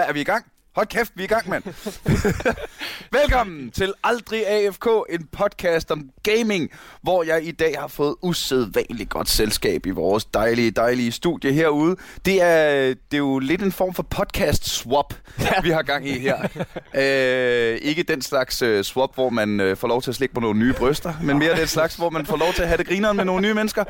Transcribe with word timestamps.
Hvad, 0.00 0.08
er 0.08 0.12
vi 0.12 0.20
i 0.20 0.24
gang? 0.24 0.44
Hold 0.74 0.86
kæft, 0.86 1.12
vi 1.14 1.22
er 1.22 1.24
i 1.24 1.28
gang, 1.28 1.48
mand. 1.48 1.62
Velkommen 3.20 3.70
til 3.70 3.94
Aldrig 4.04 4.46
AFK, 4.48 4.86
en 5.10 5.26
podcast 5.32 5.90
om 5.90 6.10
gaming, 6.22 6.70
hvor 7.02 7.22
jeg 7.22 7.44
i 7.44 7.50
dag 7.50 7.74
har 7.78 7.86
fået 7.88 8.14
usædvanligt 8.22 9.10
godt 9.10 9.28
selskab 9.28 9.86
i 9.86 9.90
vores 9.90 10.24
dejlige, 10.24 10.70
dejlige 10.70 11.12
studie 11.12 11.52
herude. 11.52 11.96
Det 12.24 12.42
er, 12.42 12.86
det 12.88 13.14
er 13.14 13.18
jo 13.18 13.38
lidt 13.38 13.62
en 13.62 13.72
form 13.72 13.94
for 13.94 14.06
podcast-swap, 14.14 15.14
vi 15.62 15.70
har 15.70 15.82
gang 15.82 16.08
i 16.08 16.18
her. 16.18 16.38
øh, 16.94 17.78
ikke 17.82 18.02
den 18.02 18.22
slags 18.22 18.62
uh, 18.62 18.82
swap, 18.82 19.14
hvor 19.14 19.30
man 19.30 19.60
uh, 19.60 19.76
får 19.76 19.88
lov 19.88 20.02
til 20.02 20.10
at 20.10 20.14
slikke 20.14 20.34
på 20.34 20.40
nogle 20.40 20.58
nye 20.58 20.72
bryster, 20.72 21.14
men 21.22 21.38
mere 21.38 21.56
den 21.56 21.66
slags, 21.66 21.96
hvor 21.96 22.10
man 22.10 22.26
får 22.26 22.36
lov 22.36 22.52
til 22.52 22.62
at 22.62 22.68
have 22.68 22.78
det 22.78 22.86
grineren 22.86 23.16
med 23.16 23.24
nogle 23.24 23.42
nye 23.42 23.54
mennesker. 23.54 23.84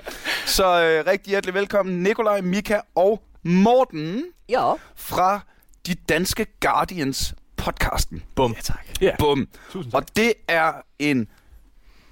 Så 0.47 0.65
uh, 0.67 1.11
rigtig 1.11 1.31
hjertelig 1.31 1.55
velkommen, 1.55 2.03
Nikolaj, 2.03 2.41
Mika 2.41 2.81
og 2.95 3.23
Morten 3.45 4.23
Ja. 4.49 4.73
fra 4.97 5.41
de 5.87 5.95
danske 5.95 6.47
Guardians 6.61 7.35
podcasten. 7.57 8.23
Bum. 8.35 8.53
Ja, 8.53 8.61
tak. 8.61 8.87
Ja. 9.01 9.11
Bum. 9.19 9.49
Tusind 9.71 9.93
tak. 9.93 10.03
Og 10.03 10.17
det 10.17 10.33
er 10.49 10.73
en 10.99 11.29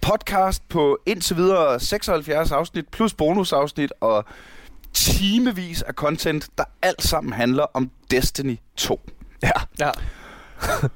podcast 0.01 0.69
på 0.69 0.99
indtil 1.07 1.37
videre 1.37 1.81
76 1.81 2.53
afsnit 2.53 2.89
plus 2.89 3.15
bonusafsnit 3.15 3.93
og 4.01 4.25
timevis 4.93 5.83
af 5.83 5.95
content, 5.95 6.49
der 6.59 6.65
alt 6.83 7.03
sammen 7.03 7.33
handler 7.33 7.67
om 7.75 7.91
Destiny 8.11 8.57
2. 8.77 9.01
Ja. 9.43 9.51
Ja. 9.81 9.91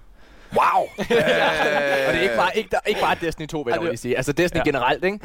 Wow! 0.57 0.83
Og 0.98 1.05
det 1.09 2.19
er 2.19 2.20
ikke 2.20 2.36
bare, 2.36 2.57
ikke, 2.59 2.69
der, 2.70 2.79
ikke 2.86 3.01
bare 3.01 3.17
Destiny 3.20 3.47
2, 3.47 3.61
vil 3.61 3.73
jeg 3.73 3.83
lige 3.84 3.97
sige. 3.97 4.17
Altså 4.17 4.33
Destiny 4.33 4.59
Ja. 4.59 4.62
ja. 4.64 4.69
generelt, 4.70 5.05
ikke? 5.05 5.19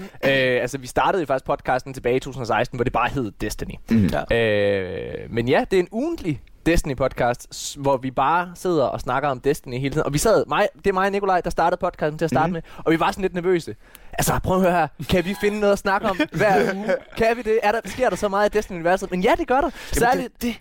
Øh, 0.58 0.62
altså, 0.62 0.78
vi 0.78 0.88
startede 0.88 1.26
faktisk 1.26 1.46
podcasten 1.46 1.94
tilbage 1.94 2.16
i 2.16 2.20
2016, 2.20 2.78
hvor 2.78 2.84
det 2.84 2.94
bare 2.94 3.10
hed 3.10 3.32
Destiny. 3.42 3.74
Mm. 3.92 4.10
Ja. 4.32 4.38
Øh, 4.38 5.32
men 5.34 5.48
ja, 5.48 5.66
det 5.72 5.78
er 5.78 5.84
en 5.84 5.88
ugentlig 5.92 6.42
Destiny-podcast, 6.68 7.76
hvor 7.82 7.98
vi 7.98 8.12
bare 8.12 8.52
sidder 8.56 8.84
og 8.84 9.00
snakker 9.00 9.30
om 9.30 9.40
Destiny 9.40 9.80
hele 9.80 9.94
tiden. 9.94 10.06
Og 10.06 10.14
vi 10.14 10.18
sad, 10.18 10.46
mig, 10.48 10.68
det 10.78 10.88
er 10.88 10.94
mig 10.94 11.06
og 11.06 11.12
Nikolaj, 11.12 11.42
der 11.42 11.50
startede 11.50 11.80
podcasten 11.80 12.18
til 12.18 12.26
at 12.26 12.32
starte 12.32 12.48
mm. 12.48 12.54
med, 12.54 12.62
og 12.86 12.92
vi 12.92 13.00
var 13.00 13.12
sådan 13.12 13.22
lidt 13.22 13.34
nervøse. 13.34 13.76
Altså, 14.14 14.40
prøv 14.44 14.56
at 14.58 14.62
høre 14.62 14.72
her. 14.72 14.88
Kan 15.10 15.26
vi 15.26 15.36
finde 15.42 15.60
noget 15.60 15.74
at 15.74 15.80
snakke 15.80 16.10
om 16.10 16.18
hver 16.32 16.74
uge? 16.76 16.96
Kan 17.18 17.38
vi 17.38 17.42
det? 17.42 17.60
Er 17.64 17.72
der, 17.72 17.80
sker 17.86 18.10
der 18.10 18.16
så 18.16 18.28
meget 18.30 18.56
i 18.56 18.58
Destiny-universet? 18.58 19.12
Men 19.12 19.22
ja, 19.22 19.32
det 19.38 19.48
gør 19.48 19.62
der. 19.62 19.70
Særligt, 19.92 20.34
det, 20.34 20.42
det, 20.42 20.56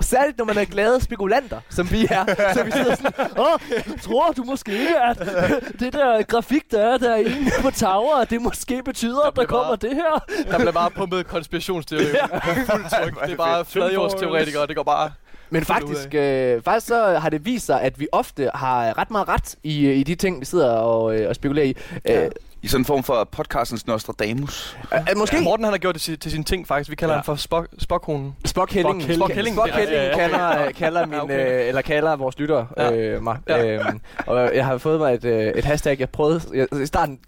Særligt 0.00 0.38
når 0.38 0.44
man 0.44 0.58
er 0.58 0.64
glade 0.64 1.00
spekulanter, 1.00 1.60
som 1.70 1.90
vi 1.90 2.06
er. 2.10 2.52
så 2.54 2.62
vi 2.64 2.70
sidder 2.70 2.94
sådan, 2.94 3.12
åh, 3.38 3.58
tror 4.02 4.32
du 4.32 4.42
måske 4.44 4.72
ikke, 4.72 4.98
at 5.00 5.18
det 5.80 5.92
der 5.92 6.22
grafik, 6.22 6.70
der 6.70 6.80
er 6.94 6.98
derinde 6.98 7.50
på 7.60 7.70
tower, 7.70 8.24
det 8.24 8.42
måske 8.42 8.82
betyder, 8.82 9.20
at 9.20 9.36
der 9.36 9.44
kommer 9.44 9.76
bare- 9.76 9.88
det 9.88 9.94
her? 9.94 10.44
Der 10.50 10.58
bliver 10.58 10.72
bare 10.72 10.90
pumpet 10.90 11.26
konspirationsteorier 11.26 12.26
på 12.44 12.50
fuld 12.72 12.90
tryk. 12.90 13.24
Det 13.24 13.32
er 13.32 13.36
bare 13.36 13.64
fladjordsteoretikere, 13.64 14.66
det 14.66 14.76
går 14.76 14.82
bare... 14.82 15.10
Men 15.50 15.64
faktisk, 15.64 16.14
øh, 16.14 16.62
faktisk 16.62 16.86
så 16.86 17.18
har 17.18 17.30
det 17.30 17.44
vist 17.44 17.66
sig, 17.66 17.82
at 17.82 18.00
vi 18.00 18.08
ofte 18.12 18.50
har 18.54 18.98
ret 18.98 19.10
meget 19.10 19.28
ret 19.28 19.54
i, 19.62 19.90
i 19.92 20.02
de 20.02 20.14
ting, 20.14 20.40
vi 20.40 20.44
sidder 20.44 20.70
og, 20.70 21.18
øh, 21.18 21.28
og 21.28 21.34
spekulerer 21.34 21.66
i. 21.66 21.76
Ja. 22.06 22.24
Øh, 22.24 22.30
I 22.62 22.68
sådan 22.68 22.80
en 22.80 22.84
form 22.84 23.02
for 23.02 23.28
podcastens 23.32 23.86
Nostradamus. 23.86 24.76
øh, 24.94 25.16
måske 25.16 25.36
Ja, 25.36 25.42
Morten 25.42 25.64
han 25.64 25.72
har 25.72 25.78
gjort 25.78 25.94
det 25.94 26.02
til, 26.02 26.18
til 26.18 26.30
sin 26.30 26.44
ting 26.44 26.66
faktisk. 26.68 26.90
Vi 26.90 26.96
kalder 26.96 27.14
Ja. 27.14 27.16
ja. 27.16 27.18
ham 27.18 27.24
for 27.24 27.34
Spock, 27.34 27.68
Spockhunden. 27.78 28.34
Spokhællingen. 28.44 29.14
Spokhællingen 29.16 29.60
Ja, 29.66 29.78
ja, 29.80 30.06
ja. 30.08 30.16
kalder, 30.16 30.70
kalder, 30.72 31.06
min, 31.06 31.14
Ja, 31.14 31.22
okay. 31.22 31.60
øh, 31.62 31.68
eller 31.68 31.80
kalder 31.82 32.16
vores 32.16 32.38
lytter 32.38 32.66
Ja. 32.76 32.92
øh, 32.92 33.22
mig. 33.22 33.38
Ja. 33.48 33.66
Øhm, 33.66 34.00
og 34.26 34.56
jeg 34.56 34.66
har 34.66 34.78
fået 34.78 34.98
mig 35.00 35.14
et, 35.14 35.24
øh, 35.24 35.46
et 35.46 35.64
hashtag, 35.64 36.00
jeg 36.00 36.10
prøvede 36.10 36.40
jeg, 36.54 36.82
i 36.82 36.86
starten 36.86 37.18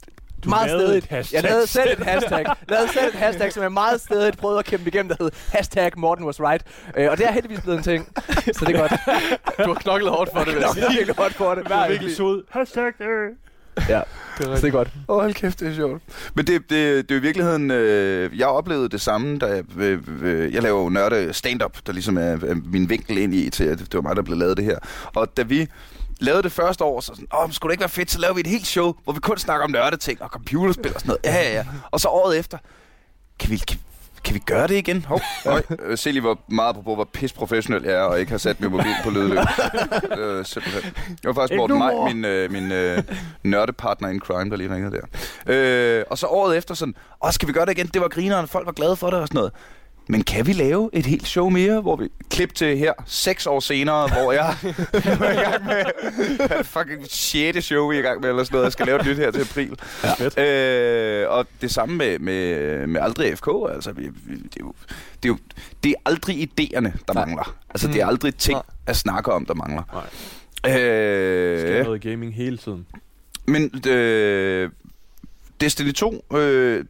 Du 0.45 0.49
meget 0.49 0.67
lavede 0.71 0.87
stedigt. 0.87 1.05
et 1.05 1.11
hashtag 1.11 1.37
Jeg 1.37 1.43
lavede 1.51 1.67
selv 1.67 1.91
et 2.01 2.07
hashtag. 2.07 2.45
lavede 2.69 2.93
selv 2.93 3.07
et 3.07 3.15
hashtag, 3.15 3.53
som 3.53 3.63
jeg 3.63 3.73
meget 3.73 4.01
stedigt 4.01 4.39
prøvede 4.39 4.59
at 4.59 4.65
kæmpe 4.65 4.89
igennem, 4.89 5.09
der 5.09 5.17
hed 5.25 5.31
hashtag 5.53 5.93
Morten 5.97 6.25
was 6.25 6.41
right. 6.41 6.65
Øh, 6.97 7.11
og 7.11 7.19
det 7.19 7.27
er 7.27 7.33
heldigvis 7.33 7.61
blevet 7.61 7.79
en 7.79 7.85
ting. 7.85 8.09
Så 8.53 8.65
det 8.65 8.77
er 8.77 8.81
godt. 8.81 8.93
Du 9.67 9.73
har 9.73 9.75
knoklet 9.81 10.11
hårdt 10.11 10.31
for 10.33 10.45
det, 10.45 10.55
vil 10.55 10.61
jeg 10.61 10.71
sige. 10.75 10.87
Virkelig 10.91 11.17
godt 11.17 11.35
for 11.35 11.55
det. 11.55 11.67
Hver 11.67 11.89
Virkelig. 11.89 12.09
episode. 12.09 12.43
Hashtag 12.51 13.01
øh. 13.01 13.31
Ja, 13.89 14.01
Det 14.39 14.47
er 14.47 14.57
så 14.57 14.63
det 14.63 14.65
er 14.69 14.71
godt. 14.71 14.89
Åh, 15.09 15.17
oh, 15.17 15.23
hold 15.23 15.35
kæft, 15.35 15.61
det 15.61 15.69
er 15.69 15.75
sjovt. 15.75 16.03
Men 16.35 16.47
det, 16.47 16.63
det, 16.71 17.09
det 17.09 17.15
er 17.15 17.19
i 17.19 17.23
virkeligheden... 17.23 17.71
Øh, 17.71 18.39
jeg 18.39 18.47
oplevede 18.47 18.89
det 18.89 19.01
samme, 19.01 19.39
da 19.39 19.47
jeg, 19.47 19.65
øh, 19.79 19.99
øh, 20.23 20.55
jeg 20.55 20.63
laver 20.63 20.83
jo 20.83 20.89
nørde 20.89 21.33
stand-up, 21.33 21.77
der 21.87 21.93
ligesom 21.93 22.17
er, 22.19 22.23
er 22.23 22.55
min 22.73 22.89
vinkel 22.91 23.19
ind 23.19 23.35
i 23.35 23.51
til, 23.51 23.65
at 23.65 23.79
det 23.79 23.95
var 23.95 24.01
mig, 24.01 24.17
der 24.17 24.23
blev 24.23 24.37
lavet 24.39 24.57
det 24.57 24.65
her. 24.65 24.79
Og 25.15 25.37
da 25.37 25.43
vi 25.43 25.69
lavede 26.19 26.43
det 26.43 26.53
første 26.53 26.85
år, 26.85 27.01
så 27.01 27.07
sådan, 27.07 27.27
åh, 27.39 27.53
skulle 27.53 27.71
det 27.71 27.75
ikke 27.75 27.81
være 27.81 27.89
fedt, 27.89 28.11
så 28.11 28.19
laver 28.19 28.35
vi 28.35 28.41
et 28.41 28.47
helt 28.47 28.67
show, 28.67 28.95
hvor 29.05 29.13
vi 29.13 29.21
kun 29.21 29.39
snakker 29.39 29.65
om 29.65 29.71
nørdeting 29.71 30.23
og 30.23 30.29
computerspil 30.29 30.95
og 30.95 31.01
sådan 31.01 31.09
noget. 31.25 31.37
Ja, 31.37 31.43
ja, 31.49 31.53
ja. 31.55 31.67
Og 31.91 32.01
så 32.01 32.09
året 32.09 32.39
efter, 32.39 32.59
kan 33.39 33.51
vi, 33.51 33.57
kan, 33.57 33.79
kan 34.25 34.35
vi 34.35 34.39
gøre 34.39 34.67
det 34.69 34.75
igen? 34.77 35.05
Hov. 35.05 35.21
Øh, 35.87 35.99
Se 35.99 36.11
lige, 36.13 36.21
hvor 36.21 36.39
meget 36.49 36.77
på, 36.85 36.95
hvor 36.95 37.09
pis 37.13 37.33
professionel 37.33 37.83
jeg 37.85 37.93
er, 37.95 38.03
og 38.03 38.21
ikke 38.21 38.31
har 38.31 38.39
sat 38.39 38.61
min 38.61 38.71
mobil 38.71 38.95
på 39.05 39.11
lydløb. 39.11 39.39
øh, 40.19 40.45
simpelthen. 40.45 40.83
Det 41.09 41.25
var 41.25 41.33
faktisk 41.33 41.57
Morten 41.57 41.79
Maj, 41.79 41.95
min, 42.13 42.25
øh, 42.25 42.51
min 42.53 42.73
øh, 42.73 43.03
nørdepartner 43.43 44.09
in 44.09 44.21
crime, 44.21 44.51
der 44.51 44.57
lige 44.57 44.75
ringede 44.75 44.97
der. 44.97 45.03
Øh, 45.47 46.05
og 46.11 46.19
så 46.19 46.27
året 46.27 46.57
efter 46.57 46.75
sådan, 46.75 46.95
åh, 47.25 47.31
skal 47.33 47.49
vi 47.49 47.53
gøre 47.53 47.67
det 47.67 47.73
igen? 47.73 47.87
Det 47.87 48.03
var 48.03 48.09
grineren, 48.09 48.49
folk 48.49 48.67
var 48.67 48.73
glade 48.73 48.97
for 48.97 49.11
det 49.11 49.21
og 49.21 49.29
sådan 49.29 49.39
noget. 49.39 49.53
Men 50.11 50.23
kan 50.23 50.47
vi 50.47 50.53
lave 50.53 50.91
et 50.93 51.07
helt 51.07 51.27
show 51.27 51.49
mere, 51.49 51.81
hvor 51.81 51.97
vi 51.97 52.09
klip 52.31 52.55
til 52.55 52.79
her 52.79 52.93
seks 53.07 53.47
år 53.47 53.61
senere, 53.61 54.09
hvor 54.09 54.33
jeg 54.33 54.49
er 54.93 55.33
i 55.33 55.51
gang 55.51 55.65
med 55.67 56.65
fucking 56.65 57.07
sjette 57.11 57.63
show, 57.63 57.89
vi 57.91 57.97
er 57.97 58.01
i 58.01 58.03
gang 58.03 58.21
med, 58.21 58.29
eller 58.29 58.45
sådan 58.45 58.55
noget. 58.55 58.65
Jeg 58.65 58.73
skal 58.73 58.87
lave 58.87 59.01
et 59.01 59.07
nyt 59.07 59.17
her 59.17 59.31
til 59.31 59.41
april. 59.41 59.79
Fedt. 60.19 60.39
Øh, 60.39 61.31
og 61.31 61.47
det 61.61 61.71
samme 61.71 61.97
med, 61.97 62.19
med, 62.19 62.87
med 62.87 63.01
Aldrig 63.01 63.39
FK. 63.39 63.49
Altså, 63.75 63.93
vi, 63.93 64.03
vi, 64.27 64.35
det, 64.37 64.43
er 64.57 64.61
jo, 64.61 64.73
det, 65.23 65.29
er 65.29 65.29
jo, 65.29 65.39
det 65.85 65.91
er 65.91 65.95
aldrig 66.07 66.37
idéerne, 66.43 66.91
der 67.09 67.15
Nej. 67.15 67.25
mangler. 67.25 67.57
Altså, 67.71 67.89
det 67.89 68.01
er 68.01 68.05
Mm. 68.05 68.09
aldrig 68.09 68.35
ting 68.35 68.55
Nej. 68.55 68.63
at 68.87 68.97
snakke 68.97 69.33
om, 69.33 69.47
der 69.47 69.55
mangler. 69.55 69.83
Nej. 70.65 70.75
Øh, 70.81 71.61
Skal 71.61 71.85
noget 71.85 72.01
gaming 72.03 72.35
hele 72.35 72.59
tiden. 72.59 72.87
men 73.47 73.83
øh, 73.89 74.71
Destiny 75.61 75.93
2, 75.93 76.25
øh, 76.37 76.85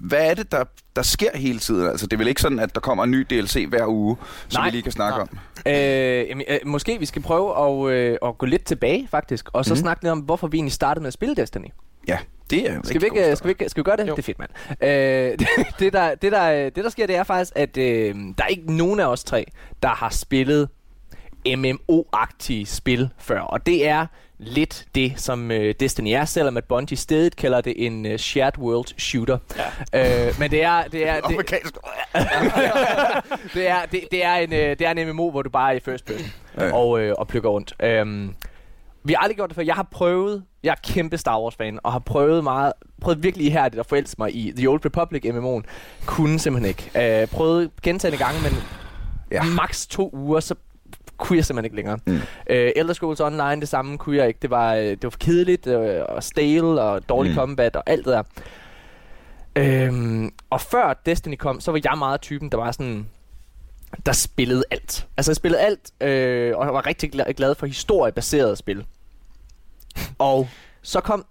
hvad 0.00 0.30
er 0.30 0.34
det, 0.34 0.52
der, 0.52 0.64
der 0.96 1.02
sker 1.02 1.36
hele 1.36 1.58
tiden? 1.58 1.86
Altså, 1.86 2.06
det 2.06 2.12
er 2.12 2.18
vel 2.18 2.28
ikke 2.28 2.40
sådan, 2.40 2.58
at 2.58 2.74
der 2.74 2.80
kommer 2.80 3.04
en 3.04 3.10
ny 3.10 3.26
DLC 3.30 3.66
hver 3.68 3.86
uge, 3.86 4.16
som 4.48 4.60
Nej. 4.60 4.68
vi 4.68 4.70
lige 4.70 4.82
kan 4.82 4.92
snakke 4.92 5.18
Nej. 5.18 5.26
om? 5.32 5.38
Øh, 5.72 6.28
jamen, 6.28 6.44
øh, 6.48 6.58
måske 6.64 6.98
vi 6.98 7.06
skal 7.06 7.22
prøve 7.22 7.68
at, 7.88 7.94
øh, 7.94 8.18
at 8.22 8.38
gå 8.38 8.46
lidt 8.46 8.64
tilbage, 8.64 9.08
faktisk, 9.10 9.48
og 9.52 9.64
så 9.64 9.74
mm. 9.74 9.80
snakke 9.80 10.02
lidt 10.02 10.12
om, 10.12 10.18
hvorfor 10.18 10.46
vi 10.46 10.56
egentlig 10.56 10.72
startede 10.72 11.02
med 11.02 11.08
at 11.08 11.12
spille 11.12 11.34
Destiny. 11.34 11.66
Ja, 12.08 12.18
det 12.50 12.70
er 12.70 12.80
Skal 12.84 13.00
vi, 13.00 13.06
ikke, 13.06 13.24
god 13.28 13.36
skal, 13.36 13.48
vi 13.48 13.50
ikke, 13.50 13.68
skal 13.68 13.80
vi 13.80 13.84
gøre 13.84 13.96
det? 13.96 14.08
Jo. 14.08 14.16
Det 14.16 14.18
er 14.18 14.22
fedt, 14.22 14.38
mand. 14.38 14.50
Øh, 14.82 14.88
det, 15.38 15.48
det, 15.78 15.92
der, 15.92 16.14
det, 16.14 16.32
der, 16.32 16.70
det, 16.70 16.84
der 16.84 16.90
sker, 16.90 17.06
det 17.06 17.16
er 17.16 17.24
faktisk, 17.24 17.52
at 17.56 17.76
øh, 17.76 18.14
der 18.38 18.44
er 18.44 18.48
ikke 18.48 18.76
nogen 18.76 19.00
af 19.00 19.06
os 19.06 19.24
tre, 19.24 19.46
der 19.82 19.88
har 19.88 20.10
spillet 20.10 20.68
MMO-agtige 21.56 22.64
spil 22.66 23.08
før. 23.18 23.40
Og 23.40 23.66
det 23.66 23.88
er 23.88 24.06
lidt 24.38 24.86
det, 24.94 25.12
som 25.16 25.50
øh, 25.50 25.74
Destiny 25.80 26.08
er, 26.08 26.24
selvom 26.24 26.56
at 26.56 26.64
Bungie 26.64 26.96
stedet 26.96 27.36
kalder 27.36 27.60
det 27.60 27.86
en 27.86 28.06
øh, 28.06 28.18
shared 28.18 28.58
world 28.58 28.98
shooter. 28.98 29.38
Ja. 29.92 30.26
Øh, 30.28 30.34
men 30.38 30.50
det 30.50 30.62
er... 30.62 30.82
Det 30.82 31.08
er 31.08 31.20
det, 31.28 31.36
det, 33.54 33.68
er, 33.68 33.86
det, 33.92 34.00
det, 34.10 34.24
er 34.24 34.34
en, 34.34 34.52
øh, 34.52 34.78
det 34.78 34.80
er 34.80 34.90
en 34.90 35.08
MMO, 35.08 35.30
hvor 35.30 35.42
du 35.42 35.50
bare 35.50 35.72
er 35.72 35.76
i 35.76 35.80
first 35.80 36.04
person 36.04 36.26
Ja. 36.60 36.72
og, 36.72 37.00
øh, 37.00 37.14
og 37.18 37.28
plukker 37.28 37.50
rundt. 37.50 37.74
Øhm, 37.82 38.34
vi 39.04 39.12
har 39.12 39.20
aldrig 39.22 39.36
gjort 39.36 39.48
det 39.50 39.54
før. 39.56 39.62
Jeg 39.62 39.74
har 39.74 39.88
prøvet, 39.90 40.44
jeg 40.62 40.70
er 40.70 40.92
kæmpe 40.92 41.18
Star 41.18 41.40
Wars-fan, 41.40 41.78
og 41.82 41.92
har 41.92 41.98
prøvet 41.98 42.44
meget, 42.44 42.72
prøvet 43.00 43.22
virkelig 43.22 43.46
ihærdigt 43.46 43.80
at 43.80 43.86
forelske 43.86 44.16
mig 44.18 44.36
i 44.36 44.52
The 44.56 44.68
Old 44.68 44.84
Republic 44.84 45.24
MMO'en. 45.24 45.62
Kunne 46.06 46.38
simpelthen 46.38 46.68
ikke. 46.68 47.20
Øh, 47.22 47.28
prøvet 47.28 47.70
gentagende 47.82 48.18
gange, 48.24 48.42
men 48.42 48.52
ja. 49.30 49.42
maks 49.42 49.86
to 49.86 50.10
uger, 50.12 50.40
så 50.40 50.54
kunne 51.18 51.36
jeg 51.36 51.44
simpelthen 51.44 51.64
ikke 51.64 51.76
længere. 51.76 51.98
Mm. 52.06 52.20
Øh, 52.50 52.72
Elder 52.76 52.94
Scrolls 52.94 53.20
Online, 53.20 53.60
det 53.60 53.68
samme 53.68 53.98
kunne 53.98 54.16
jeg 54.16 54.28
ikke. 54.28 54.38
Det 54.42 54.50
var, 54.50 54.74
øh, 54.74 54.82
det 54.84 55.02
var 55.02 55.10
for 55.10 55.18
kedeligt, 55.18 55.66
øh, 55.66 56.02
og 56.08 56.22
stale, 56.22 56.82
og 56.82 57.08
dårlig 57.08 57.32
mm. 57.32 57.38
combat, 57.38 57.76
og 57.76 57.82
alt 57.86 58.04
det 58.04 58.12
der. 58.12 58.22
Øhm, 59.56 60.32
og 60.50 60.60
før 60.60 61.00
Destiny 61.06 61.34
kom, 61.34 61.60
så 61.60 61.70
var 61.70 61.80
jeg 61.84 61.98
meget 61.98 62.20
typen, 62.20 62.50
der 62.50 62.56
var 62.56 62.72
sådan 62.72 63.06
der 64.06 64.12
spillede 64.12 64.64
alt. 64.70 65.08
Altså 65.16 65.30
jeg 65.30 65.36
spillede 65.36 65.60
alt, 65.62 65.92
øh, 66.00 66.56
og 66.56 66.64
jeg 66.64 66.74
var 66.74 66.86
rigtig 66.86 67.12
glad, 67.12 67.34
glad 67.34 67.54
for 67.54 67.66
historiebaserede 67.66 68.56
spil. 68.56 68.86
Og 70.18 70.48
så 70.82 71.00
kom 71.00 71.24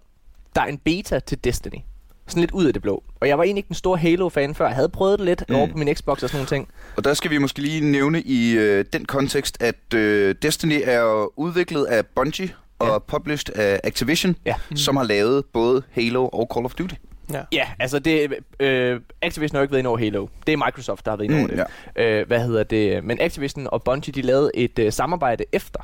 der 0.54 0.62
en 0.62 0.78
beta 0.78 1.18
til 1.18 1.44
Destiny. 1.44 1.78
Sådan 2.28 2.40
lidt 2.40 2.50
ud 2.50 2.64
af 2.64 2.72
det 2.72 2.82
blå. 2.82 3.02
Og 3.20 3.28
jeg 3.28 3.38
var 3.38 3.44
egentlig 3.44 3.58
ikke 3.60 3.68
den 3.68 3.74
store 3.76 3.98
Halo-fan 3.98 4.54
før. 4.54 4.66
Jeg 4.66 4.74
havde 4.74 4.88
prøvet 4.88 5.18
det 5.18 5.26
lidt 5.26 5.44
Mm. 5.48 5.52
mm. 5.54 5.58
over 5.58 5.68
på 5.68 5.76
min 5.78 5.94
Xbox 5.94 6.22
og 6.22 6.28
sådan 6.28 6.36
nogle 6.36 6.46
ting. 6.48 6.68
Og 6.96 7.04
der 7.04 7.14
skal 7.14 7.30
vi 7.30 7.38
måske 7.38 7.58
lige 7.60 7.90
nævne 7.90 8.22
i 8.22 8.52
øh, 8.56 8.84
den 8.92 9.04
kontekst, 9.04 9.62
at 9.62 9.94
øh, 9.94 10.34
Destiny 10.42 10.80
er 10.84 11.38
udviklet 11.38 11.84
af 11.84 12.06
Bungie 12.06 12.50
og 12.78 12.88
Ja. 12.88 12.98
published 12.98 13.54
af 13.56 13.80
Activision, 13.84 14.36
Ja. 14.46 14.54
som 14.74 14.96
har 14.96 15.04
lavet 15.04 15.44
både 15.52 15.82
Halo 15.90 16.28
og 16.28 16.48
Call 16.54 16.64
of 16.64 16.74
Duty. 16.74 16.94
Ja. 17.32 17.40
Ja, 17.52 17.68
altså 17.78 17.98
det, 17.98 18.34
øh, 18.60 19.00
Activision 19.22 19.54
har 19.56 19.60
jo 19.60 19.62
ikke 19.62 19.72
været 19.72 19.78
inde 19.80 19.88
over 19.88 19.98
Halo. 19.98 20.26
Det 20.46 20.52
er 20.52 20.56
Microsoft, 20.56 21.04
der 21.04 21.10
har 21.10 21.16
været 21.16 21.24
inde 21.30 21.38
over 21.38 21.48
Mm, 21.48 21.56
det. 21.96 22.02
Øh, 22.04 22.26
hvad 22.26 22.40
hedder 22.40 22.62
det? 22.62 23.04
Men 23.04 23.20
Activision 23.20 23.66
og 23.72 23.82
Bungie, 23.82 24.12
de 24.14 24.22
lavede 24.22 24.50
et 24.54 24.78
øh, 24.78 24.92
samarbejde 24.92 25.44
efter, 25.52 25.80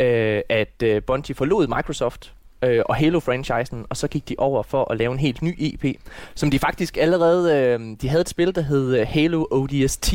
øh, 0.00 0.40
at 0.48 0.82
øh, 0.82 1.02
Bungie 1.02 1.34
forlod 1.34 1.66
Microsoft 1.66 2.32
øh, 2.64 2.82
og 2.86 2.96
Halo-franchisen, 2.96 3.86
og 3.88 3.96
så 3.96 4.08
gik 4.08 4.28
de 4.28 4.34
over 4.38 4.62
for 4.62 4.92
at 4.92 4.98
lave 4.98 5.12
en 5.12 5.18
helt 5.18 5.42
ny 5.42 5.54
EP, 5.58 5.96
som 6.34 6.50
de 6.50 6.58
faktisk 6.58 6.96
allerede, 6.96 7.56
øh, 7.56 7.96
de 8.02 8.08
havde 8.08 8.20
et 8.20 8.28
spil, 8.28 8.54
der 8.54 8.60
hed 8.60 8.96
øh, 8.96 9.06
Halo 9.10 9.44
ODST, 9.50 10.14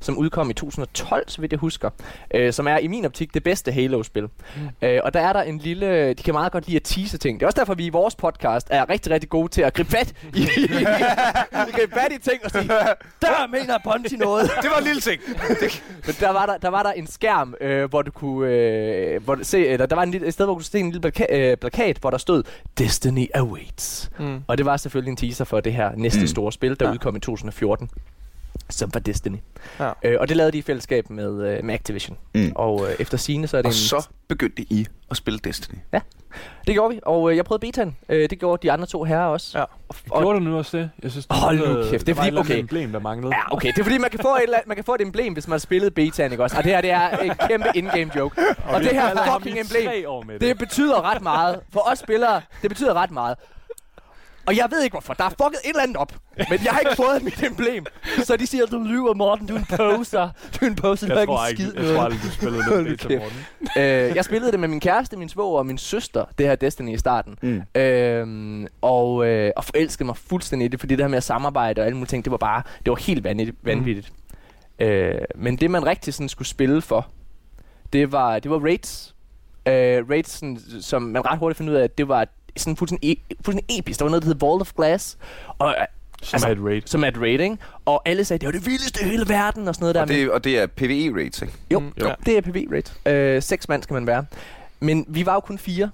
som 0.00 0.18
udkom 0.18 0.50
i 0.50 0.52
2012, 0.52 1.28
så 1.28 1.40
vidt 1.40 1.52
jeg 1.52 1.58
husker, 1.58 1.90
øh, 2.34 2.52
som 2.52 2.68
er 2.68 2.78
i 2.78 2.86
min 2.86 3.04
optik 3.04 3.34
det 3.34 3.42
bedste 3.44 3.72
Halo-spil. 3.72 4.22
Mm. 4.22 4.28
Øh, 4.82 5.00
og 5.04 5.14
der 5.14 5.20
er 5.20 5.32
der 5.32 5.42
en 5.42 5.58
lille... 5.58 6.08
De 6.14 6.22
kan 6.22 6.34
meget 6.34 6.52
godt 6.52 6.66
lide 6.66 6.76
at 6.76 6.82
tease 6.84 7.18
ting. 7.18 7.40
Det 7.40 7.44
er 7.44 7.46
også 7.48 7.60
derfor, 7.60 7.74
vi 7.74 7.86
i 7.86 7.88
vores 7.90 8.14
podcast 8.14 8.66
er 8.70 8.90
rigtig, 8.90 9.12
rigtig 9.12 9.28
gode 9.30 9.48
til 9.48 9.62
at 9.62 9.74
gribe 9.74 9.90
fat 9.90 10.14
i, 10.34 10.40
gribe 11.76 11.92
fat 11.92 12.12
i 12.12 12.18
ting 12.30 12.44
og 12.44 12.50
sige, 12.50 12.68
der 13.20 13.46
mener 13.50 13.78
Bungie 13.84 14.18
noget. 14.18 14.50
Det 14.62 14.70
var 14.70 14.78
en 14.78 14.84
lille 14.84 15.00
ting. 15.00 15.20
Men 16.06 16.14
der 16.20 16.30
var 16.32 16.46
der, 16.46 16.56
der, 16.58 16.68
var 16.68 16.82
der 16.82 16.92
en 16.92 17.06
skærm, 17.06 17.54
øh, 17.60 17.88
hvor 17.88 18.02
du 18.02 18.10
kunne 18.10 18.48
øh, 18.50 19.24
hvor 19.24 19.34
du 19.34 19.44
se, 19.44 19.66
eller 19.66 19.86
der 19.86 19.96
var 19.96 20.02
en 20.02 20.10
lille, 20.10 20.26
et 20.26 20.32
sted, 20.34 20.44
hvor 20.44 20.52
du 20.54 20.58
kunne 20.58 20.64
se 20.64 20.78
en 20.78 20.90
lille 20.90 21.08
plaka- 21.16 21.34
øh, 21.36 21.56
plakat, 21.56 21.96
hvor 21.98 22.10
der 22.10 22.18
stod 22.18 22.42
Destiny 22.78 23.26
awaits. 23.34 24.10
Mm. 24.18 24.42
Og 24.46 24.58
det 24.58 24.66
var 24.66 24.76
selvfølgelig 24.76 25.10
en 25.10 25.16
teaser 25.16 25.44
for 25.44 25.60
det 25.60 25.72
her 25.72 25.90
næste 25.96 26.20
Mm. 26.20 26.26
store 26.26 26.52
spil, 26.52 26.80
der 26.80 26.86
ja. 26.86 26.92
udkom 26.92 27.16
i 27.16 27.20
2014, 27.20 27.90
som 28.70 28.90
var 28.94 29.00
Destiny. 29.00 29.36
Ja. 29.80 29.90
Øh, 30.02 30.16
og 30.20 30.28
det 30.28 30.36
lavede 30.36 30.52
de 30.52 30.58
i 30.58 30.62
fællesskab 30.62 31.10
med, 31.10 31.48
øh, 31.48 31.64
med 31.64 31.74
Activision. 31.74 32.18
Mm. 32.34 32.52
Og 32.54 32.86
øh, 32.88 32.96
efter 32.98 33.16
sine 33.18 33.46
så 33.46 33.56
er 33.56 33.62
det 33.62 33.66
Og 33.66 33.70
en... 33.70 33.74
så 33.74 34.08
begyndte 34.28 34.62
I 34.62 34.86
at 35.10 35.16
spille 35.16 35.38
Destiny. 35.38 35.78
Det 36.66 36.74
gjorde 36.74 36.94
vi, 36.94 37.00
og 37.02 37.30
øh, 37.30 37.36
jeg 37.36 37.44
prøvede 37.44 37.60
betaen. 37.66 37.96
Øh, 38.08 38.30
det 38.30 38.38
gjorde 38.38 38.62
de 38.62 38.72
andre 38.72 38.86
to 38.86 39.04
herrer 39.04 39.26
også. 39.26 39.58
Ja. 39.58 39.64
Og, 40.10 40.20
Gjorde 40.22 40.38
du 40.38 40.44
nu 40.44 40.58
også 40.58 40.76
det? 40.78 40.90
Jeg 41.02 41.10
synes, 41.10 41.26
det 41.26 41.36
Hold 41.36 41.58
nu 41.58 41.64
manglede- 41.64 41.90
kæft, 41.90 42.06
det 42.06 42.18
er 42.18 42.22
fordi- 42.22 42.36
okay. 42.36 42.58
emblem, 42.58 42.92
der 42.92 42.98
manglede. 42.98 43.34
Ja, 43.36 43.54
okay. 43.54 43.68
Det 43.72 43.78
er 43.78 43.82
fordi, 43.84 43.98
man 43.98 44.10
kan 44.10 44.18
få 44.22 44.28
et, 44.36 44.44
man 44.66 44.76
kan 44.76 44.84
få 44.84 44.94
et 44.94 45.00
emblem, 45.00 45.32
hvis 45.32 45.46
man 45.48 45.52
har 45.52 45.58
spillet 45.58 45.94
betaen, 45.94 46.30
ikke 46.32 46.42
også? 46.44 46.56
Og 46.56 46.64
det 46.64 46.72
her, 46.72 46.80
det 46.80 46.90
er 46.90 47.08
en 47.18 47.32
kæmpe 47.48 47.66
in-game 47.74 48.10
joke. 48.16 48.40
Og 48.68 48.80
det 48.80 48.90
her 48.90 49.32
fucking 49.34 49.58
emblem, 49.60 50.28
det. 50.28 50.40
Det 50.40 50.58
betyder 50.58 51.10
ret 51.14 51.22
meget. 51.22 51.60
For 51.72 51.90
os 51.92 51.98
spillere, 51.98 52.40
det 52.62 52.70
betyder 52.70 52.94
ret 52.94 53.10
meget. 53.10 53.36
Og 54.48 54.56
jeg 54.56 54.66
ved 54.70 54.82
ikke 54.82 54.94
hvorfor. 54.94 55.14
Der 55.14 55.24
er 55.24 55.28
fucket 55.28 55.60
et 55.64 55.68
eller 55.68 55.82
andet 55.82 55.96
op. 55.96 56.12
Men 56.36 56.58
jeg 56.64 56.72
har 56.72 56.80
ikke 56.80 56.96
fået 56.96 57.22
mit 57.22 57.42
emblem. 57.42 57.86
Så 58.24 58.36
de 58.36 58.46
siger, 58.46 58.66
du 58.66 58.78
lyver, 58.78 59.14
Morten. 59.14 59.46
Du 59.46 59.54
er 59.54 59.58
en 59.58 59.66
poser. 59.76 60.28
Du 60.54 60.64
er 60.64 60.68
en 60.68 60.74
poser. 60.76 61.06
Jeg 61.06 61.20
ikke 61.20 61.30
tror 61.30 61.44
en 61.44 61.50
ikke, 61.50 61.62
skid 61.62 61.72
jeg 61.74 61.82
noget. 61.82 61.96
tror 61.96 62.04
aldrig, 62.04 62.20
du 62.22 62.30
spillede 62.30 62.62
det 62.62 62.84
beta, 62.84 63.08
kæft. 63.08 63.22
Morten. 63.22 63.82
øh, 63.82 64.16
jeg 64.16 64.24
spillede 64.24 64.52
det 64.52 64.60
med 64.60 64.68
min 64.68 64.80
kæreste, 64.80 65.16
min 65.16 65.28
svoger 65.28 65.58
og 65.58 65.66
min 65.66 65.78
søster, 65.78 66.24
det 66.38 66.46
her 66.46 66.54
Destiny 66.56 66.94
i 66.94 66.98
starten. 66.98 67.38
Mm. 67.42 67.80
Øhm, 67.80 68.66
og, 68.80 69.26
øh, 69.26 69.52
og 69.56 69.64
forelskede 69.64 70.04
mig 70.06 70.16
fuldstændig 70.16 70.66
i 70.66 70.68
det, 70.68 70.80
fordi 70.80 70.96
det 70.96 71.04
her 71.04 71.08
med 71.08 71.16
at 71.16 71.24
samarbejde 71.24 71.80
og 71.80 71.86
alle 71.86 71.96
mulige 71.96 72.08
ting, 72.08 72.24
det 72.24 72.30
var 72.30 72.36
bare, 72.36 72.62
det 72.84 72.90
var 72.90 72.96
helt 72.96 73.24
vanvittigt. 73.24 73.56
vanvittigt. 73.64 74.12
Øh, 74.78 75.14
men 75.34 75.56
det 75.56 75.70
man 75.70 75.86
rigtig 75.86 76.14
sådan 76.14 76.28
skulle 76.28 76.48
spille 76.48 76.82
for, 76.82 77.06
det 77.92 78.12
var, 78.12 78.38
det 78.38 78.50
var 78.50 78.58
raids. 78.58 79.14
Øh, 79.66 80.10
raids, 80.10 80.30
sådan, 80.30 80.58
som 80.80 81.02
man 81.02 81.26
ret 81.26 81.38
hurtigt 81.38 81.56
fandt 81.58 81.70
ud 81.70 81.76
af, 81.76 81.84
at 81.84 81.98
det 81.98 82.08
var 82.08 82.26
sådan 82.58 82.76
fuldstændig, 82.76 83.18
e- 83.32 83.36
fuldstændig 83.44 83.78
episk. 83.78 83.98
Der 83.98 84.04
var 84.04 84.10
noget, 84.10 84.22
der 84.22 84.28
hed 84.28 84.36
Vault 84.40 84.60
of 84.60 84.72
Glass, 84.76 85.18
og, 85.58 85.68
øh, 85.80 85.86
Som 86.22 86.36
Altså, 86.36 86.48
er 86.48 86.52
et 86.52 86.58
raid. 86.64 86.82
som 86.86 87.04
er 87.04 87.08
et 87.08 87.16
rating, 87.20 87.58
og 87.84 88.02
alle 88.08 88.24
sagde, 88.24 88.38
det 88.40 88.46
var 88.46 88.52
det 88.52 88.66
vildeste 88.66 89.00
i 89.02 89.08
hele 89.08 89.28
verden, 89.28 89.68
og 89.68 89.74
sådan 89.74 89.82
noget 89.82 89.94
der. 89.94 90.00
Og 90.00 90.08
det, 90.08 90.30
og 90.30 90.44
det 90.44 90.58
er 90.58 90.66
PvE 90.66 91.12
raids, 91.14 91.42
ikke? 91.42 91.54
Jo, 91.72 91.78
Mm, 91.80 91.92
jo. 92.00 92.06
ja. 92.08 92.14
det 92.26 92.36
er 92.36 92.40
PV-rate. 92.40 93.10
Øh, 93.12 93.42
seks 93.42 93.68
mand 93.68 93.82
skal 93.82 93.94
man 93.94 94.06
være. 94.06 94.24
Men 94.80 95.04
vi 95.08 95.26
var 95.26 95.34
jo 95.34 95.40
kun 95.40 95.58
fire. 95.58 95.90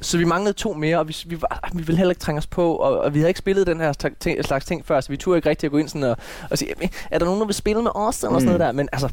Så 0.00 0.18
vi 0.18 0.24
manglede 0.24 0.52
to 0.52 0.72
mere, 0.72 0.98
og 0.98 1.08
vi, 1.08 1.16
vi, 1.26 1.42
var, 1.42 1.70
vi 1.74 1.82
ville 1.82 1.96
heller 1.98 2.10
ikke 2.10 2.20
trænge 2.20 2.38
os 2.38 2.46
på, 2.46 2.74
og, 2.76 2.98
og 3.00 3.14
vi 3.14 3.18
havde 3.18 3.30
ikke 3.30 3.38
spillet 3.38 3.66
den 3.66 3.80
her 3.80 3.92
sta- 3.92 4.14
ting, 4.20 4.44
slags 4.44 4.64
ting 4.64 4.86
før, 4.86 5.00
så 5.00 5.08
vi 5.08 5.16
turde 5.16 5.38
ikke 5.38 5.48
rigtig 5.48 5.66
at 5.66 5.70
gå 5.72 5.78
ind 5.78 5.88
sådan 5.88 6.02
og, 6.02 6.16
og 6.50 6.58
sige, 6.58 6.68
"Jamen, 6.76 6.90
er 7.10 7.18
der 7.18 7.24
nogen, 7.26 7.40
der 7.40 7.46
vil 7.46 7.54
spille 7.54 7.82
med 7.82 7.90
os, 7.94 8.18
eller 8.22 8.30
mm. 8.30 8.34
sådan 8.34 8.46
noget 8.46 8.60
der. 8.60 8.72
Men 8.72 8.88
altså, 8.92 9.08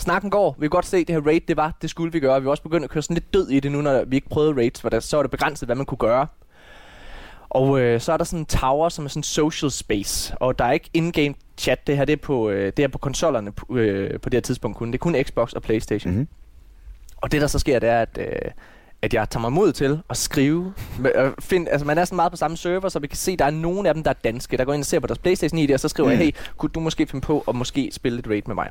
snakken 0.00 0.30
går. 0.30 0.56
Vi 0.58 0.64
kan 0.64 0.70
godt 0.70 0.86
se, 0.86 0.96
at 0.96 1.08
det 1.08 1.14
her 1.14 1.22
raid, 1.26 1.40
det 1.48 1.56
var, 1.56 1.72
det 1.82 1.90
skulle 1.90 2.12
vi 2.12 2.20
gøre. 2.20 2.40
Vi 2.40 2.44
var 2.44 2.50
også 2.50 2.62
begyndt 2.62 2.84
at 2.84 2.90
køre 2.90 3.02
sådan 3.02 3.14
lidt 3.14 3.34
død 3.34 3.48
i 3.48 3.60
det 3.60 3.72
nu, 3.72 3.80
når 3.80 4.04
vi 4.04 4.16
ikke 4.16 4.28
prøvede 4.28 4.56
raids, 4.56 4.80
for 4.80 4.88
der, 4.88 5.00
så 5.00 5.16
var 5.16 5.22
det 5.22 5.30
begrænset, 5.30 5.68
hvad 5.68 5.76
man 5.76 5.86
kunne 5.86 5.98
gøre. 5.98 6.26
Og 7.50 7.80
øh, 7.80 8.00
så 8.00 8.12
er 8.12 8.16
der 8.16 8.24
sådan 8.24 8.38
en 8.38 8.46
tower, 8.46 8.88
som 8.88 9.04
er 9.04 9.08
sådan 9.08 9.18
en 9.18 9.24
social 9.24 9.70
space, 9.70 10.34
og 10.36 10.58
der 10.58 10.64
er 10.64 10.72
ikke 10.72 10.90
in-game 10.94 11.34
chat. 11.58 11.86
Det 11.86 11.96
her 11.96 12.04
det 12.04 12.12
er 12.12 12.16
på, 12.16 12.50
øh, 12.50 12.72
det 12.76 12.82
er 12.82 12.88
på 12.88 12.98
konsollerne 12.98 13.52
på, 13.52 13.76
øh, 13.76 14.20
på 14.20 14.28
det 14.28 14.36
her 14.36 14.40
tidspunkt 14.40 14.76
kun. 14.76 14.88
Det 14.88 14.94
er 14.94 14.98
kun 14.98 15.16
Xbox 15.22 15.52
og 15.52 15.62
Playstation. 15.62 16.12
Mm-hmm. 16.12 16.28
Og 17.16 17.32
det 17.32 17.40
der 17.40 17.46
så 17.46 17.58
sker, 17.58 17.78
det 17.78 17.88
er, 17.88 18.02
at, 18.02 18.18
øh, 18.20 18.50
at 19.02 19.14
jeg 19.14 19.30
tager 19.30 19.40
mig 19.40 19.52
mod 19.52 19.72
til 19.72 20.00
at 20.10 20.16
skrive. 20.16 20.74
Find, 21.40 21.68
altså 21.68 21.86
man 21.86 21.98
er 21.98 22.04
sådan 22.04 22.16
meget 22.16 22.32
på 22.32 22.36
samme 22.36 22.56
server, 22.56 22.88
så 22.88 22.98
vi 22.98 23.06
kan 23.06 23.16
se, 23.16 23.32
at 23.32 23.38
der 23.38 23.44
er 23.44 23.50
nogen 23.50 23.86
af 23.86 23.94
dem, 23.94 24.02
der 24.02 24.10
er 24.10 24.14
danske. 24.24 24.56
Der 24.56 24.64
går 24.64 24.72
ind 24.72 24.82
og 24.82 24.86
ser 24.86 25.00
på 25.00 25.06
deres 25.06 25.18
Playstation 25.18 25.58
i 25.58 25.66
det, 25.66 25.74
og 25.74 25.80
så 25.80 25.88
skriver 25.88 26.08
mm. 26.08 26.14
Mm. 26.14 26.20
jeg, 26.20 26.26
hey, 26.26 26.32
kunne 26.56 26.70
du 26.70 26.80
måske 26.80 27.06
finde 27.06 27.26
på 27.26 27.44
at 27.48 27.54
måske 27.54 27.90
spille 27.92 28.18
et 28.18 28.28
raid 28.28 28.42
med 28.46 28.54
mig? 28.54 28.70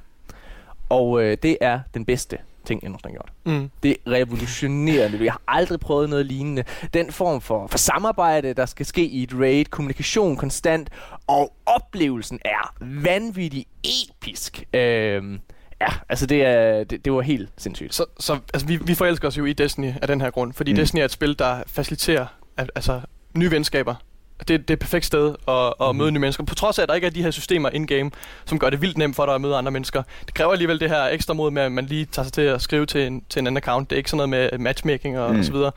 Og 0.90 1.24
øh, 1.24 1.38
det 1.44 1.58
er 1.62 1.80
den 1.94 2.06
bedste 2.06 2.38
ting, 2.66 2.82
jeg 2.84 2.90
nogensinde 2.90 3.14
har 3.14 3.24
gjort. 3.54 3.62
Mm. 3.62 3.70
Det 3.84 3.92
er 4.06 4.12
revolutionerende. 4.12 5.24
Jeg 5.26 5.32
har 5.34 5.42
aldrig 5.48 5.80
prøvet 5.80 6.10
noget 6.10 6.26
lignende. 6.26 6.64
Den 6.94 7.12
form 7.12 7.42
for, 7.42 7.68
for 7.68 7.78
samarbejde, 7.78 8.54
der 8.54 8.66
skal 8.66 8.86
ske 8.86 9.06
i 9.06 9.24
et 9.24 9.34
raid, 9.40 9.66
kommunikation 9.66 10.36
konstant, 10.36 10.90
og 11.28 11.54
oplevelsen 11.66 12.40
er 12.46 12.76
vanvittig 12.82 13.66
episk. 13.84 14.64
Øhm, 14.74 15.40
ja, 15.82 15.88
altså 16.10 16.26
det, 16.26 16.46
er, 16.46 16.84
det, 16.84 17.06
det 17.06 17.14
var 17.14 17.22
helt 17.22 17.50
sindssygt. 17.58 17.96
Så, 17.96 18.06
så 18.20 18.34
altså, 18.54 18.68
vi, 18.68 18.76
vi 18.76 18.96
forelsker 18.96 19.28
os 19.28 19.38
jo 19.38 19.46
i 19.46 19.54
Destiny 19.54 19.92
af 20.02 20.08
den 20.08 20.22
her 20.22 20.30
grund, 20.30 20.54
fordi 20.54 20.72
Mm. 20.72 20.76
Destiny 20.76 21.00
er 21.02 21.06
et 21.06 21.12
spil, 21.12 21.40
der 21.40 21.64
faciliterer 21.68 22.26
al- 22.58 22.70
altså, 22.76 23.02
nye 23.38 23.52
venskaber. 23.52 23.96
Det, 24.40 24.48
det 24.48 24.70
er 24.70 24.74
et 24.74 24.80
perfekt 24.80 25.06
sted 25.06 25.36
at, 25.48 25.74
at 25.88 25.96
mm. 25.96 25.98
møde 25.98 26.12
nye 26.12 26.20
mennesker. 26.20 26.44
På 26.44 26.56
trods 26.56 26.80
af, 26.80 26.84
at 26.84 26.90
der 26.90 26.96
ikke 26.96 27.08
er 27.08 27.12
de 27.12 27.24
her 27.24 27.32
systemer 27.32 27.70
in-game, 27.70 28.12
som 28.46 28.60
gør 28.60 28.70
det 28.70 28.82
vildt 28.82 28.98
nemt 28.98 29.16
for 29.16 29.26
dig 29.26 29.36
at 29.36 29.42
møde 29.42 29.56
andre 29.56 29.72
mennesker. 29.72 30.04
Det 30.26 30.34
kræver 30.34 30.52
alligevel 30.52 30.80
det 30.80 30.90
her 30.90 31.04
ekstra 31.06 31.34
mod 31.34 31.52
med, 31.52 31.62
at 31.62 31.72
man 31.72 31.86
lige 31.86 32.06
tager 32.06 32.24
sig 32.24 32.34
til 32.34 32.42
at 32.42 32.62
skrive 32.62 32.86
til 32.86 33.08
en, 33.08 33.24
til 33.30 33.40
en 33.40 33.48
anden 33.48 33.58
account. 33.58 33.90
Det 33.90 33.96
er 33.96 33.98
ikke 33.98 34.10
sådan 34.10 34.30
noget 34.30 34.52
med 34.52 34.60
matchmaking 34.60 35.20
og, 35.20 35.34
Mm. 35.34 35.40
og 35.40 35.46
så 35.46 35.52
videre. 35.52 35.72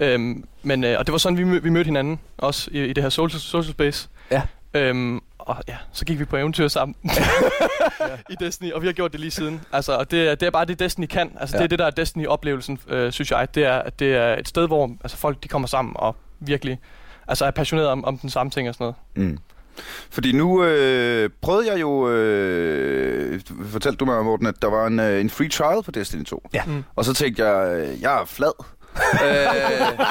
Øhm, 0.00 0.44
men, 0.62 0.84
øh, 0.84 0.98
og 0.98 1.06
det 1.06 1.12
var 1.12 1.18
sådan, 1.18 1.38
vi, 1.38 1.42
mø- 1.44 1.60
vi 1.60 1.70
mødte 1.70 1.88
hinanden, 1.88 2.20
også 2.38 2.70
i, 2.72 2.84
i 2.84 2.92
det 2.92 3.02
her 3.02 3.10
social, 3.10 3.40
social 3.40 3.72
space. 3.72 4.08
Ja. 4.30 4.42
Øhm, 4.74 5.20
og 5.38 5.56
ja, 5.68 5.76
så 5.92 6.04
gik 6.04 6.18
vi 6.18 6.24
på 6.24 6.36
eventyr 6.36 6.68
sammen 6.68 6.96
i 8.30 8.34
Destiny, 8.40 8.72
og 8.72 8.82
vi 8.82 8.86
har 8.86 8.92
gjort 8.92 9.12
det 9.12 9.20
lige 9.20 9.30
siden. 9.30 9.60
Altså, 9.72 9.92
og 9.96 10.10
det, 10.10 10.28
er- 10.30 10.34
det 10.34 10.46
er 10.46 10.50
bare 10.50 10.64
det, 10.64 10.78
Destiny 10.78 11.06
kan. 11.06 11.32
Altså, 11.40 11.56
ja. 11.56 11.58
Det 11.58 11.64
er 11.64 11.68
det, 11.68 11.78
der 11.78 11.86
er 11.86 11.90
Destiny-oplevelsen, 11.90 12.78
øh, 12.88 13.12
synes 13.12 13.30
jeg. 13.30 13.54
Det 13.54 13.64
er, 13.64 13.78
at 13.78 13.98
det 13.98 14.14
er 14.16 14.36
et 14.36 14.48
sted, 14.48 14.66
hvor 14.66 14.90
altså, 15.04 15.16
folk 15.16 15.42
de 15.42 15.48
kommer 15.48 15.68
sammen 15.68 15.92
og 15.98 16.16
virkelig 16.40 16.78
altså, 17.28 17.44
er 17.44 17.50
passionerede 17.50 17.92
om, 17.92 18.04
om 18.04 18.18
den 18.18 18.30
samme 18.30 18.50
ting 18.50 18.68
og 18.68 18.74
sådan 18.74 18.94
noget. 19.16 19.30
Mm. 19.30 19.38
Fordi 20.10 20.32
nu 20.32 20.64
øh, 20.64 21.30
prøvede 21.42 21.72
jeg 21.72 21.80
jo, 21.80 22.08
øh, 22.10 23.40
fortalte 23.64 23.96
du 23.96 24.04
mig, 24.04 24.24
Morten, 24.24 24.46
at 24.46 24.62
der 24.62 24.68
var 24.70 24.86
en, 24.86 25.00
øh, 25.00 25.20
en 25.20 25.30
free 25.30 25.48
trial 25.48 25.82
på 25.82 25.90
Destiny 25.90 26.24
2. 26.24 26.48
Ja. 26.54 26.64
Mm. 26.64 26.84
Og 26.96 27.04
så 27.04 27.14
tænkte 27.14 27.44
jeg, 27.44 27.80
øh, 27.80 28.02
jeg 28.02 28.20
er 28.20 28.24
flad. 28.24 28.64
Øh, 28.96 30.06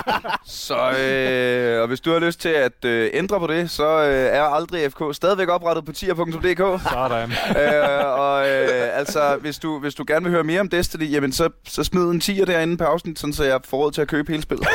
så 0.46 0.92
øh, 1.00 1.82
og 1.82 1.88
hvis 1.88 2.00
du 2.00 2.12
har 2.12 2.20
lyst 2.20 2.40
til 2.40 2.50
at 2.50 2.86
øh, 2.86 3.10
ændre 3.14 3.40
på 3.40 3.48
det, 3.48 3.72
så 3.72 4.04
øh, 4.04 4.38
er 4.38 4.44
aldrig 4.44 4.92
FK 4.92 5.02
stadigvæk 5.14 5.50
oprettet 5.50 5.86
på 5.86 5.92
tier.dk. 5.92 6.82
Sådan. 6.92 7.32
øh, 7.32 8.06
og 8.06 8.50
øh, 8.50 8.98
altså, 8.98 9.38
hvis 9.42 9.60
du, 9.60 9.80
hvis 9.80 9.96
du 9.96 10.04
gerne 10.08 10.24
vil 10.24 10.32
høre 10.32 10.44
mere 10.44 10.60
om 10.60 10.70
Destiny, 10.70 11.12
jamen 11.12 11.32
så, 11.32 11.50
så 11.68 11.84
smid 11.84 12.04
en 12.04 12.20
tier 12.20 12.46
derinde 12.46 12.78
på 12.78 12.84
afsnit, 12.84 13.20
sådan 13.20 13.34
så 13.34 13.44
jeg 13.44 13.60
får 13.66 13.78
råd 13.78 13.92
til 13.92 14.02
at 14.02 14.08
købe 14.08 14.32
hele 14.32 14.44
spillet. 14.44 14.68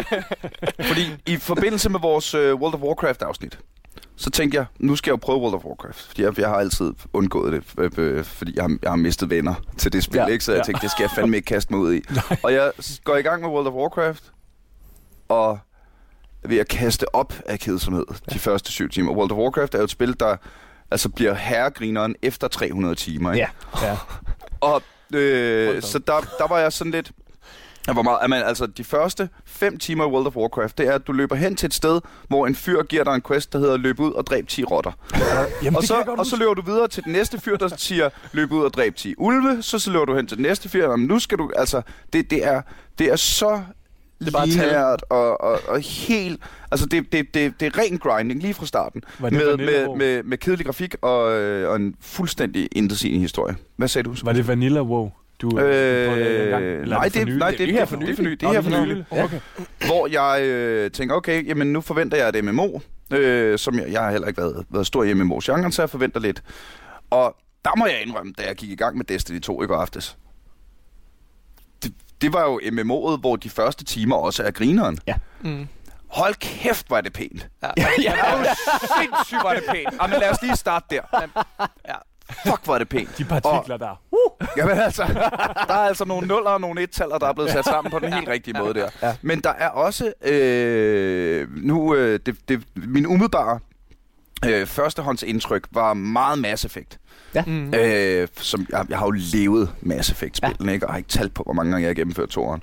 Fordi 0.88 1.14
i 1.26 1.36
forbindelse 1.36 1.90
med 1.90 2.00
vores 2.00 2.34
øh, 2.34 2.54
World 2.54 2.74
of 2.74 2.80
Warcraft 2.80 3.22
afsnit, 3.22 3.58
så 4.18 4.30
tænkte 4.30 4.56
jeg, 4.58 4.66
nu 4.78 4.96
skal 4.96 5.10
jeg 5.10 5.12
jo 5.12 5.16
prøve 5.16 5.38
World 5.38 5.54
of 5.54 5.64
Warcraft. 5.64 6.00
Fordi 6.00 6.22
jeg, 6.22 6.38
jeg 6.38 6.48
har 6.48 6.56
altid 6.56 6.92
undgået 7.12 7.52
det, 7.52 7.64
øh, 7.78 7.90
øh, 7.96 8.24
fordi 8.24 8.52
jeg 8.56 8.62
har, 8.62 8.78
jeg 8.82 8.90
har 8.90 8.96
mistet 8.96 9.30
venner 9.30 9.54
til 9.76 9.92
det 9.92 10.04
spil, 10.04 10.18
Ja, 10.18 10.26
ja, 10.26 10.32
ikke? 10.32 10.44
Så 10.44 10.52
jeg 10.52 10.58
ja. 10.58 10.64
tænkte, 10.64 10.82
det 10.82 10.90
skal 10.90 11.02
jeg 11.02 11.10
fandme 11.10 11.36
ikke 11.36 11.46
kaste 11.46 11.72
mig 11.72 11.80
ud 11.80 11.94
i. 11.94 12.02
og 12.44 12.52
jeg 12.52 12.72
går 13.04 13.16
i 13.16 13.22
gang 13.22 13.42
med 13.42 13.50
World 13.50 13.66
of 13.66 13.72
Warcraft, 13.72 14.32
og 15.28 15.58
er 16.42 16.48
ved 16.48 16.58
at 16.58 16.68
kaste 16.68 17.14
op 17.14 17.34
af 17.46 17.58
kedsomhed 17.58 18.04
de 18.32 18.38
første 18.38 18.72
syv 18.72 18.88
timer. 18.88 19.12
World 19.12 19.32
of 19.32 19.38
Warcraft 19.38 19.74
er 19.74 19.78
jo 19.78 19.84
et 19.84 19.90
spil, 19.90 20.20
der 20.20 20.36
altså 20.90 21.08
bliver 21.08 21.34
herregrineren 21.34 22.16
efter 22.22 22.48
300 22.48 22.94
timer. 22.94 23.32
Ikke? 23.32 23.48
Ja. 23.82 23.88
ja. 23.88 23.96
Og 24.60 24.82
øh, 25.14 25.82
så 25.82 25.98
der, 25.98 26.20
der 26.38 26.48
var 26.48 26.58
jeg 26.58 26.72
sådan 26.72 26.90
lidt... 26.90 27.12
Jeg 27.88 27.96
var 27.96 28.02
meget, 28.02 28.18
jamen, 28.22 28.42
altså, 28.42 28.66
de 28.66 28.84
første 28.84 29.28
fem 29.44 29.78
timer 29.78 30.04
i 30.04 30.06
World 30.08 30.26
of 30.26 30.36
Warcraft, 30.36 30.78
det 30.78 30.86
er, 30.86 30.92
at 30.92 31.06
du 31.06 31.12
løber 31.12 31.36
hen 31.36 31.56
til 31.56 31.66
et 31.66 31.74
sted, 31.74 32.00
hvor 32.28 32.46
en 32.46 32.54
fyr 32.54 32.82
giver 32.82 33.04
dig 33.04 33.14
en 33.14 33.22
quest, 33.22 33.52
der 33.52 33.58
hedder 33.58 33.76
løb 33.76 34.00
ud 34.00 34.12
og 34.12 34.26
dræb 34.26 34.48
10 34.48 34.64
rotter. 34.64 34.92
Jamen, 35.62 35.76
og, 35.76 35.82
så, 35.82 36.04
og 36.18 36.26
så 36.26 36.36
løber 36.36 36.54
du 36.54 36.62
videre 36.62 36.88
til 36.88 37.04
den 37.04 37.12
næste 37.12 37.40
fyr, 37.40 37.56
der 37.56 37.68
siger, 37.76 38.10
løb 38.32 38.52
ud 38.52 38.64
og 38.64 38.74
dræb 38.74 38.96
10 38.96 39.14
ulve. 39.18 39.62
Så, 39.62 39.78
så 39.78 39.90
løber 39.90 40.04
du 40.04 40.16
hen 40.16 40.26
til 40.26 40.36
den 40.36 40.42
næste 40.42 40.68
fyr, 40.68 40.90
jamen, 40.90 41.06
nu 41.06 41.18
skal 41.18 41.38
du... 41.38 41.50
Altså, 41.56 41.82
det, 42.12 42.30
det, 42.30 42.46
er, 42.46 42.62
det 42.98 43.12
er 43.12 43.16
så 43.16 43.60
Det 44.18 44.26
er 44.28 44.30
bare 44.30 44.46
tal. 44.46 44.54
lineært 44.54 45.04
og, 45.10 45.40
og, 45.40 45.60
og 45.68 45.80
helt... 45.80 46.40
Altså, 46.70 46.86
det, 46.86 47.12
det, 47.12 47.34
det, 47.34 47.60
det 47.60 47.66
er 47.66 47.78
ren 47.78 47.98
grinding 47.98 48.40
lige 48.42 48.54
fra 48.54 48.66
starten. 48.66 49.02
Var 49.18 49.30
det 49.30 49.38
Med, 49.38 49.56
med, 49.56 49.96
med, 49.96 50.22
med 50.22 50.38
kedelig 50.38 50.66
grafik 50.66 50.94
og, 51.02 51.32
øh, 51.32 51.70
og 51.70 51.76
en 51.76 51.94
fuldstændig 52.00 52.68
intetsigende 52.72 53.20
historie. 53.20 53.56
Hvad 53.76 53.88
sagde 53.88 54.08
du? 54.08 54.14
Var 54.24 54.32
det 54.32 54.48
Vanilla 54.48 54.82
WoW? 54.82 55.10
Du, 55.42 55.48
du 55.50 55.56
prøvede 55.56 56.24
det 56.24 56.44
engang? 56.44 56.64
Øh, 56.64 56.82
Eller 56.82 56.96
er 56.96 57.00
nej, 57.00 57.08
for 57.10 57.18
det, 57.18 57.26
nylig? 57.26 57.38
nej, 57.38 57.50
det, 57.50 57.58
det, 57.58 57.72
her 57.72 57.80
er 57.80 57.84
for 57.86 57.96
nylig. 57.96 58.40
Det 58.40 58.42
Nå, 58.42 58.48
er 58.48 58.52
her 58.52 58.60
for 58.62 58.70
nylig. 58.86 59.04
Ja. 59.12 59.24
Okay. 59.24 59.40
Hvor 59.86 60.06
jeg 60.06 60.42
øh, 60.42 60.90
tænker, 60.90 61.14
okay, 61.14 61.46
jamen 61.48 61.72
nu 61.72 61.80
forventer 61.80 62.16
jeg 62.16 62.28
et 62.38 62.44
MMO, 62.44 62.78
øh, 63.12 63.58
som 63.58 63.78
jeg, 63.78 63.92
jeg 63.92 64.00
har 64.02 64.10
heller 64.10 64.28
ikke 64.28 64.40
været, 64.42 64.66
været 64.70 64.86
stor 64.86 65.04
i 65.04 65.14
MMO-genren, 65.14 65.72
så 65.72 65.82
jeg 65.82 65.90
forventer 65.90 66.20
lidt. 66.20 66.42
Og 67.10 67.36
der 67.64 67.76
må 67.76 67.86
jeg 67.86 68.02
indrømme, 68.06 68.32
da 68.38 68.42
jeg 68.46 68.56
gik 68.56 68.70
i 68.70 68.74
gang 68.76 68.96
med 68.96 69.04
Destiny 69.04 69.40
2 69.40 69.62
i 69.62 69.66
går 69.66 69.76
aftes. 69.76 70.16
Det, 71.82 71.92
det 72.20 72.32
var 72.32 72.42
jo 72.42 72.60
MMO'et, 72.60 73.20
hvor 73.20 73.36
de 73.36 73.50
første 73.50 73.84
timer 73.84 74.16
også 74.16 74.42
er 74.42 74.50
grineren. 74.50 74.98
Mm. 75.40 75.68
Hold 76.06 76.34
kæft, 76.34 76.90
var 76.90 77.00
det 77.00 77.12
pænt. 77.12 77.48
Ja. 77.62 77.68
Ja, 77.76 77.86
det 77.96 78.06
er 78.08 78.38
jo 78.38 78.44
sindssygt, 79.00 79.40
var 79.44 79.54
det 79.54 79.62
pænt. 79.70 79.88
Jamen 80.02 80.20
lad 80.20 80.30
os 80.30 80.42
lige 80.42 80.56
starte 80.56 80.86
der. 80.90 81.02
ja. 81.88 81.94
Fuck, 82.46 82.64
hvor 82.64 82.74
er 82.74 82.78
det 82.78 82.88
pænt. 82.88 83.18
De 83.18 83.24
partikler 83.24 83.76
der. 83.76 84.00
Jamen 84.56 84.78
altså, 84.78 85.02
der 85.68 85.74
er 85.74 85.88
altså 85.88 86.04
nogle 86.04 86.28
nuller 86.28 86.50
og 86.50 86.60
nogle 86.60 86.82
et-taller, 86.82 87.18
der 87.18 87.26
er 87.26 87.32
blevet 87.32 87.50
sat 87.50 87.64
sammen 87.64 87.90
på 87.90 87.98
den 87.98 88.12
helt 88.12 88.28
rigtige 88.28 88.58
måde 88.58 88.74
der. 88.74 88.88
Ja. 89.02 89.16
Men 89.22 89.40
der 89.40 89.52
er 89.58 89.68
også, 89.68 90.12
øh, 90.24 91.48
nu, 91.56 91.94
øh, 91.94 92.20
det, 92.26 92.36
det, 92.48 92.62
min 92.76 93.06
umiddelbare 93.06 93.58
øh, 94.46 94.66
førstehåndsindtryk 94.66 95.66
var 95.70 95.94
meget 95.94 96.38
Mass 96.38 96.64
Effect. 96.64 96.98
Mm. 97.46 97.74
Øh, 97.74 98.28
som, 98.36 98.66
jeg, 98.70 98.86
jeg 98.88 98.98
har 98.98 99.06
jo 99.06 99.10
levet 99.10 99.70
Mass 99.80 100.10
Effect-spillene, 100.10 100.72
ikke? 100.72 100.86
og 100.86 100.92
har 100.92 100.98
ikke 100.98 101.08
talt 101.08 101.34
på, 101.34 101.42
hvor 101.42 101.52
mange 101.52 101.70
gange 101.70 101.82
jeg 101.82 101.88
har 101.88 101.94
gennemført 101.94 102.28
toeren. 102.28 102.62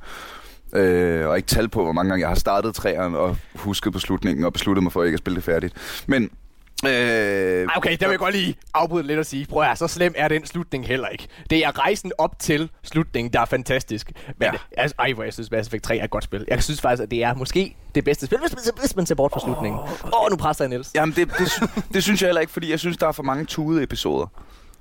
Øh, 0.73 1.27
og 1.27 1.37
ikke 1.37 1.47
talt 1.47 1.71
på, 1.71 1.83
hvor 1.83 1.91
mange 1.91 2.09
gange 2.09 2.21
jeg 2.21 2.29
har 2.29 2.35
startet 2.35 2.75
træeren 2.75 3.15
og 3.15 3.37
husket 3.55 3.93
på 3.93 3.99
slutningen 3.99 4.45
og 4.45 4.53
besluttet 4.53 4.83
mig 4.83 4.91
for 4.91 5.03
ikke 5.03 5.15
at 5.15 5.19
spille 5.19 5.35
det 5.35 5.43
færdigt. 5.43 5.73
Men 6.07 6.29
Øh, 6.87 7.67
Okay, 7.77 7.97
der 7.99 8.05
vil 8.05 8.11
jeg 8.11 8.19
godt 8.19 8.33
lige 8.35 8.55
afbryde 8.73 9.07
lidt 9.07 9.19
og 9.19 9.25
sige, 9.25 9.45
prøv 9.45 9.61
at 9.61 9.67
høre, 9.67 9.75
så 9.75 9.87
slem 9.87 10.13
er 10.17 10.27
den 10.27 10.45
slutning 10.45 10.87
heller 10.87 11.07
ikke. 11.07 11.27
Det 11.49 11.65
er 11.65 11.79
rejsen 11.79 12.11
op 12.17 12.39
til 12.39 12.69
slutningen, 12.83 13.33
der 13.33 13.39
er 13.41 13.45
fantastisk. 13.45 14.11
Men 14.27 14.49
Ja. 14.53 14.81
altså, 14.81 14.95
ej, 14.99 15.13
hvor 15.13 15.23
jeg 15.23 15.33
synes, 15.33 15.51
Mass 15.51 15.67
Effect 15.67 15.83
3 15.83 15.97
er 15.97 16.03
et 16.03 16.09
godt 16.09 16.23
spil. 16.23 16.45
Jeg 16.47 16.63
synes 16.63 16.81
faktisk, 16.81 17.03
at 17.03 17.11
det 17.11 17.23
er 17.23 17.33
måske 17.33 17.75
det 17.95 18.03
bedste 18.05 18.25
spil, 18.25 18.39
hvis 18.39 18.55
man, 18.55 18.73
hvis 18.79 18.95
man 18.95 19.05
ser 19.05 19.15
bort 19.15 19.31
fra 19.31 19.39
slutningen. 19.39 19.79
Åh, 19.79 20.23
oh, 20.23 20.29
nu 20.31 20.35
presser 20.37 20.63
jeg 20.63 20.69
Niels. 20.69 20.91
Jamen, 20.95 21.15
det, 21.15 21.29
det, 21.39 21.69
det 21.93 22.03
synes 22.03 22.21
jeg 22.21 22.27
heller 22.27 22.41
ikke, 22.41 22.53
fordi 22.53 22.71
jeg 22.71 22.79
synes, 22.79 22.97
der 22.97 23.07
er 23.07 23.11
for 23.11 23.23
mange 23.23 23.45
tude 23.45 23.83
episoder. 23.83 24.27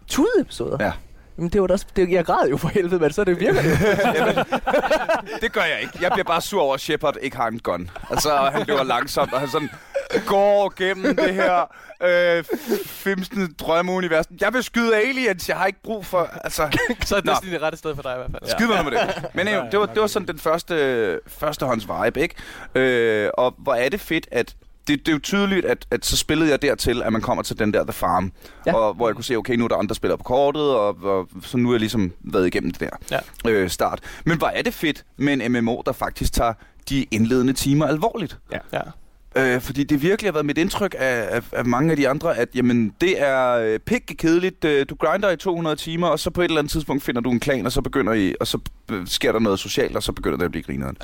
Tude 0.08 0.30
episoder. 0.40 0.76
Ja. 0.84 0.92
Men 1.36 1.48
det 1.48 1.60
var 1.60 1.66
da 1.66 1.72
også, 1.72 1.86
det, 1.96 2.10
jeg 2.10 2.24
græd 2.24 2.48
jo 2.50 2.56
for 2.56 2.68
helvede, 2.68 2.98
men 3.00 3.12
så 3.12 3.24
det 3.24 3.40
virker 3.40 3.62
det. 3.62 3.70
jo. 3.70 4.44
Det 5.42 5.52
gør 5.52 5.60
jeg 5.60 5.78
ikke. 5.82 5.98
Jeg 6.00 6.10
bliver 6.12 6.24
bare 6.24 6.40
sur 6.40 6.62
over, 6.62 6.74
at 6.74 6.80
Shepard 6.80 7.16
ikke 7.22 7.36
har 7.36 7.48
en 7.48 7.58
gun. 7.58 7.90
Altså, 8.10 8.36
han 8.52 8.64
løber 8.68 8.82
langsomt, 8.82 9.32
og 9.32 9.40
han 9.40 9.48
sådan 9.48 9.70
går 10.26 10.72
gennem 10.76 11.16
det 11.16 11.34
her 11.34 11.74
øh, 12.02 12.44
femstende 12.86 13.48
drømmeunivers. 13.54 14.24
Jeg 14.40 14.52
vil 14.52 14.62
skyde 14.62 14.96
aliens, 14.96 15.48
jeg 15.48 15.56
har 15.56 15.66
ikke 15.66 15.82
brug 15.82 16.06
for... 16.06 16.28
Altså, 16.44 16.78
Så 17.04 17.16
er 17.16 17.20
Nå. 17.24 17.32
Destiny 17.32 17.52
det 17.52 17.62
rette 17.62 17.78
sted 17.78 17.94
for 17.94 18.02
dig 18.02 18.12
i 18.12 18.16
hvert 18.18 18.30
fald. 18.30 18.50
Skid 18.50 18.66
mig 18.66 18.84
med 18.84 18.92
det. 18.92 19.24
Men 19.34 19.48
øh, 19.48 19.70
det, 19.72 19.78
var, 19.80 19.86
det 19.86 20.00
var 20.00 20.06
sådan 20.06 20.28
den 20.28 20.38
første 20.38 21.20
førstehånds 21.26 21.86
vibe, 21.88 22.20
ikke? 22.22 22.34
Øh, 22.74 23.30
og 23.38 23.54
hvor 23.58 23.74
er 23.74 23.88
det 23.88 24.00
fedt, 24.00 24.28
at 24.32 24.56
det, 24.88 24.98
det 24.98 25.08
er 25.08 25.12
jo 25.12 25.18
tydeligt, 25.18 25.66
at, 25.66 25.86
at 25.90 26.04
så 26.06 26.16
spillede 26.16 26.50
jeg 26.50 26.62
dertil, 26.62 27.02
at 27.02 27.12
man 27.12 27.22
kommer 27.22 27.42
til 27.42 27.58
den 27.58 27.74
der 27.74 27.82
The 27.84 27.92
Farm, 27.92 28.32
ja. 28.66 28.70
Ja. 28.70 28.76
og 28.78 28.94
hvor 28.94 29.08
jeg 29.08 29.14
kunne 29.14 29.24
se, 29.24 29.36
okay, 29.36 29.54
nu 29.54 29.64
er 29.64 29.68
der 29.68 29.76
andre 29.76 29.94
spillere 29.94 30.18
på 30.18 30.24
kortet, 30.24 30.62
og, 30.62 30.96
og 31.02 31.28
så 31.42 31.56
nu 31.56 31.68
er 31.68 31.72
jeg 31.74 31.80
ligesom 31.80 32.12
været 32.20 32.46
igennem 32.46 32.70
det 32.72 32.80
der 32.80 33.20
Ja. 33.44 33.50
øh, 33.50 33.70
start. 33.70 34.00
Men 34.24 34.38
hvor 34.38 34.46
er 34.48 34.62
det 34.62 34.74
fedt 34.74 35.04
med 35.16 35.32
en 35.32 35.52
MMO, 35.52 35.82
der 35.86 35.92
faktisk 35.92 36.32
tager 36.32 36.52
de 36.88 37.02
indledende 37.10 37.52
timer 37.52 37.86
alvorligt. 37.86 38.38
ja. 38.52 38.58
Øh, 39.36 39.60
fordi 39.60 39.84
det 39.84 40.02
virkelig 40.02 40.28
har 40.28 40.32
været 40.32 40.46
mit 40.46 40.58
indtryk 40.58 40.94
af, 40.98 41.28
af, 41.30 41.42
af 41.52 41.64
mange 41.64 41.90
af 41.90 41.96
de 41.96 42.08
andre, 42.08 42.36
at 42.36 42.48
jamen, 42.54 42.94
det 43.00 43.22
er 43.22 43.50
øh, 43.52 43.78
pikke 43.78 44.16
kedeligt. 44.16 44.64
Øh, 44.64 44.86
du 44.90 44.94
grinder 44.94 45.30
i 45.30 45.36
200 45.36 45.76
timer, 45.76 46.06
og 46.08 46.18
så 46.20 46.30
på 46.30 46.40
et 46.40 46.44
eller 46.44 46.58
andet 46.58 46.70
tidspunkt 46.72 47.02
finder 47.02 47.20
du 47.20 47.30
en 47.30 47.40
klan, 47.40 47.66
og 47.66 47.72
så 47.72 47.80
begynder 47.82 48.12
I, 48.12 48.34
og 48.40 48.46
så 48.46 48.58
øh, 48.90 49.06
sker 49.06 49.32
der 49.32 49.38
noget 49.38 49.58
socialt, 49.58 49.96
og 49.96 50.02
så 50.02 50.12
begynder 50.12 50.36
det 50.38 50.44
at 50.44 50.50
blive 50.50 50.62
grineren. 50.62 50.96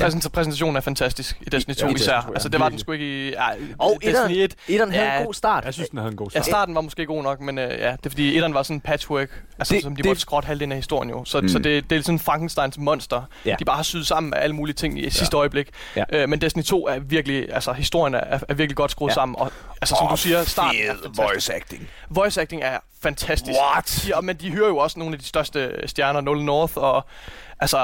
Præsent- 0.00 0.28
Præsentationen 0.28 0.76
er 0.76 0.80
fantastisk 0.80 1.38
i 1.40 1.50
Destiny 1.50 1.74
2 1.74 1.86
Ja, 1.86 1.92
det 1.92 2.00
især. 2.00 2.12
jeg. 2.12 2.24
Altså, 2.34 2.48
det 2.48 2.60
var 2.60 2.68
den 2.68 2.78
sgu 2.78 2.92
ikke 2.92 3.26
i... 3.26 3.30
Ja, 3.30 3.46
Og 3.78 3.92
Destiny 4.02 4.10
etteren, 4.10 4.30
1. 4.32 4.54
etteren 4.68 4.92
havde 4.92 5.06
Ja, 5.12 5.18
en 5.18 5.24
god 5.26 5.34
start. 5.34 5.64
Jeg 5.64 5.74
synes, 5.74 5.88
den 5.88 5.98
havde 5.98 6.10
en 6.10 6.16
god 6.16 6.26
Ja, 6.26 6.30
start. 6.30 6.46
starten 6.46 6.74
var 6.74 6.80
måske 6.80 7.06
god 7.06 7.22
nok, 7.22 7.40
men 7.40 7.58
øh, 7.58 7.64
ja, 7.64 7.90
det 7.92 8.06
er 8.06 8.10
fordi, 8.10 8.34
etteren 8.34 8.54
var 8.54 8.62
sådan 8.62 8.76
en 8.76 8.80
patchwork, 8.80 9.42
altså, 9.58 9.74
Det- 9.74 9.82
som 9.82 9.96
de 9.96 10.02
det- 10.02 10.08
måtte 10.08 10.20
skråtte 10.20 10.46
halvdelen 10.46 10.72
af 10.72 10.78
historien 10.78 11.10
jo. 11.10 11.24
Så, 11.24 11.40
Mm. 11.40 11.48
så 11.48 11.58
det, 11.58 11.90
det 11.90 11.98
er 11.98 12.02
sådan 12.02 12.18
Frankensteins 12.18 12.78
monster. 12.78 13.22
Ja. 13.44 13.56
De 13.58 13.64
bare 13.64 13.76
har 13.76 13.82
syet 13.82 14.06
sammen 14.06 14.30
med 14.30 14.38
alle 14.38 14.56
mulige 14.56 14.74
ting 14.74 14.98
i 15.06 15.10
sidste 15.10 15.36
øjeblik. 15.36 15.68
Ja. 15.96 16.04
Øh, 16.12 16.28
men 16.28 16.40
Destiny 16.40 16.62
2 16.62 16.86
er 16.86 16.98
virkelig, 16.98 17.46
altså 17.54 17.72
historien 17.76 18.14
er, 18.14 18.38
er 18.48 18.54
virkelig 18.54 18.76
godt 18.76 18.90
skruet 18.90 19.10
Ja. 19.10 19.14
sammen. 19.14 19.36
Og 19.38 19.52
altså, 19.80 19.96
som 19.98 20.08
du 20.10 20.16
siger, 20.16 20.44
starten 20.44 20.80
er 20.80 20.92
fed 20.94 21.02
fantastisk. 21.02 21.22
voice 21.32 21.54
acting. 21.54 21.88
Voice 22.10 22.40
acting 22.40 22.62
er 22.62 22.78
fantastisk. 23.02 23.58
What? 23.74 24.08
Ja, 24.08 24.20
men 24.20 24.36
de 24.36 24.50
hører 24.52 24.68
jo 24.68 24.76
også 24.76 24.98
nogle 24.98 25.14
af 25.14 25.18
de 25.18 25.24
største 25.26 25.72
stjerner, 25.88 26.20
Nolan 26.20 26.44
North 26.44 26.72
og... 26.76 27.04
Altså, 27.60 27.78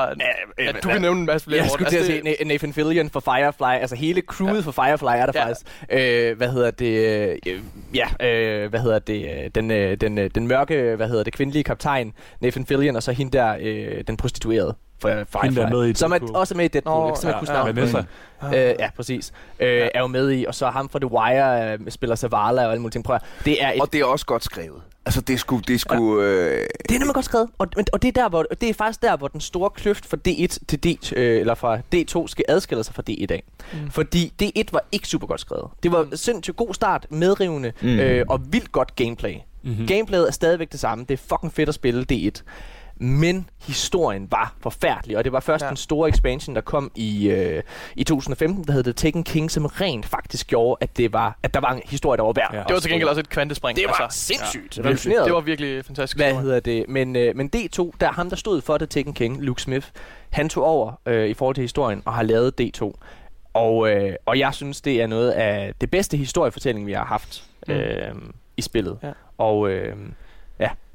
ja, 0.58 0.72
du 0.72 0.88
kan 0.88 1.00
nævne 1.00 1.20
en 1.20 1.26
masse 1.26 1.44
flere. 1.44 1.62
Jeg 1.62 1.70
skulle 1.70 1.90
til 1.90 1.96
at 1.96 2.02
altså, 2.10 2.22
sige 2.24 2.36
Na- 2.40 2.44
Nathan 2.44 2.72
Fillion 2.72 3.10
for 3.10 3.20
Firefly. 3.20 3.80
Altså 3.80 3.96
hele 3.96 4.20
crewet 4.20 4.54
ja. 4.54 4.60
for 4.60 4.72
Firefly 4.72 5.06
er 5.06 5.26
der 5.26 5.32
Ja. 5.34 5.44
faktisk. 5.46 5.66
Øh, 5.90 6.36
hvad 6.36 6.48
hedder 6.48 6.70
det? 6.70 6.86
Øh, 7.46 7.60
ja, 7.94 8.26
øh, 8.26 8.70
hvad 8.70 8.80
hedder 8.80 8.98
det? 8.98 9.44
øh, 9.44 9.50
Den, 9.54 9.70
øh, 9.70 9.96
den, 10.00 10.18
øh, 10.18 10.30
den 10.34 10.46
mørke, 10.48 10.96
hvad 10.96 11.08
hedder 11.08 11.24
det? 11.24 11.32
Kvindelige 11.32 11.64
kaptajn, 11.64 12.12
Nathan 12.40 12.66
Fillion, 12.66 12.96
og 12.96 13.02
så 13.02 13.12
hende 13.12 13.38
der, 13.38 13.56
øh, 13.60 14.04
den 14.06 14.16
prostituerede 14.16 14.74
Firefly. 15.02 15.38
Hende, 15.42 15.56
der 15.56 15.66
er 15.66 15.70
med 15.70 15.88
i 15.88 15.94
som 15.94 16.12
er 16.12 16.18
også 16.34 16.54
med 16.54 16.64
i 16.64 16.68
Deadpool. 16.68 16.94
Nå, 16.94 17.06
jeg 17.06 17.14
kan 17.14 17.16
simpelthen 17.16 17.34
ja, 17.34 17.40
huske 17.40 17.52
ja, 17.52 17.64
navnet 17.64 18.06
hende. 18.42 18.68
Øh, 18.70 18.74
ja, 18.78 18.90
præcis. 18.96 19.32
Øh, 19.60 19.88
er 19.94 20.00
jo 20.00 20.06
med 20.06 20.32
i, 20.32 20.44
og 20.44 20.54
så 20.54 20.70
ham 20.70 20.88
fra 20.88 20.98
The 20.98 21.12
Wire 21.12 21.72
øh, 21.72 21.78
spiller 21.88 22.16
Zavala 22.16 22.64
og 22.64 22.70
alle 22.70 22.82
mulige 22.82 22.92
ting. 22.92 23.04
Prøv 23.04 23.18
det 23.44 23.62
er 23.62 23.72
et 23.72 23.80
Og 23.80 23.92
det 23.92 24.00
er 24.00 24.04
også 24.04 24.26
godt 24.26 24.44
skrevet. 24.44 24.82
Altså, 25.06 25.20
det 25.20 25.40
sgu... 25.40 25.60
Det 25.68 25.74
er 25.74 25.78
sgu 25.78 26.20
øh, 26.20 26.66
det 26.88 26.94
er 26.94 26.98
nemlig 26.98 27.14
godt 27.14 27.24
skrevet, 27.24 27.48
og, 27.58 27.68
og 27.92 28.02
det, 28.02 28.08
er 28.08 28.22
der, 28.22 28.28
hvor, 28.28 28.46
det 28.60 28.68
er 28.68 28.74
faktisk 28.74 29.02
der, 29.02 29.16
hvor 29.16 29.28
den 29.28 29.40
store 29.40 29.70
kløft 29.70 30.06
fra 30.06 30.16
D1 30.28 30.58
til 30.68 30.84
D, 30.84 31.12
øh, 31.16 31.40
eller 31.40 31.54
fra 31.54 31.78
D2 31.94 32.26
skal 32.26 32.44
adskille 32.48 32.84
sig 32.84 32.94
fra 32.94 33.02
D1 33.10 33.26
af. 33.30 33.42
Mm. 33.72 33.90
Fordi 33.90 34.32
D1 34.42 34.64
var 34.72 34.84
ikke 34.92 35.08
super 35.08 35.26
godt 35.26 35.40
skrevet. 35.40 35.66
Det 35.82 35.92
var 35.92 36.08
sindssygt 36.14 36.56
god 36.56 36.74
start, 36.74 37.06
medrivende 37.10 37.72
Mm. 37.80 37.88
mm. 37.88 37.98
øh, 37.98 38.24
og 38.28 38.40
vildt 38.52 38.72
godt 38.72 38.96
gameplay. 38.96 39.34
Mm-hmm. 39.62 39.86
Gameplayet 39.86 40.28
er 40.28 40.32
stadigvæk 40.32 40.72
det 40.72 40.80
samme. 40.80 41.04
Det 41.08 41.14
er 41.14 41.22
fucking 41.28 41.52
fedt 41.52 41.68
at 41.68 41.74
spille 41.74 42.06
D1. 42.12 42.42
Men 43.04 43.50
historien 43.66 44.28
var 44.30 44.54
forfærdelig, 44.60 45.16
og 45.18 45.24
det 45.24 45.32
var 45.32 45.40
først 45.40 45.64
Ja. 45.64 45.68
den 45.68 45.76
store 45.76 46.08
expansion, 46.08 46.54
der 46.54 46.60
kom 46.60 46.90
i, 46.94 47.28
øh, 47.30 47.62
i 47.96 48.04
2015, 48.04 48.64
der 48.64 48.72
hed 48.72 48.82
The 48.82 48.92
Taken 48.92 49.24
King, 49.24 49.50
som 49.50 49.66
rent 49.66 50.06
faktisk 50.06 50.46
gjorde, 50.46 50.78
at, 50.80 50.96
det 50.96 51.12
var, 51.12 51.38
at 51.42 51.54
der 51.54 51.60
var 51.60 51.72
en 51.72 51.82
historie, 51.84 52.16
der 52.16 52.22
var 52.24 52.32
værd. 52.32 52.50
Ja. 52.54 52.58
Det 52.68 52.74
var 52.74 52.80
til 52.80 52.90
gengæld 52.90 53.08
også 53.08 53.20
et 53.20 53.28
kvantespring. 53.28 53.76
Det 53.76 53.84
var 53.88 53.92
altså. 53.94 54.18
sindssygt. 54.18 54.76
Ja, 54.78 54.82
revolutionerende. 54.82 55.24
det 55.26 55.34
var 55.34 55.40
virkelig 55.40 55.84
fantastisk. 55.84 56.16
Hvad 56.16 56.26
historie. 56.26 56.42
hedder 56.44 56.60
det? 56.60 56.84
Men, 56.88 57.16
øh, 57.16 57.36
men 57.36 57.50
D2, 57.56 57.90
der 58.00 58.08
er 58.08 58.12
ham, 58.12 58.28
der 58.30 58.36
stod 58.36 58.60
for 58.60 58.78
det 58.78 58.90
Taken 58.90 59.14
King, 59.14 59.40
Luke 59.42 59.62
Smith, 59.62 59.86
han 60.30 60.48
tog 60.48 60.64
over 60.64 60.92
øh, 61.06 61.28
i 61.28 61.34
forhold 61.34 61.54
til 61.54 61.62
historien 61.62 62.02
og 62.04 62.12
har 62.14 62.22
lavet 62.22 62.60
D2. 62.60 62.92
Og, 63.54 63.90
øh, 63.90 64.14
og 64.26 64.38
jeg 64.38 64.54
synes, 64.54 64.80
det 64.80 65.02
er 65.02 65.06
noget 65.06 65.30
af 65.30 65.72
det 65.80 65.90
bedste 65.90 66.16
historiefortælling, 66.16 66.86
vi 66.86 66.92
har 66.92 67.04
haft 67.04 67.44
Mm. 67.68 67.74
øh, 67.74 68.14
i 68.56 68.62
spillet. 68.62 68.98
Ja. 69.02 69.10
Og 69.38 69.70
øh, 69.70 69.96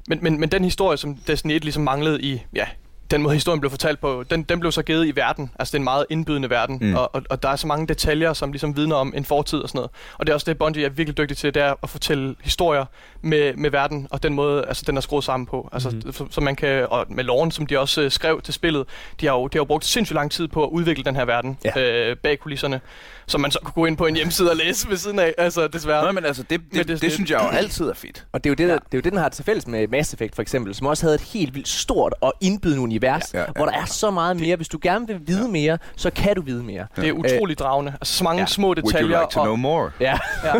men, 0.08 0.18
men, 0.22 0.40
men 0.40 0.48
den 0.48 0.64
historie, 0.64 0.96
som 0.96 1.16
Destiny 1.16 1.52
1 1.52 1.64
ligesom 1.64 1.82
manglede 1.82 2.22
i, 2.22 2.42
ja, 2.54 2.66
den 3.10 3.22
måde 3.22 3.34
historien 3.34 3.60
blev 3.60 3.70
fortalt 3.70 4.00
på, 4.00 4.24
den, 4.30 4.42
den 4.42 4.60
blev 4.60 4.72
så 4.72 4.82
givet 4.82 5.06
i 5.06 5.16
verden. 5.16 5.50
Altså 5.58 5.72
det 5.72 5.74
er 5.76 5.80
en 5.80 5.84
meget 5.84 6.06
indbydende 6.10 6.50
verden, 6.50 6.78
Mm. 6.80 6.94
og, 6.94 7.14
og, 7.14 7.22
og 7.30 7.42
der 7.42 7.48
er 7.48 7.56
så 7.56 7.66
mange 7.66 7.86
detaljer, 7.86 8.32
som 8.32 8.52
ligesom 8.52 8.76
vidner 8.76 8.96
om 8.96 9.12
en 9.16 9.24
fortid 9.24 9.58
og 9.58 9.68
sådan 9.68 9.78
noget. 9.78 9.90
Og 10.18 10.26
det 10.26 10.30
er 10.32 10.34
også 10.34 10.44
det, 10.50 10.58
Bungie 10.58 10.84
er 10.84 10.88
virkelig 10.88 11.18
dygtig 11.18 11.36
til, 11.36 11.54
det 11.54 11.62
er 11.62 11.74
at 11.82 11.90
fortælle 11.90 12.34
historier 12.42 12.84
med, 13.22 13.54
med 13.54 13.70
verden, 13.70 14.08
og 14.10 14.22
den 14.22 14.34
måde, 14.34 14.64
altså 14.68 14.84
den 14.86 14.96
er 14.96 15.00
skruet 15.00 15.24
sammen 15.24 15.46
på. 15.46 15.68
Altså, 15.72 15.90
mm. 15.90 16.12
så, 16.12 16.24
så 16.30 16.40
man 16.40 16.56
kan, 16.56 16.86
og 16.90 17.06
med 17.08 17.24
loven, 17.24 17.50
som 17.50 17.66
de 17.66 17.78
også 17.78 18.00
øh, 18.02 18.10
skrev 18.10 18.40
til 18.42 18.54
spillet, 18.54 18.84
de 19.20 19.26
har, 19.26 19.32
jo, 19.34 19.46
de 19.46 19.58
har 19.58 19.60
jo 19.60 19.64
brugt 19.64 19.84
sindssygt 19.84 20.14
lang 20.14 20.30
tid 20.30 20.48
på 20.48 20.64
at 20.64 20.68
udvikle 20.70 21.04
den 21.04 21.16
her 21.16 21.24
verden 21.24 21.58
Ja. 21.64 21.80
øh, 22.10 22.16
bag 22.16 22.38
kulisserne, 22.40 22.80
som 23.26 23.40
man 23.40 23.50
så 23.50 23.58
kunne 23.64 23.72
gå 23.72 23.86
ind 23.86 23.96
på 23.96 24.06
en 24.06 24.16
hjemmeside 24.16 24.50
og 24.50 24.56
læse 24.56 24.88
ved 24.90 24.96
siden 24.96 25.18
af, 25.18 25.34
altså 25.38 25.68
desværre. 25.68 26.04
Nå, 26.06 26.12
men 26.12 26.24
altså, 26.24 26.42
det, 26.42 26.50
det, 26.50 26.60
Men 26.72 26.78
det, 26.78 26.88
det- 26.88 27.02
det, 27.02 27.12
synes 27.12 27.30
jeg 27.30 27.40
jo 27.42 27.48
altid 27.56 27.84
er 27.88 27.94
fedt. 27.94 28.26
Og 28.32 28.44
det 28.44 28.50
er 28.50 28.50
jo 28.50 28.54
det, 28.54 28.64
Ja. 28.64 28.68
ja. 28.68 28.72
der, 28.72 28.78
det, 28.78 28.94
er 28.94 28.98
jo 28.98 29.00
det 29.02 29.12
den 29.12 29.18
har 29.20 29.28
til 29.28 29.44
fælles 29.44 29.66
med 29.66 29.88
Mass 29.88 30.12
Effect 30.14 30.34
for 30.34 30.42
eksempel, 30.42 30.74
som 30.74 30.86
også 30.86 31.06
havde 31.06 31.14
et 31.14 31.20
helt 31.20 31.54
vildt 31.54 31.68
stort 31.68 32.14
og 32.20 32.32
indbydende 32.40 32.80
univers, 32.82 32.97
Ja, 33.02 33.18
ja, 33.34 33.40
ja, 33.40 33.44
hvor 33.56 33.64
der 33.64 33.72
ja. 33.76 33.80
er 33.82 33.86
så 33.86 34.10
meget 34.10 34.40
mere. 34.40 34.56
Hvis 34.56 34.68
du 34.68 34.78
gerne 34.82 35.06
vil 35.06 35.20
vide 35.26 35.48
mere, 35.48 35.78
så 35.96 36.10
kan 36.10 36.36
du 36.36 36.42
vide 36.42 36.62
mere. 36.64 36.86
Det 36.96 37.08
er 37.08 37.12
utroligt 37.12 37.58
dragende. 37.60 37.92
Altså 37.92 38.14
så 38.14 38.24
mange 38.24 38.40
Ja. 38.40 38.46
små 38.46 38.66
Would 38.66 38.78
you 38.78 38.86
detaljer 38.88 39.20
like 39.20 39.30
to 39.32 39.40
og, 39.40 39.46
know 39.46 39.56
more? 39.56 39.90
Ja. 40.00 40.18
Ja, 40.44 40.52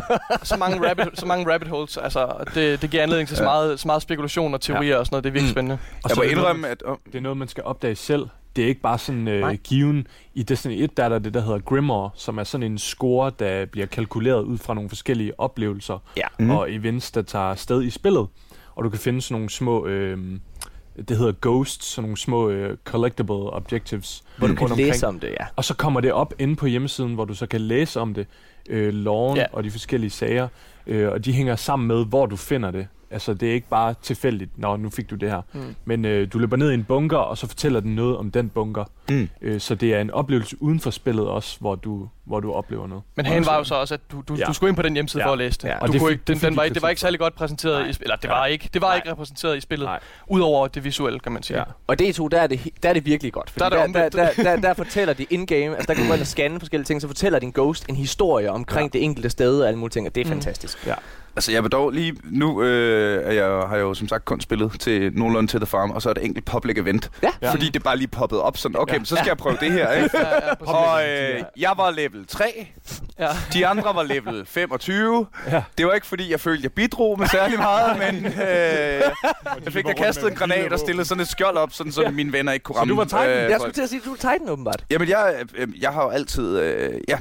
så 0.43 0.57
mange 0.57 0.89
rabbit, 0.91 1.07
så 1.15 1.27
mange 1.27 1.53
rabbit 1.53 1.69
holes, 1.69 1.97
altså 1.97 2.33
det, 2.55 2.83
det 2.83 2.91
giver 2.91 3.03
anledning 3.03 3.29
til 3.29 3.37
så 3.37 3.43
Ja. 3.43 3.49
meget, 3.49 3.81
så 3.81 3.89
meget 3.89 4.03
spekulation 4.03 4.55
og 4.55 4.61
teorier 4.61 4.97
og 4.97 5.07
sådan 5.07 5.15
noget, 5.15 5.25
det 5.25 5.31
er 5.31 5.33
virkelig 5.33 5.51
Mm. 5.51 5.55
spændende. 5.55 5.75
Og 6.05 6.11
Jeg 6.11 6.11
så 6.11 6.17
må 6.17 6.23
indrømme, 6.23 6.69
at... 6.69 6.83
Oh, 6.87 6.97
Det 7.07 7.15
er 7.15 7.21
noget, 7.21 7.37
man 7.39 7.49
skal 7.49 7.65
opdage 7.65 7.97
selv. 7.97 8.27
Det 8.57 8.65
er 8.65 8.69
ikke 8.69 8.81
bare 8.81 8.99
sådan 8.99 9.29
øh, 9.29 9.41
Nej. 9.41 9.57
given. 9.57 10.07
I 10.35 10.43
Destiny 10.43 10.83
1 10.85 10.97
der 10.97 11.05
er 11.05 11.09
der 11.09 11.19
det, 11.19 11.35
der 11.35 11.41
hedder 11.41 11.59
Grimoire, 11.59 12.11
som 12.15 12.39
er 12.39 12.45
sådan 12.45 12.67
en 12.73 12.79
score, 12.79 13.33
der 13.39 13.65
bliver 13.67 13.87
kalkuleret 13.87 14.43
ud 14.43 14.59
fra 14.59 14.75
nogle 14.75 14.89
forskellige 14.89 15.41
oplevelser 15.41 15.99
Ja. 16.17 16.23
Mhm. 16.39 16.49
mm. 16.49 16.57
og 16.57 16.73
events, 16.75 17.11
der 17.11 17.23
tager 17.23 17.55
sted 17.55 17.83
i 17.83 17.91
spillet. 17.91 18.27
Og 18.77 18.85
du 18.85 18.91
kan 18.91 18.99
finde 18.99 19.23
sådan 19.23 19.35
nogle 19.35 19.51
små... 19.51 19.87
Øh, 19.87 20.19
det 21.09 21.17
hedder 21.17 21.33
ghosts, 21.41 21.87
sådan 21.87 22.03
nogle 22.03 22.17
små 22.17 22.49
øh, 22.49 22.77
collectible 22.85 23.35
objectives. 23.35 24.23
Hvor 24.39 24.47
du 24.47 24.55
kan 24.55 24.71
omkring. 24.71 24.89
læse 24.89 25.07
om 25.07 25.21
det, 25.21 25.29
ja. 25.41 25.47
Og 25.57 25.65
så 25.65 25.75
kommer 25.75 26.01
det 26.01 26.13
op 26.13 26.35
inde 26.39 26.57
på 26.57 26.67
hjemmesiden, 26.67 27.15
hvor 27.15 27.25
du 27.25 27.35
så 27.35 27.47
kan 27.47 27.61
læse 27.61 28.01
om 28.01 28.15
det, 28.15 28.27
øh, 28.69 28.93
loven 28.95 29.37
Ja. 29.37 29.45
og 29.53 29.65
de 29.65 29.71
forskellige 29.71 30.11
sager, 30.11 30.49
øh, 30.87 31.09
og 31.13 31.25
de 31.25 31.33
hænger 31.33 31.57
sammen 31.57 31.89
med, 31.89 32.07
hvor 32.07 32.27
du 32.27 32.37
finder 32.37 32.71
det. 32.71 32.87
Altså, 33.11 33.35
det 33.35 33.49
er 33.49 33.53
ikke 33.53 33.69
bare 33.69 33.95
tilfældigt, 34.03 34.59
nå, 34.59 34.77
nu 34.77 34.91
fik 34.91 35.11
du 35.11 35.15
det 35.15 35.31
her. 35.31 35.43
Mm. 35.53 35.75
Men 35.85 36.05
øh, 36.05 36.33
du 36.33 36.39
løber 36.39 36.57
ned 36.57 36.71
i 36.71 36.75
en 36.75 36.85
bunker, 36.85 37.17
og 37.17 37.39
så 37.39 37.47
fortæller 37.47 37.81
den 37.81 37.95
noget 37.95 38.17
om 38.17 38.31
den 38.31 38.49
bunker. 38.49 38.85
Mm. 39.11 39.29
Øh, 39.43 39.61
så 39.61 39.75
det 39.75 39.95
er 39.95 40.01
en 40.01 40.11
oplevelse 40.11 40.57
uden 40.63 40.81
for 40.81 40.91
spillet 40.91 41.29
også, 41.29 41.61
hvor 41.61 41.75
du, 41.75 42.09
hvor 42.29 42.41
du 42.41 42.53
oplever 42.53 42.87
noget. 42.87 43.05
Men 43.17 43.27
hagen 43.27 43.47
var 43.47 43.57
jo 43.57 43.65
så 43.65 43.75
også, 43.75 43.95
at 43.95 44.01
du, 44.13 44.23
du, 44.29 44.35
Ja. 44.35 44.45
du 44.45 44.53
skulle 44.53 44.69
ind 44.69 44.77
på 44.77 44.83
den 44.83 44.93
hjemmeside 44.95 45.23
Ja. 45.23 45.29
for 45.29 45.33
at 45.33 45.39
læse 45.39 45.59
det. 45.59 45.65
Ja. 45.69 45.73
Ja. 45.73 45.79
Og 45.79 45.89
Du 45.89 45.93
det 45.93 46.01
kunne 46.01 46.11
ikke, 46.13 46.23
det 46.27 46.41
den, 46.43 46.49
den, 46.51 46.57
var 46.57 46.63
ikke, 46.63 46.75
det 46.75 46.83
var 46.83 46.89
ikke 46.89 47.01
særlig 47.01 47.21
godt 47.21 47.35
præsenteret 47.35 47.81
Nej. 47.81 47.89
i. 47.91 47.95
Eller 48.01 48.17
det 48.17 48.25
Ja. 48.25 48.29
var 48.35 48.47
ikke, 48.47 48.71
det 48.75 48.83
var 48.83 48.89
Nej. 48.89 48.97
ikke 48.97 49.11
repræsenteret 49.11 49.57
i 49.57 49.61
spillet. 49.61 49.87
Nej. 49.87 50.01
Udover 50.29 50.69
det 50.69 50.85
visuelle, 50.85 51.21
kan 51.21 51.33
man 51.33 51.43
sige. 51.43 51.59
Ja. 51.59 51.65
Og 51.87 51.97
D2, 52.03 52.29
der 52.29 52.41
er 52.41 52.47
det, 52.47 52.61
der 52.83 52.89
er 52.89 52.93
det 52.93 53.07
virkelig 53.07 53.33
godt. 53.33 53.53
Der 53.59 53.65
er 53.65 53.87
det 53.87 53.95
der, 53.95 54.09
der, 54.09 54.31
der, 54.31 54.43
der, 54.43 54.57
der, 54.57 54.75
fortæller 54.75 55.15
de 55.15 55.27
in-game, 55.31 55.77
altså 55.77 55.87
der 55.87 55.95
kan 55.95 56.03
du 56.03 56.09
gå 56.09 56.15
ind 56.15 56.21
og 56.21 56.27
scanne 56.27 56.61
forskellige 56.61 56.85
ting, 56.87 57.01
så 57.01 57.07
fortæller 57.07 57.39
din 57.39 57.51
ghost 57.51 57.87
en 57.89 57.97
historie 57.97 58.51
omkring 58.51 58.79
Ja. 58.95 58.99
ja. 58.99 58.99
det 59.01 59.05
enkelte 59.05 59.31
sted 59.31 59.61
og 59.61 59.69
alle 59.69 59.79
mulige 59.79 59.93
ting, 59.93 60.07
og 60.07 60.15
det 60.15 60.21
er 60.21 60.25
Mm. 60.25 60.31
fantastisk. 60.33 60.87
Ja. 60.87 60.95
Altså, 61.37 61.53
jeg 61.53 61.63
vil 61.63 61.73
dog 61.73 61.91
lige... 61.91 62.17
Nu 62.25 62.63
øh, 62.63 63.27
er 63.27 63.33
jeg, 63.33 63.45
har 63.69 63.75
jeg 63.77 63.83
jo 63.83 63.95
som 63.95 64.09
sagt 64.09 64.25
kun 64.25 64.41
spillet 64.41 64.81
til 64.81 65.13
nogenlunde 65.15 65.51
til 65.51 65.61
The 65.61 65.67
Farm, 65.67 65.91
og 65.91 66.03
så 66.03 66.09
er 66.09 66.13
det 66.15 66.25
enkelt 66.25 66.45
public 66.45 66.79
event. 66.79 67.11
Ja. 67.23 67.29
Ja. 67.43 67.51
Fordi 67.53 67.69
det 67.69 67.83
bare 67.83 67.97
lige 67.97 68.09
poppet 68.09 68.41
op 68.41 68.57
sådan, 68.57 68.77
okay, 68.79 68.95
Ja. 68.95 68.99
ja. 68.99 69.05
så 69.05 69.17
skal 69.17 69.27
jeg 69.27 69.37
prøve 69.37 69.57
det 69.61 69.73
her, 69.73 69.93
ikke? 69.93 70.19
Ja, 70.19 70.35
ja. 70.49 70.55
Og 70.73 71.09
øh, 71.09 71.43
jeg 71.57 71.73
var 71.77 71.91
level 71.91 72.18
3, 72.27 72.69
ja. 73.19 73.29
de 73.53 73.67
andre 73.67 73.95
var 73.95 74.03
level 74.03 74.47
25. 74.47 75.27
Ja. 75.51 75.63
Det 75.79 75.87
var 75.87 75.93
ikke 75.93 76.07
fordi, 76.07 76.31
jeg 76.31 76.41
følte, 76.41 76.63
jeg 76.63 76.73
bidrog 76.73 77.19
med 77.19 77.27
særlig 77.29 77.59
meget, 77.59 77.99
men 77.99 78.27
øh, 78.49 79.03
jeg 79.65 79.73
fik 79.73 79.87
da 79.87 79.93
kastet 79.93 80.29
en 80.31 80.35
granat 80.37 80.73
og 80.73 80.79
stillet 80.79 81.07
sådan 81.09 81.23
et 81.23 81.29
skjold 81.29 81.57
op, 81.57 81.73
sådan, 81.73 81.93
så 81.93 82.03
Ja. 82.03 82.11
mine 82.11 82.33
venner 82.33 82.53
ikke 82.53 82.65
kunne 82.65 82.75
Så 82.75 82.81
ramme. 82.81 82.93
du 82.93 82.97
var 82.97 83.05
Titan? 83.05 83.29
øh, 83.29 83.51
Jeg 83.51 83.57
skulle 83.61 83.73
til 83.73 83.83
at 83.83 83.89
sige, 83.89 83.99
at 84.01 84.05
du 84.05 84.13
er 84.13 84.17
Titan 84.17 84.49
åbenbart. 84.49 84.85
Jamen, 84.91 85.09
jeg, 85.09 85.35
øh, 85.55 85.69
jeg 85.83 85.91
har 85.91 86.03
jo 86.03 86.09
altid... 86.11 86.59
Øh, 86.59 87.01
ja. 87.09 87.19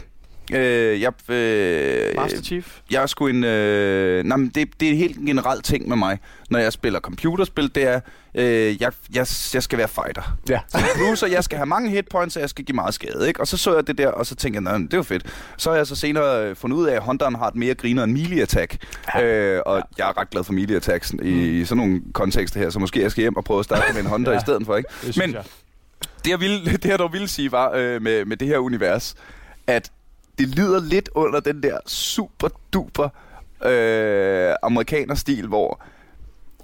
Øh, 0.53 1.01
jeg, 1.01 1.13
øh, 1.29 2.15
Master 2.15 2.41
Chief. 2.43 2.79
jeg 2.91 3.01
er 3.01 3.05
sgu 3.05 3.27
en... 3.27 3.43
Øh, 3.43 4.23
nej, 4.23 4.37
men 4.37 4.49
det, 4.49 4.69
det 4.79 4.87
er 4.87 4.91
en 4.91 4.97
helt 4.97 5.17
generelt 5.25 5.65
ting 5.65 5.87
med 5.87 5.97
mig, 5.97 6.19
når 6.49 6.59
jeg 6.59 6.73
spiller 6.73 6.99
computerspil, 6.99 7.75
det 7.75 7.83
er, 7.83 7.99
øh, 8.35 8.81
jeg, 8.81 8.91
jeg, 9.15 9.27
jeg 9.53 9.63
skal 9.63 9.77
være 9.77 9.87
fighter. 9.87 10.37
Ja. 10.49 10.59
Som 10.67 10.81
bruiser, 10.97 11.27
jeg 11.27 11.43
skal 11.43 11.57
have 11.57 11.65
mange 11.65 11.89
hitpoints, 11.89 12.35
og 12.35 12.41
jeg 12.41 12.49
skal 12.49 12.65
give 12.65 12.75
meget 12.75 12.93
skade, 12.93 13.27
ikke? 13.27 13.39
Og 13.39 13.47
så 13.47 13.57
så 13.57 13.75
jeg 13.75 13.87
det 13.87 13.97
der, 13.97 14.07
og 14.07 14.25
så 14.25 14.35
tænkte 14.35 14.61
jeg, 14.71 14.79
"Nå, 14.79 14.87
det 14.91 14.97
var 14.97 15.03
fedt. 15.03 15.25
Så 15.57 15.69
har 15.69 15.77
jeg 15.77 15.87
så 15.87 15.95
senere 15.95 16.45
øh, 16.49 16.55
fundet 16.55 16.77
ud 16.77 16.87
af, 16.87 16.95
at 16.95 17.01
Hunteren 17.03 17.35
har 17.35 17.47
et 17.47 17.55
mere 17.55 17.75
griner 17.75 18.03
end 18.03 18.11
melee 18.11 18.41
attack. 18.41 18.77
Ja. 19.15 19.23
Øh, 19.23 19.61
og 19.65 19.77
ja. 19.77 19.81
jeg 19.97 20.09
er 20.09 20.17
ret 20.21 20.29
glad 20.29 20.43
for 20.43 20.53
melee 20.53 20.75
attacks 20.75 21.13
i, 21.23 21.59
i 21.59 21.65
sådan 21.65 21.77
nogle 21.77 22.01
kontekster 22.13 22.59
her, 22.59 22.69
så 22.69 22.79
måske 22.79 23.01
jeg 23.01 23.11
skal 23.11 23.21
hjem 23.21 23.35
og 23.37 23.43
prøve 23.43 23.59
at 23.59 23.65
starte 23.65 23.93
med 23.93 24.01
en 24.01 24.07
Hunter 24.07 24.31
Ja. 24.31 24.37
i 24.37 24.41
stedet 24.41 24.65
for, 24.65 24.75
ikke? 24.77 24.89
Det 24.89 25.01
synes 25.01 25.17
Men- 25.17 25.33
jeg. 25.33 25.43
Det 26.23 26.31
jeg, 26.31 26.39
ville, 26.39 26.65
det 26.83 26.85
jeg 26.85 26.99
dog 26.99 27.13
ville 27.13 27.27
sige 27.27 27.51
var 27.51 27.71
øh, 27.75 28.01
med, 28.01 28.25
med 28.25 28.37
det 28.37 28.47
her 28.47 28.57
univers, 28.57 29.15
at 29.67 29.91
det 30.37 30.47
lider 30.47 30.81
lidt 30.81 31.09
under 31.15 31.39
den 31.39 31.63
der 31.63 31.77
super 31.85 32.47
duper 32.73 33.09
øh, 33.65 34.55
amerikanerstil, 34.63 35.47
hvor 35.47 35.83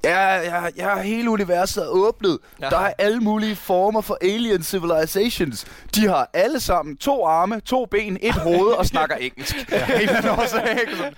ja, 0.03 0.35
ja, 0.35 0.63
ja, 0.77 1.01
hele 1.01 1.29
universet 1.29 1.83
er 1.83 1.87
åbnet. 1.87 2.37
Ja. 2.61 2.69
Der 2.69 2.77
er 2.79 2.93
alle 2.97 3.19
mulige 3.19 3.55
former 3.55 4.01
for 4.01 4.17
alien 4.21 4.63
civilizations. 4.63 5.65
De 5.95 6.07
har 6.07 6.29
alle 6.33 6.59
sammen 6.59 6.97
to 6.97 7.25
arme, 7.25 7.59
to 7.59 7.85
ben, 7.85 8.17
et 8.21 8.33
hoved 8.33 8.71
og 8.71 8.85
snakker 8.85 9.15
engelsk. 9.27 9.55
Ja. 9.71 9.85
En 9.85 9.91
eller 10.01 10.15
anden 10.17 10.31
årsag, 10.31 10.69
ikke? 10.81 10.95
Sådan, 10.97 11.13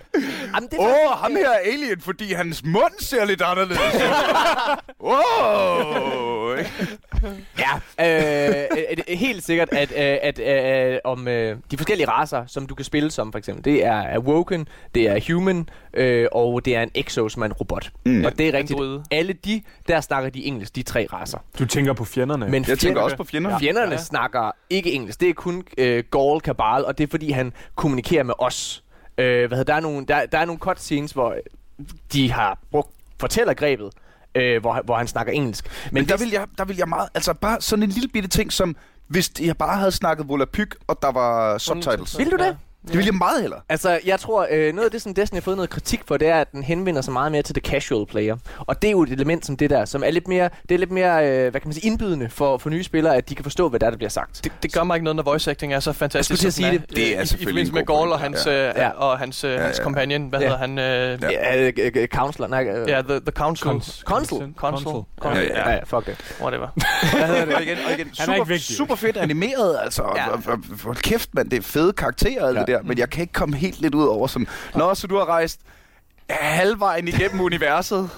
Jamen, 0.56 0.70
det 0.72 0.78
er 0.80 0.82
Åh, 0.82 0.88
faktisk- 0.88 1.12
oh, 1.12 1.18
ham 1.20 1.32
her 1.36 1.50
er 1.50 1.60
alien, 1.74 2.02
fordi 2.02 2.34
hans 2.34 2.64
mund 2.66 2.94
ser 3.00 3.26
lidt 3.26 3.42
anderledes. 3.42 3.80
Wow! 5.02 6.56
Ja, 7.60 7.72
øh, 8.06 8.66
øh, 8.72 8.98
øh, 9.10 9.18
helt 9.18 9.44
sikkert, 9.44 9.70
at, 9.72 9.92
øh, 9.92 10.18
at 10.22 10.40
øh, 10.94 11.00
om 11.04 11.28
øh, 11.28 11.58
de 11.72 11.78
forskellige 11.78 12.10
raser, 12.10 12.44
som 12.48 12.66
du 12.68 12.76
kan 12.76 12.86
spille 12.86 13.12
som 13.12 13.32
for 13.32 13.40
eksempel, 13.40 13.66
det 13.66 13.86
er 13.86 14.04
Awoken, 14.16 14.68
det 14.96 15.10
er 15.10 15.34
Human, 15.34 15.70
øh, 15.94 16.28
og 16.32 16.66
det 16.66 16.76
er 16.76 16.82
en 16.82 16.92
Exo, 16.96 17.30
som 17.30 17.42
er 17.42 17.46
en 17.46 17.54
robot. 17.54 17.90
Mm. 18.06 18.26
Og 18.26 18.38
det 18.38 18.48
er 18.48 18.52
Androide. 18.76 19.04
Alle 19.12 19.34
de, 19.34 19.62
der 19.88 20.02
snakker 20.02 20.30
de 20.30 20.46
engelsk, 20.46 20.76
de 20.76 20.84
tre 20.84 21.08
raser. 21.14 21.38
Du 21.60 21.66
tænker 21.66 21.94
på 21.94 22.06
fjenderne. 22.06 22.48
Men 22.50 22.66
Jeg 22.68 22.80
tænker 22.80 23.02
også 23.02 23.18
på 23.18 23.24
fjender. 23.24 23.60
Fjenderne 23.60 23.92
Ja. 23.92 23.98
snakker 23.98 24.52
ikke 24.70 24.92
engelsk. 24.92 25.20
Det 25.20 25.30
er 25.30 25.34
kun 25.34 25.64
øh, 25.78 26.04
Gaul 26.12 26.42
Kabal, 26.42 26.86
og 26.86 26.98
det 26.98 27.04
er 27.04 27.08
fordi, 27.12 27.32
han 27.32 27.54
kommunikerer 27.76 28.24
med 28.24 28.34
os. 28.40 28.84
Øh, 29.18 29.48
hvad 29.48 29.58
hedder, 29.58 29.64
der, 29.64 29.74
er 29.74 29.80
nogle, 29.80 30.06
der, 30.06 30.26
der 30.26 30.38
er 30.38 30.46
nogle 30.46 30.60
cutscenes, 30.60 31.12
hvor 31.12 31.30
øh, 31.32 31.86
de 32.14 32.32
har 32.32 32.60
brugt 32.72 32.92
fortællergrebet, 33.20 33.90
øh, 34.36 34.62
hvor, 34.62 34.74
han- 34.74 34.84
hvor 34.86 34.96
han 34.98 35.08
snakker 35.08 35.34
engelsk. 35.34 35.66
Men, 35.86 35.94
Men 35.94 36.10
der, 36.10 36.16
det- 36.18 36.26
vil 36.26 36.32
jeg, 36.32 36.46
der 36.58 36.66
vil 36.66 36.78
jeg 36.78 36.90
meget... 36.90 37.10
Altså 37.14 37.34
bare 37.34 37.62
sådan 37.62 37.84
en 37.84 37.90
lille 37.90 38.10
bitte 38.10 38.30
ting 38.30 38.54
som... 38.54 38.76
Hvis 39.08 39.32
jeg 39.42 39.58
bare 39.58 39.78
havde 39.78 39.92
snakket 39.92 40.28
Volapyk, 40.30 40.76
og 40.88 40.98
der 41.02 41.12
var 41.12 41.58
subtitles. 41.58 42.18
Vil 42.18 42.32
du 42.32 42.36
det? 42.38 42.58
Ja. 42.88 42.92
Det 42.92 42.98
vil 42.98 43.06
jeg 43.06 43.14
meget 43.14 43.42
hellere. 43.42 43.60
Altså, 43.70 44.00
jeg 44.06 44.20
tror, 44.20 44.48
øh, 44.52 44.74
noget 44.74 44.86
af 44.86 44.92
det, 44.92 45.02
som 45.02 45.14
Destiny 45.14 45.38
har 45.38 45.42
fået 45.42 45.58
noget 45.58 45.70
kritik 45.70 46.02
for, 46.08 46.18
det 46.18 46.28
er, 46.28 46.42
at 46.42 46.52
den 46.52 46.64
henvender 46.64 47.02
sig 47.02 47.14
meget 47.14 47.32
mere 47.32 47.42
til 47.42 47.56
the 47.56 47.62
casual 47.72 48.06
player. 48.06 48.36
Og 48.60 48.82
det 48.82 48.88
er 48.88 48.92
jo 48.92 49.04
et 49.04 49.10
element 49.10 49.46
som 49.46 49.58
det 49.58 49.70
der, 49.70 49.86
som 49.86 50.04
er 50.06 50.12
lidt 50.12 50.28
mere, 50.28 50.50
det 50.70 50.76
er 50.76 50.80
lidt 50.80 50.92
mere 50.92 51.30
øh, 51.30 51.52
hvad 51.52 51.62
kan 51.62 51.68
man 51.68 51.74
sige, 51.74 51.88
indbydende 51.88 52.30
for, 52.30 52.58
for 52.58 52.70
nye 52.70 52.84
spillere, 52.84 53.16
at 53.16 53.30
de 53.30 53.36
kan 53.36 53.44
forstå, 53.44 53.70
hvad 53.70 53.80
der, 53.80 53.86
er, 53.86 53.90
der 53.90 53.98
bliver 53.98 54.10
sagt. 54.10 54.44
Det, 54.44 54.52
det 54.64 54.74
gør 54.74 54.84
mig 54.84 54.96
ikke 54.96 55.04
noget, 55.04 55.16
når 55.16 55.24
voice 55.24 55.52
acting 55.52 55.74
er 55.74 55.80
så 55.80 55.94
fantastisk. 55.94 56.16
Jeg 56.16 56.26
skulle 56.26 56.40
til 56.40 56.48
at 56.48 56.54
sige 56.54 56.88
det. 56.88 56.96
Det 56.98 57.18
er 57.18 57.22
I- 57.22 57.26
selvfølgelig 57.26 57.62
I 57.62 57.66
forbindelse 57.66 57.74
med 57.74 57.86
Gaul 57.86 58.12
og 58.12 58.20
hans, 58.20 58.46
Ja. 58.46 58.70
øh, 58.70 58.74
Ja. 58.78 58.90
og 58.90 59.20
hans, 59.20 59.44
øh, 59.44 59.60
hans 59.60 59.78
ja. 59.80 59.84
companion. 59.84 60.30
Hvad 60.30 60.40
Ja. 60.40 60.46
hedder 60.46 60.60
han? 60.60 60.80
Øh, 60.80 61.20
Ja. 61.22 61.30
Ja, 61.32 61.62
øh, 61.68 61.74
øh, 61.80 61.92
øh, 61.96 62.08
counselor, 62.08 62.48
nej, 62.48 62.64
øh, 62.64 62.90
Ja, 62.90 63.02
the, 63.02 63.20
the 63.20 63.32
Council. 63.32 63.68
Cons- 63.70 64.02
Consul. 64.04 64.54
Consul. 64.58 65.04
Ja, 65.24 65.30
ja, 65.36 65.42
ja, 65.42 65.72
ja, 65.72 65.80
fuck 65.86 66.06
det. 66.06 66.36
Whatever. 66.42 66.68
Hvad 67.18 67.28
hedder 67.28 67.46
det? 67.46 67.56
Og 67.56 67.64
igen, 67.64 67.78
og 67.88 67.92
igen, 67.94 68.12
Han 68.20 68.30
er 68.30 68.34
ikke 68.34 68.44
super, 68.44 68.44
vigtig. 68.44 68.76
super 68.76 68.96
fedt 68.96 69.18
animeret, 69.18 69.78
altså. 69.84 70.04
Ja. 70.16 70.24
Ja. 70.24 70.56
Hold 70.84 70.96
kæft, 70.98 71.30
mand, 71.34 71.50
det 71.50 71.58
er 71.58 71.62
fede 71.62 71.94
karakterer 71.94 72.48
alt 72.48 72.56
Ja. 72.56 72.60
det 72.60 72.68
der. 72.68 72.75
Men 72.84 72.98
jeg 72.98 73.10
kan 73.10 73.22
ikke 73.22 73.34
komme 73.34 73.56
helt 73.56 73.82
lidt 73.82 73.96
ud 73.96 74.06
over 74.08 74.28
sådan... 74.28 74.48
Nå, 74.76 74.96
så 74.96 75.08
du 75.08 75.18
har 75.18 75.26
rejst 75.26 75.60
halvvejen 76.30 77.08
igennem 77.08 77.42
universet. 77.42 78.10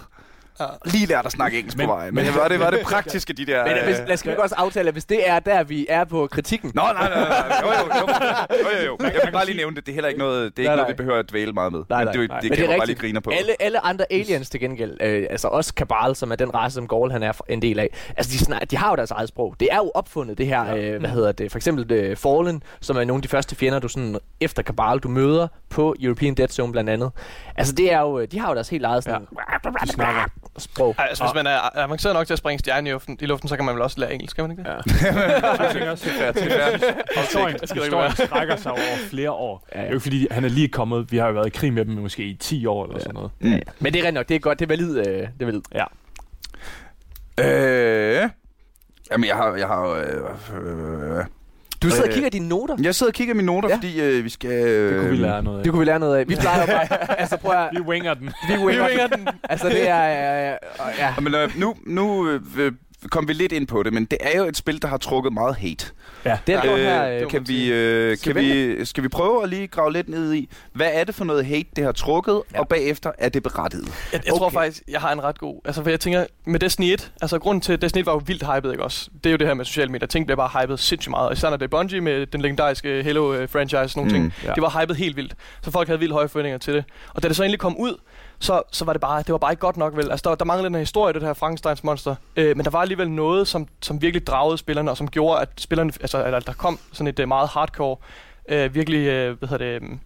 Ja. 0.60 0.66
Lige 0.86 1.06
lært 1.06 1.26
at 1.26 1.32
snakke 1.32 1.58
engelsk 1.58 1.78
Men- 1.78 1.88
på 1.88 1.94
vejen. 1.94 2.16
Men 2.16 2.26
det 2.26 2.36
var 2.36 2.48
det, 2.48 2.60
var 2.60 2.70
det 2.70 2.80
praktiske, 2.84 3.34
de 3.34 3.46
der... 3.46 3.64
Men 3.66 3.78
øh, 3.78 3.84
hvis, 3.84 3.98
lad 3.98 4.14
os, 4.14 4.26
ikke 4.26 4.44
også 4.44 4.56
aftale, 4.58 4.88
at 4.88 4.94
hvis 4.94 5.06
det 5.06 5.30
er 5.30 5.40
der, 5.40 5.64
vi 5.64 5.86
er 5.90 6.04
på 6.04 6.28
kritikken, 6.32 6.72
Nå, 6.76 6.82
nej, 6.82 6.94
nej, 6.94 7.10
nej. 7.10 7.62
Jo, 7.64 7.68
jo, 7.68 8.00
jo. 8.00 8.08
jo, 8.64 8.80
jo, 8.80 8.86
jo. 8.86 8.98
Jeg 9.02 9.22
vil 9.26 9.32
bare 9.32 9.46
lige 9.46 9.58
nævne 9.58 9.76
det. 9.76 9.86
Det 9.86 9.92
er 9.92 9.94
heller 9.94 10.08
ikke 10.08 10.20
noget, 10.20 10.58
det 10.58 10.60
er 10.60 10.64
ikke 10.64 10.68
Nej, 10.70 10.76
noget 10.76 10.90
vi 10.90 10.94
behøver 10.94 11.20
at 11.20 11.30
dvæle 11.30 11.54
meget 11.54 11.72
med. 11.72 11.84
Nej, 11.90 12.00
Men 12.00 12.06
nej, 12.06 12.14
det, 12.22 12.30
nej. 12.30 12.40
det, 12.40 12.50
Men 12.50 12.56
kan 12.58 12.66
er 12.66 12.70
man 12.70 12.80
bare 12.80 12.88
lige 12.88 12.96
grine 13.00 13.22
på. 13.22 13.30
Alle, 13.30 13.62
alle 13.62 13.86
andre 13.86 14.06
aliens 14.12 14.50
til 14.50 14.60
gengæld, 14.60 14.98
øh, 15.02 15.28
altså 15.30 15.48
også 15.48 15.74
Kabal, 15.74 16.16
som 16.16 16.32
er 16.32 16.36
den 16.36 16.54
race, 16.56 16.74
som 16.76 16.88
Gaul 16.88 17.12
han 17.12 17.24
er 17.24 17.32
en 17.50 17.62
del 17.62 17.80
af, 17.80 17.90
altså 18.18 18.32
de, 18.32 18.38
snak, 18.38 18.72
de 18.72 18.78
har 18.78 18.90
jo 18.90 18.96
deres 18.96 19.12
eget 19.12 19.30
sprog. 19.30 19.56
Det 19.60 19.68
er 19.72 19.78
jo 19.78 19.92
opfundet, 19.96 20.38
det 20.38 20.48
her, 20.48 20.76
øh, 20.76 21.00
hvad 21.00 21.10
hedder 21.10 21.32
det, 21.32 21.52
for 21.52 21.58
eksempel 21.58 21.92
øh, 21.92 22.16
Fallen, 22.16 22.64
som 22.82 22.98
er 22.98 23.04
nogle 23.04 23.18
af 23.20 23.22
de 23.22 23.28
første 23.28 23.56
fjender, 23.56 23.80
du 23.80 23.88
sådan 23.88 24.18
efter 24.42 24.62
Kabal, 24.64 25.00
du 25.00 25.10
møder 25.10 25.48
på 25.70 25.96
European 26.02 26.34
Dead 26.36 26.48
Zone 26.48 26.72
blandt 26.72 26.90
andet. 26.90 27.12
Altså 27.56 27.74
det 27.74 27.94
er 27.94 28.00
jo, 28.02 28.26
de 28.26 28.40
har 28.40 28.50
jo 28.50 28.56
deres 28.56 28.70
helt 28.70 28.86
eget 28.86 29.04
sådan, 29.04 29.22
De 29.84 29.88
snakker. 29.90 30.22
Sprog. 30.58 30.96
Ej, 30.98 31.08
Altså, 31.10 31.24
hvis 31.24 31.34
man 31.36 31.48
er 31.48 31.78
avanceret 31.78 32.14
nok 32.16 32.28
til 32.28 32.34
at 32.34 32.38
springe 32.40 32.60
stjerne 32.60 32.90
i 32.90 32.92
luften, 32.92 33.18
i 33.22 33.26
luften, 33.26 33.50
så 33.50 33.56
kan 33.56 33.66
man 33.66 33.76
vel 33.76 33.82
også 33.82 34.00
lære 34.00 34.14
engelsk, 34.14 34.36
kan 34.36 34.44
man 34.44 34.52
ikke 34.52 34.64
det? 34.64 34.70
Ja. 34.70 34.74
Jeg 35.64 35.70
tænker 35.74 35.92
også, 35.92 36.10
historien, 37.18 37.58
historien 37.74 38.12
strækker 38.12 38.56
sig 38.56 38.72
over 38.72 38.98
flere 39.10 39.32
år. 39.32 39.68
Ja, 39.76 39.80
ja. 39.80 39.82
Det 39.82 39.88
er 39.88 39.92
jo 39.92 39.96
ikke 39.96 40.04
fordi, 40.04 40.28
han 40.32 40.46
er 40.46 40.50
lige 40.50 40.68
kommet. 40.68 41.12
Vi 41.12 41.18
har 41.18 41.28
jo 41.28 41.34
været 41.34 41.48
i 41.48 41.50
krig 41.50 41.74
med 41.74 41.86
dem 41.86 41.94
måske 41.94 42.24
i 42.24 42.34
10 42.34 42.66
år 42.66 42.86
eller 42.86 43.00
sådan 43.00 43.14
noget. 43.14 43.32
Mm. 43.40 43.60
Men 43.80 43.94
det 43.94 44.02
er 44.02 44.06
rent 44.06 44.14
nok, 44.14 44.30
det 44.30 44.36
er 44.36 44.40
godt, 44.40 44.60
det 44.60 44.66
er 44.66 44.70
valid. 44.70 44.98
Øh, 44.98 45.06
det 45.06 45.42
er 45.42 45.46
valid. 45.46 45.62
Ja. 45.76 45.84
Øh, 47.40 48.30
jamen, 49.12 49.28
jeg 49.28 49.36
har... 49.36 49.56
Jeg, 49.56 49.68
har 49.68 49.88
øh, 49.88 51.20
øh, 51.20 51.26
Du 51.84 51.90
sidder 51.90 52.04
og 52.04 52.08
Øh, 52.08 52.14
kigger 52.14 52.28
i 52.28 52.30
dine 52.30 52.48
noter. 52.48 52.76
jeg 52.82 52.96
sidder 52.96 53.10
og 53.10 53.14
kigger 53.14 53.34
i 53.34 53.38
mine 53.38 53.46
noter, 53.46 53.70
Ja. 53.70 53.76
fordi 53.76 54.02
øh, 54.02 54.24
vi 54.24 54.30
skal... 54.30 54.52
Øh, 54.52 54.92
Det 54.94 55.00
kunne 55.02 55.10
vi 55.10 55.16
lære 55.18 55.44
noget 55.44 55.58
af. 55.58 55.64
Det 55.64 55.72
kunne 55.72 55.80
vi 55.80 55.86
lære 55.86 56.00
noget 56.00 56.18
af. 56.18 56.30
Vi 56.30 56.36
plejer 56.36 56.66
bare, 56.66 57.20
altså 57.20 57.38
prøv 57.38 57.52
at, 57.56 57.70
Vi 57.78 57.82
winger 57.82 58.14
den. 58.14 58.30
vi 58.50 58.58
winger 58.66 59.08
den. 59.16 59.28
Altså 59.50 59.70
det 59.70 59.90
er, 59.90 60.50
øh, 60.50 60.58
øh, 60.88 60.94
ja. 61.00 61.14
Men 61.22 61.36
øh, 61.36 61.50
nu, 61.60 61.76
nu 61.86 62.30
øh, 62.30 62.42
øh, 62.58 62.72
kom 63.10 63.28
vi 63.28 63.34
lidt 63.34 63.52
ind 63.52 63.68
på 63.68 63.84
det, 63.84 63.94
men 63.94 64.06
det 64.06 64.18
er 64.22 64.38
jo 64.38 64.46
et 64.46 64.58
spil, 64.58 64.82
der 64.82 64.88
har 64.88 64.98
trukket 64.98 65.34
meget 65.34 65.56
hate. 65.56 65.86
Ja. 66.26 66.38
Den 66.48 66.56
øh, 66.56 66.62
her, 66.62 67.08
det 67.10 67.22
øh, 67.24 67.30
kan 67.30 67.48
vi, 67.48 67.72
øh, 67.72 68.18
Skal 68.18 68.34
kan 68.34 68.42
vi 68.44 68.86
skal 68.86 69.04
vi 69.04 69.08
prøve 69.08 69.44
at 69.44 69.50
lige 69.50 69.68
grave 69.68 69.94
lidt 69.94 70.10
ned 70.10 70.34
i, 70.34 70.50
hvad 70.74 70.90
er 70.94 71.04
det 71.04 71.16
for 71.16 71.26
noget 71.26 71.46
hate, 71.46 71.66
det 71.76 71.84
har 71.84 71.92
trukket, 71.92 72.42
Ja. 72.54 72.60
og 72.60 72.68
bagefter 72.68 73.12
er 73.18 73.30
det 73.30 73.44
berettiget? 73.44 73.86
Jeg, 73.88 73.94
jeg 74.26 74.34
okay. 74.34 74.40
tror 74.40 74.50
faktisk, 74.50 74.84
jeg 74.88 75.02
har 75.02 75.12
en 75.12 75.24
ret 75.24 75.38
god... 75.40 75.62
Altså, 75.66 75.84
for 75.84 75.90
jeg 75.90 76.00
tænker, 76.00 76.26
med 76.46 76.60
Destiny 76.60 76.86
1... 76.94 77.12
Altså, 77.22 77.40
grunden 77.40 77.62
til, 77.62 77.74
at 77.74 77.82
Destiny 77.82 78.02
1 78.02 78.06
var 78.06 78.12
jo 78.14 78.22
vildt 78.26 78.54
hyped, 78.56 78.72
ikke 78.72 78.84
også? 78.84 79.10
Det 79.24 79.30
er 79.30 79.32
jo 79.32 79.38
det 79.38 79.48
her 79.48 79.54
med 79.54 79.66
sociale 79.66 79.92
medier. 79.92 80.08
Ting 80.08 80.26
bliver 80.26 80.36
bare 80.48 80.62
hyped 80.62 80.78
sindssygt 80.78 81.10
meget. 81.10 81.28
Og 81.28 81.34
især 81.34 81.50
når 81.50 81.58
det 81.58 81.66
er 81.66 81.70
Bungie 81.70 82.02
med 82.02 82.26
den 82.26 82.42
legendariske 82.42 83.04
Halo-franchise 83.04 83.78
og 83.78 83.90
sådan 83.90 83.92
nogle 83.96 84.20
Mm, 84.24 84.32
ting. 84.32 84.34
ja. 84.44 84.54
Det 84.54 84.62
var 84.62 84.82
hypet 84.82 84.96
helt 84.96 85.16
vildt. 85.16 85.34
Så 85.62 85.72
folk 85.72 85.88
havde 85.88 86.00
vildt 86.00 86.14
høje 86.14 86.28
forventninger 86.28 86.58
til 86.58 86.74
det. 86.74 86.84
Og 87.14 87.24
da 87.24 87.28
det 87.28 87.36
så 87.36 87.44
endelig 87.44 87.60
kom 87.60 87.78
ud, 87.78 87.96
så, 88.40 88.62
så 88.72 88.86
var 88.86 88.94
det 88.94 89.02
bare, 89.02 89.18
det 89.24 89.32
var 89.32 89.38
bare 89.38 89.52
ikke 89.52 89.62
godt 89.62 89.78
nok, 89.78 89.96
vel? 89.96 90.12
Altså, 90.12 90.30
der, 90.30 90.36
der 90.36 90.46
manglede 90.46 90.68
en 90.68 90.76
historie, 90.76 91.14
det 91.14 91.24
her 91.24 91.34
Frankensteins 91.34 91.84
monster. 91.84 92.16
Øh, 92.36 92.58
men 92.58 92.66
der 92.66 92.72
var 92.72 92.80
alligevel 92.82 93.12
noget, 93.12 93.48
som, 93.48 93.68
som 93.82 94.02
virkelig 94.02 94.28
dragede 94.28 94.58
spillerne, 94.58 94.92
og 94.92 94.98
som 94.98 95.08
gjorde, 95.08 95.42
at 95.42 95.50
spillerne, 95.58 95.92
altså, 96.02 96.26
eller, 96.26 96.40
der 96.40 96.54
kom 96.54 96.80
sådan 96.92 97.08
et 97.08 97.20
øh, 97.20 97.28
meget 97.28 97.50
hardcore, 97.50 97.98
øh, 98.50 98.76
virkelig, 98.76 99.08
øh, 99.08 99.38
hvad 99.38 99.50
hedder 99.50 99.66
det, 99.66 99.82
øhm, 99.82 100.00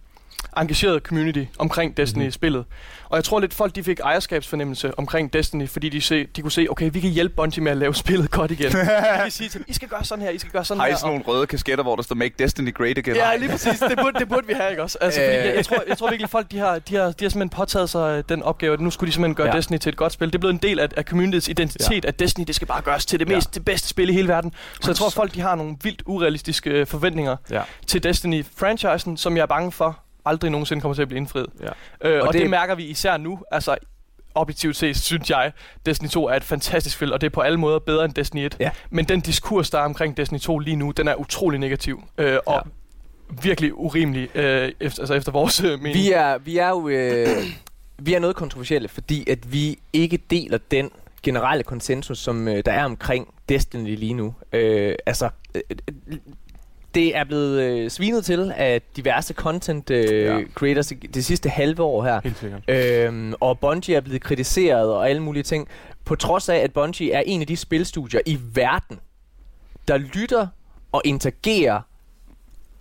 engageret 0.56 1.02
community 1.02 1.44
omkring 1.58 1.96
Destiny-spillet. 1.96 2.58
Mm-hmm. 2.60 3.06
Og 3.08 3.16
jeg 3.16 3.24
tror 3.24 3.40
lidt, 3.40 3.54
folk 3.54 3.74
de 3.74 3.82
fik 3.84 4.00
ejerskabsfornemmelse 4.00 4.98
omkring 4.98 5.32
Destiny, 5.32 5.68
fordi 5.68 5.88
de, 5.88 6.00
se, 6.00 6.26
de 6.26 6.42
kunne 6.42 6.52
se, 6.52 6.66
okay, 6.70 6.90
vi 6.92 7.00
kan 7.00 7.10
hjælpe 7.10 7.34
Bungie 7.34 7.62
med 7.64 7.72
at 7.72 7.78
lave 7.78 7.94
spillet 8.04 8.30
godt 8.30 8.50
igen. 8.50 8.72
vi 8.72 8.78
kan 9.22 9.30
sige 9.30 9.48
til 9.48 9.58
dem, 9.58 9.64
I 9.68 9.72
skal 9.72 9.88
gøre 9.88 10.04
sådan 10.04 10.24
her, 10.24 10.30
I 10.30 10.38
skal 10.38 10.52
gøre 10.52 10.64
sådan 10.64 10.80
Har 10.80 10.86
I 10.86 10.90
her. 10.90 10.96
sådan 10.96 11.08
nogle 11.10 11.24
røde 11.24 11.46
kasketter, 11.46 11.84
hvor 11.84 11.96
der 11.96 12.02
står 12.02 12.14
Make 12.16 12.34
Destiny 12.38 12.74
Great 12.74 12.98
Again? 12.98 13.16
Ja, 13.16 13.36
lige 13.36 13.48
præcis. 13.50 13.78
Det 13.78 13.98
burde, 14.02 14.18
det 14.18 14.28
burde 14.28 14.46
vi 14.46 14.52
have, 14.52 14.70
ikke 14.70 14.82
også? 14.82 14.98
Altså, 15.00 15.20
fordi 15.20 15.32
jeg, 15.36 15.54
jeg, 15.56 15.64
tror, 15.64 15.82
jeg 15.88 15.98
tror 15.98 16.08
virkelig, 16.10 16.30
folk 16.30 16.50
de 16.50 16.58
har, 16.58 16.78
de, 16.78 16.94
har, 16.96 17.04
de 17.12 17.24
har 17.24 17.28
simpelthen 17.30 17.48
påtaget 17.48 17.90
sig 17.90 18.18
øh, 18.18 18.24
den 18.28 18.42
opgave, 18.42 18.74
at 18.74 18.80
nu 18.80 18.90
skulle 18.90 19.08
de 19.08 19.12
simpelthen 19.14 19.34
gøre 19.34 19.46
Ja. 19.46 19.52
ja. 19.52 19.56
Destiny 19.56 19.78
til 19.78 19.88
et 19.88 19.96
godt 19.96 20.12
spil. 20.12 20.28
Det 20.28 20.34
er 20.34 20.38
blevet 20.38 20.52
en 20.54 20.58
del 20.62 20.78
af, 20.80 20.88
af 20.96 21.04
communityets 21.04 21.48
identitet, 21.48 22.04
ja. 22.04 22.08
at 22.08 22.18
Destiny 22.18 22.44
det 22.46 22.54
skal 22.54 22.68
bare 22.68 22.80
gøres 22.82 23.06
til 23.06 23.20
det 23.20 23.28
Ja. 23.30 23.34
mest, 23.34 23.54
det 23.54 23.64
bedste 23.64 23.88
spil 23.88 24.08
i 24.08 24.12
hele 24.12 24.28
verden. 24.28 24.52
Så 24.80 24.90
jeg 24.90 24.96
tror, 24.96 25.10
folk 25.10 25.34
de 25.34 25.40
har 25.40 25.54
nogle 25.54 25.76
vildt 25.82 26.02
urealistiske 26.06 26.70
øh, 26.70 26.86
forventninger 26.86 27.36
Ja. 27.50 27.62
til 27.86 28.00
Destiny-franchisen, 28.06 29.16
som 29.16 29.36
jeg 29.36 29.42
er 29.42 29.46
bange 29.46 29.72
for 29.72 29.98
aldrig 30.24 30.50
nogensinde 30.50 30.80
kommer 30.82 30.94
til 30.94 31.02
at 31.02 31.08
blive 31.08 31.16
indfriet. 31.18 31.46
Ja. 31.60 32.08
Øh, 32.10 32.20
og, 32.22 32.26
Og 32.26 32.32
det, 32.32 32.40
det- 32.42 32.50
mærker 32.50 32.74
vi 32.74 32.84
især 32.84 33.16
nu. 33.16 33.38
Altså, 33.50 33.76
objektivt 34.34 34.76
set, 34.76 34.96
synes 34.96 35.30
jeg, 35.30 35.52
Destiny 35.86 36.08
2 36.08 36.24
er 36.28 36.34
et 36.34 36.44
fantastisk 36.44 36.96
spil, 36.96 37.12
og 37.12 37.20
det 37.20 37.26
er 37.26 37.30
på 37.30 37.40
alle 37.40 37.58
måder 37.58 37.78
bedre 37.78 38.04
end 38.04 38.14
Destiny 38.14 38.40
1. 38.44 38.56
Ja. 38.60 38.70
Men 38.90 39.04
den 39.04 39.20
diskurs, 39.20 39.70
der 39.70 39.78
er 39.78 39.82
omkring 39.84 40.16
Destiny 40.16 40.38
2 40.38 40.58
lige 40.58 40.76
nu, 40.76 40.90
den 40.90 41.08
er 41.08 41.14
utrolig 41.14 41.60
negativ. 41.60 42.02
Øh, 42.18 42.38
og 42.46 42.62
virkelig 43.42 43.78
urimelig, 43.78 44.36
øh, 44.36 44.72
efter, 44.80 45.00
altså 45.02 45.14
efter 45.14 45.32
vores 45.32 45.60
øh, 45.64 45.70
mening. 45.80 45.94
Vi 45.94 46.12
er, 46.12 46.38
vi 46.38 46.58
er 46.58 46.68
jo... 46.68 46.88
Øh, 46.88 47.26
vi 47.98 48.14
er 48.14 48.18
noget 48.18 48.36
kontroversielle, 48.36 48.88
fordi 48.88 49.30
at 49.30 49.52
vi 49.52 49.78
ikke 49.92 50.16
deler 50.30 50.58
den 50.70 50.90
generelle 51.22 51.62
konsensus, 51.64 52.18
som 52.18 52.48
øh, 52.48 52.62
der 52.66 52.72
er 52.72 52.84
omkring 52.84 53.34
Destiny 53.48 53.96
lige 53.96 54.14
nu. 54.14 54.34
Øh, 54.52 54.94
altså, 55.06 55.28
øh, 55.54 55.62
øh, 56.08 56.18
det 56.94 57.16
er 57.16 57.24
blevet 57.24 57.60
øh, 57.62 57.90
svinet 57.90 58.24
til 58.24 58.52
af 58.56 58.82
diverse 58.96 59.34
content 59.34 59.90
øh, 59.90 60.24
Ja. 60.24 60.40
creators 60.54 60.92
det 61.14 61.24
sidste 61.24 61.48
halve 61.48 61.82
år 61.82 62.04
her. 62.04 62.20
Helt 62.24 62.38
sikkert. 62.38 62.62
Øhm, 62.68 63.34
og 63.40 63.58
Bungie 63.58 63.96
er 63.96 64.00
blevet 64.00 64.22
kritiseret 64.22 64.92
og 64.92 65.10
alle 65.10 65.22
mulige 65.22 65.42
ting, 65.42 65.68
på 66.04 66.16
trods 66.16 66.48
af, 66.48 66.56
at 66.56 66.72
Bungie 66.72 67.12
er 67.12 67.22
en 67.26 67.40
af 67.40 67.46
de 67.46 67.56
spilstudier 67.56 68.20
i 68.26 68.38
verden, 68.54 69.00
der 69.88 69.96
lytter 69.98 70.46
og 70.92 71.02
interagerer 71.04 71.80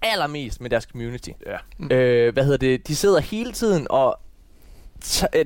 allermest 0.01 0.61
med 0.61 0.69
deres 0.69 0.83
community. 0.83 1.29
Ja. 1.45 1.95
Øh, 1.95 2.33
hvad 2.33 2.43
hedder 2.43 2.57
det? 2.57 2.87
De 2.87 2.95
sidder 2.95 3.19
hele 3.19 3.51
tiden 3.51 3.87
og 3.89 4.19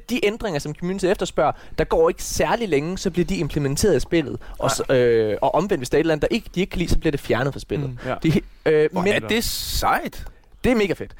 de 0.10 0.26
ændringer, 0.26 0.60
som 0.60 0.76
community 0.76 1.06
efterspørger, 1.06 1.52
der 1.78 1.84
går 1.84 2.10
ikke 2.10 2.24
særlig 2.24 2.70
længe, 2.70 2.98
så 2.98 3.12
bliver 3.12 3.26
de 3.26 3.38
implementeret 3.38 3.96
i 3.96 4.00
spillet. 4.00 4.38
Og, 4.60 4.72
så, 4.72 4.94
øh, 4.94 5.38
og 5.42 5.56
omvendt, 5.56 5.80
hvis 5.80 5.90
der 5.90 5.98
er 5.98 6.00
et 6.00 6.04
eller 6.04 6.14
andet, 6.14 6.30
der 6.30 6.36
ikke, 6.36 6.50
de 6.56 6.60
ikke 6.60 6.72
kan 6.72 6.80
lide, 6.80 6.90
så 6.90 6.98
bliver 6.98 7.12
det 7.12 7.20
fjernet 7.20 7.54
fra 7.54 7.60
spillet. 7.60 7.90
Mm. 7.90 7.98
Ja. 8.06 8.16
De, 8.24 8.42
øh, 8.66 8.90
Hvor 8.92 9.02
men 9.02 9.14
er 9.14 9.20
det 9.20 9.44
sejt? 9.44 10.26
det 10.64 10.72
er 10.72 10.76
mega 10.76 10.94
fedt. 10.94 11.16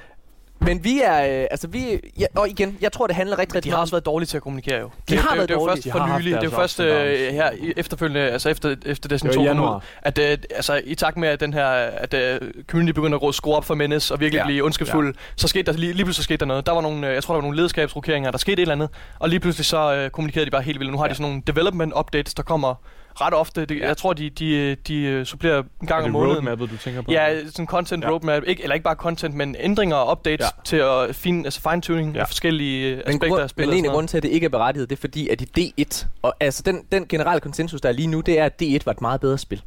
Men 0.66 0.84
vi 0.84 1.02
er, 1.02 1.42
øh, 1.42 1.48
altså 1.52 1.68
vi, 1.68 2.00
ja, 2.20 2.26
og 2.36 2.50
igen, 2.50 2.78
jeg 2.82 2.92
tror, 2.92 3.08
det 3.08 3.16
handler 3.16 3.40
rigtig, 3.40 3.54
De 3.54 3.58
rigtig 3.58 3.72
har 3.72 3.76
meget 3.78 3.82
også 3.82 3.94
været 3.94 4.06
dårlige 4.06 4.28
til 4.28 4.38
at 4.38 4.44
kommunikere 4.44 4.80
jo. 4.80 4.90
De 5.10 5.18
har 5.18 5.30
det, 5.30 5.38
været 5.38 5.50
det, 5.50 5.56
er 5.56 5.60
jo 5.60 5.66
dårlige. 5.68 5.76
først 5.76 5.84
De 5.86 5.92
for 5.92 6.00
har 6.00 6.20
nylig. 6.20 6.32
Det 6.34 6.40
er 6.40 6.44
jo 6.44 6.50
først 6.50 6.80
øh, 6.80 7.34
her 7.34 7.52
i- 7.52 7.74
efterfølgende, 7.78 8.20
altså 8.22 8.50
efter, 8.50 8.76
efter 8.86 9.10
Det 9.10 9.22
2 9.22 9.26
var 9.28 9.32
i 9.32 9.36
kom 9.36 9.42
ud, 9.44 9.48
januar. 9.48 9.84
at 10.02 10.18
øh, 10.20 10.38
altså, 10.56 10.82
i 10.86 10.96
takt 10.96 11.18
med, 11.18 11.30
at 11.30 11.40
den 11.40 11.54
her 11.54 11.66
at, 11.68 12.14
øh, 12.14 12.40
community 12.68 12.94
begynder 12.96 13.18
at 13.18 13.22
råde 13.22 13.34
skrue 13.34 13.56
op 13.56 13.66
for 13.66 13.76
Menace 13.76 14.14
og 14.14 14.20
virkelig 14.20 14.38
Ja. 14.38 14.42
ja. 14.44 14.48
blive 14.48 14.64
ondskabsfuld, 14.64 15.08
ja. 15.16 15.22
så 15.36 15.48
skete 15.48 15.72
der 15.72 15.78
lige, 15.78 15.94
lige 15.94 16.06
pludselig 16.06 16.24
skete 16.24 16.38
der 16.38 16.46
noget. 16.46 16.66
Der 16.66 16.72
var 16.72 16.82
nogle, 16.82 17.08
øh, 17.08 17.14
jeg 17.14 17.24
tror, 17.24 17.34
der 17.34 17.38
var 17.38 17.42
nogle 17.42 17.56
lederskabsrokeringer, 17.58 18.32
der 18.32 18.38
skete 18.38 18.54
et 18.54 18.60
eller 18.60 18.74
andet, 18.76 18.90
og 19.20 19.30
lige 19.30 19.40
pludselig 19.40 19.66
så 19.66 19.94
øh, 19.96 20.10
kommunikerede 20.10 20.46
de 20.46 20.52
bare 20.52 20.62
helt 20.62 20.80
vildt. 20.80 20.92
Nu 20.92 20.98
har 20.98 21.06
ja. 21.06 21.10
de 21.10 21.16
sådan 21.16 21.30
nogle 21.32 21.44
development 21.48 21.94
updates, 22.00 22.34
der 22.34 22.44
kommer 22.44 22.76
ret 23.22 23.34
ofte. 23.34 23.66
Det, 23.66 23.80
Ja. 23.80 23.88
Jeg 23.88 23.98
tror, 23.98 24.14
de, 24.14 24.30
de, 24.30 24.76
de 24.76 24.96
øh, 25.02 25.26
supplerer 25.26 25.64
en 25.82 25.88
gang 25.88 26.06
om 26.06 26.12
måneden. 26.12 26.36
roadmappet, 26.36 26.70
du 26.72 26.78
tænker 26.78 27.02
på? 27.02 27.12
Ja, 27.12 27.46
sådan 27.48 27.66
content 27.68 28.04
Ja. 28.04 28.10
roadmap, 28.10 28.44
ikke, 28.48 28.64
eller 28.64 28.74
ikke 28.74 28.84
bare 28.84 28.96
content, 28.96 29.36
men 29.36 29.56
ændringer 29.60 29.96
og 29.96 30.12
updates 30.12 30.46
Ja. 30.46 30.62
til 30.64 30.78
at 30.78 31.16
fin, 31.16 31.46
altså 31.46 31.62
fine-tuning 31.70 32.16
Ja. 32.16 32.20
af 32.22 32.28
forskellige 32.28 32.88
øh, 32.90 32.92
Men, 32.98 33.00
aspekter 33.08 33.28
grund, 33.30 33.42
af 33.42 33.50
spillet. 33.50 33.68
men 33.70 33.74
og 33.74 33.80
en 33.80 33.86
af 33.86 33.92
grunden 33.92 34.08
til, 34.08 34.18
at 34.18 34.24
det 34.24 34.30
ikke 34.30 34.46
er 34.46 34.50
berettiget, 34.50 34.90
det 34.90 34.96
er 34.96 35.00
fordi, 35.02 35.28
at 35.30 35.42
i 35.58 35.74
D1, 35.82 36.06
og 36.22 36.34
altså 36.40 36.64
den, 36.66 36.84
den 36.92 37.08
generelle 37.08 37.40
konsensus, 37.40 37.82
der 37.82 37.90
er 37.90 37.94
lige 37.94 38.08
nu, 38.08 38.22
det 38.22 38.40
er, 38.40 38.46
at 38.46 38.62
D1 38.64 38.78
var 38.86 38.92
et 38.92 39.02
meget 39.02 39.22
bedre 39.22 39.38
spil. 39.38 39.62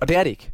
Og 0.00 0.08
det 0.08 0.16
er 0.16 0.22
det 0.24 0.30
ikke. 0.30 0.50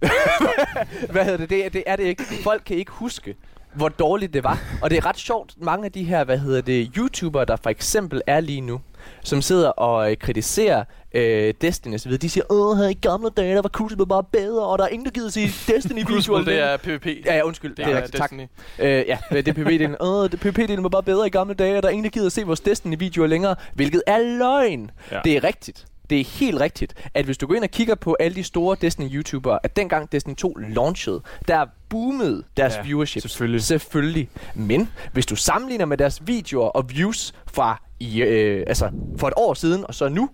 Hvad 1.10 1.24
hedder 1.24 1.36
det? 1.38 1.50
det? 1.50 1.64
er- 1.64 1.68
Det 1.70 1.82
er 1.86 1.96
det 1.96 2.04
ikke. 2.04 2.22
Folk 2.42 2.62
kan 2.66 2.76
ikke 2.76 2.92
huske, 2.92 3.34
hvor 3.74 3.88
dårligt 3.88 4.34
det 4.34 4.44
var. 4.44 4.58
Og 4.82 4.90
det 4.90 4.96
er 4.98 5.06
ret 5.06 5.18
sjovt, 5.18 5.52
mange 5.56 5.84
af 5.84 5.92
de 5.92 6.04
her, 6.04 6.24
hvad 6.24 6.38
hedder 6.38 6.60
det, 6.60 6.90
YouTubere, 6.96 7.44
der 7.44 7.56
for 7.62 7.70
eksempel 7.70 8.22
er 8.26 8.40
lige 8.40 8.60
nu, 8.60 8.80
som 9.24 9.42
sidder 9.42 9.68
og 9.68 10.10
øh, 10.10 10.16
kritiserer 10.16 10.84
øh, 11.14 11.54
Destiny 11.60 11.98
videre, 12.04 12.16
de 12.16 12.30
siger, 12.30 12.44
åh, 12.50 12.78
her 12.78 12.88
i 12.88 12.94
gamle 12.94 13.30
dage, 13.36 13.54
der 13.54 13.62
var 13.62 13.68
Crucible 13.68 14.06
bare 14.06 14.24
bedre, 14.32 14.66
og 14.66 14.78
der 14.78 14.84
er 14.84 14.88
ingen, 14.88 15.04
der 15.04 15.10
gider 15.10 15.28
sige 15.30 15.46
Destiny 15.46 16.04
Crucible, 16.04 16.16
visual. 16.16 16.46
det 16.46 16.58
er 16.60 16.76
PvP. 16.76 17.06
Ja, 17.26 17.36
ja, 17.36 17.42
undskyld. 17.42 17.76
det 17.76 17.86
Det 17.86 17.94
er 17.94 17.98
er. 17.98 18.06
Tak. 18.06 18.30
Destiny. 18.30 18.46
Øh, 18.78 18.88
ja, 18.88 19.18
det 19.30 19.48
er 19.48 19.52
PvP-delen. 19.52 19.96
Åh, 20.06 20.30
det 20.30 20.40
PvP-delen 20.40 20.82
var 20.82 20.88
bare 20.88 21.02
bedre 21.02 21.26
i 21.26 21.30
gamle 21.30 21.54
dage, 21.54 21.76
og 21.76 21.82
der 21.82 21.88
er 21.88 21.92
ingen, 21.92 22.04
der 22.04 22.10
gider 22.10 22.26
at 22.26 22.32
se 22.32 22.42
vores 22.42 22.60
Destiny-videoer 22.60 23.26
længere, 23.26 23.54
hvilket 23.74 24.02
er 24.06 24.18
løgn. 24.38 24.90
Ja. 25.12 25.20
Det 25.24 25.36
er 25.36 25.44
rigtigt. 25.44 25.86
Det 26.10 26.20
er 26.20 26.24
helt 26.24 26.60
rigtigt, 26.60 26.94
at 27.14 27.24
hvis 27.24 27.38
du 27.38 27.46
går 27.46 27.54
ind 27.54 27.64
og 27.64 27.70
kigger 27.70 27.94
på 27.94 28.16
alle 28.20 28.34
de 28.34 28.42
store 28.44 28.76
Destiny-YouTubere, 28.84 29.58
at 29.62 29.76
dengang 29.76 30.12
Destiny 30.12 30.34
2 30.34 30.54
launchede, 30.54 31.20
der 31.48 31.66
boomede 31.88 32.42
deres 32.56 32.76
Ja, 32.76 32.82
viewership. 32.82 33.22
selvfølgelig. 33.22 33.62
Selvfølgelig. 33.62 34.28
Men 34.54 34.90
hvis 35.12 35.26
du 35.26 35.36
sammenligner 35.36 35.84
med 35.84 35.96
deres 35.96 36.26
videoer 36.26 36.68
og 36.68 36.90
views 36.90 37.34
fra 37.46 37.82
i, 38.00 38.22
øh, 38.22 38.64
altså 38.66 38.90
for 39.18 39.28
et 39.28 39.34
år 39.36 39.54
siden 39.54 39.84
og 39.88 39.94
så 39.94 40.08
nu, 40.08 40.30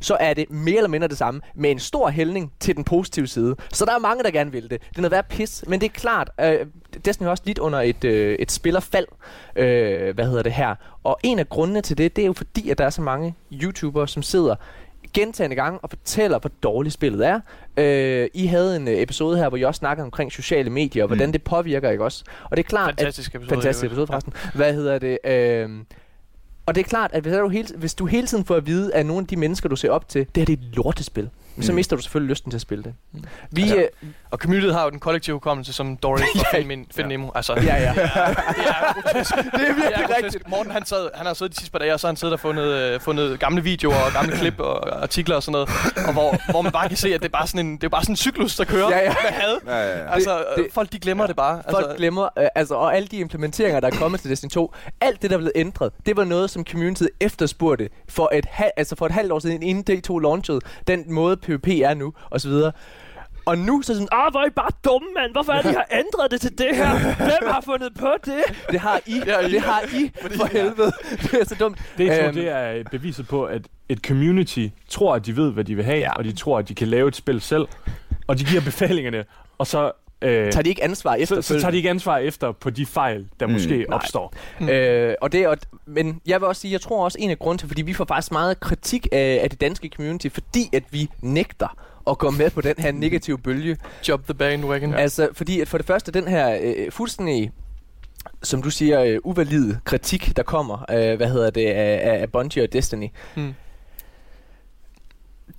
så 0.00 0.16
er 0.20 0.34
det 0.34 0.50
mere 0.50 0.76
eller 0.76 0.88
mindre 0.88 1.08
det 1.08 1.18
samme, 1.18 1.40
med 1.54 1.70
en 1.70 1.78
stor 1.78 2.10
hældning 2.10 2.52
til 2.60 2.76
den 2.76 2.84
positive 2.84 3.26
side. 3.26 3.56
Så 3.72 3.84
der 3.84 3.94
er 3.94 3.98
mange, 3.98 4.22
der 4.24 4.30
gerne 4.30 4.52
vil 4.52 4.62
det. 4.62 4.70
Det 4.70 4.96
er 4.96 5.00
noget 5.00 5.10
værd 5.12 5.28
pis, 5.28 5.64
men 5.68 5.80
det 5.80 5.86
er 5.86 5.90
klart, 5.92 6.30
øh, 6.40 6.66
Destiny 7.04 7.26
er 7.26 7.30
også 7.30 7.42
lidt 7.46 7.58
under 7.58 7.80
et, 7.80 8.04
øh, 8.04 8.36
et 8.38 8.52
spillerfald, 8.52 9.06
øh, 9.56 10.14
hvad 10.14 10.26
hedder 10.26 10.42
det 10.42 10.52
her. 10.52 10.74
Og 11.04 11.18
en 11.22 11.38
af 11.38 11.48
grundene 11.48 11.80
til 11.80 11.98
det, 11.98 12.16
det 12.16 12.22
er 12.22 12.26
jo 12.26 12.32
fordi, 12.32 12.70
at 12.70 12.78
der 12.78 12.84
er 12.84 12.90
så 12.90 13.02
mange 13.02 13.34
YouTubere, 13.52 14.08
som 14.08 14.22
sidder 14.22 14.56
gentagende 15.14 15.56
gange 15.56 15.78
og 15.78 15.90
fortæller, 15.90 16.38
hvor 16.38 16.50
dårligt 16.62 16.92
spillet 16.94 17.26
er. 17.26 17.40
Øh, 17.76 18.28
I 18.34 18.46
havde 18.46 18.76
en 18.76 18.88
øh, 18.88 18.94
episode 18.98 19.36
her, 19.38 19.48
hvor 19.48 19.58
jeg 19.58 19.66
også 19.66 19.78
snakkede 19.78 20.04
omkring 20.04 20.32
sociale 20.32 20.70
medier, 20.70 21.02
og 21.04 21.06
hvordan 21.06 21.28
Mm. 21.28 21.32
det 21.32 21.42
påvirker, 21.42 21.90
ikke 21.90 22.04
også? 22.04 22.24
Og 22.50 22.56
det 22.56 22.64
er 22.64 22.68
klart, 22.68 22.90
at 22.90 22.98
Fantastisk 22.98 23.34
episode. 23.34 23.54
Fantastisk 23.56 23.84
episode 23.86 24.06
forresten. 24.06 24.32
Hvad 24.54 24.74
hedder 24.74 24.98
det? 24.98 25.18
Øhm, 25.24 25.86
og 26.66 26.74
det 26.74 26.80
er 26.80 26.84
klart, 26.88 27.10
at 27.14 27.22
hvis 27.22 27.32
du, 27.36 27.48
hele, 27.48 27.68
hvis 27.76 27.94
du 27.94 28.06
hele 28.06 28.26
tiden 28.26 28.44
får 28.44 28.56
at 28.56 28.66
vide, 28.66 28.94
at 28.94 29.06
nogle 29.06 29.20
af 29.22 29.26
de 29.26 29.36
mennesker, 29.36 29.68
du 29.68 29.76
ser 29.76 29.90
op 29.90 30.08
til, 30.08 30.20
det 30.34 30.36
her 30.36 30.44
det 30.44 30.52
er 30.52 30.56
et 30.68 30.76
lortespil, 30.76 31.30
mm. 31.56 31.62
så 31.62 31.72
Mm. 31.72 31.76
mister 31.76 31.96
du 31.96 32.02
selvfølgelig 32.02 32.30
lysten 32.30 32.50
til 32.50 32.56
at 32.58 32.60
spille 32.62 32.84
det. 32.84 32.94
Mm. 33.12 33.24
Vi, 33.50 33.62
Altså, 33.62 33.76
øh, 33.76 34.08
Og 34.30 34.38
communityet 34.38 34.74
har 34.74 34.84
jo 34.84 34.90
den 34.90 35.00
kollektive 35.00 35.34
hukommelse 35.34 35.72
som 35.72 35.96
Dory 35.96 36.18
fra 36.18 36.24
Ja, 36.52 36.58
Find, 36.58 36.66
Min- 36.68 36.86
Find 36.94 37.04
ja. 37.08 37.16
Nemo. 37.16 37.30
Altså, 37.34 37.52
ja, 37.54 37.74
ja. 37.82 37.92
det 37.96 38.00
er 38.00 39.22
det 39.58 39.68
er 39.68 39.74
virkelig 39.74 40.16
rigtigt. 40.24 40.48
Morten 40.48 40.72
han, 40.72 40.86
sad, 40.86 41.08
han 41.14 41.26
har 41.26 41.34
siddet 41.34 41.52
de 41.54 41.58
sidste 41.60 41.72
par 41.72 41.78
dage, 41.78 41.94
og 41.94 42.00
så 42.00 42.06
har 42.06 42.10
han 42.12 42.16
siddet 42.16 42.32
og 42.32 42.40
fundet, 42.40 42.64
øh, 42.64 43.00
fundet 43.00 43.40
gamle 43.40 43.62
videoer 43.62 43.94
og 43.96 44.12
gamle 44.12 44.36
klip 44.36 44.60
og 44.60 45.02
artikler 45.02 45.36
og 45.36 45.42
sådan 45.42 45.52
noget. 45.52 45.68
Og 46.06 46.12
hvor, 46.12 46.50
hvor 46.50 46.62
man 46.62 46.72
bare 46.72 46.88
kan 46.88 46.96
se, 46.96 47.14
at 47.14 47.20
det 47.20 47.26
er 47.28 47.38
bare 47.38 47.46
sådan 47.46 47.66
en, 47.66 47.76
det 47.76 47.84
er 47.84 47.88
bare 47.88 48.02
sådan 48.02 48.12
en 48.12 48.16
cyklus, 48.16 48.56
der 48.56 48.64
kører 48.64 48.88
Ja, 48.90 48.98
ja. 48.98 49.08
med 49.08 49.30
had. 49.30 49.56
Ja, 49.66 49.76
ja, 49.76 49.98
ja. 49.98 50.12
Altså, 50.14 50.38
det- 50.38 50.64
det, 50.64 50.66
folk 50.72 50.92
de 50.92 50.98
glemmer 50.98 51.24
ja. 51.24 51.28
det 51.28 51.36
bare. 51.36 51.62
Folk 51.70 51.84
altså, 51.84 51.96
glemmer, 51.96 52.28
øh, 52.38 52.46
altså, 52.54 52.74
og 52.74 52.96
alle 52.96 53.08
de 53.08 53.16
implementeringer, 53.16 53.80
der 53.80 53.86
er 53.86 53.96
kommet 53.96 54.20
til 54.20 54.30
Destiny 54.30 54.50
2, 54.50 54.74
alt 55.00 55.22
det, 55.22 55.30
der 55.30 55.36
er 55.36 55.38
blevet 55.38 55.52
ændret, 55.54 55.92
det 56.06 56.16
var 56.16 56.24
noget, 56.24 56.50
som 56.50 56.64
communityet 56.70 57.08
efterspurgte 57.20 57.88
for 58.08 58.30
et, 58.34 58.46
altså 58.76 58.96
for 58.96 59.06
et 59.06 59.12
halvt 59.12 59.32
år 59.32 59.38
siden, 59.38 59.62
inden 59.62 59.98
D2 60.10 60.18
launchede, 60.18 60.60
den 60.86 61.04
måde 61.12 61.36
PvP 61.42 61.68
er 61.68 61.94
nu, 61.94 62.12
og 62.30 62.40
så 62.40 62.48
videre. 62.48 62.72
Og 63.44 63.58
nu 63.58 63.82
så 63.82 63.92
er 63.92 63.94
sådan, 63.94 64.08
ah, 64.12 64.30
hvor 64.30 64.40
er 64.40 64.46
I 64.46 64.50
bare 64.50 64.70
dumme, 64.84 65.08
mand. 65.16 65.32
Hvorfor 65.32 65.52
er 65.52 65.62
det, 65.62 65.70
I 65.70 65.74
har 65.74 65.86
ændret 65.92 66.30
det 66.30 66.40
til 66.40 66.58
det 66.58 66.76
her? 66.76 67.14
Hvem 67.16 67.50
har 67.52 67.60
fundet 67.60 67.94
på 67.98 68.08
det? 68.24 68.42
Det 68.70 68.80
har 68.80 69.00
I. 69.06 69.22
Ja, 69.26 69.38
I. 69.38 69.50
Det 69.52 69.60
har 69.60 69.80
I, 69.94 70.10
for 70.36 70.46
helvede. 70.52 70.92
Det 71.22 71.40
er 71.40 71.44
så 71.44 71.54
dumt. 71.60 71.78
Det, 71.98 72.06
jeg 72.06 72.18
tror, 72.18 72.26
Øhm, 72.26 72.34
det 72.34 72.48
er 72.48 72.84
beviset 72.90 73.28
på, 73.28 73.44
at 73.44 73.62
et 73.88 73.98
community 74.06 74.66
tror, 74.88 75.14
at 75.14 75.26
de 75.26 75.36
ved, 75.36 75.52
hvad 75.52 75.64
de 75.64 75.74
vil 75.74 75.84
have, 75.84 75.98
ja. 75.98 76.12
og 76.12 76.24
de 76.24 76.32
tror, 76.32 76.58
at 76.58 76.68
de 76.68 76.74
kan 76.74 76.88
lave 76.88 77.08
et 77.08 77.16
spil 77.16 77.40
selv, 77.40 77.66
og 78.26 78.38
de 78.38 78.44
giver 78.44 78.60
befalingerne, 78.70 79.24
og 79.58 79.66
så, 79.66 79.92
øh, 80.22 80.52
Tager 80.52 80.62
de 80.62 80.68
ikke 80.68 80.84
ansvar 80.84 81.12
så, 81.14 81.20
efterfølgende? 81.22 81.42
så 81.42 81.60
tager 81.60 81.70
de 81.70 81.76
ikke 81.76 81.90
ansvar 81.90 82.18
efter 82.18 82.52
på 82.52 82.70
de 82.70 82.86
fejl, 82.86 83.26
der 83.40 83.46
Mm. 83.46 83.50
mm, 83.50 83.52
måske 83.52 83.76
Nej. 83.76 83.86
opstår. 83.96 84.34
Øh, 84.70 85.14
og 85.20 85.32
det, 85.32 85.40
er, 85.42 85.54
men 85.86 86.20
jeg 86.26 86.40
vil 86.40 86.48
også 86.48 86.60
sige, 86.60 86.72
jeg 86.72 86.80
tror 86.80 87.04
også 87.04 87.18
en 87.20 87.30
af 87.30 87.38
grunden 87.38 87.58
til, 87.58 87.68
fordi 87.68 87.82
vi 87.82 87.92
får 87.92 88.04
faktisk 88.04 88.32
meget 88.32 88.60
kritik 88.60 89.08
af, 89.12 89.40
af 89.42 89.50
det 89.50 89.60
danske 89.60 89.90
community, 89.96 90.26
fordi 90.28 90.70
at 90.72 90.82
vi 90.90 91.08
nægter 91.20 91.76
at 92.10 92.18
gå 92.18 92.30
med 92.30 92.50
på 92.50 92.60
den 92.60 92.74
her 92.78 92.92
negative 92.92 93.38
bølge. 93.38 93.76
Jump 94.08 94.24
the 94.24 94.34
bandwagon. 94.34 94.90
Ja. 94.90 94.96
Altså, 94.96 95.28
fordi 95.32 95.60
at 95.60 95.68
for 95.68 95.78
det 95.78 95.86
første, 95.86 96.12
den 96.12 96.28
her 96.28 96.58
øh, 96.62 96.90
fuldstændig 96.92 97.50
som 98.42 98.62
du 98.62 98.70
siger, 98.70 99.02
øh, 99.02 99.18
uvalid 99.24 99.74
kritik, 99.84 100.36
der 100.36 100.42
kommer, 100.42 100.84
øh, 100.90 101.16
hvad 101.16 101.26
hedder 101.30 101.50
det, 101.50 101.66
af, 101.66 102.20
af 102.22 102.32
Bungie 102.32 102.62
og 102.62 102.72
Destiny. 102.72 103.06
Mm. 103.36 103.54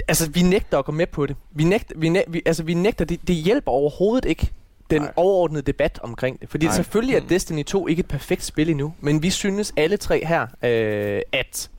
Altså, 0.08 0.30
vi 0.30 0.41
nægter 0.41 0.80
at 0.80 0.86
gå 0.86 0.91
med 0.91 1.08
på 1.08 1.26
det. 1.26 1.36
Vi 1.52 1.63
nægter, 1.63 1.96
vi 1.98 2.10
næ- 2.10 2.22
vi, 2.28 2.41
altså, 2.46 2.63
vi 2.63 2.74
nægter 2.74 3.06
det, 3.06 3.28
det 3.28 3.36
hjælper 3.36 3.72
overhovedet 3.72 4.26
ikke 4.30 4.52
den 4.89 5.02
Nej. 5.02 5.12
overordnede 5.15 5.62
debat 5.62 6.00
omkring 6.04 6.39
det. 6.41 6.50
Fordi 6.50 6.65
Nej. 6.65 6.76
selvfølgelig 6.76 7.15
er 7.15 7.22
Mm. 7.22 7.28
Destiny 7.28 7.63
2 7.65 7.88
ikke 7.88 8.00
et 8.00 8.08
perfekt 8.08 8.43
spil 8.43 8.69
endnu, 8.69 8.93
men 9.02 9.24
vi 9.24 9.30
synes 9.30 9.74
alle 9.78 9.98
tre 9.98 10.26
her, 10.26 10.41
øh, 10.63 11.22
at 11.32 11.69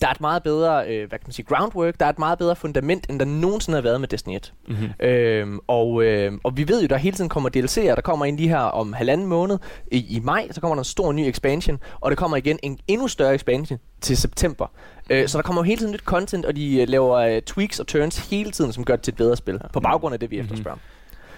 der 0.00 0.06
er 0.06 0.10
et 0.12 0.20
meget 0.20 0.42
bedre, 0.42 0.88
øh, 0.88 1.08
hvad 1.08 1.18
kan 1.18 1.24
man 1.26 1.32
sige, 1.32 1.46
groundwork, 1.46 2.00
der 2.00 2.06
er 2.06 2.10
et 2.10 2.18
meget 2.18 2.38
bedre 2.38 2.56
fundament, 2.56 3.06
end 3.10 3.18
der 3.18 3.24
nogensinde 3.26 3.76
har 3.76 3.82
været 3.82 4.00
med 4.00 4.08
Destiny 4.08 4.36
1. 4.36 4.52
Mm-hmm. 4.68 5.06
Øhm, 5.06 5.58
og, 5.66 6.02
øh, 6.04 6.32
og 6.44 6.56
vi 6.56 6.68
ved 6.68 6.80
jo, 6.82 6.86
der 6.86 6.96
hele 6.96 7.16
tiden 7.16 7.28
kommer 7.28 7.50
DLC'er. 7.56 7.94
Der 7.94 8.00
kommer 8.00 8.24
en 8.24 8.36
lige 8.36 8.48
her 8.48 8.58
om 8.58 8.92
halvanden 8.92 9.26
måned 9.26 9.58
i, 9.92 10.16
i 10.16 10.20
maj, 10.20 10.48
så 10.50 10.60
kommer 10.60 10.74
der 10.74 10.80
en 10.80 10.84
stor 10.84 11.12
ny 11.12 11.20
expansion, 11.20 11.78
og 12.00 12.10
der 12.10 12.16
kommer 12.16 12.36
igen 12.36 12.58
en 12.62 12.78
endnu 12.88 13.08
større 13.08 13.34
expansion 13.34 13.78
til 14.00 14.16
september. 14.16 14.66
Øh, 15.10 15.28
så 15.28 15.38
der 15.38 15.42
kommer 15.42 15.62
jo 15.62 15.64
hele 15.64 15.78
tiden 15.78 15.92
nyt 15.92 16.00
content, 16.04 16.44
og 16.46 16.56
de 16.56 16.80
øh, 16.80 16.88
laver 16.88 17.16
øh, 17.16 17.42
tweaks 17.42 17.80
og 17.80 17.86
turns 17.86 18.30
hele 18.30 18.50
tiden, 18.50 18.72
som 18.72 18.84
gør 18.84 18.96
det 18.96 19.02
til 19.04 19.12
et 19.12 19.16
bedre 19.16 19.36
spil, 19.36 19.60
på 19.72 19.80
baggrund 19.80 20.12
af 20.12 20.20
det, 20.20 20.30
vi 20.30 20.36
Mhm. 20.36 20.44
efterspørger. 20.44 20.78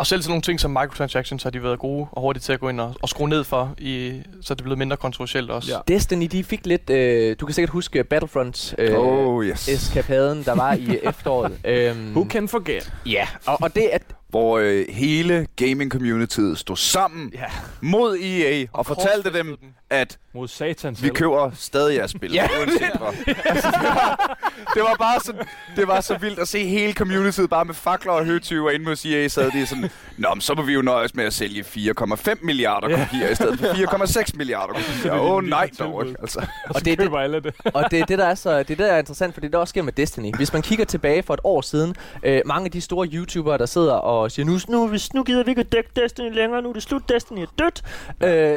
Og 0.01 0.07
selv 0.07 0.23
sådan 0.23 0.31
nogle 0.31 0.43
ting 0.43 0.61
som 0.61 0.71
microtransactions 0.71 1.43
har 1.43 1.51
de 1.51 1.63
været 1.63 1.79
gode 1.79 2.07
og 2.13 2.23
hurtige 2.23 2.41
til 2.41 2.53
at 2.53 2.61
gå 2.61 2.69
ind 2.69 2.81
og, 2.81 2.95
og 3.03 3.09
skrue 3.09 3.29
ned 3.29 3.45
for, 3.45 3.75
i, 3.79 4.23
så 4.43 4.55
det 4.55 4.61
er 4.61 4.63
blevet 4.63 4.79
mindre 4.79 4.97
kontroversielt 4.97 5.51
også. 5.51 5.73
Ja. 5.73 5.95
Destiny, 5.95 6.27
de 6.33 6.45
fik 6.45 6.67
lidt, 6.67 6.91
øh, 6.91 7.37
du 7.41 7.47
kan 7.47 7.55
sikkert 7.55 7.71
huske 7.71 8.05
Battlefront 8.05 8.75
øh, 8.79 8.99
Oh, 8.99 9.45
yes. 9.45 9.69
eskapaden, 9.69 10.45
der 10.45 10.55
var 10.55 10.73
i 10.75 10.99
efteråret. 11.09 11.59
Øhm, 11.65 12.11
Who 12.13 12.27
can 12.31 12.49
forget? 12.49 12.93
Ja, 13.07 13.27
og, 13.47 13.59
og 13.63 13.75
det, 13.75 13.83
at, 13.93 14.03
hvor 14.29 14.59
øh, 14.59 14.85
hele 14.89 15.47
gaming-communityet 15.63 16.59
stod 16.59 16.77
sammen 16.77 17.31
Ja. 17.35 17.45
mod 17.81 18.17
EA 18.23 18.63
og, 18.73 18.79
og 18.79 18.87
fortalte 18.87 19.33
dem, 19.33 19.47
den. 19.61 19.69
at 19.91 20.19
Mod 20.35 20.49
satan 20.49 20.97
vi 21.03 21.09
køber 21.09 21.51
stadig 21.55 21.97
jeres 21.97 22.11
spil. 22.11 22.33
Ja. 22.35 22.47
uanset 22.59 22.81
hvad. 22.99 23.35
altså, 23.45 23.69
det, 23.71 23.83
var, 23.83 24.39
det 24.75 24.83
var 24.83 24.97
bare 24.99 25.21
sådan, 25.21 25.41
det 25.77 25.89
var 25.89 26.01
så 26.01 26.19
vildt 26.19 26.39
at 26.39 26.49
se 26.49 26.65
hele 26.67 26.93
communityet 26.93 27.51
bare 27.51 27.65
med 27.65 27.75
fakler 27.75 28.13
og 28.13 28.25
høtyve, 28.25 28.69
og 28.69 28.75
inde 28.75 28.85
mod 28.85 29.07
EA 29.07 29.29
sad 29.29 29.51
de 29.51 29.67
sådan, 29.67 29.91
Nå, 30.19 30.29
men 30.35 30.41
så 30.41 30.55
må 30.55 30.63
vi 30.63 30.73
jo 30.73 30.83
nøjes 30.83 31.15
med 31.15 31.25
at 31.25 31.33
sælge 31.33 31.63
4,5 31.63 32.35
milliarder 32.45 32.89
Ja. 32.89 33.05
kopier 33.05 33.29
i 33.29 33.35
stedet 33.35 33.59
for 33.59 33.67
4,6 33.67 34.37
milliarder 34.37 34.73
kopier. 34.75 35.13
Åh 35.21 35.31
oh, 35.33 35.45
nej 35.45 35.71
dog. 35.79 36.05
Altså. 36.07 36.41
Og, 36.41 36.47
Og 36.75 36.85
det 36.85 36.93
er 36.93 36.97
det- 36.97 37.05
køber 37.07 37.19
alle 37.21 37.41
det. 37.41 37.55
og 37.75 37.85
det 37.91 38.09
det, 38.09 38.19
der 38.19 38.27
er 38.27 38.35
så, 38.35 38.59
det 38.63 38.71
er 38.71 38.77
der 38.85 38.87
er 38.93 38.99
interessant, 38.99 39.35
for 39.35 39.41
det 39.41 39.47
er 39.49 39.51
der 39.53 39.59
også 39.59 39.71
sker 39.73 39.83
med 39.83 39.93
Destiny. 39.93 40.35
Hvis 40.37 40.53
man 40.53 40.63
kigger 40.63 40.85
tilbage 40.85 41.23
for 41.23 41.35
et 41.35 41.41
år 41.45 41.61
siden, 41.61 41.97
øh, 42.23 42.41
mange 42.47 42.65
af 42.65 42.71
de 42.71 42.81
store 42.81 43.07
YouTubere, 43.13 43.59
der 43.59 43.67
sidder 43.67 43.93
og 43.95 44.31
siger, 44.31 44.47
nu, 44.47 44.59
nu, 44.69 44.89
hvis- 44.89 45.13
nu 45.15 45.23
gider 45.23 45.45
vi 45.45 45.51
ikke 45.51 45.61
at 45.61 45.73
dække 45.73 45.91
Destiny 45.97 46.35
længere, 46.35 46.63
nu 46.63 46.69
er 46.69 46.73
det 46.73 46.83
slut, 46.83 47.09
Destiny 47.09 47.39
er 47.39 47.47
dødt. 47.59 47.83
Øh, 48.25 48.57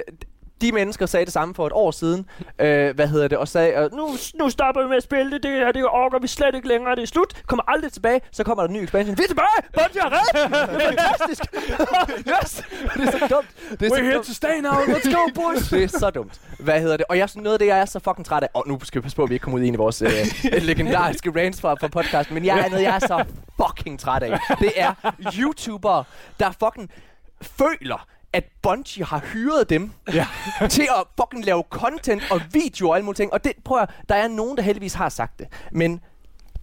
de 0.64 0.72
mennesker 0.72 1.06
sagde 1.06 1.26
det 1.26 1.34
samme 1.34 1.56
for 1.56 1.68
et 1.68 1.74
år 1.76 1.92
siden, 1.92 2.26
øh, 2.60 2.96
hvad 2.96 3.08
hedder 3.08 3.28
det, 3.28 3.38
og 3.38 3.48
sagde, 3.48 3.74
øh, 3.74 3.92
nu, 3.94 4.10
nu 4.36 4.50
stopper 4.50 4.82
vi 4.84 4.88
med 4.88 4.98
at 4.98 5.04
spille 5.04 5.32
det, 5.32 5.44
det 5.44 5.52
her, 5.52 5.72
det 5.72 5.86
orker 5.86 6.20
vi 6.20 6.28
slet 6.28 6.56
ikke 6.56 6.68
længere, 6.68 6.96
det 6.96 7.02
er 7.02 7.08
slut, 7.08 7.44
kommer 7.48 7.64
aldrig 7.68 7.92
tilbage, 7.92 8.22
så 8.32 8.44
kommer 8.44 8.64
der 8.64 8.68
en 8.68 8.74
ny 8.74 8.84
expansion, 8.84 9.18
vi 9.18 9.24
er 9.24 9.28
tilbage, 9.28 9.60
Bungie 9.74 10.02
har 10.02 10.10
ret, 10.20 10.52
det 10.74 10.84
er 10.84 10.90
fantastisk, 10.90 11.44
yes, 12.34 12.64
det 12.94 13.08
er 13.08 13.12
så 13.12 13.28
dumt, 13.36 13.80
det 13.80 13.86
er 13.86 13.90
så 13.90 13.96
We're 13.96 14.04
here 14.04 14.16
dumt. 14.16 14.26
to 14.26 14.34
stay 14.34 14.58
now, 14.62 14.72
let's 14.72 15.16
go 15.16 15.22
boys! 15.36 15.70
Det 15.70 15.84
er 15.84 15.88
så 15.88 16.10
dumt. 16.10 16.42
Hvad 16.60 16.82
hedder 16.82 16.98
det? 16.98 17.06
Og 17.10 17.18
jeg 17.18 17.30
synes, 17.30 17.44
noget 17.44 17.54
af 17.54 17.60
det, 17.60 17.68
jeg 17.68 17.80
er 17.80 17.86
så 17.86 18.00
fucking 18.00 18.26
træt 18.26 18.44
af... 18.44 18.50
Og 18.54 18.64
nu 18.68 18.80
skal 18.84 19.02
vi 19.02 19.04
passe 19.04 19.16
på, 19.16 19.24
at 19.24 19.30
vi 19.30 19.36
ikke 19.36 19.44
kommer 19.44 19.60
ud 19.60 19.64
i 19.64 19.68
en 19.68 19.74
af 19.74 19.80
vores 19.80 20.02
øh, 20.02 20.10
legendariske 20.70 21.32
rants 21.36 21.62
fra, 21.62 21.74
fra 21.74 21.88
podcasten. 21.88 22.34
Men 22.34 22.46
jeg 22.46 22.60
er 22.60 22.70
noget, 22.70 22.84
jeg 22.84 22.96
er 22.96 23.00
så 23.00 23.26
fucking 23.66 24.00
træt 24.00 24.24
af. 24.24 24.40
Det 24.60 24.72
er 24.76 24.94
YouTubere, 25.40 26.04
der 26.40 26.52
fucking 26.52 26.90
føler, 27.42 28.08
at 28.34 28.44
Bungie 28.62 29.06
har 29.06 29.20
hyret 29.34 29.70
dem 29.70 29.92
Ja. 30.14 30.28
til 30.70 30.82
at 30.82 31.08
fucking 31.22 31.46
lave 31.46 31.64
content 31.70 32.24
og 32.32 32.42
videoer 32.54 32.90
og 32.90 32.96
alle 32.96 33.06
mulige 33.06 33.18
ting. 33.18 33.34
Og 33.34 33.44
det, 33.44 33.52
prøv 33.64 33.80
at, 33.80 33.90
der 34.10 34.16
er 34.16 34.28
nogen, 34.28 34.58
der 34.58 34.64
heldigvis 34.64 34.94
har 34.94 35.10
sagt 35.10 35.40
det. 35.40 35.48
Men 35.72 36.02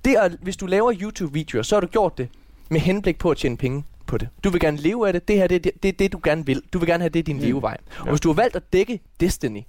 det 0.05 0.17
at, 0.17 0.33
hvis 0.43 0.57
du 0.57 0.67
laver 0.67 0.93
YouTube-videoer, 0.93 1.63
så 1.63 1.77
har 1.77 1.81
du 1.81 1.87
gjort 1.87 2.19
det 2.19 2.29
med 2.69 2.81
henblik 2.81 3.19
på 3.19 3.31
at 3.31 3.37
tjene 3.37 3.57
penge 3.57 3.85
på 4.07 4.19
det. 4.19 4.29
Du 4.45 4.51
vil 4.51 4.61
gerne 4.61 4.77
leve 4.77 5.07
af 5.07 5.13
det. 5.13 5.29
Det 5.29 5.37
her 5.37 5.47
det 5.47 5.55
er 5.55 5.59
det, 5.59 5.83
det, 5.83 5.99
det, 5.99 6.13
du 6.13 6.21
gerne 6.25 6.47
vil. 6.47 6.63
Du 6.73 6.79
vil 6.79 6.89
gerne 6.89 7.03
have 7.03 7.11
det 7.11 7.27
din 7.27 7.37
mm. 7.37 7.43
levevej. 7.43 7.77
Og 8.01 8.09
hvis 8.09 8.21
du 8.21 8.29
har 8.29 8.35
valgt 8.35 8.57
at 8.57 8.73
dække 8.73 9.01
Destiny, 9.21 9.63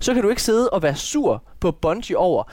så 0.00 0.14
kan 0.14 0.22
du 0.22 0.28
ikke 0.28 0.42
sidde 0.42 0.70
og 0.70 0.82
være 0.82 0.96
sur 0.96 1.42
på 1.60 1.72
Bungie 1.72 2.18
over, 2.18 2.44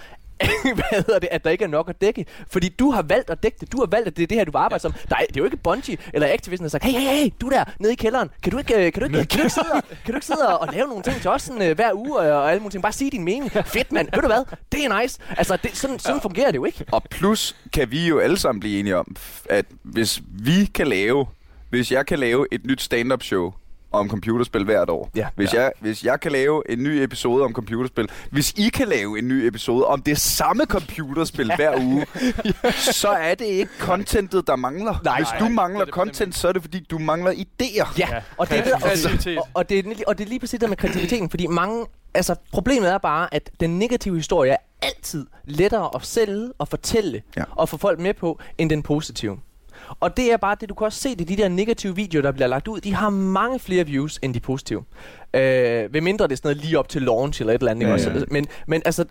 hvad 0.79 1.03
hedder 1.03 1.19
det, 1.19 1.29
at 1.31 1.43
der 1.43 1.49
ikke 1.49 1.63
er 1.63 1.67
nok 1.67 1.89
at 1.89 2.01
dække. 2.01 2.25
Fordi 2.47 2.69
du 2.69 2.91
har 2.91 3.01
valgt 3.01 3.29
at 3.29 3.43
dække 3.43 3.57
det. 3.61 3.71
Du 3.71 3.77
har 3.77 3.85
valgt, 3.85 4.07
at 4.07 4.17
det 4.17 4.23
er 4.23 4.27
det 4.27 4.37
her, 4.37 4.45
du 4.45 4.51
vil 4.51 4.57
arbejde 4.57 4.81
som. 4.81 4.91
Der 5.09 5.15
er, 5.15 5.19
det 5.27 5.37
er 5.37 5.41
jo 5.41 5.45
ikke 5.45 5.57
Bungie 5.57 5.97
eller 6.13 6.33
Activision, 6.33 6.63
der 6.63 6.69
sagt, 6.69 6.83
hey, 6.83 6.91
hey, 6.91 7.01
hey, 7.01 7.29
du 7.41 7.49
der, 7.49 7.63
nede 7.79 7.93
i 7.93 7.95
kælderen, 7.95 8.29
kan 8.43 8.51
du 8.51 8.57
ikke, 8.57 8.85
øh, 8.85 8.93
kan 8.93 9.01
du 9.01 9.05
ikke, 9.05 9.25
kan 9.29 9.39
du 9.39 9.43
ikke, 9.43 9.53
sidde, 9.53 9.71
og, 9.73 9.83
kan 10.05 10.13
du 10.13 10.17
ikke 10.17 10.25
sidde 10.25 10.59
og 10.59 10.73
lave 10.73 10.87
nogle 10.87 11.03
ting 11.03 11.21
til 11.21 11.29
os 11.29 11.41
sådan, 11.41 11.61
øh, 11.61 11.75
hver 11.75 11.93
uge 11.93 12.19
og, 12.19 12.41
og 12.41 12.51
alle 12.51 12.59
mulige 12.59 12.71
ting? 12.71 12.81
Bare 12.81 12.91
sige 12.91 13.11
din 13.11 13.23
mening. 13.23 13.51
Fedt, 13.51 13.91
mand. 13.91 14.09
Ved 14.13 14.21
du 14.21 14.27
hvad? 14.27 14.43
Det 14.71 14.85
er 14.85 15.01
nice. 15.01 15.19
Altså, 15.29 15.57
det, 15.63 15.77
sådan, 15.77 15.99
sådan 15.99 16.21
fungerer 16.21 16.51
det 16.51 16.57
jo 16.57 16.65
ikke. 16.65 16.85
Og 16.91 17.03
plus 17.09 17.55
kan 17.73 17.91
vi 17.91 18.07
jo 18.07 18.19
alle 18.19 18.37
sammen 18.37 18.59
blive 18.59 18.79
enige 18.79 18.97
om, 18.97 19.15
at 19.49 19.65
hvis 19.83 20.21
vi 20.29 20.65
kan 20.65 20.87
lave, 20.87 21.25
hvis 21.69 21.91
jeg 21.91 22.05
kan 22.05 22.19
lave 22.19 22.47
et 22.51 22.65
nyt 22.65 22.81
stand-up 22.81 23.23
show 23.23 23.53
om 23.91 24.09
computerspil 24.09 24.63
hvert 24.65 24.89
år. 24.89 25.09
Ja. 25.15 25.27
Hvis, 25.35 25.53
Jeg, 25.53 25.71
hvis 25.79 26.03
jeg 26.03 26.19
kan 26.19 26.31
lave 26.31 26.63
en 26.71 26.83
ny 26.83 26.87
episode 26.87 27.43
om 27.43 27.53
computerspil, 27.53 28.09
hvis 28.31 28.51
I 28.57 28.69
kan 28.69 28.87
lave 28.87 29.19
en 29.19 29.27
ny 29.27 29.33
episode 29.47 29.85
om 29.85 30.01
det 30.01 30.17
samme 30.17 30.65
computerspil 30.65 31.51
hver 31.55 31.77
uge, 31.77 32.05
så 33.01 33.07
er 33.09 33.35
det 33.35 33.45
ikke 33.45 33.71
contentet, 33.79 34.47
der 34.47 34.55
mangler. 34.55 34.95
Nej, 35.03 35.17
hvis 35.19 35.27
nej, 35.31 35.39
du 35.39 35.43
nej, 35.45 35.53
mangler 35.53 35.79
det 35.79 35.87
det 35.87 35.93
content, 35.93 36.35
så 36.35 36.47
er 36.47 36.51
det 36.51 36.61
fordi, 36.61 36.79
du 36.91 36.97
mangler 36.97 37.31
idéer. 37.31 37.93
Ja, 37.97 38.07
og 38.37 38.49
det, 38.49 38.57
er 38.59 38.63
det, 38.63 38.73
og, 38.73 38.81
og, 39.37 39.47
og, 39.53 39.69
det 39.69 39.79
er, 39.79 39.83
lige- 39.83 40.07
og 40.07 40.17
det 40.17 40.23
er 40.23 40.27
lige 40.29 40.39
præcis 40.39 40.59
det 40.59 40.69
med 40.69 40.77
kreativiteten, 40.77 41.29
fordi 41.29 41.47
mange, 41.47 41.85
altså 42.13 42.35
problemet 42.51 42.89
er 42.91 42.97
bare, 42.97 43.33
at 43.33 43.49
den 43.59 43.79
negative 43.79 44.15
historie 44.15 44.51
er 44.51 44.57
altid 44.81 45.25
lettere 45.45 45.89
at 45.95 46.05
sælge 46.05 46.49
og 46.57 46.67
fortælle 46.67 47.21
Ja. 47.37 47.43
og 47.51 47.69
få 47.69 47.77
folk 47.77 47.99
med 47.99 48.13
på, 48.13 48.39
end 48.57 48.69
den 48.69 48.83
positive. 48.83 49.37
Og 49.99 50.17
det 50.17 50.33
er 50.33 50.37
bare 50.37 50.55
det, 50.61 50.69
du 50.69 50.73
kan 50.73 50.85
også 50.85 50.99
se 50.99 51.15
det, 51.15 51.27
de 51.27 51.37
der 51.37 51.47
negative 51.47 51.95
videoer, 51.95 52.21
der 52.21 52.31
bliver 52.31 52.47
lagt 52.47 52.67
ud, 52.67 52.81
de 52.81 52.93
har 52.93 53.09
mange 53.09 53.59
flere 53.59 53.85
views 53.85 54.19
end 54.21 54.33
de 54.33 54.39
positive. 54.39 54.83
Øh, 55.33 55.93
ved 55.93 56.01
mindre 56.01 56.27
det 56.27 56.31
er 56.31 56.35
sådan 56.35 56.49
noget 56.49 56.63
lige 56.65 56.79
op 56.79 56.89
til 56.89 57.01
launch 57.01 57.41
eller 57.41 57.53
et 57.53 57.59
eller 57.59 57.71
andet. 57.71 57.83
Ja, 57.83 57.87
ja. 57.87 57.93
også? 57.93 58.25
Men, 58.31 58.47
men 58.67 58.81
altså, 58.85 59.05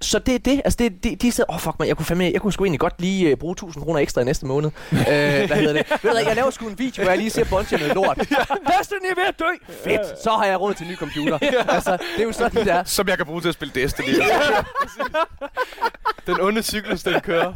så 0.00 0.18
det 0.18 0.34
er 0.34 0.38
det. 0.38 0.60
Altså, 0.64 0.76
det, 0.78 1.04
de, 1.04 1.16
de 1.16 1.32
sidder, 1.32 1.50
åh 1.50 1.54
oh, 1.54 1.60
fuck 1.60 1.78
man, 1.78 1.88
jeg 1.88 1.96
kunne, 1.96 2.06
fandme, 2.06 2.30
jeg 2.32 2.40
kunne 2.40 2.52
sgu 2.52 2.64
egentlig 2.64 2.80
godt 2.80 3.00
lige 3.00 3.32
uh, 3.32 3.38
bruge 3.38 3.52
1000 3.52 3.84
kroner 3.84 4.00
ekstra 4.00 4.20
i 4.20 4.24
næste 4.24 4.46
måned. 4.46 4.70
uh, 4.92 4.98
hvad 4.98 5.48
hedder 5.48 5.72
det? 5.72 5.86
Ved 6.02 6.10
du, 6.10 6.16
jeg 6.16 6.36
laver 6.36 6.50
sgu 6.50 6.68
en 6.68 6.78
video, 6.78 7.02
hvor 7.02 7.10
jeg 7.10 7.18
lige 7.18 7.30
ser 7.30 7.44
Bungie 7.44 7.78
noget 7.78 7.94
lort. 7.94 8.18
Destiny 8.78 9.06
er 9.10 9.14
ved 9.14 9.24
at 9.28 9.38
dø! 9.38 9.44
Fedt! 9.84 10.22
Så 10.22 10.30
har 10.30 10.46
jeg 10.46 10.60
råd 10.60 10.74
til 10.74 10.84
en 10.84 10.90
ny 10.92 10.96
computer. 10.96 11.38
altså, 11.68 11.92
det 11.92 12.20
er 12.20 12.22
jo 12.22 12.32
sådan, 12.32 12.64
det 12.64 12.72
er. 12.72 12.84
Som 12.84 13.08
jeg 13.08 13.16
kan 13.16 13.26
bruge 13.26 13.40
til 13.40 13.48
at 13.48 13.54
spille 13.54 13.74
Destiny. 13.74 14.08
Den 16.26 16.40
onde 16.40 16.62
cyklus, 16.62 17.02
den 17.02 17.20
kører. 17.20 17.52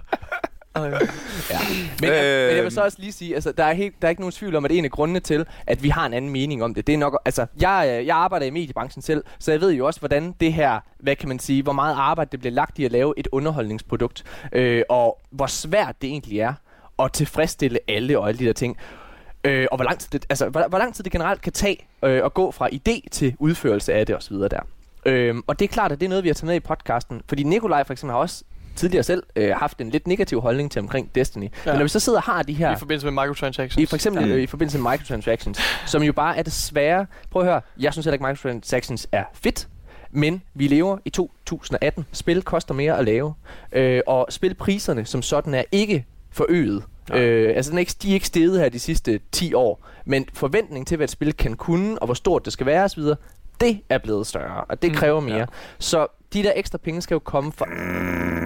Ja. 0.76 1.59
Men, 2.00 2.11
jeg, 2.11 2.46
men 2.48 2.56
jeg 2.56 2.64
vil 2.64 2.72
så 2.72 2.83
også 2.83 2.96
lige 3.00 3.12
sige, 3.12 3.35
altså, 3.35 3.52
der, 3.52 3.64
er 3.64 3.72
helt, 3.72 3.94
der 4.02 4.09
er 4.09 4.11
ikke 4.11 4.22
nogen 4.22 4.33
tvivl 4.33 4.56
om, 4.56 4.64
at 4.64 4.72
en 4.72 4.85
af 4.85 4.90
grundene 4.90 5.20
til, 5.20 5.46
at 5.66 5.83
vi 5.83 5.88
har 5.88 6.06
en 6.06 6.12
anden 6.12 6.30
mening 6.30 6.64
om 6.64 6.74
det, 6.74 6.87
det 6.87 6.92
er 6.92 6.98
nok, 6.98 7.22
altså, 7.24 7.46
jeg, 7.61 7.96
øh, 8.00 8.06
jeg 8.06 8.16
arbejder 8.16 8.46
i 8.46 8.50
mediebranchen 8.50 9.02
selv, 9.02 9.24
så 9.38 9.50
jeg 9.50 9.61
ved 9.61 9.72
jo 9.72 9.87
også, 9.87 10.00
hvordan 10.00 10.35
det 10.40 10.52
her, 10.52 10.80
hvad 10.98 11.16
kan 11.16 11.28
man 11.28 11.38
sige, 11.38 11.62
hvor 11.62 11.72
meget 11.72 11.94
arbejde 11.98 12.30
det 12.33 12.40
bliver 12.40 12.54
lagt 12.54 12.78
i 12.78 12.85
at 12.85 12.92
lave 12.92 13.14
et 13.16 13.28
underholdningsprodukt, 13.33 14.24
øh, 14.52 14.83
og 14.88 15.20
hvor 15.30 15.46
svært 15.46 16.02
det 16.02 16.09
egentlig 16.09 16.40
er 16.40 16.54
at 16.98 17.12
tilfredsstille 17.12 17.78
alle 17.88 18.18
og 18.18 18.28
alle 18.28 18.38
de 18.38 18.44
der 18.44 18.52
ting. 18.52 18.76
Øh, 19.44 19.66
og 19.70 19.76
hvor 19.78 19.85
lang, 19.85 19.98
tid 19.98 20.09
det, 20.11 20.26
altså, 20.28 20.48
hvor, 20.48 20.68
hvor 20.68 20.78
lang 20.78 20.94
tid 20.94 21.04
det 21.04 21.12
generelt 21.12 21.40
kan 21.40 21.52
tage 21.52 21.87
øh, 22.04 22.24
at 22.24 22.35
gå 22.35 22.50
fra 22.50 22.68
idé 22.72 23.09
til 23.11 23.37
udførelse 23.38 23.92
af 23.92 24.06
det 24.06 24.16
osv. 24.16 24.37
der. 24.37 24.61
Øh, 25.06 25.35
og 25.46 25.59
det 25.59 25.64
er 25.64 25.68
klart, 25.68 25.92
at 25.92 26.00
det 26.00 26.06
er 26.06 26.09
noget, 26.09 26.24
vi 26.24 26.28
har 26.28 26.35
taget 26.35 26.46
med 26.46 26.54
i 26.54 26.61
podcasten. 26.61 27.22
Fordi 27.28 27.42
Nikolaj 27.42 27.85
for 27.85 27.92
eksempel 27.92 28.12
har 28.12 28.20
også 28.20 28.44
tidligere 28.76 29.02
selv 29.02 29.22
øh, 29.37 29.50
haft 29.56 29.80
en 29.80 29.90
lidt 29.90 30.06
negativ 30.06 30.40
holdning 30.40 30.70
til 30.70 30.80
omkring 30.80 31.14
Destiny. 31.14 31.42
Ja. 31.42 31.48
Men 31.66 31.74
når 31.74 31.83
vi 31.83 31.88
så 31.88 32.00
sidder 32.00 32.18
og 32.18 32.22
har 32.22 32.42
de 32.42 32.52
her... 32.52 32.72
I 32.76 32.78
forbindelse 32.78 33.11
med 33.11 33.22
microtransactions. 33.22 33.76
I 33.83 33.87
for 33.87 33.96
eksempel 33.96 34.28
Ja. 34.28 34.35
øh, 34.37 34.42
i 34.42 34.46
forbindelse 34.46 34.78
med 34.78 34.90
microtransactions, 34.90 35.59
som 35.87 36.02
jo 36.02 36.12
bare 36.12 36.38
er 36.38 36.42
det 36.42 36.52
svære. 36.52 37.06
Prøv 37.30 37.42
at 37.42 37.48
høre, 37.48 37.61
jeg 37.80 37.92
synes 37.92 38.06
heller 38.06 38.14
ikke, 38.14 38.26
microtransactions 38.26 39.09
er 39.12 39.24
fedt, 39.35 39.68
men 40.11 40.42
vi 40.54 40.66
lever 40.66 40.98
i 41.04 41.11
2018. 41.11 42.06
Spil 42.12 42.42
koster 42.42 42.74
mere 42.74 42.98
at 42.98 43.04
lave, 43.04 43.35
øh, 43.72 44.00
og 44.06 44.26
spilpriserne 44.30 45.04
som 45.04 45.22
sådan 45.22 45.54
er 45.54 45.62
ikke 45.72 46.04
forøget. 46.30 46.83
Øh, 47.14 47.52
altså 47.56 47.70
den 47.70 47.78
er 47.78 47.80
ikke, 47.80 47.94
de 48.02 48.11
er 48.11 48.14
ikke 48.14 48.26
steget 48.26 48.61
her 48.61 48.68
de 48.68 48.78
sidste 48.78 49.20
10 49.33 49.54
år, 49.54 49.87
men 50.04 50.26
forventningen 50.35 50.85
til, 50.87 50.96
hvad 50.96 51.04
et 51.04 51.11
spil 51.11 51.33
kan 51.33 51.54
kunne, 51.56 51.98
og 51.98 52.06
hvor 52.06 52.14
stort 52.14 52.44
det 52.44 52.52
skal 52.52 52.66
være 52.66 52.85
osv., 52.85 53.02
det 53.61 53.80
er 53.88 53.98
blevet 53.98 54.26
større, 54.26 54.64
og 54.64 54.83
det 54.83 54.90
Mm, 54.90 54.96
kræver 54.96 55.20
mere. 55.20 55.37
ja. 55.37 55.44
Så 55.78 56.06
de 56.33 56.42
der 56.42 56.52
ekstra 56.56 56.78
penge 56.78 57.02
skal 57.02 57.14
jo 57.14 57.18
komme 57.18 57.52
fra... 57.52 57.66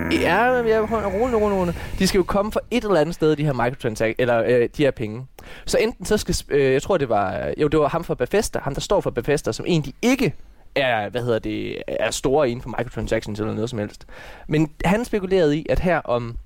Øh. 0.05 0.15
Ja, 0.15 0.43
jeg 0.43 0.71
er 0.71 1.07
rolig, 1.07 1.41
rolig, 1.41 1.59
rolig. 1.59 1.75
De 1.99 2.07
skal 2.07 2.19
jo 2.19 2.25
komme 2.25 2.53
fra 2.53 2.61
et 2.71 2.85
eller 2.85 3.01
andet 3.01 3.15
sted, 3.15 3.37
de 3.37 3.45
her 3.45 3.53
microtransactions, 3.53 4.17
eller 4.19 4.43
øh, 4.47 4.69
de 4.77 4.83
her 4.83 4.91
penge. 4.91 5.27
Så 5.67 5.79
enten 5.79 6.07
så 6.07 6.17
skal... 6.17 6.37
Øh, 6.49 6.73
jeg 6.73 6.83
tror, 6.83 6.97
det 6.97 7.09
var... 7.09 7.47
Øh, 7.47 7.53
jo, 7.59 7.69
det 7.69 7.81
var 7.81 7.89
ham 7.89 8.05
fra 8.05 8.15
Bethesda, 8.15 8.59
ham 8.59 8.75
der 8.75 8.81
står 8.81 9.01
for 9.01 9.11
Bethesda, 9.11 9.53
som 9.53 9.67
egentlig 9.69 9.95
ikke 10.03 10.35
er, 10.75 11.09
hvad 11.09 11.23
hedder 11.23 11.39
det, 11.39 11.83
er 11.89 12.11
store 12.11 12.51
inden 12.51 12.63
for 12.63 12.75
microtransactions 12.79 13.41
eller 13.41 13.55
noget 13.55 13.71
som 13.71 13.79
helst. 13.79 14.07
Men 14.49 14.71
han 14.85 15.05
spekulerede 15.05 15.59
i, 15.59 15.67
at 15.71 15.81
her 15.81 15.99
om, 15.99 16.37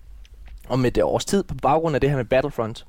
om 0.68 0.84
et 0.84 0.98
års 1.02 1.24
tid, 1.24 1.42
på 1.42 1.54
baggrund 1.54 1.94
af 1.94 2.00
det 2.00 2.10
her 2.10 2.16
med 2.16 2.24
Battlefront, 2.24 2.86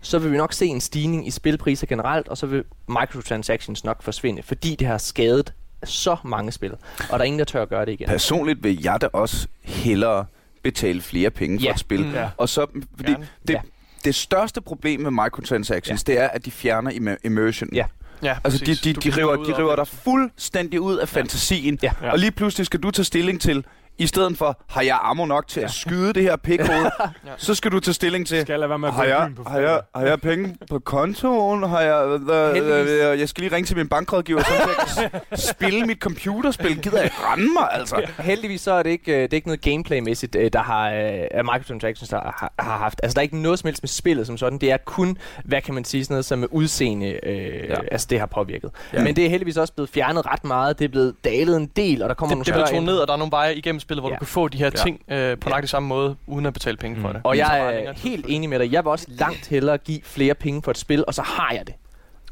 så 0.00 0.18
vil 0.18 0.32
vi 0.32 0.36
nok 0.36 0.52
se 0.52 0.66
en 0.66 0.80
stigning 0.80 1.26
i 1.26 1.30
spilpriser 1.30 1.86
generelt, 1.86 2.28
og 2.28 2.38
så 2.38 2.46
vil 2.46 2.64
microtransactions 2.88 3.84
nok 3.84 4.02
forsvinde, 4.02 4.42
fordi 4.42 4.74
det 4.74 4.86
har 4.86 4.98
skadet 4.98 5.54
så 5.84 6.16
mange 6.24 6.52
spil, 6.52 6.72
og 6.72 6.78
der 7.10 7.18
er 7.18 7.22
ingen, 7.22 7.38
der 7.38 7.44
tør 7.44 7.62
at 7.62 7.68
gøre 7.68 7.86
det 7.86 7.92
igen. 7.92 8.06
Personligt 8.08 8.62
vil 8.64 8.82
jeg 8.82 9.00
da 9.00 9.06
også 9.12 9.46
hellere 9.62 10.24
betale 10.62 11.00
flere 11.00 11.30
penge 11.30 11.58
for 11.58 11.64
Ja. 11.64 11.70
et 11.72 11.78
spil. 11.78 12.04
Mm. 12.04 12.12
Ja. 12.12 12.28
Og 12.36 12.48
så, 12.48 12.66
fordi 12.96 13.10
Gerne. 13.12 13.28
det, 13.48 13.54
Ja. 13.54 13.60
det 14.04 14.14
største 14.14 14.60
problem 14.60 15.00
med 15.00 15.10
microtransactions, 15.10 16.04
det 16.04 16.18
er, 16.20 16.28
at 16.28 16.44
de 16.44 16.50
fjerner 16.50 16.90
immer- 16.90 17.16
immersion. 17.24 17.68
Ja. 17.74 17.84
Ja, 18.22 18.36
Altså, 18.44 18.58
de, 18.58 18.64
præcis. 18.64 18.80
de, 18.80 18.92
de, 18.92 19.00
kan 19.00 19.16
river, 19.18 19.36
de 19.36 19.58
river 19.58 19.76
dig 19.76 19.86
fuldstændig 19.88 20.80
ud 20.80 20.96
af 20.96 21.08
fantasien. 21.08 21.78
Ja. 21.82 21.92
Ja. 22.02 22.12
Og 22.12 22.18
lige 22.18 22.30
pludselig 22.30 22.66
skal 22.66 22.80
du 22.80 22.90
tage 22.90 23.04
stilling 23.04 23.40
til, 23.40 23.64
i 23.98 24.06
stedet 24.06 24.38
for, 24.38 24.60
har 24.68 24.82
jeg 24.82 24.98
ammo 25.02 25.24
nok 25.24 25.48
til 25.48 25.60
at 25.60 25.70
skyde 25.70 26.12
det 26.12 26.22
her 26.22 26.36
pikhoved, 26.36 26.90
så 27.36 27.54
skal 27.54 27.70
du 27.72 27.80
tage 27.80 27.94
stilling 27.94 28.26
til, 28.26 28.40
Skal 28.40 28.60
jeg 28.60 28.68
være 28.68 28.78
med 28.78 28.88
at 28.88 28.94
har 28.94 29.04
jeg, 29.04 29.30
på 29.36 29.42
har, 29.46 29.58
jeg, 29.58 29.80
har 29.94 30.02
jeg 30.02 30.20
penge 30.20 30.56
på 30.70 30.78
kontoen? 30.78 31.62
Har 31.62 31.80
jeg, 31.80 32.20
øh, 32.30 32.54
Heldigvis. 32.54 32.92
øh, 32.92 33.20
jeg 33.20 33.28
skal 33.28 33.42
lige 33.42 33.56
ringe 33.56 33.66
til 33.66 33.76
min 33.76 33.88
bankrådgiver, 33.88 34.42
så 34.42 34.50
jeg 34.52 35.10
kan 35.10 35.38
spille 35.54 35.86
mit 35.86 35.98
computerspil. 35.98 36.82
Gider 36.82 37.02
jeg 37.02 37.10
rende 37.14 37.52
mig, 37.60 37.68
altså? 37.72 38.02
Heldigvis 38.18 38.60
så 38.60 38.72
er 38.72 38.82
det 38.82 38.90
ikke, 38.90 39.12
øh, 39.12 39.22
det 39.22 39.32
er 39.32 39.34
ikke 39.34 39.48
noget 39.48 39.60
gameplay-mæssigt, 39.60 40.36
øh, 40.36 40.50
der 40.52 40.62
har 40.62 40.88
af 41.30 41.44
microtransactions, 41.44 42.08
der 42.08 42.16
har, 42.16 42.52
har 42.58 42.78
haft. 42.78 43.00
Altså 43.02 43.14
der 43.14 43.20
er 43.20 43.22
ikke 43.22 43.42
noget 43.42 43.58
som 43.58 43.66
helst 43.66 43.82
med 43.82 43.88
spillet 43.88 44.26
som 44.26 44.36
sådan. 44.36 44.58
Det 44.58 44.70
er 44.72 44.76
kun, 44.76 45.18
hvad 45.44 45.60
kan 45.60 45.74
man 45.74 45.84
sige, 45.84 46.04
sådan 46.04 46.14
noget 46.14 46.24
som 46.24 46.38
med 46.38 46.48
udseende, 46.50 47.20
øh, 47.22 47.68
ja. 47.68 47.74
altså 47.92 48.06
det 48.10 48.18
har 48.18 48.26
påvirket. 48.26 48.70
Ja. 48.92 48.98
Ja. 48.98 49.04
Men 49.04 49.16
det 49.16 49.26
er 49.26 49.30
heldigvis 49.30 49.56
også 49.56 49.72
blevet 49.72 49.90
fjernet 49.90 50.26
ret 50.26 50.44
meget. 50.44 50.78
Det 50.78 50.84
er 50.84 50.88
blevet 50.88 51.14
dalet 51.24 51.56
en 51.56 51.66
del, 51.66 52.02
og 52.02 52.08
der 52.08 52.14
kommer 52.14 52.36
Det, 52.36 52.46
nogle 52.54 52.64
det 52.66 52.70
bliver 52.70 52.80
ned, 52.92 52.98
og 52.98 53.06
der 53.06 53.12
er 53.12 53.18
nogle 53.18 53.30
veje 53.30 53.54
igennem 53.54 53.80
spillet, 53.88 54.02
hvor 54.02 54.08
Ja. 54.10 54.14
du 54.14 54.18
kan 54.18 54.26
få 54.26 54.48
de 54.48 54.58
her 54.58 54.66
Ja. 54.66 54.70
ting 54.70 55.00
øh, 55.08 55.16
på 55.18 55.18
Ja. 55.18 55.50
nøjagtig 55.50 55.68
samme 55.68 55.88
måde, 55.88 56.16
uden 56.26 56.46
at 56.46 56.52
betale 56.52 56.76
penge 56.76 57.00
for 57.00 57.08
Mm. 57.08 57.14
det. 57.14 57.22
Og 57.24 57.36
jeg 57.36 57.60
er 57.60 57.70
længere 57.72 57.94
helt 57.96 58.26
enig 58.28 58.48
med 58.48 58.58
dig. 58.58 58.72
Jeg 58.72 58.84
vil 58.84 58.90
også 58.90 59.06
langt 59.08 59.46
hellere 59.46 59.78
give 59.78 60.00
flere 60.04 60.34
penge 60.34 60.62
for 60.62 60.70
et 60.70 60.78
spil, 60.78 61.04
og 61.06 61.14
så 61.14 61.22
har 61.22 61.50
jeg 61.52 61.62
det, 61.66 61.74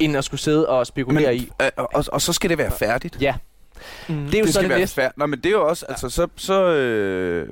end 0.00 0.16
at 0.16 0.24
skulle 0.24 0.40
sidde 0.40 0.68
og 0.68 0.86
spekulere 0.86 1.32
Men, 1.32 1.40
i. 1.40 1.48
øh, 1.62 1.68
og, 1.76 2.04
og 2.12 2.22
så 2.22 2.32
skal 2.32 2.50
det 2.50 2.58
være 2.58 2.70
færdigt. 2.70 3.18
Ja, 3.20 3.34
Mm. 4.08 4.14
det 4.24 4.34
er 4.34 4.38
jo 4.38 4.44
det 4.44 4.46
så 4.46 4.52
skal 4.52 4.62
det 4.62 4.70
være 4.70 4.78
næste. 4.78 4.94
færdigt. 4.94 5.18
Nå, 5.18 5.26
men 5.26 5.38
det 5.38 5.46
er 5.46 5.50
jo 5.50 5.68
også, 5.68 5.86
altså, 5.88 6.08
så, 6.10 6.26
så 6.36 6.64
øh, 6.66 7.48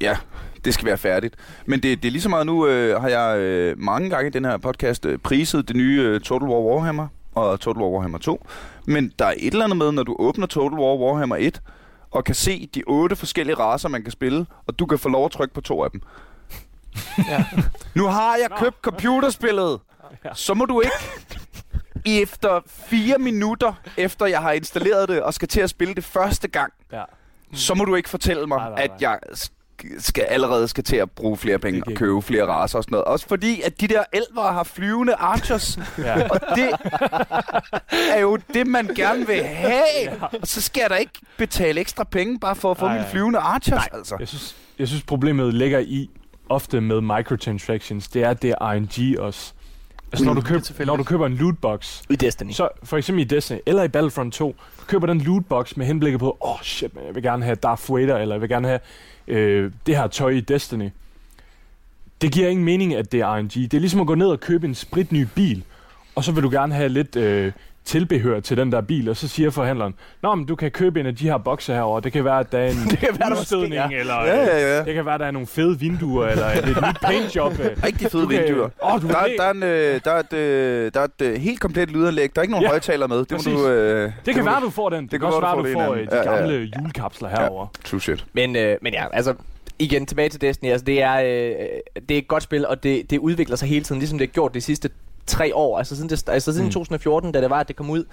ja, 0.00 0.16
det 0.64 0.74
skal 0.74 0.86
være 0.86 0.98
færdigt. 0.98 1.34
Men 1.66 1.80
det, 1.82 2.02
det 2.02 2.08
er 2.08 2.12
lige 2.12 2.22
så 2.22 2.28
meget 2.28 2.46
nu, 2.46 2.66
øh, 2.66 3.00
har 3.00 3.08
jeg 3.08 3.38
øh, 3.38 3.78
mange 3.78 4.10
gange 4.10 4.26
i 4.28 4.30
den 4.30 4.44
her 4.44 4.56
podcast 4.56 5.06
øh, 5.06 5.18
priset 5.18 5.68
det 5.68 5.76
nye 5.76 6.00
øh, 6.00 6.20
Total 6.20 6.48
War 6.48 6.60
Warhammer 6.60 7.06
og 7.34 7.60
Total 7.60 7.82
War 7.82 7.90
Warhammer 7.90 8.18
2. 8.18 8.46
Men 8.86 9.12
der 9.18 9.24
er 9.24 9.34
et 9.36 9.52
eller 9.52 9.64
andet 9.64 9.78
med, 9.78 9.92
når 9.92 10.02
du 10.02 10.16
åbner 10.18 10.46
Total 10.46 10.78
War 10.78 10.96
Warhammer 10.96 11.36
1, 11.40 11.60
og 12.12 12.24
kan 12.24 12.34
se 12.34 12.66
de 12.74 12.82
otte 12.86 13.16
forskellige 13.16 13.56
raser, 13.56 13.88
man 13.88 14.02
kan 14.02 14.12
spille, 14.12 14.46
og 14.66 14.78
du 14.78 14.86
kan 14.86 14.98
få 14.98 15.08
lov 15.08 15.24
at 15.24 15.30
trykke 15.30 15.54
på 15.54 15.60
to 15.60 15.84
af 15.84 15.90
dem. 15.90 16.00
Ja. 17.28 17.44
Nu 17.94 18.06
har 18.06 18.36
jeg 18.36 18.58
købt 18.58 18.76
computerspillet, 18.82 19.80
Ja. 20.24 20.34
så 20.34 20.54
må 20.54 20.64
du 20.64 20.80
ikke 20.80 20.94
efter 22.22 22.60
fire 22.66 23.18
minutter, 23.18 23.72
efter 23.96 24.26
jeg 24.26 24.40
har 24.42 24.52
installeret 24.52 25.08
det 25.08 25.22
og 25.22 25.34
skal 25.34 25.48
til 25.48 25.60
at 25.60 25.70
spille 25.70 25.94
det 25.94 26.04
første 26.04 26.48
gang, 26.48 26.72
Ja. 26.92 27.02
så 27.52 27.74
må 27.74 27.84
du 27.84 27.94
ikke 27.94 28.08
fortælle 28.08 28.46
mig, 28.46 28.58
Nej, 28.58 28.68
nej, 28.70 28.82
at 28.82 28.90
nej. 28.90 28.96
jeg 29.00 29.18
sk- 29.32 29.61
skal 29.98 30.22
allerede 30.22 30.68
skal 30.68 30.84
til 30.84 30.96
at 30.96 31.10
bruge 31.10 31.36
flere 31.36 31.58
penge 31.58 31.82
og 31.86 31.92
købe 31.92 32.22
flere 32.22 32.46
raser 32.46 32.78
og 32.78 32.84
sådan 32.84 32.92
noget. 32.92 33.04
Også 33.04 33.26
fordi, 33.28 33.60
at 33.62 33.80
de 33.80 33.88
der 33.88 34.02
elver 34.12 34.52
har 34.52 34.64
flyvende 34.64 35.14
archers, 35.14 35.78
Ja. 35.98 36.28
og 36.28 36.40
det 36.56 36.70
er 38.14 38.20
jo 38.20 38.38
det, 38.54 38.66
man 38.66 38.86
gerne 38.86 39.26
vil 39.26 39.42
have. 39.44 40.22
Og 40.22 40.46
så 40.46 40.60
skal 40.62 40.80
jeg 40.80 40.90
da 40.90 40.94
ikke 40.94 41.12
betale 41.38 41.80
ekstra 41.80 42.04
penge, 42.04 42.38
bare 42.38 42.56
for 42.56 42.70
at 42.70 42.76
få 42.78 42.84
Nej, 42.84 42.92
mine 42.94 43.02
nej. 43.02 43.10
flyvende 43.10 43.38
archers, 43.38 43.86
altså. 43.92 44.16
Jeg 44.18 44.28
synes, 44.28 44.56
jeg 44.78 44.88
synes 44.88 45.02
problemet 45.02 45.54
ligger 45.54 45.78
i, 45.78 46.10
ofte 46.48 46.80
med 46.80 47.00
microtransactions, 47.00 48.08
det 48.08 48.22
er, 48.24 48.30
at 48.30 48.42
det 48.42 48.50
er 48.50 48.54
RNG 48.60 49.18
også. 49.20 49.52
Altså, 50.12 50.24
når, 50.24 50.34
du 50.34 50.40
er 50.40 50.44
køber, 50.44 50.84
når 50.84 50.96
du 50.96 51.02
køber 51.04 51.26
en 51.26 51.34
lootbox, 51.34 52.02
I 52.10 52.16
Destiny. 52.16 52.50
så 52.52 52.68
for 52.84 52.96
eksempel 52.96 53.20
i 53.24 53.24
Destiny, 53.24 53.58
eller 53.66 53.82
i 53.82 53.88
Battlefront 53.88 54.34
2, 54.34 54.56
du 54.80 54.84
køber 54.86 55.06
den 55.06 55.20
lootbox 55.20 55.76
med 55.76 55.86
henblikket 55.86 56.20
på, 56.20 56.36
åh 56.40 56.50
oh, 56.54 56.60
shit, 56.62 56.94
man, 56.94 57.04
jeg 57.06 57.14
vil 57.14 57.22
gerne 57.22 57.44
have 57.44 57.54
Darth 57.56 57.94
Vader, 57.94 58.18
eller 58.18 58.34
jeg 58.34 58.40
vil 58.40 58.48
gerne 58.48 58.68
have 58.68 58.80
øh, 59.28 59.72
det 59.86 59.96
her 59.96 60.06
tøj 60.06 60.30
i 60.30 60.40
Destiny. 60.40 60.90
Det 62.22 62.32
giver 62.32 62.48
ingen 62.48 62.64
mening, 62.64 62.94
at 62.94 63.12
det 63.12 63.20
er 63.20 63.36
RNG. 63.36 63.52
Det 63.52 63.74
er 63.74 63.80
ligesom 63.80 64.00
at 64.00 64.06
gå 64.06 64.14
ned 64.14 64.26
og 64.26 64.40
købe 64.40 64.66
en 64.66 64.74
spritny 64.74 65.26
bil, 65.34 65.64
og 66.14 66.24
så 66.24 66.32
vil 66.32 66.42
du 66.42 66.50
gerne 66.50 66.74
have 66.74 66.88
lidt 66.88 67.16
øh, 67.16 67.52
tilbehør 67.84 68.40
til 68.40 68.56
den 68.56 68.72
der 68.72 68.80
bil, 68.80 69.08
og 69.08 69.16
så 69.16 69.28
siger 69.28 69.50
forhandleren, 69.50 69.94
Nå, 70.22 70.34
men 70.34 70.46
du 70.46 70.54
kan 70.56 70.70
købe 70.70 71.00
en 71.00 71.06
af 71.06 71.16
de 71.16 71.24
her 71.24 71.38
bokse 71.38 71.72
herover. 71.72 72.00
Det 72.00 72.12
kan 72.12 72.24
være, 72.24 72.40
at 72.40 72.52
der 72.52 72.58
er 72.58 72.68
en 72.70 72.76
Det 72.90 72.98
kan 72.98 73.08
være, 73.18 73.18
der 73.18 73.28
måske 73.28 73.40
udstødning, 73.40 73.74
er. 73.74 73.88
eller 73.88 74.14
Ja, 74.14 74.36
ja, 74.44 74.76
ja. 74.76 74.84
det 74.84 74.94
kan 74.94 75.06
være, 75.06 75.18
der 75.18 75.24
er 75.26 75.30
nogle 75.30 75.46
fede 75.46 75.78
vinduer, 75.80 76.26
eller 76.26 76.46
et 76.46 76.66
nyt 76.66 77.00
paintjob. 77.02 77.52
Rigtig 77.84 78.10
fede 78.10 78.22
Du 78.22 78.28
kan- 78.28 78.42
vinduer. 78.44 78.68
Åh, 78.84 79.02
du 79.02 79.06
Der, 79.08 79.14
kan 79.14 79.22
er- 79.32 79.36
der, 79.38 79.44
er 79.44 79.50
en, 79.50 79.62
øh, 79.62 80.00
der, 80.04 80.10
er 80.10 80.18
et, 80.20 80.32
øh, 80.32 80.90
der 80.94 81.00
er 81.00 81.04
et 81.04 81.22
øh, 81.22 81.34
helt 81.40 81.60
komplet 81.60 81.90
lydanlæg. 81.90 82.34
Der 82.34 82.40
er 82.40 82.42
ikke 82.42 82.50
nogen 82.52 82.62
Ja, 82.62 82.68
højtaler 82.68 83.06
med. 83.06 83.18
Det 83.18 83.30
må 83.30 83.36
præcis. 83.36 83.52
du... 83.52 83.68
Øh, 83.68 84.12
Det 84.26 84.34
kan 84.34 84.44
må 84.44 84.50
være, 84.50 84.60
du- 84.60 84.66
du 84.66 84.70
får 84.70 84.88
den. 84.90 85.02
Det, 85.02 85.10
kan 85.10 85.18
kan 85.20 85.26
også 85.26 85.40
være, 85.40 85.56
du 85.56 85.68
du 85.68 85.72
får 85.72 85.84
får 85.84 85.94
det 85.94 86.00
øh, 86.00 86.02
i 86.02 86.06
de 86.06 86.12
anden. 86.20 86.32
Ja, 86.32 86.38
gamle 86.38 86.54
ja. 86.74 86.80
julekapsler 86.80 87.28
herover. 87.28 87.66
True 87.84 88.00
shit. 88.00 88.24
Men, 88.32 88.56
øh, 88.56 88.76
men 88.82 88.92
ja, 88.92 89.04
altså 89.12 89.34
igen 89.78 90.06
tilbage 90.06 90.28
til 90.28 90.40
Destiny. 90.40 90.70
Altså, 90.70 90.84
det, 90.84 91.02
er, 91.02 91.14
øh, 91.14 91.54
det 92.08 92.14
er 92.14 92.18
et 92.18 92.28
godt 92.28 92.42
spil, 92.42 92.66
og 92.66 92.82
det, 92.82 93.10
det 93.10 93.18
udvikler 93.18 93.56
sig 93.56 93.68
hele 93.68 93.84
tiden, 93.84 93.98
ligesom 93.98 94.18
det 94.18 94.28
har 94.28 94.32
gjort 94.32 94.54
de 94.54 94.60
sidste 94.60 94.90
tre 95.26 95.54
år. 95.54 95.78
Altså 95.78 95.96
siden, 95.96 96.10
det, 96.10 96.28
altså 96.28 96.52
siden 96.52 96.66
Mm. 96.66 96.72
2014, 96.72 97.32
da 97.32 97.40
det 97.40 97.50
var, 97.50 97.60
at 97.60 97.68
det 97.68 97.76
kom 97.76 97.90
ud, 97.90 98.04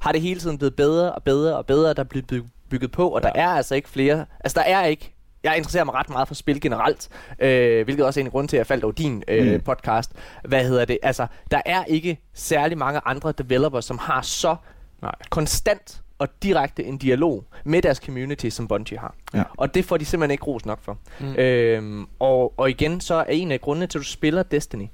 har 0.00 0.12
det 0.12 0.20
hele 0.20 0.40
tiden 0.40 0.58
blevet 0.58 0.74
bedre 0.76 1.12
og 1.12 1.22
bedre 1.22 1.56
og 1.56 1.66
bedre. 1.66 1.94
Der 1.94 2.00
er 2.00 2.04
blevet 2.04 2.26
byg- 2.32 2.48
bygget 2.70 2.92
på, 2.92 3.08
og 3.08 3.20
ja. 3.24 3.28
der 3.28 3.32
er 3.40 3.48
altså 3.48 3.74
ikke 3.74 3.88
flere... 3.88 4.26
Altså, 4.40 4.60
der 4.60 4.66
er 4.66 4.84
ikke... 4.84 5.14
Jeg 5.44 5.56
interesserer 5.56 5.84
mig 5.84 5.94
ret 5.94 6.10
meget 6.10 6.28
for 6.28 6.34
spil 6.34 6.60
generelt, 6.60 7.08
øh, 7.38 7.84
hvilket 7.84 8.06
også 8.06 8.20
er 8.20 8.24
en 8.24 8.30
grund 8.30 8.48
til, 8.48 8.56
at 8.56 8.58
jeg 8.58 8.66
faldt 8.66 8.84
over 8.84 8.92
din 8.92 9.22
øh, 9.28 9.54
Mm. 9.54 9.60
podcast. 9.60 10.12
Hvad 10.44 10.64
hedder 10.64 10.84
det? 10.84 10.98
Altså, 11.02 11.26
der 11.50 11.60
er 11.66 11.84
ikke 11.84 12.18
særlig 12.34 12.78
mange 12.78 13.00
andre 13.04 13.32
developers, 13.32 13.84
som 13.84 13.98
har 13.98 14.22
så 14.22 14.56
Nej. 15.02 15.14
konstant 15.30 16.00
og 16.18 16.28
direkte 16.42 16.84
en 16.84 16.98
dialog 16.98 17.44
med 17.64 17.82
deres 17.82 17.98
community, 17.98 18.48
som 18.48 18.68
Bungie 18.68 18.98
har. 18.98 19.14
Ja. 19.34 19.42
Og 19.56 19.74
det 19.74 19.84
får 19.84 19.96
de 19.96 20.04
simpelthen 20.04 20.30
ikke 20.30 20.44
ros 20.44 20.66
nok 20.66 20.78
for. 20.82 20.98
Mm. 21.20 21.34
Øhm, 21.34 22.06
og, 22.18 22.52
og 22.56 22.70
igen, 22.70 23.00
så 23.00 23.14
er 23.14 23.24
en 23.24 23.52
af 23.52 23.60
grundene 23.60 23.86
til, 23.86 23.98
at 23.98 24.02
du 24.02 24.08
spiller 24.08 24.42
Destiny, 24.42 24.86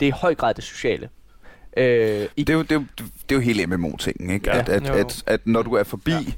det 0.00 0.06
er 0.06 0.12
i 0.12 0.14
høj 0.20 0.34
grad 0.34 0.54
det 0.54 0.64
sociale. 0.64 1.08
Øh, 1.76 2.26
i, 2.36 2.44
Det 2.44 2.50
er 2.52 2.54
jo, 2.54 2.62
det 2.62 2.72
er 2.72 2.74
jo, 2.74 2.84
det 2.98 3.30
er 3.30 3.34
jo 3.34 3.40
hele 3.40 3.66
MMO-tingen, 3.66 4.30
ikke? 4.30 4.50
Ja. 4.50 4.58
At, 4.58 4.68
at, 4.68 4.86
at, 4.90 5.22
at 5.26 5.40
når 5.46 5.62
du 5.62 5.72
er 5.72 5.82
forbi 5.84 6.36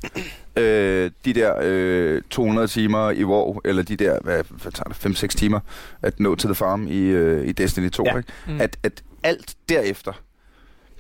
ja. 0.57 0.63
øh, 0.63 1.11
de 1.25 1.33
der 1.33 1.55
øh, 1.63 2.23
200 2.31 2.69
timer 2.69 3.11
i 3.11 3.25
WoW, 3.25 3.61
eller 3.65 3.83
de 3.83 3.97
der, 3.97 4.19
hvad, 4.21 4.45
hvad 4.63 4.73
tager 4.73 5.11
det, 5.11 5.23
5-6 5.25 5.27
timer, 5.27 5.61
at 6.03 6.21
nå 6.21 6.35
til 6.35 6.49
the 6.49 6.55
farm 6.55 6.87
i, 6.89 6.99
øh, 7.01 7.49
i 7.49 7.53
Destiny 7.53 7.91
2, 7.91 8.05
Ja. 8.07 8.17
ikke? 8.17 8.33
Mm. 8.47 8.61
At, 8.61 8.77
at 8.83 9.03
alt 9.23 9.55
derefter, 9.69 10.13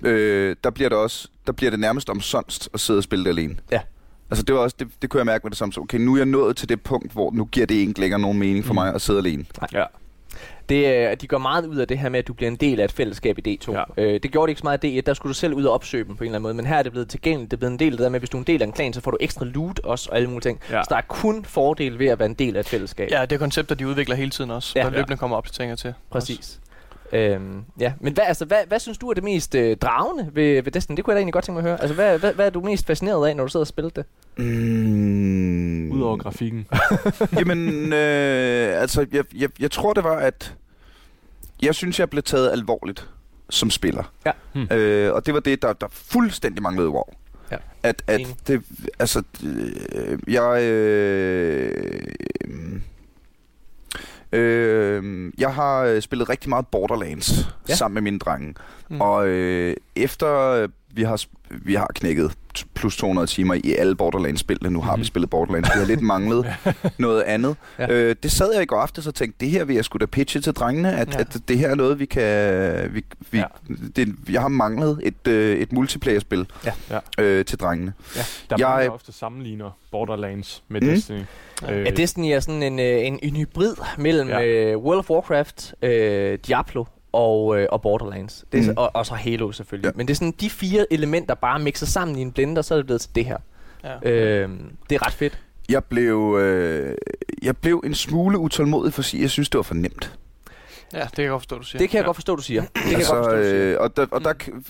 øh, 0.02 0.56
der 0.64 0.70
bliver 0.70 0.88
det 0.88 0.98
også, 0.98 1.28
der 1.46 1.52
bliver 1.52 1.70
det 1.70 1.80
nærmest 1.80 2.10
omsonst 2.10 2.68
at 2.74 2.80
sidde 2.80 2.98
og 2.98 3.02
spille 3.04 3.24
det 3.24 3.30
alene. 3.30 3.56
Ja. 3.72 3.80
Altså 4.30 4.42
det 4.42 4.54
var 4.54 4.60
også, 4.60 4.76
det, 4.78 4.88
det 5.02 5.10
kunne 5.10 5.18
jeg 5.18 5.26
mærke 5.26 5.44
med 5.44 5.50
det 5.50 5.58
samme, 5.58 5.72
så 5.72 5.80
okay, 5.80 5.98
nu 5.98 6.12
er 6.14 6.16
jeg 6.18 6.26
nået 6.26 6.56
til 6.56 6.68
det 6.68 6.80
punkt, 6.82 7.12
hvor 7.12 7.30
nu 7.32 7.44
giver 7.44 7.66
det 7.66 7.74
ikke 7.74 8.00
længere 8.00 8.20
nogen 8.20 8.38
mening 8.38 8.64
for 8.64 8.72
Mm. 8.72 8.74
mig 8.74 8.94
at 8.94 9.00
sidde 9.00 9.18
alene. 9.18 9.44
Ja. 9.72 9.84
Det, 10.68 10.86
øh, 11.10 11.16
de 11.20 11.26
går 11.26 11.38
meget 11.38 11.66
ud 11.66 11.76
af 11.76 11.88
det 11.88 11.98
her 11.98 12.08
med, 12.08 12.18
at 12.18 12.28
du 12.28 12.32
bliver 12.32 12.50
en 12.50 12.56
del 12.56 12.80
af 12.80 12.84
et 12.84 12.92
fællesskab 12.92 13.38
i 13.38 13.58
D2. 13.68 13.72
Ja. 13.72 13.82
Øh, 13.96 14.20
det 14.22 14.32
gjorde 14.32 14.46
det 14.46 14.50
ikke 14.50 14.58
så 14.58 14.64
meget 14.66 14.84
i 14.84 14.98
D1, 14.98 15.02
der 15.06 15.14
skulle 15.14 15.30
du 15.30 15.34
selv 15.34 15.54
ud 15.54 15.64
og 15.64 15.72
opsøge 15.74 16.04
dem 16.04 16.16
på 16.16 16.24
en 16.24 16.28
eller 16.28 16.34
anden 16.36 16.42
måde. 16.42 16.54
Men 16.54 16.66
her 16.66 16.76
er 16.76 16.82
det 16.82 16.92
blevet 16.92 17.08
tilgængeligt, 17.08 17.50
det 17.50 17.56
er 17.56 17.58
blevet 17.58 17.72
en 17.72 17.78
del 17.78 17.92
af 17.92 17.96
det 17.96 18.04
der 18.04 18.08
med, 18.08 18.16
at 18.16 18.20
hvis 18.20 18.30
du 18.30 18.36
er 18.36 18.40
en 18.40 18.46
del 18.46 18.62
af 18.62 18.66
en 18.66 18.72
klan, 18.72 18.92
så 18.92 19.00
får 19.00 19.10
du 19.10 19.16
ekstra 19.20 19.44
loot 19.44 19.78
også 19.84 20.08
og 20.10 20.16
alle 20.16 20.28
mulige 20.28 20.40
ting. 20.40 20.60
Ja. 20.70 20.82
Så 20.82 20.86
der 20.90 20.96
er 20.96 21.00
kun 21.08 21.44
fordel 21.44 21.98
ved 21.98 22.06
at 22.06 22.18
være 22.18 22.26
en 22.26 22.34
del 22.34 22.56
af 22.56 22.60
et 22.60 22.68
fællesskab. 22.68 23.08
Ja, 23.10 23.22
det 23.22 23.32
er 23.32 23.38
koncepter, 23.38 23.74
de 23.74 23.88
udvikler 23.88 24.16
hele 24.16 24.30
tiden 24.30 24.50
også. 24.50 24.72
Ja. 24.76 24.80
Ja, 24.80 24.86
der 24.86 24.92
Ja. 24.92 24.98
løbende 24.98 25.16
kommer 25.16 25.36
opdateringer 25.36 25.76
til. 25.76 25.94
Præcis. 26.10 26.60
Øhm, 27.12 27.64
ja, 27.80 27.92
men 28.00 28.12
hvad, 28.12 28.24
altså, 28.26 28.44
hvad, 28.44 28.58
hvad 28.68 28.78
synes 28.78 28.98
du 28.98 29.10
er 29.10 29.14
det 29.14 29.24
mest 29.24 29.54
øh, 29.54 29.76
dragende 29.76 30.30
ved, 30.32 30.62
ved 30.62 30.72
Destiny? 30.72 30.96
Det 30.96 31.04
kunne 31.04 31.12
jeg 31.12 31.16
da 31.16 31.20
egentlig 31.20 31.32
godt 31.32 31.44
tænke 31.44 31.62
mig 31.62 31.70
at 31.70 31.70
høre. 31.70 31.80
Altså, 31.80 31.94
hvad, 31.94 32.18
hvad, 32.18 32.34
hvad 32.34 32.46
er 32.46 32.50
du 32.50 32.60
mest 32.60 32.86
fascineret 32.86 33.28
af, 33.28 33.36
når 33.36 33.44
du 33.44 33.50
sidder 33.50 33.64
og 33.64 33.68
spiller 33.68 33.90
det? 33.90 34.04
Mm. 34.36 35.92
Udover 35.92 36.16
grafikken. 36.16 36.66
Jamen, 37.38 37.92
øh, 37.92 38.80
altså, 38.82 39.06
jeg, 39.12 39.24
jeg, 39.34 39.48
jeg 39.60 39.70
tror, 39.70 39.92
det 39.92 40.04
var, 40.04 40.16
at 40.16 40.54
jeg 41.62 41.74
synes, 41.74 42.00
jeg 42.00 42.10
blev 42.10 42.22
taget 42.22 42.52
alvorligt 42.52 43.08
som 43.50 43.70
spiller. 43.70 44.12
Ja. 44.26 44.32
Hmm. 44.52 44.68
Øh, 44.70 45.14
og 45.14 45.26
det 45.26 45.34
var 45.34 45.40
det, 45.40 45.62
der, 45.62 45.72
der 45.72 45.86
fuldstændig 45.90 46.62
manglede 46.62 46.88
wow. 46.88 47.04
Ja. 47.50 47.56
At, 47.82 48.02
at 48.06 48.20
Enig. 48.20 48.36
det, 48.46 48.62
altså, 48.98 49.22
øh, 49.44 50.18
jeg, 50.28 50.62
øh, 50.62 52.02
øh, 54.32 55.32
jeg 55.38 55.54
har 55.54 55.80
øh, 55.84 56.00
spillet 56.00 56.28
rigtig 56.28 56.48
meget 56.50 56.66
Borderlands 56.66 57.48
Ja. 57.68 57.74
sammen 57.74 57.94
med 57.94 58.02
mine 58.02 58.18
drenge. 58.18 58.54
Mm. 58.90 59.00
Og 59.00 59.28
øh, 59.28 59.76
efter 59.96 60.66
vi 60.94 61.02
har, 61.02 61.24
vi 61.50 61.74
har 61.74 61.88
knækket 61.94 62.32
plus 62.78 62.96
200 62.96 63.26
timer 63.26 63.54
i 63.54 63.74
alle 63.78 63.94
Borderlands-spillene, 63.96 64.70
nu 64.70 64.80
har 64.80 64.92
vi 64.96 65.00
Mhm. 65.00 65.04
spillet 65.04 65.30
Borderlands, 65.30 65.68
vi 65.74 65.78
har 65.78 65.86
lidt 65.86 66.00
manglet 66.02 66.46
noget 66.98 67.22
andet. 67.22 67.56
Ja. 67.78 67.86
Ja. 67.92 67.92
Øh, 67.94 68.16
det 68.22 68.32
sad 68.32 68.52
jeg 68.54 68.62
i 68.62 68.66
går 68.66 68.76
aftes 68.80 69.06
og 69.06 69.14
tænkte, 69.14 69.36
det 69.44 69.50
her 69.50 69.64
vil 69.64 69.76
jeg 69.76 69.84
skulle 69.84 70.00
da 70.00 70.10
pitche 70.10 70.40
til 70.40 70.52
drengene, 70.52 70.92
at, 70.96 71.08
Ja. 71.08 71.12
ja. 71.12 71.20
at 71.20 71.36
det 71.48 71.58
her 71.58 71.68
er 71.68 71.74
noget, 71.74 71.98
vi 71.98 72.06
kan... 72.06 72.94
Vi, 72.94 73.04
vi, 73.30 73.38
Ja. 73.38 73.44
ja. 73.68 73.74
det, 73.96 74.14
jeg 74.30 74.40
har 74.40 74.48
manglet 74.48 75.00
et, 75.02 75.28
øh, 75.28 75.58
et 75.58 75.72
multiplayer-spil 75.72 76.46
Ja. 76.66 76.72
Ja. 76.90 76.98
øh, 77.24 77.44
til 77.44 77.58
drengene. 77.58 77.92
Der 78.14 78.20
er 78.20 78.56
Jeg- 78.58 78.68
mange, 78.68 78.84
der 78.84 78.90
ofte 78.90 79.12
sammenligner 79.12 79.70
Borderlands 79.90 80.62
med 80.68 80.80
Mm. 80.80 80.86
Destiny. 80.86 81.20
Ja. 81.62 81.78
Ja, 81.82 81.90
Destiny 81.90 82.26
er 82.32 82.40
sådan 82.40 82.62
en, 82.62 82.78
øh, 82.78 83.06
en, 83.06 83.18
en 83.22 83.36
hybrid 83.36 83.74
mellem 83.98 84.28
Ja. 84.28 84.38
ja. 84.40 84.46
øh, 84.72 84.78
World 84.78 84.98
of 84.98 85.10
Warcraft, 85.10 85.74
øh, 85.82 86.38
Diablo 86.46 86.84
og, 87.12 87.60
øh, 87.60 87.66
og 87.70 87.82
Borderlands. 87.82 88.44
Det 88.52 88.66
er, 88.66 88.70
mm. 88.70 88.76
Og, 88.78 88.90
og 88.94 89.06
så 89.06 89.14
Halo 89.14 89.52
selvfølgelig. 89.52 89.88
Ja. 89.88 89.92
Men 89.96 90.08
det 90.08 90.14
er 90.14 90.16
sådan 90.16 90.34
de 90.40 90.50
fire 90.50 90.92
elementer 90.92 91.34
bare 91.34 91.58
mixer 91.58 91.86
sammen 91.86 92.18
i 92.18 92.22
en 92.22 92.32
blender, 92.32 92.62
så 92.62 92.74
er 92.74 92.78
det 92.78 92.86
blevet 92.86 93.00
til 93.00 93.10
det 93.14 93.24
her. 93.24 93.36
Ja. 93.84 94.10
Øh, 94.10 94.50
det 94.90 94.96
er 94.96 95.06
ret 95.06 95.12
fedt. 95.12 95.38
Jeg 95.68 95.84
blev, 95.84 96.36
øh, 96.40 96.96
jeg 97.42 97.56
blev 97.56 97.82
en 97.86 97.94
smule 97.94 98.38
utålmodig, 98.38 98.92
for 98.92 99.00
at 99.00 99.04
sige, 99.04 99.22
jeg 99.22 99.30
synes, 99.30 99.48
det 99.48 99.58
var 99.58 99.62
for 99.62 99.74
nemt. 99.74 100.18
ja, 100.92 101.00
det 101.00 101.12
kan 101.12 101.22
jeg 101.24 101.30
godt 101.30 101.42
forstå, 101.42 101.56
du 101.58 101.62
siger. 101.62 101.78
Det 101.78 101.90
kan 101.90 101.96
jeg 101.96 102.02
ja. 102.02 102.06
godt 102.06 102.16
forstå, 102.16 102.36
du 102.36 102.42
siger. 102.42 102.60
Det 102.62 102.70
kan 102.74 102.90
jeg 102.90 102.98
altså, 102.98 103.14
godt 103.14 103.24
forstå, 103.24 103.38
du 103.38 103.44
siger. 103.44 103.74
øh, 103.74 103.80
og 103.80 103.96
der, 103.96 104.06
og 104.10 104.24
der 104.24 104.32
Mm. 104.32 104.64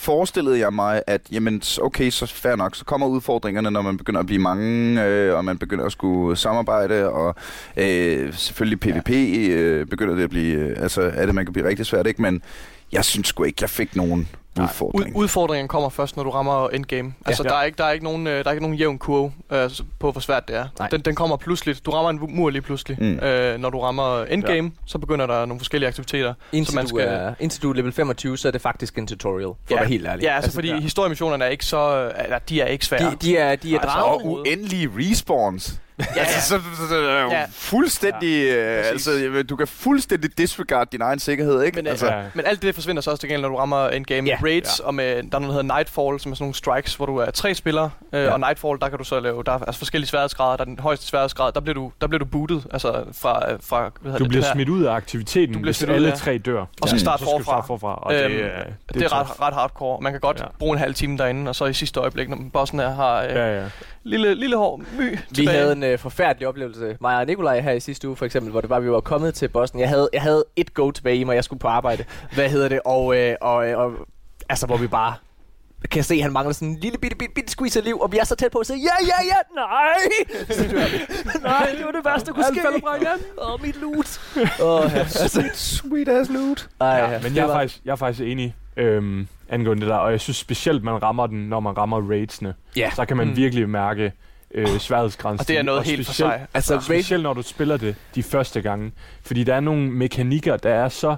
Forestillede 0.00 0.58
jeg 0.58 0.72
mig, 0.72 1.02
at 1.06 1.20
jamen, 1.32 1.62
okay, 1.80 2.10
så 2.10 2.26
fair 2.26 2.56
nok, 2.56 2.76
så 2.76 2.84
kommer 2.84 3.06
udfordringerne, 3.06 3.70
når 3.70 3.82
man 3.82 3.96
begynder 3.96 4.20
at 4.20 4.26
blive 4.26 4.42
mange, 4.42 5.04
øh, 5.04 5.36
og 5.36 5.44
man 5.44 5.58
begynder 5.58 5.84
at 5.84 5.92
skulle 5.92 6.36
samarbejde, 6.36 7.10
og 7.10 7.34
øh, 7.76 8.34
selvfølgelig 8.34 8.80
PvP 8.80 9.10
øh, 9.50 9.86
begynder 9.86 10.14
det 10.14 10.22
at 10.22 10.30
blive, 10.30 10.54
øh, 10.54 10.82
altså 10.82 11.02
er 11.14 11.26
det, 11.26 11.34
man 11.34 11.46
kan 11.46 11.52
blive 11.52 11.68
rigtig 11.68 11.86
svært, 11.86 12.06
ikke? 12.06 12.22
Men 12.22 12.42
jeg 12.92 13.04
synes 13.04 13.28
sgu 13.28 13.44
ikke, 13.44 13.58
jeg 13.60 13.70
fik 13.70 13.96
nogen. 13.96 14.28
Udfordring. 14.60 15.16
Ud, 15.16 15.22
udfordringen 15.22 15.68
kommer 15.68 15.88
først, 15.88 16.16
når 16.16 16.22
du 16.24 16.30
rammer 16.30 16.68
endgame. 16.68 17.14
Altså, 17.26 17.42
Ja. 17.42 17.48
der, 17.48 17.54
er 17.56 17.62
ikke, 17.64 17.76
der, 17.78 17.84
er 17.84 17.90
ikke 17.92 18.04
nogen, 18.04 18.26
øh, 18.26 18.32
der 18.38 18.44
er 18.44 18.50
ikke 18.50 18.62
nogen 18.62 18.76
jævn 18.76 18.98
kurve 18.98 19.32
øh, 19.52 19.70
på, 19.98 20.12
hvor 20.12 20.20
svært 20.20 20.48
det 20.48 20.56
er. 20.56 20.66
Nej. 20.78 20.88
Den, 20.88 21.00
den 21.00 21.14
kommer 21.14 21.36
pludseligt. 21.36 21.86
Du 21.86 21.90
rammer 21.90 22.10
en 22.10 22.36
mur 22.36 22.50
lige 22.50 22.62
pludselig. 22.62 22.96
Mm. 23.00 23.18
Øh, 23.18 23.58
når 23.60 23.70
du 23.70 23.80
rammer 23.80 24.24
endgame, 24.24 24.68
ja. 24.68 24.82
så 24.86 24.98
begynder 24.98 25.26
der 25.26 25.44
nogle 25.46 25.60
forskellige 25.60 25.88
aktiviteter. 25.88 26.34
Indtil, 26.52 26.74
man 26.74 26.84
du 26.84 26.88
skal- 26.88 27.08
er, 27.08 27.34
indtil 27.40 27.62
du 27.62 27.70
er 27.70 27.74
level 27.74 27.92
25, 27.92 28.38
så 28.38 28.48
er 28.48 28.52
det 28.52 28.60
faktisk 28.60 28.98
en 28.98 29.06
tutorial, 29.06 29.46
for 29.46 29.56
Ja. 29.70 29.74
at 29.74 29.80
være 29.80 29.88
helt 29.88 30.06
ærlig. 30.06 30.22
Ja, 30.22 30.36
altså, 30.36 30.52
fordi 30.52 30.68
ja. 30.68 30.80
historiemissionerne 30.80 31.44
er 31.44 31.48
ikke 31.48 31.64
så... 31.66 32.12
Eller, 32.24 32.38
de 32.38 32.60
er 32.60 32.66
ikke 32.66 32.86
svære. 32.86 33.10
de, 33.10 33.16
de 33.22 33.36
er, 33.36 33.56
de 33.56 33.74
er 33.74 33.80
Altså. 33.80 33.98
Og 33.98 34.26
uendelige 34.26 34.90
respawns. 34.98 35.80
Altså, 36.16 36.40
så, 36.48 36.60
så, 36.76 36.88
så, 36.88 36.94
er 36.96 37.24
Ja. 37.30 37.44
fuldstændig... 37.52 38.44
Ja, 38.46 38.54
altså, 38.82 39.12
jeg 39.12 39.32
ved, 39.32 39.44
du 39.44 39.56
kan 39.56 39.66
fuldstændig 39.66 40.38
disregard 40.38 40.88
din 40.92 41.00
egen 41.02 41.18
sikkerhed, 41.18 41.62
ikke? 41.62 41.76
Men, 41.76 41.86
altså, 41.86 42.06
altså, 42.06 42.30
men 42.34 42.46
alt 42.46 42.62
det 42.62 42.74
forsvinder 42.74 43.02
så 43.02 43.10
også 43.10 43.20
til 43.20 43.28
gengæld, 43.28 43.42
når 43.42 43.48
du 43.48 43.56
rammer 43.56 43.88
en 43.88 44.04
game 44.04 44.28
Ja. 44.28 44.36
med 44.40 44.50
raids, 44.50 44.80
og 44.80 44.94
med, 44.94 45.04
der 45.06 45.12
er 45.14 45.18
noget, 45.22 45.32
der 45.56 45.62
hedder 45.62 45.76
Nightfall, 45.76 46.20
som 46.20 46.32
er 46.32 46.36
sådan 46.36 46.42
nogle 46.44 46.54
strikes, 46.54 46.94
hvor 46.94 47.06
du 47.06 47.16
er 47.16 47.30
tre 47.30 47.54
spillere, 47.54 47.90
øh, 48.12 48.22
Ja. 48.24 48.30
og 48.32 48.40
Nightfall, 48.40 48.78
der 48.80 48.88
kan 48.88 48.98
du 48.98 49.04
så 49.04 49.20
lave, 49.20 49.42
der 49.46 49.52
er 49.52 49.58
altså 49.58 49.78
forskellige 49.78 50.08
sværhedsgrader, 50.08 50.56
der 50.56 50.64
er 50.64 50.68
den 50.68 50.78
højeste 50.78 51.06
sværhedsgrad, 51.06 51.52
der 51.52 51.60
bliver 51.60 51.74
du, 51.74 51.92
der 52.00 52.06
bliver 52.06 52.18
du 52.18 52.24
bootet, 52.24 52.66
altså 52.72 53.04
fra, 53.20 53.52
øh, 53.52 53.58
fra 53.68 53.80
hvad 54.00 54.12
hedder 54.12 54.18
Du 54.18 54.24
det, 54.24 54.28
bliver 54.30 54.42
det 54.44 54.52
smidt 54.52 54.68
ud 54.68 54.84
af 54.84 54.92
aktiviteten, 54.94 55.52
Du 55.54 55.58
bliver 55.60 55.72
hvis 55.72 55.82
alle 55.82 56.08
ja. 56.08 56.14
tre 56.14 56.38
dør. 56.38 56.64
Og 56.82 56.88
så 56.88 56.94
Ja. 56.94 56.98
starte 57.00 57.18
så 57.24 57.24
skal 57.24 57.38
du 57.38 57.44
forfra. 57.44 57.52
starte 57.52 57.66
forfra. 57.66 57.94
Og 57.94 58.14
Øhm, 58.14 58.32
det, 58.32 58.44
er, 58.44 58.50
Det 58.94 59.02
er 59.02 59.20
ret, 59.20 59.40
ret 59.40 59.54
hardcore. 59.54 60.00
Man 60.00 60.12
kan 60.12 60.20
godt 60.20 60.38
Ja. 60.38 60.42
ja. 60.44 60.48
bruge 60.58 60.72
en 60.72 60.78
halv 60.78 60.94
time 60.94 61.18
derinde, 61.18 61.48
og 61.48 61.54
så 61.56 61.64
i 61.64 61.72
sidste 61.72 62.00
øjeblik, 62.00 62.28
når 62.28 62.38
bossen 62.52 62.80
er, 62.80 62.90
har 62.94 63.22
øh, 63.22 63.28
ja. 63.28 63.46
Ja, 63.46 63.60
ja. 63.60 63.64
lille, 64.04 64.34
lille 64.34 64.56
hår 64.56 64.82
my 64.98 65.10
Vi 65.10 65.18
tilbage. 65.34 65.58
havde 65.58 65.72
en 65.72 65.89
øh, 65.92 65.98
forfærdelig 65.98 66.48
oplevelse, 66.48 66.96
mig 67.00 67.16
og 67.16 67.26
Nikolaj 67.26 67.60
her 67.60 67.72
i 67.72 67.80
sidste 67.80 68.08
uge 68.08 68.16
for 68.16 68.24
eksempel, 68.24 68.50
hvor 68.50 68.60
det 68.60 68.70
var, 68.70 68.80
vi 68.80 68.90
var 68.90 69.00
kommet 69.00 69.34
til 69.34 69.48
Boston. 69.48 69.80
Jeg 69.80 69.88
havde, 69.88 70.08
jeg 70.12 70.22
havde 70.22 70.44
et 70.56 70.74
go 70.74 70.90
tilbage 70.90 71.16
i 71.16 71.24
mig, 71.24 71.34
jeg 71.34 71.44
skulle 71.44 71.60
på 71.60 71.68
arbejde. 71.68 72.04
Hvad 72.34 72.48
hedder 72.50 72.68
det? 72.68 72.80
Og, 72.84 73.16
øh, 73.16 73.34
og, 73.40 73.68
øh, 73.68 73.78
og 73.78 73.92
altså, 74.48 74.66
hvor 74.66 74.76
vi 74.76 74.86
bare 74.86 75.14
kan 75.90 75.96
jeg 75.96 76.04
se, 76.04 76.14
at 76.14 76.22
han 76.22 76.32
mangler 76.32 76.52
sådan 76.52 76.68
en 76.68 76.78
lille 76.80 76.98
bitte, 76.98 77.16
bitte, 77.16 77.34
bitte 77.34 77.50
squeeze 77.52 77.78
af 77.78 77.84
liv, 77.84 78.00
og 78.00 78.12
vi 78.12 78.18
er 78.18 78.24
så 78.24 78.34
tæt 78.36 78.50
på 78.52 78.58
at 78.58 78.66
sige, 78.66 78.78
ja, 78.78 79.06
ja, 79.06 79.24
ja, 79.26 79.36
nej! 79.54 79.94
nej, 81.42 81.74
det 81.78 81.84
var 81.84 81.90
det 81.92 82.04
værste, 82.04 82.26
der 82.26 82.32
kunne 82.32 82.46
Alt 82.46 82.56
ske. 82.58 82.80
fra 82.82 82.96
igen. 82.96 83.24
Åh, 83.38 83.62
mit 83.62 83.80
loot. 83.80 84.20
Åh, 84.62 84.90
ja. 84.94 84.98
altså, 85.22 85.50
sweet 85.54 86.08
ass 86.08 86.30
loot. 86.30 86.68
ej, 86.80 86.86
Ja, 86.88 87.10
ja, 87.10 87.18
men 87.18 87.30
det 87.30 87.36
jeg 87.36 87.42
er, 87.42 87.46
var- 87.46 87.54
faktisk, 87.54 87.80
jeg 87.84 87.92
er 87.92 87.96
faktisk 87.96 88.22
enig 88.28 88.54
øhm, 88.76 89.28
angående 89.48 89.80
det 89.80 89.88
der, 89.90 89.96
og 89.96 90.10
jeg 90.12 90.20
synes 90.20 90.36
specielt, 90.36 90.84
man 90.84 91.02
rammer 91.02 91.26
den, 91.26 91.48
når 91.48 91.60
man 91.60 91.76
rammer 91.76 92.10
raidsene. 92.10 92.54
Ja. 92.76 92.90
Så 92.96 93.04
kan 93.04 93.16
man 93.16 93.28
mm. 93.28 93.36
virkelig 93.36 93.68
mærke 93.68 94.12
øh, 94.54 94.78
sværhedsgrænsen. 94.78 95.40
Og 95.40 95.48
det 95.48 95.58
er 95.58 95.62
noget 95.62 95.84
helt 95.84 96.06
for 96.06 96.12
specielt, 96.12 96.32
sig. 96.32 96.46
Altså, 96.54 96.74
raid, 96.74 96.82
Specielt 96.82 97.22
når 97.22 97.32
du 97.34 97.42
spiller 97.42 97.76
det 97.76 97.94
de 98.14 98.22
første 98.22 98.60
gange. 98.62 98.92
Fordi 99.22 99.44
der 99.44 99.54
er 99.54 99.60
nogle 99.60 99.90
mekanikker, 99.90 100.56
der 100.56 100.70
er 100.70 100.88
så... 100.88 101.16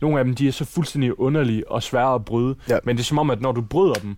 Nogle 0.00 0.18
af 0.18 0.24
dem, 0.24 0.34
de 0.34 0.48
er 0.48 0.52
så 0.52 0.64
fuldstændig 0.64 1.20
underlige 1.20 1.70
og 1.70 1.82
svære 1.82 2.14
at 2.14 2.24
bryde. 2.24 2.54
Ja. 2.68 2.78
Men 2.84 2.96
det 2.96 3.02
er 3.02 3.04
som 3.04 3.18
om, 3.18 3.30
at 3.30 3.40
når 3.40 3.52
du 3.52 3.60
bryder 3.60 3.94
dem, 3.94 4.16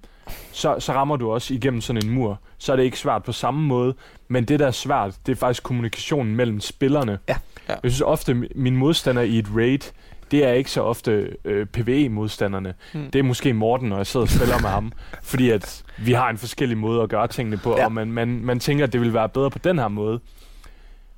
så, 0.53 0.77
så 0.79 0.93
rammer 0.93 1.17
du 1.17 1.31
også 1.33 1.55
igennem 1.55 1.81
sådan 1.81 2.05
en 2.05 2.11
mur. 2.11 2.41
Så 2.59 2.73
er 2.73 2.77
det 2.77 2.83
ikke 2.83 2.99
svært 2.99 3.25
på 3.25 3.33
samme 3.33 3.63
måde. 3.63 3.95
Men 4.29 4.45
det, 4.45 4.61
der 4.61 4.67
er 4.67 4.71
svært, 4.71 5.15
det 5.27 5.33
er 5.33 5.37
faktisk 5.37 5.63
kommunikationen 5.63 6.37
mellem 6.37 6.61
spillerne. 6.61 7.19
Ja. 7.29 7.37
Ja. 7.69 7.75
Jeg 7.83 7.91
synes 7.93 8.01
ofte, 8.01 8.33
mi- 8.33 8.53
min 8.55 8.77
modstander 8.77 9.23
i 9.23 9.39
et 9.39 9.47
raid, 9.57 9.93
det 10.31 10.45
er 10.45 10.53
ikke 10.53 10.71
så 10.71 10.83
ofte 10.83 11.37
øh, 11.45 11.67
PvE-modstanderne. 11.67 12.75
Mm. 12.95 13.11
Det 13.11 13.19
er 13.19 13.23
måske 13.23 13.53
Morten, 13.53 13.89
når 13.89 13.97
jeg 13.97 14.07
sidder 14.07 14.27
og 14.27 14.31
spiller 14.31 14.61
med 14.61 14.69
ham. 14.71 14.93
Fordi 15.23 15.51
at 15.51 15.83
vi 15.99 16.13
har 16.13 16.31
en 16.31 16.39
forskellig 16.39 16.79
måde 16.79 17.03
at 17.03 17.09
gøre 17.09 17.29
tingene 17.29 17.57
på, 17.57 17.77
ja. 17.77 17.85
og 17.85 17.93
man, 17.93 18.13
man, 18.13 18.29
man 18.29 18.61
tænker, 18.61 18.85
at 18.85 18.93
det 18.93 19.01
vil 19.01 19.15
være 19.15 19.29
bedre 19.29 19.51
på 19.51 19.59
den 19.59 19.79
her 19.79 19.89
måde. 19.89 20.21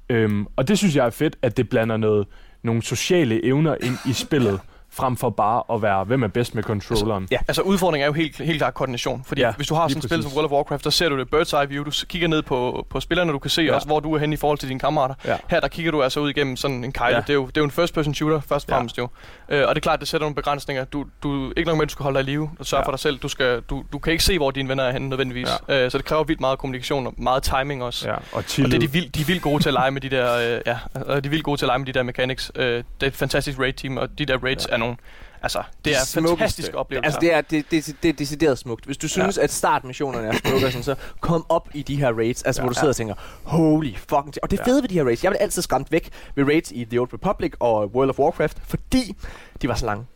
Øhm, 0.09 0.47
og 0.57 0.69
det 0.69 0.79
synes 0.79 0.97
jeg 0.97 1.07
er 1.07 1.11
fedt, 1.11 1.37
at 1.43 1.57
det 1.57 1.69
blander 1.69 1.97
noget, 1.97 2.27
nogle 2.63 2.83
sociale 2.83 3.45
evner 3.45 3.77
ind 3.83 3.97
i 4.09 4.13
spillet, 4.13 4.61
frem 4.93 5.17
for 5.17 5.31
bare 5.31 5.63
at 5.75 5.83
være, 5.83 6.05
hvem 6.05 6.23
er 6.23 6.29
bedst 6.29 6.55
med 6.55 6.63
controlleren. 6.63 7.29
Ja. 7.31 7.39
Altså 7.49 7.63
udfordringen 7.63 8.03
er 8.05 8.07
jo 8.07 8.13
helt, 8.13 8.37
helt 8.37 8.59
klart 8.59 8.75
koordination. 8.75 9.25
Fordi 9.27 9.41
ja, 9.41 9.53
hvis 9.53 9.67
du 9.67 9.75
har 9.75 9.89
sådan 9.89 9.99
et 9.99 10.05
spil 10.05 10.23
som. 10.23 10.33
World 10.33 10.45
of 10.45 10.51
Warcraft, 10.53 10.85
så 10.85 10.91
ser 10.91 11.09
du 11.09 11.19
det 11.19 11.29
bird's 11.35 11.61
eye 11.61 11.69
view. 11.69 11.85
Du 11.85 11.91
kigger 12.09 12.29
ned 12.29 12.43
på, 12.43 12.87
på 12.91 13.01
spillerne, 13.01 13.33
du 13.33 13.39
kan 13.39 13.51
se 13.51 13.63
ja. 13.63 13.75
Også, 13.75 13.87
hvor 13.87 14.01
du 14.01 14.15
er 14.15 14.19
henne 14.19 14.35
i 14.35 14.37
forhold 14.37 14.59
til 14.59 14.69
dine 14.69 14.81
kammerater. 14.81 15.15
Ja. 15.25 15.37
Her 15.49 15.61
der 15.61 15.69
kigger 15.69 15.93
du 15.93 16.03
altså 16.03 16.21
ud 16.21 16.31
igennem 16.31 16.57
sådan 16.57 16.85
en 16.85 16.93
kejle. 16.93 17.17
Ja. 17.17 17.21
Det, 17.21 17.31
er 17.31 17.35
jo, 17.35 17.47
det 17.47 17.57
er 17.57 17.61
jo 17.61 17.65
en 17.65 17.71
first 17.71 17.95
person 17.95 18.15
shooter, 18.15 18.41
først 18.41 18.67
og 18.69 18.71
Ja. 18.73 18.77
fremmest 18.77 18.99
jo. 18.99 19.09
Øh, 19.49 19.63
og 19.69 19.75
det 19.75 19.77
er 19.77 19.81
klart, 19.81 20.01
det 20.01 20.09
sætter 20.09 20.25
nogle 20.25 20.35
begrænsninger. 20.35 20.85
Du, 20.85 21.05
du, 21.23 21.53
ikke 21.57 21.69
nok 21.69 21.77
med, 21.77 21.83
at 21.83 21.89
du 21.89 21.93
skal 21.93 22.03
holde 22.05 22.19
dig 22.19 22.29
i 22.29 22.31
live 22.31 22.51
og 22.59 22.67
sørge 22.67 22.81
ja. 22.81 22.87
For 22.87 22.93
dig 22.93 23.01
selv. 23.01 23.19
Du, 23.19 23.29
skal, 23.29 23.61
du, 23.61 23.85
du 23.93 23.99
kan 23.99 24.13
ikke 24.13 24.25
se, 24.25 24.39
hvor 24.39 24.51
dine 24.51 24.69
venner 24.69 24.85
er 24.85 24.93
henne 24.93 25.09
nødvendigvis. 25.09 25.49
Ja. 25.69 25.85
Øh, 25.85 25.91
så 25.91 25.99
det 25.99 26.05
kræver 26.07 26.25
vildt 26.25 26.41
meget 26.41 26.59
kommunikation 26.59 27.07
og 27.07 27.15
meget 27.17 27.43
timing 27.43 27.83
også. 27.83 28.09
Ja, 28.09 28.15
og 28.15 28.23
Og 28.33 28.45
det 28.57 28.75
er 28.75 28.79
de 28.79 28.91
vildt, 28.93 29.15
de 29.15 29.21
er 29.21 29.25
vildt 29.25 29.43
gode 29.43 29.63
til 29.63 29.69
at 29.69 29.73
lege 29.73 29.91
med 29.91 30.01
de 30.01 30.11
der, 30.11 30.37
øh, 30.37 30.61
ja, 30.67 30.79
de 30.95 31.01
er 31.07 31.29
vildt 31.29 31.45
gode 31.45 31.57
til 31.61 31.65
at 31.65 31.69
lege 31.69 31.79
med 31.79 31.87
de 31.87 31.93
der 31.93 32.03
mechanics. 32.03 32.53
Øh, 32.55 32.67
det 32.67 32.85
er 33.01 33.07
et 33.07 33.15
fantastisk 33.15 33.59
raid 33.59 33.73
team, 33.73 33.97
og 33.97 34.19
de 34.19 34.27
der 34.27 34.39
raids 34.45 34.67
ja. 34.69 34.75
er 34.75 34.79
nogle, 34.83 34.97
altså, 35.43 35.63
det 35.85 35.93
er 35.97 36.05
smukkeste. 36.05 36.37
fantastiske 36.39 36.79
oplevelser. 36.79 37.07
Altså, 37.07 37.21
det 37.21 37.35
er, 37.35 37.41
det, 37.41 37.71
det, 37.71 37.97
det 38.03 38.09
er 38.09 38.13
decideret 38.13 38.59
smukt. 38.59 38.85
Hvis 38.85 38.97
du 38.97 39.09
synes, 39.09 39.37
ja. 39.39 39.43
at 39.43 39.53
startmissionerne 39.53 40.29
er 40.29 40.33
smukke, 40.45 40.67
sådan, 40.67 40.83
så 40.83 40.95
kom 41.21 41.47
op 41.49 41.69
i 41.75 41.83
de 41.83 41.97
her 41.97 42.13
raids, 42.13 42.43
altså, 42.43 42.61
ja. 42.61 42.63
Ja. 42.63 42.67
hvor 42.67 42.73
du 42.73 42.79
sidder 42.79 42.89
og 42.89 42.97
tænker, 42.97 43.15
holy 43.45 43.95
fucking... 43.97 44.35
Og 44.43 44.51
det 44.51 44.59
Ja. 44.59 44.65
fede 44.65 44.83
ved 44.83 44.89
de 44.89 44.95
her 44.95 45.05
raids, 45.05 45.25
jeg 45.25 45.31
blev 45.31 45.39
altid 45.41 45.63
skræmt 45.63 45.93
væk 45.93 46.11
ved 46.35 46.45
raids 46.45 46.71
i 46.71 46.85
The 46.85 46.99
Old 46.99 47.13
Republic 47.15 47.53
og 47.61 47.87
World 47.95 48.11
of 48.11 48.19
Warcraft, 48.19 48.59
fordi 48.65 49.17
de 49.63 49.69
var 49.69 49.75
så 49.75 49.87
lange. 49.87 50.07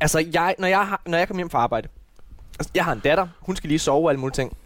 Altså, 0.00 0.26
jeg, 0.32 0.54
når, 0.58 0.68
jeg 0.68 0.86
har, 0.86 1.02
når 1.06 1.18
jeg 1.18 1.28
kommer 1.28 1.40
hjem 1.40 1.50
fra 1.50 1.58
arbejde, 1.58 1.88
altså, 2.58 2.70
jeg 2.74 2.84
har 2.84 2.92
en 2.92 3.00
datter, 3.00 3.28
hun 3.40 3.56
skal 3.56 3.68
lige 3.68 3.78
sove 3.78 4.06
og 4.06 4.10
alle 4.10 4.20
mulige 4.20 4.34
ting. 4.34 4.56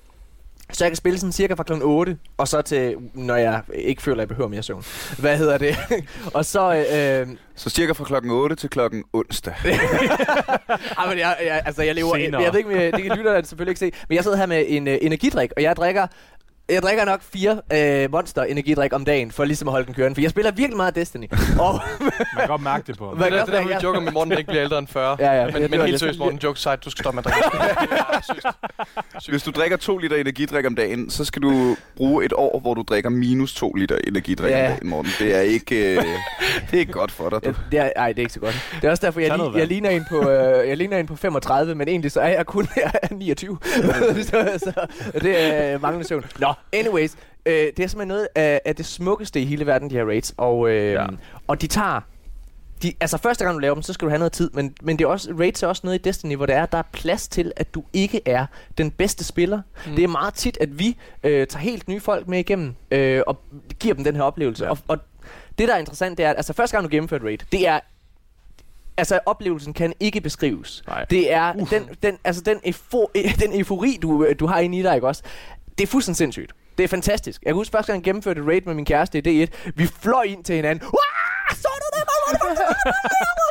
Så 0.73 0.85
jeg 0.85 0.91
kan 0.91 0.97
spille 0.97 1.19
sådan 1.19 1.33
cirka 1.33 1.55
fra 1.55 1.63
kl. 1.63 1.73
8, 1.83 2.17
og 2.37 2.49
så 2.49 2.63
til, 2.63 2.95
når 3.15 3.37
jeg 3.37 3.63
ikke 3.75 4.03
føler, 4.03 4.17
at 4.17 4.21
jeg 4.21 4.29
behøver 4.29 4.49
mere 4.49 4.63
søvn. 4.63 4.85
Hvad 5.19 5.37
hedder 5.39 5.59
det? 5.59 5.77
og 6.35 6.45
så, 6.45 6.75
øh, 6.75 7.37
Så 7.57 7.71
cirka 7.71 7.93
fra 7.93 8.05
klokken 8.05 8.31
8 8.31 8.57
til 8.57 8.71
klokken 8.71 9.05
onsdag. 9.13 9.55
Ej, 9.65 11.09
men 11.09 11.19
jeg, 11.19 11.37
jeg, 11.47 11.63
altså, 11.67 11.83
jeg 11.83 11.95
lever... 11.95 12.17
Jeg, 12.17 12.25
Senere. 12.25 12.43
jeg 12.43 12.53
ved 12.53 12.59
ikke, 12.59 12.71
jeg- 12.81 12.93
det 12.93 13.03
kan 13.03 13.17
lytterne 13.17 13.45
selvfølgelig 13.47 13.71
ikke 13.71 13.79
se, 13.79 13.93
men 14.09 14.17
jeg 14.17 14.23
sidder 14.25 14.37
her 14.37 14.47
med 14.47 14.65
en 14.69 14.89
uh, 14.89 14.95
energidrik, 15.01 15.51
og 15.57 15.63
jeg 15.63 15.77
drikker... 15.77 16.07
Jeg 16.69 16.83
drikker 16.83 17.05
nok 17.05 17.23
fire 17.23 17.61
øh, 17.73 18.13
monster 18.13 18.43
energidrik 18.43 18.93
om 18.93 19.05
dagen, 19.05 19.31
for 19.31 19.45
ligesom 19.45 19.69
at 19.69 19.73
holde 19.73 19.87
den 19.87 19.95
kørende, 19.95 20.15
for 20.15 20.21
jeg 20.21 20.31
spiller 20.31 20.51
virkelig 20.53 20.77
meget 20.77 20.95
Destiny. 20.95 21.27
og, 21.61 21.81
Man 22.01 22.11
kan 22.39 22.49
godt 22.49 22.63
mærke 22.63 22.87
det 22.87 22.99
på 22.99 23.09
ham. 23.09 23.17
Hvad 23.17 23.31
det, 23.31 23.41
er 23.41 23.45
det 23.45 23.55
der, 23.55 23.65
vi 23.67 23.73
jeg- 23.73 23.83
joker 23.83 24.01
med 24.01 24.13
Morten, 24.13 24.33
ikke 24.33 24.47
bliver 24.49 24.63
ældre 24.63 24.79
end 24.79 24.87
40. 24.89 25.17
Ja, 25.21 25.33
ja, 25.33 25.45
Men, 25.47 25.55
det 25.63 25.71
men 25.71 25.81
var 25.81 25.87
helt 25.87 25.99
seriøst, 26.01 26.19
Morten, 26.19 26.39
joke 26.39 26.61
side, 26.61 26.77
du 26.85 26.91
skal 26.91 27.03
stoppe 27.03 27.17
med 27.17 27.25
at 27.27 27.33
drikke. 27.33 28.49
Hvis 29.31 29.43
du 29.43 29.51
drikker 29.51 29.77
2 29.77 29.99
liter 29.99 30.17
energidrik 30.17 30.67
om 30.67 30.75
dagen, 30.75 31.11
så 31.11 31.25
skal 31.25 31.43
du 31.43 31.77
bruge 31.97 32.25
et 32.25 32.33
år, 32.37 32.61
hvor 32.61 32.75
du 32.75 32.83
drikker 32.89 33.11
minus 33.11 33.55
2 33.55 33.73
liter 33.73 33.99
energidrik 34.09 34.51
Ja. 34.51 34.65
om 34.67 34.71
dagen, 34.73 34.89
Morten. 34.89 35.11
Det 35.19 35.35
er 35.37 35.41
ikke, 35.41 35.97
øh, 35.97 35.97
det 36.71 36.75
er 36.77 36.79
ikke 36.79 36.93
godt 36.93 37.11
for 37.11 37.29
dig. 37.31 37.45
Du. 37.45 37.49
Ja, 37.49 37.55
det 37.73 37.79
er, 37.87 37.91
ej, 37.97 38.09
det 38.09 38.19
er 38.19 38.23
ikke 38.23 38.33
så 38.33 38.41
godt. 38.41 38.75
Det 38.81 38.85
er 38.87 38.91
også 38.91 39.07
derfor, 39.07 39.21
jeg, 39.21 39.29
jeg, 39.29 39.39
vand. 39.55 39.69
ligner 39.69 39.91
en 39.91 40.05
på, 40.11 40.31
øh, 40.31 40.69
jeg 40.69 40.77
ligner 40.77 40.99
en 40.99 41.07
på 41.07 41.17
35, 41.17 41.75
men 41.75 41.89
egentlig 41.89 42.13
så 42.13 42.21
er 42.21 42.29
jeg 42.29 42.47
kun 42.47 42.69
jeg 42.77 42.91
er 43.03 43.09
29. 43.15 43.59
så, 43.63 44.59
så, 44.59 44.87
det 45.21 45.41
er 45.55 45.79
manglende 45.79 46.09
søvn. 46.09 46.25
Nå, 46.39 46.54
anyways. 46.73 47.17
Øh, 47.47 47.55
det 47.55 47.81
er 47.81 47.87
simpelthen 47.87 48.09
noget 48.09 48.29
af, 48.35 48.61
af 48.65 48.77
det 48.77 48.87
smukkeste 48.87 49.41
i 49.41 49.45
hele 49.45 49.67
verden, 49.67 49.91
de 49.91 49.95
her 49.95 50.05
raids. 50.05 50.35
Og, 50.37 50.71
øh, 50.71 50.93
ja. 50.93 51.07
Og 51.47 51.61
de 51.61 51.67
tager... 51.67 52.01
De, 52.83 52.93
altså 53.01 53.19
første 53.19 53.45
gang 53.45 53.55
du 53.55 53.59
laver 53.59 53.75
dem, 53.75 53.83
så 53.83 53.93
skal 53.93 54.07
du 54.07 54.11
have 54.11 54.19
noget 54.19 54.33
tid, 54.33 54.51
men, 54.55 54.75
men 54.83 54.99
det 54.99 55.05
er 55.05 55.09
også, 55.09 55.35
raids 55.39 55.63
er 55.63 55.67
også 55.67 55.81
noget 55.85 55.99
i 55.99 56.03
Destiny, 56.03 56.37
hvor 56.37 56.47
der 56.47 56.55
er, 56.55 56.67
der 56.67 56.79
er 56.79 56.83
plads 56.93 57.29
til, 57.29 57.53
at 57.57 57.75
du 57.75 57.85
ikke 57.93 58.21
er 58.27 58.47
den 58.79 58.91
bedste 58.91 59.25
spiller. 59.25 59.63
Mm. 59.87 59.95
Det 59.97 60.05
er 60.05 60.09
meget 60.09 60.35
tit, 60.35 60.59
at 60.61 60.79
vi 60.79 60.97
øh, 61.25 61.47
tager 61.47 61.63
helt 61.63 61.89
nye 61.89 62.01
folk 62.01 62.29
med 62.29 62.39
igennem, 62.39 62.75
øh, 62.91 63.23
og 63.27 63.41
giver 63.81 63.95
dem 63.95 64.05
den 64.05 64.17
her 64.17 64.23
oplevelse. 64.23 64.65
Ja. 64.65 64.71
Og, 64.71 64.79
og 64.89 64.99
det, 65.59 65.69
der 65.69 65.75
er 65.75 65.79
interessant, 65.79 66.19
det 66.19 66.27
er, 66.27 66.31
at 66.31 66.37
altså, 66.37 66.53
første 66.53 66.77
gang 66.77 66.85
du 66.85 66.91
gennemfører 66.91 67.21
et 67.21 67.27
raid, 67.27 67.39
det 67.53 67.69
er 67.69 67.81
Altså, 68.97 69.21
oplevelsen 69.27 69.73
kan 69.73 69.93
ikke 70.01 70.21
beskrives. 70.21 70.83
Nej. 70.87 71.05
Det 71.05 71.33
er 71.33 71.53
den, 71.53 71.89
den, 72.03 72.19
altså, 72.25 72.43
den, 72.43 72.61
eufo, 72.65 73.11
den 73.43 73.59
eufori, 73.59 73.99
du, 74.03 74.27
du 74.41 74.47
har 74.47 74.59
inde 74.59 74.79
i 74.79 74.83
dig, 74.83 74.95
ikke 74.95 75.07
også? 75.07 75.23
Det 75.79 75.83
er 75.85 75.87
fuldstændig 75.87 76.17
sindssygt. 76.17 76.53
Det 76.79 76.85
er 76.85 76.89
fantastisk. 76.89 77.43
Jeg 77.43 77.49
kan 77.51 77.55
huske 77.55 77.73
første 77.73 77.93
gang, 77.93 78.01
jeg 78.01 78.05
gennemførte 78.05 78.41
et 78.41 78.47
raid 78.47 78.61
med 78.67 78.75
min 78.75 78.85
kæreste 78.85 79.19
i 79.19 79.45
D1. 79.45 79.71
Vi 79.75 79.87
fløj 79.87 80.23
ind 80.23 80.45
til 80.45 80.55
hinanden. 80.57 80.85
Wah! 80.85 81.57
Så 81.57 81.69
du 81.83 81.89
det? 81.99 82.03
Hvor 82.09 82.19
var 82.27 82.55
det? 82.55 82.59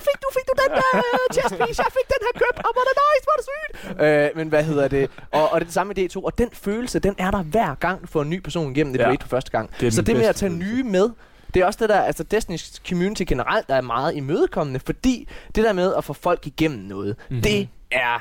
Fik 0.04 0.22
du, 0.22 0.28
fik 0.34 0.46
du 0.48 0.54
den 0.64 0.72
der 0.78 1.34
chest 1.34 1.56
piece? 1.66 1.84
Jeg 1.84 1.92
fik 1.98 2.08
den 2.08 2.22
her 2.22 2.34
købt. 2.34 2.58
Og 2.68 2.74
hvor 2.74 2.82
det 2.82 2.96
nice, 3.04 3.24
hvor 3.26 3.34
er 3.34 3.40
det 3.42 3.48
sygt. 3.54 4.34
Øh, 4.34 4.38
men 4.38 4.48
hvad 4.50 4.64
hedder 4.64 4.88
det? 4.88 5.10
Og, 5.32 5.52
og 5.52 5.60
det 5.60 5.66
er 5.66 5.66
det 5.66 5.74
samme 5.74 5.94
med 5.96 6.16
D2. 6.16 6.22
Og 6.26 6.38
den 6.38 6.50
følelse, 6.54 7.00
den 7.00 7.16
er 7.18 7.32
der 7.32 7.44
hver 7.44 7.76
gang, 7.76 8.02
du 8.02 8.08
får 8.08 8.22
en 8.22 8.30
ny 8.30 8.40
person 8.40 8.72
igennem 8.72 8.96
et 8.96 9.00
Ja. 9.00 9.08
raid 9.08 9.18
for 9.22 9.28
første 9.28 9.52
gang. 9.52 9.70
Det 9.80 9.94
Så 9.94 10.02
det 10.02 10.16
med 10.16 10.26
at 10.26 10.36
tage 10.36 10.50
nye 10.54 10.84
med, 10.84 11.10
det 11.54 11.62
er 11.62 11.66
også 11.66 11.80
det 11.82 11.90
der, 11.90 12.02
altså 12.02 12.26
Destiny's 12.34 12.90
community 12.90 13.24
generelt, 13.28 13.68
der 13.68 13.76
er 13.76 13.82
meget 13.82 14.16
imødekommende, 14.16 14.80
fordi 14.86 15.28
det 15.56 15.64
der 15.64 15.74
med 15.74 15.94
at 15.98 16.04
få 16.04 16.14
folk 16.14 16.48
igennem 16.48 16.80
noget, 16.80 17.16
mm-hmm. 17.20 17.36
Mhm. 17.36 17.44
det 17.44 17.70
er 17.92 18.20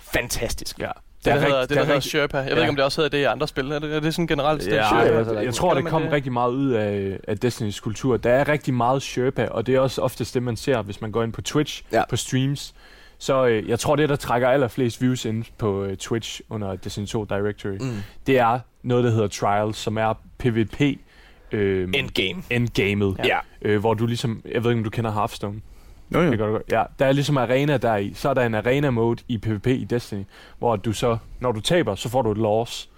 fantastisk. 0.00 0.78
Ja. 0.78 0.90
Det, 1.24 1.32
der, 1.34 1.40
er 1.40 1.40
hedder, 1.46 1.60
det, 1.60 1.70
der 1.70 1.80
er 1.80 1.84
hedder 1.84 2.00
Sherpa. 2.00 2.36
Jeg 2.38 2.46
ved 2.46 2.52
Ja. 2.54 2.60
ikke, 2.60 2.68
om 2.70 2.76
det 2.76 2.84
også 2.84 3.00
hedder 3.00 3.16
det 3.16 3.22
i 3.22 3.24
andre 3.26 3.48
spil. 3.48 3.72
Er 3.72 3.78
det, 3.78 3.94
er 3.96 4.00
det 4.00 4.14
sådan 4.14 4.26
generelt? 4.26 4.64
det 4.64 4.72
er 4.72 4.76
Ja, 4.76 4.88
Sherpa? 4.88 5.16
Jeg, 5.16 5.26
der 5.26 5.32
jeg, 5.32 5.42
ikke- 5.42 5.52
tror, 5.52 5.74
det 5.74 5.86
kom 5.86 6.02
det? 6.02 6.12
rigtig 6.12 6.32
meget 6.32 6.50
ud 6.52 6.70
af, 6.70 7.18
af 7.28 7.38
Destinys 7.38 7.80
kultur. 7.80 8.16
Der 8.16 8.30
er 8.30 8.48
rigtig 8.48 8.74
meget 8.74 9.02
Sherpa, 9.02 9.46
og 9.50 9.66
det 9.66 9.74
er 9.74 9.80
også 9.80 10.02
oftest 10.02 10.34
det, 10.34 10.42
man 10.42 10.56
ser, 10.56 10.82
hvis 10.82 11.00
man 11.00 11.12
går 11.12 11.22
ind 11.22 11.32
på 11.32 11.42
Twitch, 11.42 11.82
Ja. 11.92 12.02
på 12.10 12.16
streams. 12.16 12.74
Så 13.18 13.46
øh, 13.46 13.68
jeg 13.68 13.78
tror, 13.78 13.96
det, 13.96 14.08
der 14.08 14.16
trækker 14.16 14.48
allerflest 14.48 15.02
views 15.02 15.24
ind 15.24 15.44
på 15.58 15.84
øh, 15.84 15.96
Twitch 15.96 16.40
under 16.50 16.76
Destiny 16.76 17.06
2 17.06 17.24
Directory. 17.24 17.76
Mm. 17.80 17.96
det 18.26 18.38
er 18.38 18.58
noget, 18.82 19.04
der 19.04 19.10
hedder 19.10 19.28
Trials, 19.28 19.76
som 19.76 19.96
er 19.98 20.14
PvP 20.38 20.80
øh, 21.52 21.88
Endgame. 21.94 22.42
endgamet, 22.50 23.16
Ja. 23.24 23.38
øh, 23.62 23.80
hvor 23.80 23.94
du 23.94 24.06
ligesom, 24.06 24.42
jeg 24.52 24.64
ved 24.64 24.70
ikke, 24.70 24.80
om 24.80 24.84
du 24.84 24.90
kender 24.90 25.12
Hearthstone. 25.12 25.60
Jo, 26.14 26.30
Det 26.30 26.38
gør 26.38 26.46
du 26.46 26.52
godt. 26.52 26.62
Ja, 26.70 26.82
der 26.98 27.06
er 27.06 27.12
ligesom 27.12 27.36
arena 27.36 27.76
der 27.76 27.96
i. 27.96 28.12
Så 28.14 28.28
er 28.28 28.34
der 28.34 28.42
en 28.42 28.54
arena 28.54 28.90
mode 28.90 29.22
i 29.28 29.38
PvP 29.38 29.66
i 29.66 29.84
Destiny, 29.84 30.24
hvor 30.58 30.76
du 30.76 30.92
så, 30.92 31.16
når 31.40 31.52
du 31.52 31.60
taber, 31.60 31.94
så 31.94 32.08
får 32.08 32.22
du 32.22 32.30
et 32.32 32.38
loss. 32.38 32.88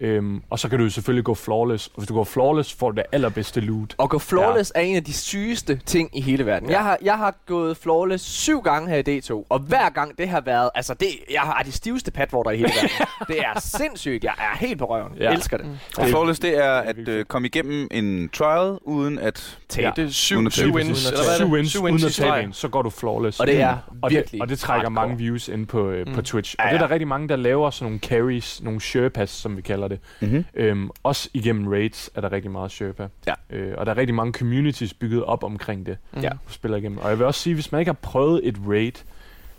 Øhm, 0.00 0.42
og 0.50 0.58
så 0.58 0.68
kan 0.68 0.78
du 0.78 0.84
jo 0.84 0.90
selvfølgelig 0.90 1.24
gå 1.24 1.34
flawless. 1.34 1.86
Og 1.86 1.92
hvis 1.96 2.08
du 2.08 2.14
går 2.14 2.24
flawless, 2.24 2.74
får 2.74 2.90
du 2.90 2.96
det 2.96 3.04
allerbedste 3.12 3.60
loot. 3.60 3.94
Og 3.98 4.10
gå 4.10 4.18
flawless 4.18 4.72
ja. 4.76 4.80
er 4.80 4.84
en 4.84 4.96
af 4.96 5.04
de 5.04 5.12
sygeste 5.12 5.80
ting 5.86 6.10
i 6.18 6.20
hele 6.20 6.46
verden. 6.46 6.68
Ja. 6.70 6.74
Jeg, 6.74 6.84
har, 6.84 6.98
jeg 7.02 7.18
har 7.18 7.34
gået 7.46 7.76
flawless 7.76 8.24
syv 8.24 8.62
gange 8.62 8.88
her 8.88 9.02
i 9.06 9.18
D2, 9.18 9.46
og 9.48 9.58
hver 9.58 9.88
gang 9.90 10.18
det 10.18 10.28
har 10.28 10.40
været... 10.40 10.70
Altså, 10.74 10.94
det, 10.94 11.08
jeg 11.32 11.40
har 11.40 11.62
de 11.66 11.72
stiveste 11.72 12.10
patvorter 12.10 12.50
i 12.50 12.56
hele 12.56 12.68
verden. 12.82 13.06
det 13.36 13.38
er 13.40 13.60
sindssygt. 13.60 14.24
Jeg 14.24 14.32
er 14.38 14.56
helt 14.58 14.78
på 14.78 14.84
røven. 14.84 15.12
Ja. 15.18 15.24
Jeg 15.24 15.34
elsker 15.34 15.56
det. 15.56 15.66
Mm. 15.66 15.72
Og 15.98 16.06
flawless, 16.08 16.40
det 16.40 16.58
er 16.64 16.72
at 16.72 17.08
øh, 17.08 17.24
komme 17.24 17.48
igennem 17.48 17.88
en 17.90 18.28
trial, 18.28 18.78
uden 18.82 19.18
at... 19.18 19.58
Ja. 19.78 19.90
Det 19.96 20.04
er 20.04 20.08
syv, 20.10 20.50
tabe, 20.50 20.72
wins, 20.72 21.06
eller 21.06 21.20
hvad 21.24 21.38
det? 21.38 21.46
Syv 21.46 21.52
wins, 21.52 21.76
uden 21.76 22.04
at 22.06 22.12
tabe 22.12 22.42
en, 22.46 22.52
så 22.52 22.68
går 22.68 22.82
du 22.82 22.90
flawless. 22.90 23.40
Og 23.40 23.46
det 23.46 23.60
er 23.60 23.76
og 24.02 24.10
virkelig 24.10 24.32
det, 24.32 24.40
og 24.42 24.48
det 24.48 24.58
trækker 24.58 24.88
hardcore. 24.90 24.90
mange 25.06 25.18
views 25.18 25.48
ind 25.48 25.66
på, 25.66 25.90
øh, 25.90 26.06
på 26.06 26.12
Mm. 26.20 26.22
Twitch. 26.24 26.56
Ja, 26.58 26.64
Og 26.64 26.70
det 26.70 26.76
er 26.76 26.80
ja. 26.80 26.86
der 26.86 26.90
rigtig 26.90 27.08
mange, 27.08 27.28
der 27.28 27.36
laver 27.36 27.70
sådan 27.70 27.84
nogle 27.84 27.98
carries, 27.98 28.62
nogle 28.62 28.80
sherpas, 28.80 29.30
som 29.30 29.56
vi 29.56 29.62
kalder 29.62 29.88
det. 29.90 29.98
Mm-hmm. 30.20 30.44
Øhm, 30.54 30.90
også 31.02 31.28
igennem 31.34 31.68
raids 31.68 32.10
er 32.14 32.20
der 32.20 32.32
rigtig 32.32 32.50
meget 32.50 32.70
sherpa. 32.70 33.08
Ja. 33.26 33.34
Øh, 33.50 33.74
og 33.78 33.86
der 33.86 33.92
er 33.92 33.96
rigtig 33.96 34.14
mange 34.14 34.32
communities 34.32 34.94
bygget 34.94 35.24
op 35.24 35.44
omkring 35.44 35.86
det, 35.86 35.96
Mm. 36.12 36.20
Ja. 36.20 36.28
du 36.28 36.52
spiller 36.52 36.76
igennem. 36.78 36.98
Og 36.98 37.08
jeg 37.10 37.18
vil 37.18 37.26
også 37.26 37.40
sige, 37.40 37.54
hvis 37.54 37.72
man 37.72 37.78
ikke 37.78 37.88
har 37.88 37.98
prøvet 38.02 38.40
et 38.48 38.56
raid, 38.68 38.92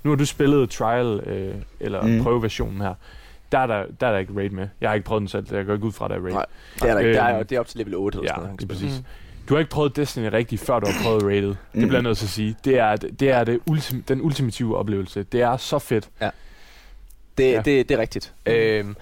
nu 0.04 0.10
har 0.10 0.18
du 0.18 0.26
spillet 0.26 0.70
trial, 0.70 1.20
øh, 1.26 1.56
eller 1.80 2.02
Mm. 2.02 2.10
mm. 2.10 2.24
prøveversionen 2.24 2.82
her, 2.82 2.94
der 3.52 3.58
er 3.60 3.68
der, 3.68 3.86
der 4.00 4.08
er 4.08 4.12
der 4.12 4.18
ikke 4.20 4.34
raid 4.38 4.50
med. 4.50 4.68
Jeg 4.82 4.90
har 4.90 4.94
ikke 4.96 5.06
prøvet 5.06 5.20
den 5.22 5.28
selv, 5.28 5.48
så 5.48 5.56
jeg 5.56 5.66
går 5.66 5.74
ikke 5.74 5.86
ud 5.86 5.92
fra, 5.92 6.06
at 6.06 6.12
der 6.12 6.18
er 6.18 6.22
raid. 6.22 6.34
Nej, 6.34 6.46
Det 6.76 6.90
er 6.90 6.94
der 6.94 7.00
ikke. 7.00 7.14
Der 7.14 7.24
er, 7.24 7.44
det 7.44 7.56
er 7.56 7.60
op 7.60 7.68
til 7.68 7.78
level 7.78 7.96
8 7.96 8.18
eller 8.20 8.32
Ja, 8.32 8.36
sådan 8.42 8.50
noget. 8.54 8.68
præcis. 8.70 9.02
Du 9.50 9.54
har 9.54 9.60
ikke 9.60 9.72
prøvet 9.72 9.96
Destiny 9.96 10.26
rigtigt, 10.34 10.62
før 10.62 10.80
du 10.80 10.86
har 10.86 11.04
prøvet 11.04 11.24
Rated. 11.24 11.48
Det 11.48 11.56
Mm. 11.74 11.82
bliver 11.82 11.94
jeg 11.94 12.02
nødt 12.02 12.18
til 12.18 12.26
at 12.26 12.30
sige. 12.30 12.56
Det 12.66 12.80
er, 12.80 12.96
det 12.96 13.30
er 13.32 13.44
det 13.44 13.60
ultim, 13.70 14.04
den 14.04 14.22
ultimative 14.22 14.78
oplevelse. 14.78 15.24
Det 15.24 15.42
er 15.42 15.58
så 15.58 15.80
fedt. 15.80 16.10
Det, 17.38 17.44
Ja. 17.44 17.50
ja. 17.52 17.62
det, 17.62 17.90
det 17.90 17.92
er 17.92 17.98
rigtigt. 17.98 18.34
Mm. 18.46 18.52
Øhm, 18.52 18.96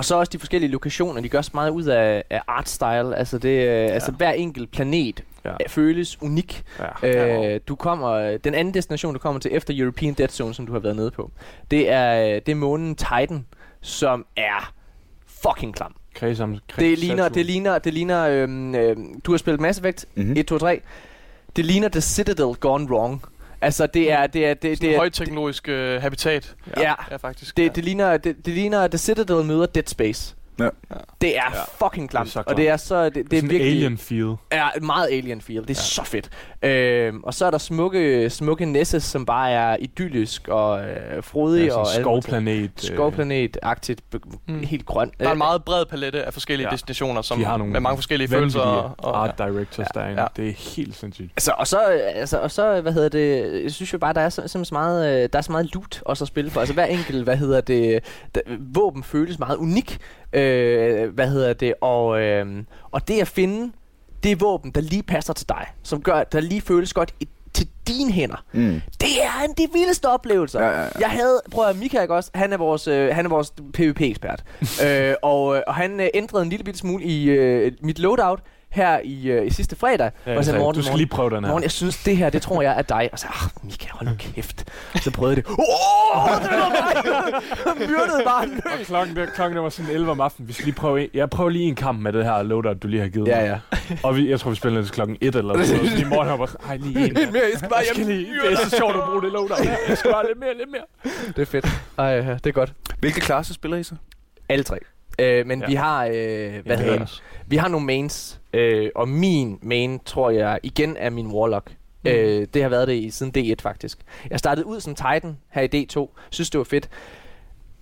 og 0.00 0.04
så 0.04 0.14
også 0.14 0.30
de 0.30 0.38
forskellige 0.38 0.70
lokationer, 0.70 1.20
de 1.20 1.28
gør 1.28 1.42
så 1.42 1.50
meget 1.54 1.70
ud 1.70 1.84
af, 1.84 2.24
af 2.30 2.40
art 2.48 2.68
style. 2.68 3.16
Altså, 3.16 3.38
det, 3.38 3.56
ja. 3.56 3.70
altså 3.70 4.12
hver 4.12 4.30
enkelt 4.32 4.70
planet 4.70 5.24
Ja. 5.44 5.50
ja. 5.50 5.66
føles 5.68 6.22
unik. 6.22 6.62
Ja. 7.02 7.54
Øh, 7.54 7.60
du 7.68 7.74
kommer, 7.74 8.36
den 8.44 8.54
anden 8.54 8.74
destination, 8.74 9.12
du 9.12 9.18
kommer 9.18 9.40
til 9.40 9.50
efter 9.54 9.74
European 9.76 10.14
Dead 10.14 10.28
Zone, 10.28 10.54
som 10.54 10.66
du 10.66 10.72
har 10.72 10.78
været 10.80 10.96
nede 10.96 11.10
på, 11.10 11.30
det 11.70 11.90
er, 11.90 12.40
det 12.40 12.52
er 12.52 12.56
månen 12.56 12.94
Titan, 12.94 13.46
som 13.80 14.26
er 14.36 14.72
fucking 15.26 15.74
klam. 15.74 15.94
Kredsam, 16.14 16.58
Det 16.78 16.98
ligner, 16.98 17.28
det 17.28 17.46
ligner, 17.46 17.78
det 17.78 17.94
ligner 17.94 18.28
øhm, 18.28 18.74
øhm, 18.74 19.20
du 19.20 19.30
har 19.30 19.38
spillet 19.38 19.60
Mass 19.60 19.78
Effect 19.78 20.06
Mm-hmm. 20.14 20.34
1, 20.36 20.46
2, 20.46 20.58
3. 20.58 20.80
Det 21.56 21.64
ligner 21.64 21.88
The 21.88 22.00
Citadel 22.00 22.56
gone 22.56 22.86
wrong. 22.90 23.22
Altså, 23.62 23.86
det 23.86 24.12
er, 24.12 24.26
det 24.26 24.46
er, 24.46 24.54
det, 24.54 24.62
Det 24.62 24.80
det 24.80 24.92
er 24.94 24.96
højteknologisk 24.96 25.68
øh, 25.68 26.02
habitat. 26.02 26.54
ja, 26.76 26.94
Ja, 27.10 27.16
faktisk. 27.16 27.56
det, 27.56 27.62
ja. 27.62 27.68
det, 27.68 27.84
ligner, 27.84 28.16
det, 28.16 28.46
det 28.46 28.54
ligner 28.54 28.88
The 28.88 28.98
Citadel 28.98 29.44
møder 29.44 29.66
Dead 29.66 29.86
Space. 29.86 30.34
Ja. 30.64 30.94
Det 31.20 31.36
er 31.36 31.42
Ja. 31.54 31.86
fucking 31.86 32.10
klamt, 32.10 32.26
Det 32.26 32.36
er 32.36 32.42
så 32.42 32.42
og 32.46 32.56
det 32.56 32.68
er 32.68 32.76
så 32.76 33.04
det, 33.04 33.14
det 33.14 33.30
det 33.30 33.38
er 33.38 33.42
er 33.42 33.46
virkelig 33.48 33.72
alien 33.72 33.98
feel. 33.98 34.34
er 34.50 34.80
meget 34.80 35.08
alien 35.12 35.40
feel. 35.40 35.60
Det 35.62 35.70
er 35.70 35.74
ja. 35.74 35.74
så 35.74 36.04
fedt. 36.04 36.30
Øhm, 36.62 37.20
og 37.24 37.34
så 37.34 37.46
er 37.46 37.50
der 37.50 37.58
smukke 37.58 38.30
smukke 38.30 38.66
Nesses, 38.66 39.04
som 39.04 39.26
bare 39.26 39.50
er 39.50 39.76
idyllisk 39.80 40.48
og 40.48 40.80
øh, 40.80 41.22
frodig 41.22 41.66
Ja, 41.66 41.74
og 41.78 41.86
skovplanet. 41.86 42.62
øh, 42.62 42.68
Skovplanet-agtigt, 42.76 44.00
Mm. 44.48 44.58
helt 44.60 44.86
grøn. 44.86 45.10
Der 45.20 45.28
er 45.28 45.32
en 45.32 45.38
meget 45.38 45.64
bred 45.64 45.84
palette 45.86 46.22
af 46.24 46.32
forskellige 46.32 46.64
Ja. 46.66 46.70
ja. 46.70 46.74
destinationer, 46.74 47.22
som 47.22 47.38
De 47.38 47.44
har 47.44 47.56
nogle 47.56 47.72
med 47.72 47.80
mange 47.80 47.96
forskellige 47.96 48.28
følelser. 48.28 48.60
Og, 48.60 48.94
og, 48.98 49.22
art 49.24 49.38
directors 49.38 49.86
Ja, 49.94 50.00
derinde. 50.00 50.22
ja. 50.22 50.26
Det 50.36 50.48
er 50.48 50.52
helt 50.76 50.96
sindssygt. 50.96 51.30
Altså, 51.36 51.52
og 51.58 51.66
så, 51.66 51.92
øh, 51.92 52.00
altså, 52.14 52.38
og 52.40 52.50
så, 52.50 52.80
hvad 52.80 52.92
hedder 52.92 53.08
det, 53.08 53.62
jeg 53.62 53.72
synes 53.72 53.92
jo 53.92 53.98
bare, 53.98 54.12
der 54.12 54.20
er 54.20 54.28
så, 54.28 54.48
så 54.48 54.68
meget, 54.72 55.22
øh, 55.24 55.28
der 55.32 55.38
er 55.38 55.42
så 55.42 55.52
meget 55.52 55.74
loot 55.74 56.02
også 56.06 56.24
at 56.24 56.28
spille 56.28 56.50
for. 56.50 56.60
Altså 56.60 56.74
hver 56.74 56.84
enkelt, 56.84 57.24
hvad 57.24 57.36
hedder 57.36 57.60
det, 57.60 58.00
der, 58.34 58.40
våben 58.74 59.02
føles 59.04 59.38
meget 59.38 59.56
unik, 59.56 59.98
øh, 60.32 61.14
hvad 61.14 61.28
hedder 61.28 61.52
det, 61.52 61.74
og, 61.80 62.20
øh, 62.20 62.46
og 62.90 63.08
det 63.08 63.20
at 63.20 63.28
finde 63.28 63.72
det 64.22 64.40
våben, 64.40 64.70
der 64.70 64.80
lige 64.80 65.02
passer 65.02 65.32
til 65.32 65.48
dig, 65.48 65.66
som 65.82 66.02
gør, 66.02 66.22
der 66.24 66.40
lige 66.40 66.60
føles 66.60 66.92
godt 66.92 67.14
i, 67.20 67.28
til 67.54 67.68
dine 67.88 68.12
hænder, 68.12 68.44
Mm. 68.52 68.80
det 69.00 69.22
er 69.22 69.44
en 69.44 69.54
de 69.58 69.68
vildeste 69.72 70.08
oplevelser. 70.08 70.60
Ja, 70.60 70.68
ja, 70.70 70.82
ja. 70.82 70.88
Jeg 71.00 71.08
havde, 71.10 71.40
prøv 71.50 71.64
at 71.68 71.76
Mika 71.78 72.02
ikke 72.02 72.14
også, 72.14 72.30
han 72.34 72.52
er 72.52 72.56
vores, 72.56 72.86
øh, 72.88 73.14
han 73.14 73.24
er 73.24 73.28
vores 73.30 73.52
PvP-ekspert. 73.74 74.44
øh, 74.86 75.14
og, 75.22 75.56
øh, 75.56 75.62
og 75.66 75.74
han 75.74 76.00
øh, 76.00 76.06
ændrede 76.14 76.42
en 76.42 76.48
lille 76.50 76.64
bitte 76.64 76.80
smule 76.80 77.04
i 77.04 77.24
øh, 77.30 77.72
mit 77.82 77.98
loadout 77.98 78.40
her 78.70 79.00
i, 79.04 79.26
øh, 79.28 79.46
i 79.46 79.50
sidste 79.50 79.76
fredag. 79.76 80.10
Ja, 80.26 80.30
og 80.30 80.36
jeg 80.36 80.44
så 80.44 80.50
sagde, 80.50 80.60
Morten, 80.64 80.78
du 80.78 80.82
skal 80.84 80.90
Morten, 80.92 80.98
lige 80.98 81.08
prøve 81.08 81.30
den 81.30 81.44
her. 81.44 81.48
Morgen, 81.50 81.62
jeg 81.62 81.70
synes, 81.70 82.02
det 82.04 82.16
her, 82.16 82.30
det 82.30 82.42
tror 82.42 82.62
jeg 82.62 82.74
er 82.78 82.82
dig. 82.82 83.08
Og 83.12 83.18
så, 83.18 83.26
ah, 83.26 83.64
Mika, 83.64 83.86
hold 83.90 84.08
nu 84.08 84.14
kæft. 84.18 84.64
Så 85.02 85.10
prøvede 85.10 85.36
jeg 85.36 85.44
det. 85.44 85.50
Åh, 85.50 86.42
det 86.42 86.50
var 86.50 86.68
mig! 87.74 87.88
Myrdede 87.88 88.22
bare 88.24 88.46
løs. 88.46 88.62
Og 88.80 88.86
klokken, 88.86 89.16
der, 89.16 89.26
klokken 89.26 89.56
der 89.56 89.62
var 89.62 89.68
sådan 89.68 89.90
11 89.90 90.10
om 90.10 90.20
aftenen. 90.20 90.48
Vi 90.48 90.52
skal 90.52 90.64
lige 90.64 90.74
prøve 90.74 91.02
en, 91.02 91.08
jeg 91.14 91.30
prøver 91.30 91.50
lige 91.50 91.64
en 91.64 91.74
kamp 91.74 92.00
med 92.00 92.12
det 92.12 92.24
her 92.24 92.42
loadout, 92.42 92.82
du 92.82 92.88
lige 92.88 93.02
har 93.02 93.08
givet 93.08 93.28
Ja, 93.28 93.40
mig. 93.40 93.60
ja. 93.90 93.96
Og 94.02 94.16
vi, 94.16 94.30
jeg 94.30 94.40
tror, 94.40 94.50
vi 94.50 94.56
spiller 94.56 94.82
til 94.82 94.92
klokken 94.92 95.16
1 95.20 95.34
eller 95.36 95.54
sådan 95.64 95.76
noget. 95.76 95.90
Så 95.90 95.96
lige 95.96 96.08
morgen 96.08 96.38
var 96.38 96.46
sådan, 96.46 96.66
ej, 96.68 96.76
lige 96.76 97.06
en. 97.08 97.14
Lidt 97.14 97.32
mere, 97.32 97.42
jeg 97.52 97.58
skal 97.58 97.68
bare 97.68 97.78
Jeg 97.78 97.86
skal 97.94 98.06
hjem. 98.06 98.16
lige, 98.16 98.26
det 98.48 98.52
er 98.52 98.56
så 98.56 98.76
sjovt 98.76 98.96
at 98.96 99.02
bruge 99.08 99.22
det 99.22 99.32
loadout. 99.32 99.58
her. 99.64 99.76
Jeg 99.88 99.98
skal 99.98 100.12
bare 100.12 100.26
lidt 100.28 100.38
mere, 100.38 100.54
lidt 100.58 100.70
mere. 100.70 101.12
Det 101.36 101.42
er 101.42 101.46
fedt. 101.46 101.66
Ej, 101.98 102.04
ja, 102.06 102.34
det 102.34 102.46
er 102.46 102.52
godt. 102.52 102.72
Hvilke 102.98 103.20
klasser 103.20 103.54
spiller 103.54 103.76
I 103.76 103.82
så? 103.82 103.94
Alle 104.48 104.64
tre. 104.64 104.76
Øh, 105.18 105.46
men 105.46 105.60
Ja. 105.60 105.66
vi 105.66 105.74
har, 105.74 106.04
øh, 106.04 106.12
hvad 106.12 106.76
Ja, 106.76 106.76
hedder? 106.76 107.20
Vi 107.50 107.56
har 107.56 107.68
nogle 107.68 107.86
mains, 107.86 108.40
øh, 108.52 108.90
og 108.94 109.08
min 109.08 109.58
main, 109.62 110.00
tror 110.04 110.30
jeg, 110.30 110.58
igen 110.62 110.96
er 110.98 111.10
min 111.10 111.26
Warlock. 111.26 111.72
Mm. 112.04 112.10
Øh, 112.10 112.46
det 112.54 112.62
har 112.62 112.68
været 112.68 112.88
det 112.88 112.94
i, 112.94 113.10
siden 113.10 113.32
D1 113.38 113.54
faktisk. 113.62 113.98
Jeg 114.30 114.38
startede 114.38 114.66
ud 114.66 114.80
som 114.80 114.94
Titan 114.94 115.36
her 115.48 115.62
i 115.72 115.86
D2. 115.96 116.08
Synes 116.30 116.50
det 116.50 116.58
var 116.58 116.64
fedt. 116.64 116.88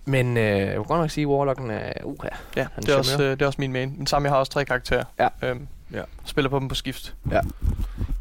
Men 0.05 0.37
øh, 0.37 0.43
jeg 0.43 0.67
vil 0.67 0.75
godt 0.85 0.99
nok 0.99 1.09
sige, 1.09 1.23
at 1.23 1.27
Warlocken 1.27 1.71
er 1.71 1.93
uha. 2.03 2.27
ja, 2.57 2.67
Han 2.73 2.83
det 2.83 2.93
er, 2.93 2.97
også, 2.97 3.23
øh, 3.23 3.31
det 3.31 3.41
er 3.41 3.45
også 3.45 3.61
min 3.61 3.73
main. 3.73 3.95
Den 3.97 4.07
samme, 4.07 4.25
jeg 4.25 4.31
har 4.33 4.39
også 4.39 4.51
tre 4.51 4.65
karakterer. 4.65 5.03
Ja. 5.19 5.27
Øhm, 5.43 5.67
Ja. 5.93 6.01
Spiller 6.25 6.49
på 6.49 6.59
dem 6.59 6.67
på 6.67 6.75
skift. 6.75 7.15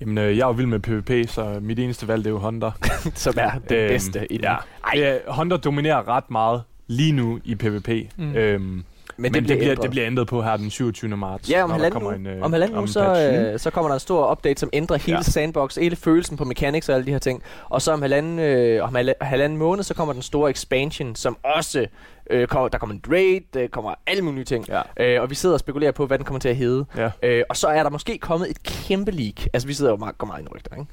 Jamen, 0.01 0.19
øh, 0.19 0.37
jeg 0.37 0.43
er 0.43 0.47
jo 0.47 0.53
vild 0.53 0.67
med 0.67 0.81
PvP, 0.81 1.31
så 1.31 1.59
mit 1.63 1.79
eneste 1.79 2.09
valg, 2.09 2.25
det 2.25 2.31
er 2.31 2.35
jo 2.35 2.39
Hunter. 2.39 2.71
Som 3.15 3.35
er 3.37 3.51
den 3.51 3.77
Øhm, 3.77 3.89
bedste 3.89 4.33
i 4.33 4.37
den. 4.37 4.45
Ja. 4.45 4.57
Ej. 4.85 5.21
Hunter 5.29 5.57
dominerer 5.57 6.09
ret 6.09 6.31
meget 6.31 6.63
lige 6.87 7.13
nu 7.13 7.41
i 7.45 7.55
PvP. 7.55 7.89
Mm. 8.17 8.35
Øhm, 8.35 8.85
men, 9.19 9.33
men 9.33 9.35
det, 9.35 9.43
bliver, 9.59 9.63
ændret. 9.71 9.83
det 9.83 9.91
bliver 9.91 10.07
ændret 10.07 10.27
på 10.27 10.43
her 10.43 10.57
den 10.57 10.71
27. 10.71 11.17
marts. 11.17 11.51
Ja, 11.51 11.65
om 11.65 11.71
halvanden 11.71 12.03
uge, 12.03 12.15
en, 12.15 12.27
øh, 12.27 12.43
om 12.43 12.53
halvanden 12.53 12.79
uge 12.79 12.89
så, 12.89 13.31
øh, 13.53 13.59
så 13.59 13.71
kommer 13.71 13.89
der 13.89 13.95
en 13.95 14.01
stor 14.01 14.31
update, 14.33 14.61
som 14.61 14.71
ændrer 14.73 14.97
hele 14.97 15.17
Ja. 15.19 15.23
sandbox, 15.23 15.75
hele 15.75 15.97
følelsen 15.97 16.37
på 16.37 16.45
mechanics 16.45 16.89
og 16.89 16.95
alle 16.95 17.07
de 17.07 17.11
her 17.13 17.19
ting. 17.19 17.43
Og 17.69 17.83
så 17.83 17.93
om 17.93 18.03
halvanden, 18.03 18.39
øh, 18.39 18.85
om 18.85 18.95
halv- 18.95 19.13
halvanden 19.21 19.59
måned, 19.59 19.83
så 19.85 19.95
kommer 19.95 20.13
den 20.13 20.23
store 20.23 20.51
expansion, 20.51 21.15
som 21.17 21.37
også 21.45 21.87
øh, 22.31 22.47
kommer, 22.49 22.69
der 22.69 22.79
kommer 22.79 22.95
en 22.95 23.03
raid, 23.13 23.41
der 23.55 23.67
kommer 23.69 23.95
alle 24.07 24.23
mulige 24.23 24.45
ting. 24.45 24.69
Ja. 24.69 24.81
Øh, 25.01 25.23
og 25.23 25.31
vi 25.31 25.35
sidder 25.35 25.53
og 25.55 25.61
spekulerer 25.61 25.93
på, 25.93 26.07
hvad 26.07 26.19
den 26.19 26.25
kommer 26.25 26.41
til 26.41 26.49
at 26.49 26.57
hedde. 26.57 26.85
Ja. 26.97 27.11
Øh, 27.23 27.43
og 27.49 27.57
så 27.57 27.67
er 27.69 27.83
der 27.83 27.91
måske 27.91 28.19
kommet 28.19 28.51
et 28.51 28.63
kæmpe 28.63 29.11
leak. 29.11 29.35
Altså, 29.53 29.67
vi 29.67 29.75
sidder 29.75 29.91
jo 29.91 29.97
meget, 29.97 30.19
går 30.19 30.27
meget 30.27 30.41
ind 30.41 30.49
i 30.49 30.55
rygter, 30.55 30.75
ikke? 30.77 30.87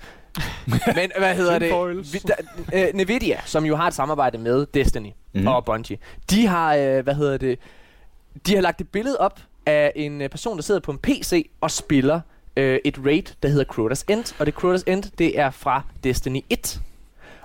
Men 1.01 1.11
hvad 1.17 1.35
hedder 1.35 1.59
det? 1.59 2.13
Vi, 2.13 2.19
der, 2.27 2.33
øh, 2.73 2.93
Nvidia, 2.93 3.37
som 3.45 3.65
jo 3.65 3.75
har 3.75 3.87
et 3.87 3.93
samarbejde 3.93 4.37
med 4.37 4.65
Destiny 4.73 5.09
mm. 5.33 5.47
og 5.47 5.65
Bungie, 5.65 5.97
de 6.29 6.47
har, 6.47 6.75
øh, 6.75 7.03
hvad 7.03 7.13
hedder 7.15 7.37
det, 7.37 7.59
de 8.47 8.55
har 8.55 8.61
lagt 8.61 8.81
et 8.81 8.89
billede 8.89 9.17
op 9.17 9.39
af 9.65 9.91
en 9.95 10.21
øh, 10.21 10.29
person, 10.29 10.57
der 10.57 10.63
sidder 10.63 10.79
på 10.79 10.91
en 10.91 10.97
PC 10.97 11.49
og 11.61 11.71
spiller 11.71 12.21
øh, 12.57 12.79
et 12.85 12.99
raid, 13.05 13.23
der 13.43 13.49
hedder 13.49 13.65
Crota's 13.73 14.03
End. 14.13 14.35
Og 14.39 14.45
det 14.45 14.53
Crota's 14.53 14.83
End, 14.87 15.03
det 15.17 15.39
er 15.39 15.49
fra 15.51 15.81
Destiny 16.03 16.41
1. 16.49 16.81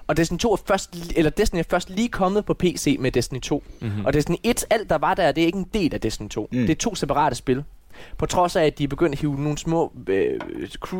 Og 0.06 0.16
Destiny 0.16 0.38
2 0.38 0.52
er 0.52 0.56
først, 0.66 0.96
eller 1.16 1.30
Destiny 1.30 1.58
er 1.58 1.64
først 1.70 1.90
lige 1.90 2.08
kommet 2.08 2.44
på 2.44 2.54
PC 2.54 2.96
med 3.00 3.12
Destiny 3.12 3.40
2. 3.40 3.64
Mm-hmm. 3.80 4.04
Og 4.04 4.12
Destiny 4.12 4.36
1, 4.42 4.64
alt 4.70 4.90
der 4.90 4.98
var 4.98 5.14
der, 5.14 5.32
det 5.32 5.42
er 5.42 5.46
ikke 5.46 5.58
en 5.58 5.68
del 5.74 5.94
af 5.94 6.00
Destiny 6.00 6.28
2. 6.28 6.48
Mm. 6.52 6.58
Det 6.58 6.70
er 6.70 6.74
to 6.74 6.94
separate 6.94 7.36
spil. 7.36 7.64
På 8.18 8.26
trods 8.26 8.56
af, 8.56 8.64
at 8.64 8.78
de 8.78 8.84
er 8.84 8.88
begyndt 8.88 9.12
at 9.12 9.20
hive 9.20 9.40
nogle 9.40 9.58
små 9.58 9.92
øh, 10.06 10.40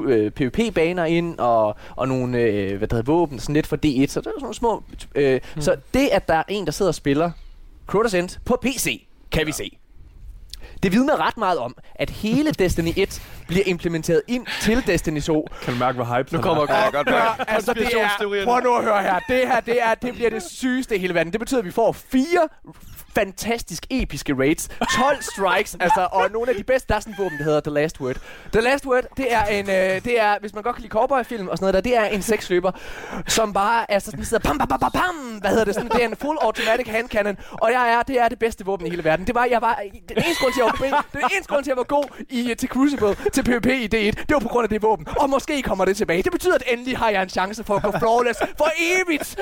øh, 0.07 0.31
PvP-baner 0.31 1.05
ind, 1.05 1.39
og, 1.39 1.77
og 1.97 2.09
nogle 2.09 2.39
øh, 2.39 2.79
hvad 2.79 2.89
der 2.89 2.97
hedder, 2.97 3.13
våben, 3.13 3.39
sådan 3.39 3.55
lidt 3.55 3.67
for 3.67 3.77
D1, 3.77 4.07
så 4.07 4.21
der 4.21 4.31
er 4.31 4.33
sådan 4.33 4.33
nogle 4.41 4.55
små... 4.55 4.83
Øh, 5.15 5.41
mm. 5.55 5.61
Så 5.61 5.77
det, 5.95 6.09
at 6.13 6.29
der 6.29 6.35
er 6.35 6.43
en, 6.49 6.65
der 6.65 6.73
sidder 6.73 6.91
og 6.91 6.95
spiller 6.95 7.31
Crota's 7.93 8.17
End 8.17 8.39
på 8.45 8.59
PC, 8.63 9.07
kan 9.31 9.41
ja. 9.41 9.45
vi 9.45 9.53
se. 9.53 9.79
Det 10.83 10.93
vidner 10.93 11.27
ret 11.27 11.37
meget 11.37 11.59
om, 11.59 11.77
at 11.95 12.11
hele 12.11 12.51
Destiny 12.51 12.93
1 12.97 13.23
bliver 13.47 13.63
implementeret 13.67 14.23
ind 14.29 14.47
til 14.61 14.87
Destiny 14.87 15.21
2. 15.21 15.47
Kan 15.63 15.73
du 15.75 15.79
mærke, 15.79 15.97
hvor 15.97 16.17
hype 16.17 16.37
Nu 16.37 16.43
kommer 16.43 16.67
Ja, 16.69 16.91
godt 16.91 17.07
mærke. 17.11 17.51
altså, 17.55 17.75
det 17.75 17.83
er, 18.01 18.45
prøv 18.45 18.61
nu 18.61 18.75
at 18.75 18.85
høre 18.85 19.03
her. 19.03 19.19
Det 19.29 19.49
her, 19.49 19.61
det, 19.61 19.83
er, 19.83 19.95
det 19.95 20.15
bliver 20.15 20.31
det 20.31 20.43
sygeste 20.43 20.97
i 20.97 20.99
hele 20.99 21.15
verden. 21.15 21.33
Det 21.33 21.41
betyder, 21.41 21.61
at 21.61 21.67
vi 21.67 21.71
får 21.71 21.93
fire 21.93 22.49
fantastisk 23.15 23.87
episke 23.91 24.35
raids, 24.39 24.69
12 24.69 25.23
strikes, 25.33 25.77
altså, 25.81 26.09
og 26.13 26.31
nogle 26.33 26.51
af 26.51 26.57
de 26.57 26.65
bedste, 26.65 26.89
der 26.89 26.95
er 26.95 27.01
sådan 27.01 27.13
et 27.13 27.19
våben, 27.19 27.39
der 27.39 27.45
hedder 27.45 27.61
The 27.61 27.71
Last 27.71 28.01
Word. 28.01 28.17
The 28.53 28.61
Last 28.61 28.87
Word, 28.87 29.05
det 29.17 29.33
er 29.33 29.45
en, 29.45 29.71
øh, 29.71 30.05
det 30.05 30.21
er, 30.21 30.37
hvis 30.41 30.55
man 30.55 30.63
godt 30.63 30.77
kan 30.77 30.83
lide 30.83 30.93
cowboyfilm 30.93 31.49
og 31.49 31.59
sådan 31.59 31.65
noget 31.65 31.75
der, 31.75 31.91
det 31.91 31.97
er 31.97 32.05
en 32.05 32.23
sexløber, 32.23 32.73
som 33.27 33.53
bare, 33.53 33.91
altså 33.91 34.11
sådan 34.11 34.25
sidder 34.25 34.43
pam, 34.43 34.59
pam, 34.59 34.69
pam, 34.69 34.91
pam, 34.93 35.15
hvad 35.41 35.51
hedder 35.51 35.65
det, 35.65 35.75
sådan, 35.75 35.91
det 35.91 36.03
er 36.03 36.09
en 36.09 36.17
full 36.17 36.39
automatic 36.41 36.89
hand 36.89 37.09
cannon, 37.09 37.37
og 37.53 37.71
jeg 37.73 37.93
er, 37.93 38.03
det 38.03 38.21
er 38.21 38.29
det 38.29 38.39
bedste 38.39 38.65
våben 38.65 38.87
i 38.87 38.91
hele 38.91 39.05
verden. 39.05 39.27
Det 39.27 39.35
var, 39.35 39.45
jeg 39.45 39.63
var, 39.63 39.83
den 40.09 40.17
eneste 40.17 40.43
grund 40.43 40.53
til, 40.55 40.61
at 40.61 40.67
jeg 40.83 40.91
var, 40.93 41.07
den 41.13 41.23
eneste 41.33 41.49
grund 41.53 41.65
til, 41.65 41.71
at 41.71 41.77
jeg 41.77 41.77
var 41.77 41.83
god 41.83 42.05
i, 42.29 42.55
til 42.59 42.69
Crucible, 42.69 43.17
til 43.33 43.43
PvP 43.43 43.67
i 43.67 43.85
D1, 43.85 44.25
det 44.29 44.31
var 44.31 44.39
på 44.39 44.49
grund 44.49 44.65
af 44.65 44.69
det 44.69 44.83
våben, 44.83 45.07
og 45.17 45.31
måske 45.31 45.63
kommer 45.63 45.85
det 45.85 45.97
tilbage. 45.97 46.23
Det 46.23 46.33
betyder, 46.33 46.55
at 46.55 46.63
endelig 46.67 46.99
har 46.99 47.11
jeg 47.11 47.23
en 47.23 47.29
chance 47.29 47.65
for 47.65 47.77
at 47.77 47.83
gå 47.83 47.91
flawless 47.99 48.41
for 48.59 48.71
evigt. 48.79 49.39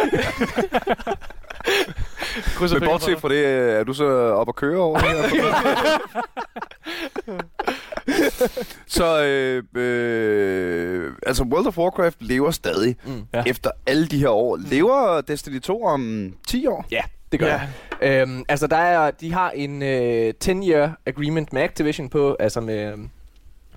Men 2.61 2.83
bortset 2.85 3.21
fra 3.21 3.29
det, 3.29 3.45
øh, 3.45 3.58
er 3.59 3.85
du 3.85 3.93
så 3.93 4.05
op 4.33 4.49
at 4.49 4.57
køre 4.57 4.79
over 4.81 4.99
det 4.99 5.09
her? 5.09 5.99
så 8.87 9.25
øh, 9.25 9.63
øh, 9.83 11.13
altså 11.27 11.43
World 11.45 11.67
of 11.67 11.79
Warcraft 11.79 12.17
lever 12.23 12.51
stadig 12.51 12.97
Mm. 13.07 13.23
Ja. 13.35 13.43
efter 13.47 13.71
alle 13.87 14.07
de 14.07 14.19
her 14.19 14.29
år. 14.29 14.57
Lever 14.71 15.21
Destiny 15.21 15.61
2 15.61 15.83
om 15.85 16.33
10 16.49 16.67
år? 16.67 16.87
Ja, 16.91 17.01
det 17.33 17.41
gør 17.41 17.47
Ja. 17.47 17.61
ja. 18.03 18.21
øhm, 18.23 18.45
Altså, 18.49 18.67
der 18.67 18.77
er, 18.77 19.11
de 19.11 19.33
har 19.33 19.51
en 19.51 19.83
øh, 19.83 20.35
10-year 20.45 20.91
agreement 21.07 21.53
med 21.53 21.63
Activision 21.63 22.09
på, 22.09 22.37
altså 22.41 22.61
med 22.61 22.93
øhm, 22.93 23.11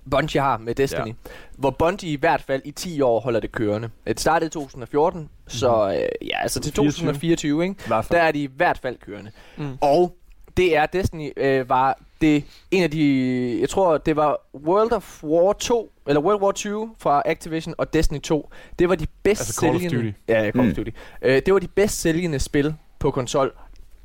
Bungie 0.10 0.42
har 0.42 0.58
med 0.58 0.76
Destiny, 0.76 1.08
ja. 1.08 1.14
hvor 1.58 1.70
Bungie 1.70 2.12
i 2.12 2.16
hvert 2.16 2.42
fald 2.42 2.62
i 2.66 2.72
10 2.72 3.02
år 3.02 3.20
holder 3.20 3.40
det 3.40 3.52
kørende. 3.52 3.90
Det 4.08 4.20
startede 4.20 4.48
i 4.48 4.50
2014, 4.50 5.22
mm. 5.22 5.28
så 5.48 5.90
øh, 5.90 6.28
ja, 6.28 6.42
altså 6.42 6.60
til 6.60 6.74
24. 6.74 6.92
2024, 6.92 7.64
ikke? 7.64 7.76
I 7.80 7.88
hvert 7.88 8.06
fald. 8.06 8.20
der 8.20 8.26
er 8.26 8.32
de 8.32 8.44
i 8.44 8.50
hvert 8.56 8.78
fald 8.78 8.98
kørende. 9.06 9.32
Mm. 9.58 9.64
Mm. 9.64 9.78
Og 9.82 10.16
det 10.58 10.78
er 10.78 10.86
Destiny 10.86 11.32
øh, 11.38 11.70
var 11.70 12.00
det 12.22 12.44
en 12.72 12.84
af 12.84 12.92
de 12.92 13.58
jeg 13.62 13.70
tror 13.70 13.98
det 13.98 14.16
var 14.16 14.38
World 14.56 14.92
of 14.92 15.24
War 15.24 15.54
2 15.54 15.92
eller 16.08 16.22
World 16.22 16.42
War 16.42 16.52
2 16.52 16.90
fra 17.00 17.22
Activision 17.26 17.76
og 17.78 17.94
Destiny 17.94 18.20
2. 18.22 18.50
Det 18.80 18.90
var 18.90 18.96
de 18.96 19.08
bedst 19.24 19.42
Altså 19.42 19.60
Call 19.62 19.76
of 19.76 19.82
sælgende 19.82 20.06
Duty. 20.06 20.18
Ja, 20.28 20.52
Call 20.52 20.60
of 20.60 20.66
Mm. 20.66 20.76
Duty. 20.76 20.90
Øh, 21.22 21.42
det 21.46 21.54
var 21.54 21.60
de 21.60 21.68
bedst 21.68 22.02
sælgende 22.02 22.40
spil 22.40 22.76
på 23.00 23.12
konsol 23.12 23.54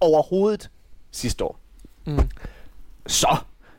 overhovedet 0.00 0.70
sidste 1.10 1.44
år. 1.44 1.60
Mm. 2.06 2.18
Så 3.06 3.36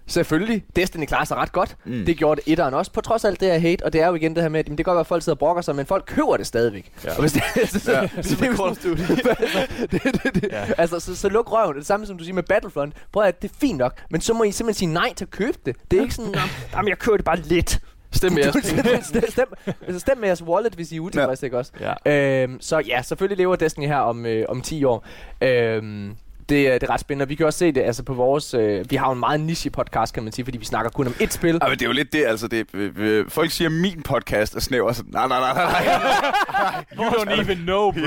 selvfølgelig, 0.07 0.63
Destiny 0.75 1.05
klarer 1.05 1.25
sig 1.25 1.37
ret 1.37 1.51
godt. 1.51 1.75
Mm. 1.85 2.05
Det 2.05 2.17
gjorde 2.17 2.41
det 2.45 2.51
etteren 2.51 2.73
også, 2.73 2.91
på 2.91 3.01
trods 3.01 3.25
af 3.25 3.29
alt 3.29 3.39
det 3.39 3.51
her 3.51 3.59
hate. 3.59 3.85
Og 3.85 3.93
det 3.93 4.01
er 4.01 4.07
jo 4.07 4.15
igen 4.15 4.35
det 4.35 4.43
her 4.43 4.49
med, 4.49 4.59
at 4.59 4.65
jamen, 4.67 4.77
det 4.77 4.85
kan 4.85 4.91
godt 4.91 4.95
være, 4.95 5.01
at 5.01 5.07
folk 5.07 5.23
sidder 5.23 5.35
og 5.35 5.39
brokker 5.39 5.61
sig, 5.61 5.75
men 5.75 5.85
folk 5.85 6.03
køber 6.07 6.37
det 6.37 6.47
stadigvæk. 6.47 6.91
Ja. 7.05 7.09
Og 7.15 7.19
hvis 7.19 7.31
det, 7.33 7.43
så, 7.69 7.79
så, 7.79 7.91
Ja. 7.91 8.07
så, 8.21 8.29
så, 8.29 8.35
det 8.35 8.47
er 8.49 8.55
Duty. 8.55 8.87
altså, 9.41 9.67
det, 9.91 10.03
det, 10.03 10.35
det, 10.35 10.43
Ja. 10.51 10.65
altså 10.77 10.99
så, 10.99 11.15
så 11.15 11.29
luk 11.29 11.51
røven. 11.51 11.75
Det 11.77 11.85
samme 11.85 12.05
som 12.05 12.17
du 12.17 12.23
siger 12.23 12.35
med 12.35 12.43
Battlefront. 12.43 12.93
Prøv 13.13 13.23
at 13.23 13.41
det 13.41 13.51
er 13.51 13.55
fint 13.61 13.77
nok, 13.77 13.93
men 14.11 14.21
så 14.21 14.33
må 14.33 14.43
I 14.43 14.51
simpelthen 14.51 14.79
sige 14.79 14.93
nej 14.93 15.13
til 15.13 15.25
at 15.25 15.31
købe 15.31 15.57
det. 15.65 15.75
Det 15.91 15.97
er 15.97 16.01
ikke 16.01 16.13
sådan, 16.13 16.31
"Nå, 16.31 16.39
jamen 16.75 16.89
jeg 16.89 16.99
køber 16.99 17.17
det 17.17 17.25
bare 17.25 17.39
lidt. 17.39 17.79
Stem 18.11 18.31
med 18.31 18.43
jeres 18.43 18.65
stem, 19.05 19.23
stem, 19.29 19.47
altså, 19.87 19.99
stem 19.99 20.17
med 20.17 20.27
jeres 20.27 20.43
wallet, 20.43 20.73
hvis 20.75 20.91
I 20.91 20.95
er 20.95 20.99
utilfredse, 20.99 21.45
ikke 21.45 21.57
også? 21.57 21.71
Ja. 22.05 22.11
Øhm, 22.43 22.61
så 22.61 22.79
ja, 22.87 23.01
selvfølgelig 23.01 23.37
lever 23.37 23.55
Destiny 23.55 23.85
her 23.87 23.97
om, 23.97 24.25
øh, 24.25 24.45
om 24.49 24.61
10 24.61 24.83
år. 24.83 25.05
Øhm, 25.41 26.15
det, 26.49 26.67
er- 26.67 26.73
det 26.73 26.83
er 26.89 26.93
ret 26.93 26.99
spændende. 26.99 27.27
Vi 27.27 27.35
kan 27.35 27.45
også 27.45 27.59
se 27.59 27.71
det 27.71 27.81
altså 27.81 28.03
på 28.03 28.13
vores... 28.13 28.53
Øh, 28.53 28.85
vi 28.91 28.95
har 28.95 29.07
jo 29.07 29.13
en 29.13 29.19
meget 29.19 29.39
niche 29.39 29.69
podcast, 29.69 30.13
kan 30.13 30.23
man 30.23 30.31
sige, 30.33 30.45
fordi 30.45 30.57
vi 30.57 30.65
snakker 30.65 30.91
kun 30.91 31.07
om 31.07 31.13
ét 31.21 31.29
spil. 31.29 31.59
Ja, 31.63 31.67
men 31.69 31.79
det 31.79 31.81
er 31.81 31.85
jo 31.89 31.91
lidt 31.93 32.13
det, 32.13 32.25
altså 32.25 32.47
det, 32.47 32.67
øh, 32.73 32.91
øh, 32.97 33.29
folk 33.29 33.51
siger, 33.51 33.67
at 33.67 33.71
min 33.75 34.01
podcast 34.03 34.55
er 34.55 34.59
snæver, 34.59 34.93
så 34.93 35.03
nej, 35.07 35.27
nej, 35.27 35.39
nej, 35.39 35.53
nej, 35.53 35.85
nej. 35.87 36.85
You 36.97 37.03
don't 37.03 37.41
even 37.41 37.57
know, 37.57 37.91
bro. 37.91 37.97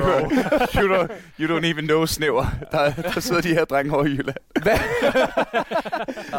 you, 0.81 0.95
don't, 0.97 1.13
you 1.41 1.57
don't 1.59 1.65
even 1.67 1.85
know 1.85 2.07
snæver. 2.07 2.47
Der, 2.73 2.93
der 3.15 3.21
sidder 3.21 3.41
de 3.43 3.49
her 3.49 3.65
drenge 3.65 3.95
over 3.95 4.05
i 4.05 4.09
Jylland. 4.09 4.37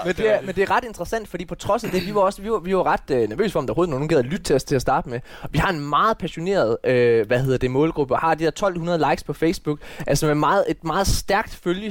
men, 0.06 0.16
det 0.16 0.30
er, 0.36 0.42
men 0.42 0.56
det 0.56 0.62
er 0.62 0.72
ret 0.72 0.84
interessant, 0.84 1.28
fordi 1.28 1.46
på 1.46 1.56
trods 1.56 1.84
af 1.84 1.92
det, 1.92 2.08
vi 2.08 2.16
var 2.16 2.22
også 2.22 2.42
vi 2.42 2.52
var, 2.52 2.60
vi 2.60 2.76
var 2.76 2.84
ret 2.84 3.12
øh, 3.12 3.30
nervøse 3.30 3.52
for, 3.52 3.60
om 3.60 3.68
der 3.68 3.74
overhovedet 3.74 3.90
nogen 3.92 4.08
gad 4.08 4.18
at 4.18 4.26
lytte 4.26 4.44
til 4.44 4.56
os 4.56 4.64
til 4.64 4.76
at 4.76 4.82
starte 4.82 5.10
med. 5.10 5.20
Og 5.42 5.50
vi 5.52 5.58
har 5.60 5.70
en 5.70 5.90
meget 5.90 6.18
passioneret, 6.18 6.78
øh, 6.84 7.28
hvad 7.28 7.40
hedder 7.40 7.58
det, 7.58 7.72
målgruppe, 7.72 8.14
og 8.14 8.20
har 8.20 8.36
de 8.36 8.44
der 8.44 8.50
1200 8.50 9.10
likes 9.10 9.24
på 9.24 9.34
Facebook, 9.34 9.80
altså 10.08 10.26
med 10.26 10.36
meget, 10.36 10.64
et 10.68 10.84
meget 10.84 11.08
stærkt 11.08 11.60
følgeskab, 11.64 11.91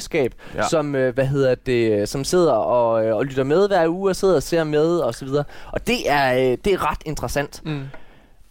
Ja. 0.54 0.58
ja. 0.62 0.68
som, 0.68 0.94
øh, 0.94 1.14
hvad 1.14 1.26
hedder 1.26 1.54
det, 1.54 2.08
som 2.08 2.24
sidder 2.24 2.52
og, 2.52 3.06
øh, 3.06 3.16
og 3.16 3.24
lytter 3.24 3.44
med 3.44 3.68
hver 3.68 3.88
uge, 3.88 4.10
og 4.10 4.16
sidder 4.16 4.36
og 4.36 4.42
ser 4.42 4.64
med, 4.64 4.98
og 4.98 5.14
så 5.14 5.24
videre. 5.24 5.44
Og 5.72 5.86
det 5.86 6.10
er, 6.10 6.34
øh, 6.34 6.58
det 6.64 6.72
er 6.72 6.90
ret 6.90 7.02
interessant. 7.06 7.62
Mm. 7.64 7.82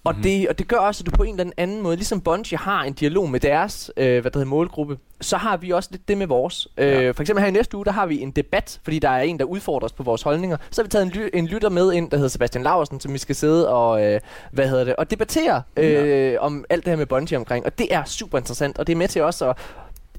Og, 0.04 0.12
mm-hmm. 0.14 0.24
det, 0.24 0.50
og 0.50 0.60
det 0.60 0.68
gør 0.68 0.78
også, 0.78 1.02
at 1.02 1.06
du 1.06 1.18
på 1.18 1.24
en 1.24 1.40
eller 1.40 1.52
anden 1.58 1.82
måde, 1.82 1.96
ligesom 1.96 2.22
Bungie 2.22 2.58
har 2.58 2.84
en 2.84 2.94
dialog 2.94 3.30
med 3.30 3.40
deres 3.40 3.92
øh, 3.98 4.22
hvad 4.22 4.32
der 4.32 4.40
hedder, 4.40 4.50
målgruppe, 4.50 4.98
så 5.22 5.38
har 5.38 5.58
vi 5.58 5.72
også 5.72 5.90
lidt 5.92 6.08
det 6.08 6.18
med 6.18 6.28
vores. 6.28 6.68
Øh, 6.78 6.88
Ja. 6.88 7.12
For 7.12 7.22
eksempel 7.22 7.42
her 7.42 7.48
i 7.48 7.52
næste 7.52 7.78
uge, 7.78 7.86
der 7.86 7.92
har 7.92 8.06
vi 8.06 8.22
en 8.22 8.32
debat, 8.32 8.80
fordi 8.84 9.00
der 9.00 9.10
er 9.10 9.22
en, 9.22 9.40
der 9.40 9.46
udfordrer 9.46 9.86
os 9.86 9.92
på 9.94 10.04
vores 10.04 10.22
holdninger. 10.22 10.58
Så 10.72 10.82
har 10.82 10.84
vi 10.84 10.90
taget 10.90 11.06
en, 11.06 11.12
ly- 11.12 11.30
en 11.34 11.48
lytter 11.48 11.70
med 11.70 11.94
ind, 11.94 12.12
der 12.12 12.18
hedder 12.18 12.30
Sebastian 12.30 12.64
Laversen, 12.64 13.00
som 13.00 13.14
vi 13.14 13.18
skal 13.18 13.36
sidde 13.36 13.70
og, 13.70 14.06
øh, 14.06 14.20
hvad 14.52 14.68
hedder 14.68 14.84
det, 14.84 14.96
og 14.96 15.12
debattere 15.12 15.62
øh, 15.78 16.36
om 16.40 16.66
alt 16.70 16.86
det 16.86 16.92
her 16.92 16.98
med 16.98 17.06
Bungie 17.06 17.38
omkring. 17.38 17.66
Og 17.66 17.78
det 17.78 17.94
er 17.94 18.04
super 18.04 18.38
interessant, 18.38 18.80
og 18.80 18.88
det 18.88 18.94
er 18.94 18.98
med 18.98 19.08
til 19.08 19.22
også 19.22 19.50
at 19.50 19.58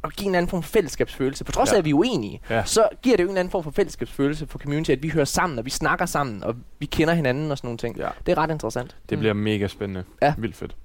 at 0.05 0.17
give 0.17 0.29
en 0.29 0.35
anden 0.35 0.49
form 0.49 0.63
for 0.63 0.71
fællesskabsfølelse. 0.71 1.45
På 1.45 1.53
trods 1.53 1.71
af, 1.71 1.75
Ja. 1.75 1.79
at 1.79 1.85
vi 1.85 1.91
er 1.91 1.95
uenige, 1.95 2.41
Ja. 2.51 2.65
så 2.65 2.89
giver 3.03 3.17
det 3.17 3.25
jo 3.25 3.31
en 3.31 3.37
anden 3.37 3.51
form 3.51 3.65
for 3.65 3.71
fællesskabsfølelse 3.71 4.47
for 4.47 4.59
community, 4.59 4.91
at 4.91 5.03
vi 5.03 5.09
hører 5.09 5.25
sammen, 5.25 5.59
og 5.59 5.65
vi 5.65 5.71
snakker 5.71 6.07
sammen, 6.07 6.45
og 6.45 6.55
vi 6.79 6.87
kender 6.87 7.15
hinanden 7.15 7.51
og 7.51 7.59
sådan 7.59 7.67
nogle 7.69 7.79
ting. 7.79 7.97
Ja. 7.97 8.09
Det 8.27 8.33
er 8.33 8.39
ret 8.39 8.51
interessant. 8.51 8.97
Det 9.11 9.19
bliver 9.19 9.35
mega 9.35 9.67
spændende. 9.67 10.05
Ja. 10.23 10.35
Vildt 10.39 10.57
fedt. 10.57 10.77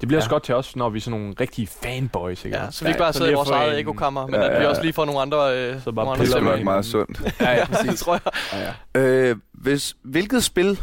Det 0.00 0.08
bliver 0.08 0.18
Ja. 0.18 0.20
også 0.20 0.30
godt 0.30 0.42
til 0.42 0.54
os, 0.54 0.76
når 0.76 0.88
vi 0.90 0.96
er 0.98 1.00
sådan 1.00 1.20
nogle 1.20 1.34
rigtige 1.40 1.66
fanboys, 1.66 2.44
ikke? 2.44 2.56
Ja, 2.56 2.70
så 2.70 2.84
vi 2.84 2.88
ikke 2.88 2.98
bare 2.98 3.12
så 3.12 3.16
sidder 3.16 3.30
i 3.30 3.34
vores 3.34 3.50
eget 3.50 3.78
ekokammer, 3.78 4.26
men 4.26 4.34
Ja, 4.34 4.46
at 4.48 4.58
vi 4.58 4.62
ja, 4.64 4.68
også 4.68 4.80
ja. 4.80 4.84
lige 4.84 4.92
får 4.92 5.04
nogle 5.04 5.20
andre... 5.20 5.58
Øh, 5.58 5.82
Så 5.82 5.92
bare 5.92 6.16
piller 6.16 6.36
er 6.36 6.40
nok 6.40 6.62
meget 6.62 6.84
sundt. 6.84 7.20
Ja, 7.40 7.50
ja, 7.52 7.64
Det 7.90 7.98
tror 7.98 8.14
jeg. 8.24 8.32
Ja, 8.52 8.72
ja. 9.00 9.00
Øh, 9.30 9.36
hvis, 9.52 9.96
hvilket 10.02 10.44
spil 10.44 10.80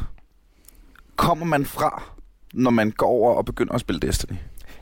kommer 1.16 1.46
man 1.46 1.66
fra, 1.66 2.04
når 2.54 2.72
man 2.72 2.92
går 2.92 3.08
over 3.08 3.34
og 3.36 3.46
begynder 3.46 3.74
at 3.74 3.82
spille 3.82 4.00
Destiny? 4.00 4.36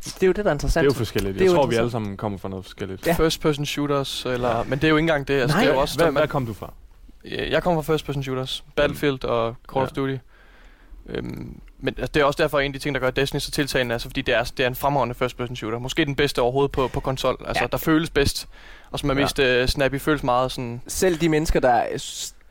Det 0.06 0.24
er 0.24 0.28
jo 0.28 0.34
det, 0.34 0.36
der 0.36 0.41
er 0.41 0.43
Det 0.43 0.47
er 0.49 0.54
interessant. 0.54 0.86
jo 0.86 0.93
forskelligt. 0.93 1.34
Det 1.34 1.41
er 1.41 1.45
Jeg 1.45 1.52
jo 1.52 1.56
tror, 1.56 1.66
vi 1.66 1.74
interessant. 1.76 1.82
alle 1.82 1.91
sammen 1.91 2.18
kommer 2.18 2.38
fra 2.38 2.49
noget 2.49 2.66
forskelligt. 2.66 3.08
Ja. 3.08 3.14
First 3.14 3.41
person 3.41 3.66
shooters, 3.66 4.26
eller, 4.26 4.64
men 4.64 4.80
det 4.80 4.84
er 4.84 4.89
jo 4.89 4.95
ikke 4.97 5.04
engang 5.04 5.28
det. 5.28 5.34
Altså, 5.41 5.58
Nej. 5.58 5.64
det 5.64 5.70
er 5.70 5.74
jo 5.76 5.82
også, 5.82 5.95
Hvad, 5.97 6.06
man, 6.06 6.14
hvad 6.14 6.28
kom 6.28 6.45
du 6.45 6.54
fra? 6.54 6.74
Øh, 7.26 7.52
Jeg 7.52 7.64
kommer 7.64 7.82
fra 7.82 7.93
first 7.93 8.06
person 8.06 8.24
shooters. 8.24 8.64
Battlefield 8.76 9.24
og 9.24 9.56
Call 9.74 9.80
Ja. 9.80 9.84
of 9.84 9.89
Duty. 9.91 10.16
Øhm, 11.10 11.60
men 11.80 11.93
altså, 11.97 12.12
det 12.14 12.20
er 12.22 12.24
også 12.26 12.43
derfor 12.43 12.60
en 12.60 12.66
af 12.66 12.74
de 12.74 12.80
ting, 12.80 12.95
der 12.95 13.02
gør 13.02 13.10
Destiny 13.12 13.39
så 13.39 13.52
tiltagende, 13.52 13.93
altså 13.93 14.10
fordi 14.10 14.22
det 14.22 14.36
er, 14.36 14.43
det 14.43 14.60
er 14.64 14.68
en 14.68 14.76
fremragende 14.76 15.16
first 15.16 15.38
person 15.38 15.56
shooter. 15.56 15.80
Måske 15.80 16.06
den 16.06 16.16
bedste 16.16 16.41
overhovedet 16.41 16.72
på, 16.72 16.88
på 16.88 16.99
konsol. 16.99 17.38
Altså, 17.47 17.62
Ja. 17.62 17.64
ja. 17.64 17.68
der 17.72 17.78
føles 17.78 18.10
bedst. 18.10 18.47
Og 18.91 18.99
som 18.99 19.10
er 19.10 19.14
Ja. 19.14 19.22
mest 19.22 19.39
uh, 19.39 19.66
snappy, 19.66 19.99
føles 19.99 20.24
meget 20.24 20.52
sådan... 20.52 20.82
Selv 20.88 21.18
de 21.22 21.30
mennesker, 21.30 21.60
der, 21.60 21.84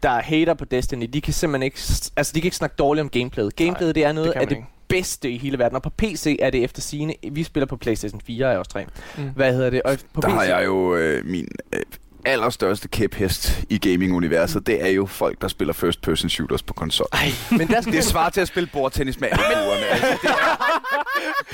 der 0.02 0.20
hater 0.20 0.54
på 0.54 0.64
Destiny, 0.64 1.10
de 1.12 1.20
kan 1.20 1.32
simpelthen 1.32 1.62
ikke, 1.62 1.78
altså 2.16 2.32
de 2.34 2.40
kan 2.40 2.46
ikke 2.46 2.56
snakke 2.56 2.76
dårligt 2.78 3.02
om 3.02 3.08
gameplayet. 3.08 3.56
Gameplayet, 3.56 3.94
det 3.94 4.04
er 4.04 4.12
noget 4.12 4.34
det 4.34 4.40
af 4.40 4.46
det 4.48 4.56
ikke. 4.56 4.68
Bedste 4.90 5.30
i 5.30 5.38
hele 5.38 5.58
verden. 5.58 5.76
Og 5.76 5.82
på 5.82 5.90
PC 5.90 6.36
er 6.40 6.50
det 6.50 6.64
efter 6.64 6.82
sine. 6.82 7.14
Vi 7.32 7.42
spiller 7.42 7.66
på 7.66 7.76
PlayStation 7.76 8.20
4 8.26 8.52
af 8.52 8.56
os 8.56 8.68
tre. 8.68 8.86
Mm. 9.18 9.30
Hvad 9.36 9.52
hedder 9.52 9.70
det? 9.70 9.82
Og 9.82 9.98
på 10.14 10.20
Der 10.20 10.28
PC, 10.28 10.34
har 10.34 10.44
jeg 10.44 10.64
jo 10.66 10.96
øh, 10.96 11.26
min 11.26 11.48
øh, 11.72 11.80
allerstørste 12.24 12.88
kæphest 12.88 13.64
i 13.68 13.78
gaming-universet. 13.78 14.66
Det 14.66 14.84
er 14.84 14.88
jo 14.88 15.06
folk, 15.06 15.40
der 15.40 15.48
spiller 15.48 15.74
first-person 15.74 16.30
shooters 16.30 16.62
på 16.62 16.74
konsol. 16.74 17.06
Men 17.50 17.68
der 17.68 17.80
skal 17.80 17.92
Det 17.92 18.04
svarer 18.04 18.30
til 18.30 18.40
at 18.40 18.48
spille 18.48 18.68
bordtennis 18.72 19.20
med 19.20 19.28
alle. 19.32 19.44
Altså, 19.90 20.06
det 20.22 20.30
er, 20.30 20.49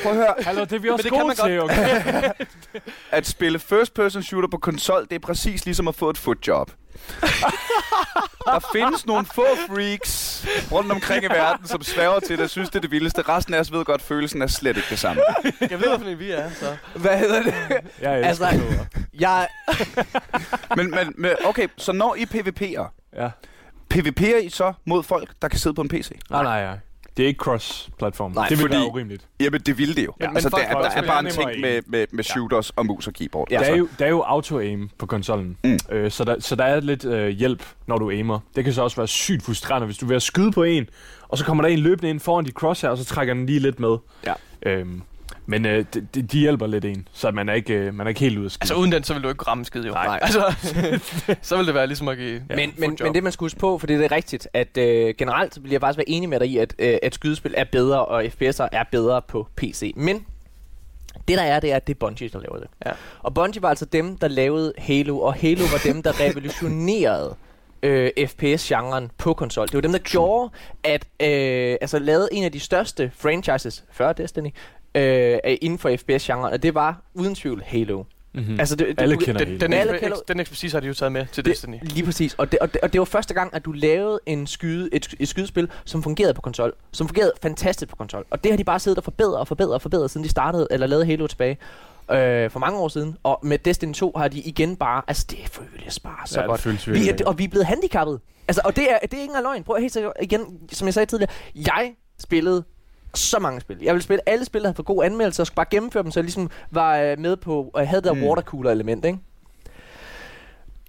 prøv 0.03 0.13
at 0.13 0.19
høre. 0.19 0.35
Hallo, 0.41 0.65
det 0.65 0.73
er 0.73 0.79
vi 0.79 0.89
også 0.89 1.09
gode 1.09 1.35
til, 1.35 1.61
okay? 1.63 2.31
At 3.11 3.27
spille 3.27 3.59
first-person 3.59 4.23
shooter 4.23 4.49
på 4.49 4.59
konsol, 4.59 5.03
det 5.03 5.13
er 5.13 5.19
præcis 5.19 5.65
ligesom 5.65 5.89
at 5.89 5.95
få 5.95 6.11
et 6.11 6.19
footjob. 6.19 6.71
Der 8.47 8.69
findes 8.73 9.07
nogle 9.07 9.27
få 9.35 9.45
freaks 9.69 10.47
rundt 10.73 10.93
omkring 10.93 11.25
i 11.25 11.27
verden, 11.27 11.67
som 11.67 11.83
sværger 11.83 12.21
til 12.21 12.37
det 12.37 12.45
og 12.45 12.51
synes, 12.51 12.69
det 12.69 12.77
er 12.77 12.81
det 12.81 12.91
vildeste. 12.91 13.23
Resten 13.23 13.55
af 13.55 13.59
os 13.61 13.73
ved 13.73 13.85
godt, 13.85 14.01
at 14.01 14.07
følelsen 14.07 14.43
er 14.43 14.47
slet 14.47 14.77
ikke 14.77 14.89
det 14.91 14.99
samme. 14.99 15.23
Jeg 15.71 15.81
ved, 15.81 15.99
hvilken 15.99 16.19
vi 16.19 16.31
er, 16.31 16.51
så... 16.51 16.77
Hvad 16.95 17.19
hedder 17.19 17.43
det? 17.43 17.55
Jeg 18.01 18.13
Altså, 18.13 18.49
elsker 18.49 18.87
jeg, 19.21 19.49
Men, 20.77 20.91
men, 20.91 21.15
men 21.19 21.31
okay, 21.45 21.69
så 21.77 21.93
når 21.93 22.15
I 22.15 22.25
PvP'er, 22.25 23.13
Ja. 23.17 23.31
PvP'er 23.95 24.37
I 24.37 24.49
så 24.51 24.73
mod 24.85 25.03
folk, 25.03 25.31
der 25.43 25.49
kan 25.49 25.59
sidde 25.59 25.75
på 25.75 25.83
en 25.83 25.89
PC? 25.89 26.11
Nej, 26.31 26.43
nej, 26.43 26.65
nej. 26.65 26.79
Det 27.17 27.23
er 27.23 27.27
ikke 27.27 27.39
cross-platform. 27.45 28.33
Nej, 28.35 28.49
det 28.49 28.59
vil 28.59 28.63
fordi- 28.63 28.77
være 28.77 28.87
urimeligt. 28.93 29.27
Jamen, 29.41 29.61
det 29.61 29.79
ville 29.79 29.95
det 29.95 30.05
jo. 30.07 30.13
Ja, 30.21 30.25
Ja, 30.25 30.35
altså, 30.35 30.49
der, 30.49 30.57
der 30.57 30.75
også 30.75 30.99
er 30.99 31.07
bare 31.07 31.21
en 31.21 31.31
ting 31.31 31.61
med, 31.61 31.83
med, 31.87 32.07
med 32.13 32.25
shooters 32.25 32.71
og 32.71 32.87
mus 32.87 33.07
og 33.07 33.13
keyboard. 33.13 33.49
Ja. 33.51 33.59
Der 33.59 33.65
er, 33.65 33.77
jo, 33.77 33.89
der 33.99 34.05
er 34.05 34.09
jo 34.11 34.23
auto-aim 34.23 34.89
på 34.99 35.07
konsollen, 35.07 35.57
Mm. 35.65 35.79
øh, 35.91 36.11
så, 36.11 36.25
der, 36.25 36.41
så 36.41 36.57
der 36.57 36.65
er 36.65 36.81
lidt 36.81 37.05
øh, 37.05 37.29
hjælp, 37.29 37.63
når 37.87 37.99
du 37.99 38.11
aimer. 38.11 38.39
Det 38.57 38.65
kan 38.65 38.73
så 38.73 38.83
også 38.83 38.97
være 38.97 39.09
sygt 39.09 39.43
frustrerende, 39.43 39.87
hvis 39.87 39.99
du 39.99 40.07
er 40.07 40.09
ved 40.09 40.17
at 40.17 40.23
skyde 40.23 40.53
på 40.53 40.63
en, 40.63 40.89
og 41.29 41.39
så 41.39 41.45
kommer 41.45 41.63
der 41.65 41.71
en 41.71 41.79
løbende 41.79 42.11
ind 42.11 42.21
foran 42.21 42.45
dit 42.45 42.55
crosshair, 42.55 42.91
og 42.91 42.99
så 42.99 43.05
trækker 43.05 43.35
den 43.35 43.47
lige 43.47 43.59
lidt 43.59 43.81
med. 43.81 43.97
Ja. 44.27 44.33
Øhm, 44.67 45.03
men 45.47 45.67
øh, 45.67 45.85
de, 45.95 46.23
de, 46.23 46.39
hjælper 46.39 46.67
lidt 46.67 46.85
en, 46.85 47.09
så 47.13 47.31
man 47.31 47.49
er 47.49 47.53
ikke, 47.53 47.75
øh, 47.75 47.95
man 47.95 48.07
er 48.07 48.09
ikke 48.09 48.21
helt 48.21 48.39
ude 48.39 48.45
af 48.45 48.51
skide. 48.51 48.63
Altså 48.63 48.75
uden 48.75 48.93
den, 48.93 49.03
så 49.03 49.15
vil 49.15 49.23
du 49.23 49.29
ikke 49.29 49.43
ramme 49.43 49.65
skid, 49.65 49.85
jo. 49.85 49.93
Nej. 49.93 50.19
Altså, 50.23 50.55
så 51.49 51.57
vil 51.57 51.67
det 51.67 51.75
være 51.75 51.87
ligesom 51.87 52.09
at 52.09 52.17
give... 52.17 52.43
Ja, 52.51 52.57
men, 52.57 52.75
men, 52.79 52.99
men 53.03 53.15
det 53.15 53.23
man 53.23 53.33
skal 53.33 53.45
huske 53.45 53.59
på, 53.59 53.79
for 53.79 53.87
det 53.87 54.05
er 54.05 54.13
rigtigt, 54.13 54.49
at 54.53 54.77
øh, 54.79 55.15
generelt 55.19 55.63
vil 55.63 55.71
jeg 55.71 55.81
faktisk 55.81 55.99
være 55.99 56.09
enig 56.09 56.29
med 56.29 56.41
dig 56.41 56.49
i, 56.49 56.59
at, 56.59 56.75
øh, 56.79 56.99
at 57.03 57.15
skydespil 57.15 57.55
er 57.57 57.65
bedre, 57.65 58.05
og 58.05 58.25
FPS'er 58.25 58.69
er 58.73 58.85
bedre 58.93 59.23
på 59.23 59.49
PC. 59.57 59.93
Men 59.97 60.27
det 61.29 61.39
der 61.39 61.45
er, 61.45 61.61
det 61.61 61.73
er, 61.73 61.77
at 61.77 61.87
det 61.87 61.95
er 61.95 61.99
Bungie, 61.99 62.29
der 62.29 62.41
laver 62.41 62.59
det. 62.59 62.69
Ja. 62.87 62.91
Og 63.21 63.35
Bungie 63.35 63.63
var 63.63 63.69
altså 63.69 63.85
dem, 63.85 64.17
der 64.17 64.29
lavede 64.29 64.73
Halo, 64.79 65.21
og 65.21 65.35
Halo 65.35 65.65
var 65.73 65.81
dem, 65.93 66.03
der 66.03 66.21
revolutionerede 66.21 67.37
øh, 67.83 68.11
FPS-genren 68.27 69.11
på 69.19 69.35
konsol. 69.35 69.67
Det 69.67 69.75
var 69.75 69.81
dem, 69.81 69.93
der 69.93 69.99
gjorde, 69.99 70.51
at 70.85 71.07
øh, 71.21 71.77
altså 71.81 71.99
lavede 71.99 72.29
en 72.33 72.45
af 72.45 72.53
de 72.53 72.61
største 72.61 73.13
franchises 73.15 73.85
før 73.93 74.13
Destiny 74.13 74.51
øh, 74.97 75.39
inden 75.63 75.79
for 75.79 75.97
FPS-genren, 75.97 76.53
og 76.53 76.63
det 76.63 76.75
var 76.75 77.03
uden 77.15 77.35
tvivl 77.35 77.63
Halo. 77.67 78.05
Mm-hmm. 78.35 78.61
Altså, 78.61 78.77
det, 78.77 78.87
det, 78.87 79.01
Alle 79.01 79.15
du- 79.17 79.21
kender 79.25 79.45
Den, 79.45 79.61
den, 79.61 79.73
Alle 79.73 79.99
kender- 79.99 80.17
eks- 80.17 80.25
den 80.29 80.41
ekspertise 80.41 80.75
har 80.77 80.81
de 80.81 80.87
jo 80.87 80.95
taget 80.95 81.13
med 81.13 81.27
til 81.33 81.45
Destiny. 81.45 81.77
Det, 81.83 81.93
lige 81.93 82.05
præcis. 82.05 82.35
Og 82.35 82.53
det, 82.53 82.59
og, 82.59 82.73
det, 82.73 82.81
og 82.81 82.93
det 82.93 82.99
var 82.99 83.05
første 83.05 83.35
gang, 83.35 83.55
at 83.55 83.65
du 83.65 83.73
lavede 83.73 84.21
en 84.27 84.47
skyde, 84.47 84.89
et, 84.93 85.15
et 85.21 85.29
skydespil, 85.29 85.69
som 85.85 86.03
fungerede 86.03 86.35
på 86.35 86.41
konsol. 86.41 86.73
Som 86.93 87.09
fungerede 87.09 87.33
fantastisk 87.43 87.89
på 87.91 87.97
konsol. 87.97 88.25
Og 88.31 88.45
det 88.45 88.53
har 88.53 88.57
de 88.57 88.65
bare 88.65 88.79
siddet 88.81 88.99
og 88.99 89.05
forbedret 89.05 89.37
og 89.39 89.49
forbedret 89.49 89.75
og 89.75 89.83
forbedret, 89.83 90.11
siden 90.11 90.25
de 90.25 90.29
startede, 90.31 90.67
eller 90.71 90.87
lavede 90.87 91.07
Halo 91.07 91.27
tilbage. 91.27 91.59
øh, 92.11 92.51
for 92.51 92.59
mange 92.59 92.79
år 92.79 92.89
siden. 92.89 93.17
Og 93.23 93.39
med 93.43 93.59
Destiny 93.59 93.93
2 93.95 94.13
har 94.17 94.29
de 94.29 94.39
igen 94.39 94.77
bare... 94.77 95.03
Altså, 95.09 95.27
det 95.31 95.39
føles 95.51 96.01
bare 96.01 96.27
så 96.27 96.41
ja, 96.41 96.47
godt. 96.47 96.57
det 96.65 96.79
føles 96.81 97.03
Vi 97.05 97.09
er, 97.09 97.15
og 97.27 97.39
vi 97.39 97.45
er 97.45 97.49
blevet 97.49 97.67
handicappet. 97.67 98.21
Altså, 98.49 98.61
og 98.65 98.77
det 98.77 98.85
er, 98.93 98.99
det 99.03 99.15
er 99.15 99.21
ikke 99.21 99.23
engang 99.31 99.43
løgn. 99.45 99.63
Prøv 99.63 99.77
at 99.77 99.83
helt 99.83 99.99
igen, 100.23 100.41
som 100.73 100.87
jeg 100.87 100.95
sagde 100.95 101.07
tidligere. 101.07 101.33
Jeg 101.55 101.93
spillede 102.19 102.65
så 103.15 103.39
mange 103.39 103.61
spil. 103.61 103.79
Jeg 103.83 103.95
ville 103.95 104.03
spille 104.03 104.29
alle 104.29 104.45
spil, 104.45 104.61
der 104.61 104.67
havde 104.67 104.77
fået 104.77 104.87
gode 104.87 105.07
anmeldelser, 105.07 105.43
og 105.43 105.47
skulle 105.47 105.57
bare 105.57 105.67
gennemføre 105.71 106.03
dem, 106.03 106.11
så 106.11 106.21
jeg 106.21 106.25
ligesom 106.25 106.51
var 106.71 106.97
øh, 106.99 107.19
med 107.19 107.37
på, 107.37 107.71
og 107.75 107.81
jeg 107.81 107.89
havde 107.89 108.03
det 108.03 108.09
der 108.09 108.15
Mm. 108.15 108.23
watercooler 108.25 108.71
element, 108.71 109.05
ikke? 109.05 109.19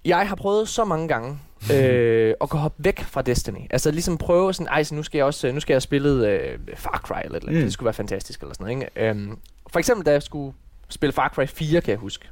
Jeg 0.04 0.28
har 0.28 0.34
prøvet 0.36 0.68
så 0.68 0.84
mange 0.84 1.08
gange 1.08 1.38
øh, 1.74 2.34
at 2.40 2.48
gå 2.48 2.58
hoppe 2.58 2.84
væk 2.84 3.00
fra 3.00 3.22
Destiny. 3.22 3.58
Altså 3.70 3.90
ligesom 3.90 4.18
prøve 4.18 4.54
sådan, 4.54 4.66
ej, 4.72 4.82
så 4.82 4.94
nu 4.94 5.02
skal 5.02 5.18
jeg 5.18 5.24
også, 5.26 5.52
nu 5.52 5.60
skal 5.60 5.72
jeg 5.72 5.76
have 5.76 5.80
spillet 5.80 6.26
øh, 6.28 6.58
Far 6.74 7.00
Cry 7.04 7.20
eller, 7.24 7.38
eller. 7.38 7.52
Mm. 7.52 7.58
Det 7.58 7.72
skulle 7.72 7.84
være 7.84 7.94
fantastisk 7.94 8.40
eller 8.40 8.54
sådan 8.54 8.76
noget, 8.76 8.88
ikke? 8.96 9.08
Øhm, 9.08 9.38
for 9.70 9.78
eksempel, 9.78 10.06
da 10.06 10.12
jeg 10.12 10.22
skulle 10.22 10.54
spille 10.88 11.12
Far 11.12 11.28
Cry 11.34 11.46
4, 11.46 11.80
kan 11.80 11.90
jeg 11.90 11.98
huske 11.98 12.28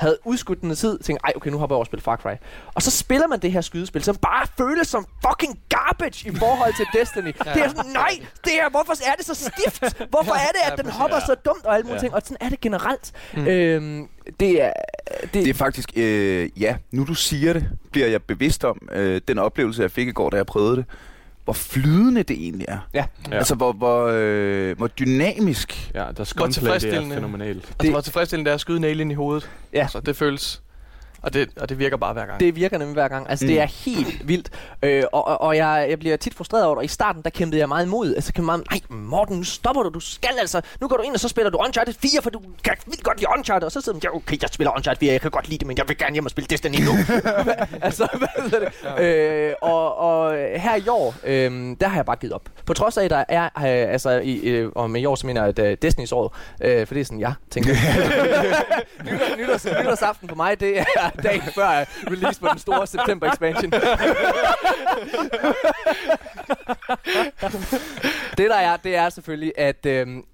havde 0.00 0.18
udskudt 0.24 0.60
den 0.60 0.74
tid, 0.74 0.98
tænkte, 0.98 1.24
ej, 1.26 1.32
okay, 1.36 1.50
nu 1.50 1.58
hopper 1.58 1.74
jeg 1.74 1.76
over 1.76 1.82
og 1.82 1.86
spiller 1.86 2.02
Far 2.02 2.16
Cry. 2.16 2.34
Og 2.74 2.82
så 2.82 2.90
spiller 2.90 3.26
man 3.26 3.38
det 3.40 3.52
her 3.52 3.60
skydespil, 3.60 4.02
som 4.04 4.16
bare 4.16 4.46
føles 4.58 4.88
som 4.88 5.06
fucking 5.28 5.60
garbage 5.68 6.28
i 6.30 6.34
forhold 6.36 6.74
til 6.76 6.86
Destiny. 7.00 7.34
ja. 7.46 7.52
Det 7.54 7.62
er 7.64 7.68
sådan, 7.68 7.90
nej, 7.92 8.10
det 8.44 8.52
her, 8.52 8.70
hvorfor 8.70 8.92
er 8.92 9.14
det 9.18 9.26
så 9.26 9.34
stift? 9.34 9.96
Hvorfor 10.10 10.32
er 10.32 10.48
det, 10.52 10.72
at 10.72 10.78
den 10.84 10.90
hopper 10.92 11.18
så 11.26 11.34
dumt 11.44 11.64
og 11.64 11.74
alle 11.74 11.84
mulige 11.84 11.94
Ja. 11.96 12.00
ting? 12.00 12.14
Og 12.14 12.22
sådan 12.24 12.36
er 12.40 12.48
det 12.48 12.60
generelt. 12.60 13.12
Mm. 13.34 13.46
Øhm, 13.46 14.08
det 14.40 14.62
er... 14.62 14.72
Det, 15.22 15.32
Det 15.34 15.48
er 15.48 15.54
faktisk, 15.54 15.90
øh, 15.96 16.48
ja, 16.60 16.76
nu 16.92 17.04
du 17.04 17.14
siger 17.14 17.52
det, 17.52 17.68
bliver 17.92 18.06
jeg 18.06 18.22
bevidst 18.22 18.64
om 18.64 18.88
øh, 18.92 19.20
den 19.28 19.38
oplevelse, 19.38 19.82
jeg 19.82 19.90
fik 19.90 20.08
i 20.08 20.12
går, 20.12 20.30
da 20.30 20.36
jeg 20.36 20.46
prøvede 20.46 20.76
det. 20.76 20.84
Hvor 21.50 21.54
flydende 21.54 22.22
det 22.22 22.36
egentlig 22.44 22.66
er. 22.68 22.78
Ja. 22.94 23.04
Ja. 23.30 23.36
Altså, 23.36 23.54
hvor, 23.54 23.72
hvor, 23.72 24.06
øh, 24.14 24.76
hvor 24.76 24.86
dynamisk. 24.86 25.90
Ja, 25.94 25.98
der 25.98 26.04
gunplay, 26.04 26.24
det 26.24 26.40
er 26.40 26.52
tilfredsstillende. 26.52 27.14
fænomenalt. 27.14 27.56
Altså, 27.56 27.74
det 27.80 27.92
var 27.92 28.00
tilfredsstillende, 28.00 28.48
det 28.48 28.50
er 28.50 28.54
at 28.54 28.60
skyde 28.60 28.76
en 28.76 28.84
alien 28.84 29.10
i 29.10 29.14
hovedet. 29.14 29.50
Ja. 29.72 29.80
Altså, 29.80 30.00
det 30.00 30.16
føles... 30.16 30.62
Og 31.22 31.34
det, 31.34 31.50
og 31.56 31.68
det 31.68 31.78
virker 31.78 31.96
bare 31.96 32.12
hver 32.12 32.26
gang. 32.26 32.40
Det 32.40 32.56
virker 32.56 32.78
nemlig 32.78 32.94
hver 32.94 33.08
gang. 33.08 33.30
Altså, 33.30 33.44
mm. 33.44 33.48
det 33.48 33.60
er 33.60 33.66
helt 33.66 34.28
vildt. 34.28 34.50
Øh, 34.82 35.04
og 35.12 35.30
og, 35.30 35.40
og 35.40 35.56
jeg, 35.56 35.86
jeg 35.88 35.98
bliver 35.98 36.16
tit 36.16 36.34
frustreret 36.34 36.64
over 36.64 36.74
det. 36.74 36.78
Og 36.78 36.84
I 36.84 36.88
starten, 36.88 37.22
der 37.22 37.30
kæmpede 37.30 37.60
jeg 37.60 37.68
meget 37.68 37.86
imod. 37.86 38.14
Altså, 38.14 38.32
kæmpede 38.32 38.46
meget, 38.46 38.64
nej, 38.70 38.80
Morten, 38.88 39.36
nu 39.36 39.44
stopper 39.44 39.82
du. 39.82 39.88
Du 39.88 40.00
skal 40.00 40.30
altså. 40.40 40.60
Nu 40.80 40.88
går 40.88 40.96
du 40.96 41.02
ind, 41.02 41.14
og 41.14 41.20
så 41.20 41.28
spiller 41.28 41.50
du 41.50 41.58
Uncharted 41.58 41.94
4, 42.02 42.22
for 42.22 42.30
du 42.30 42.40
kan 42.64 42.74
vildt 42.86 43.04
godt 43.04 43.18
lide 43.18 43.30
Uncharted. 43.36 43.66
Og 43.66 43.72
så 43.72 43.80
sidder 43.80 43.96
man, 43.96 44.02
ja, 44.04 44.16
okay, 44.16 44.36
jeg 44.42 44.50
spiller 44.52 44.72
Uncharted 44.76 45.00
4, 45.00 45.12
jeg 45.12 45.20
kan 45.20 45.30
godt 45.30 45.48
lide 45.48 45.58
det, 45.58 45.66
men 45.66 45.76
jeg 45.76 45.88
vil 45.88 45.98
gerne 45.98 46.12
hjem 46.12 46.24
og 46.24 46.30
spille 46.30 46.46
Destiny 46.48 46.80
nu. 46.80 46.92
altså, 47.86 48.08
hvad 48.18 48.60
det? 48.60 49.00
Øh, 49.00 49.54
og, 49.62 49.98
og 49.98 50.32
her 50.60 50.76
i 50.76 50.88
år, 50.88 51.14
øh, 51.24 51.76
der 51.80 51.88
har 51.88 51.96
jeg 51.96 52.06
bare 52.06 52.16
givet 52.16 52.32
op. 52.32 52.48
På 52.66 52.74
trods 52.74 52.96
af, 52.96 53.04
at 53.04 53.10
der 53.10 53.24
er, 53.28 53.44
øh, 53.44 53.92
altså, 53.92 54.10
i, 54.10 54.36
øh, 54.36 54.72
og 54.74 54.90
med 54.90 55.00
i 55.00 55.04
år, 55.04 55.14
så 55.14 55.26
mener 55.26 55.44
jeg, 55.44 55.58
at 55.58 55.84
øh, 55.84 55.90
Destiny's 55.90 56.14
år, 56.14 56.36
øh, 56.60 56.86
for 56.86 56.94
det 56.94 57.00
er 57.00 57.04
sådan, 57.04 57.20
jeg 57.20 57.32
tænker. 57.50 57.74
Nytår, 59.04 59.36
nytårs, 59.36 59.64
nytårsaften 59.64 60.28
for 60.28 60.36
mig, 60.36 60.60
det 60.60 60.78
er 60.78 61.09
dagen 61.22 61.42
før 61.54 61.84
release 62.10 62.40
på 62.40 62.48
den 62.50 62.58
store 62.58 62.86
september 62.86 63.30
expansion. 63.30 63.72
det 68.38 68.50
der 68.50 68.56
er, 68.56 68.76
det 68.76 68.96
er 68.96 69.08
selvfølgelig, 69.08 69.52
at 69.56 69.86
øhm, 69.86 70.24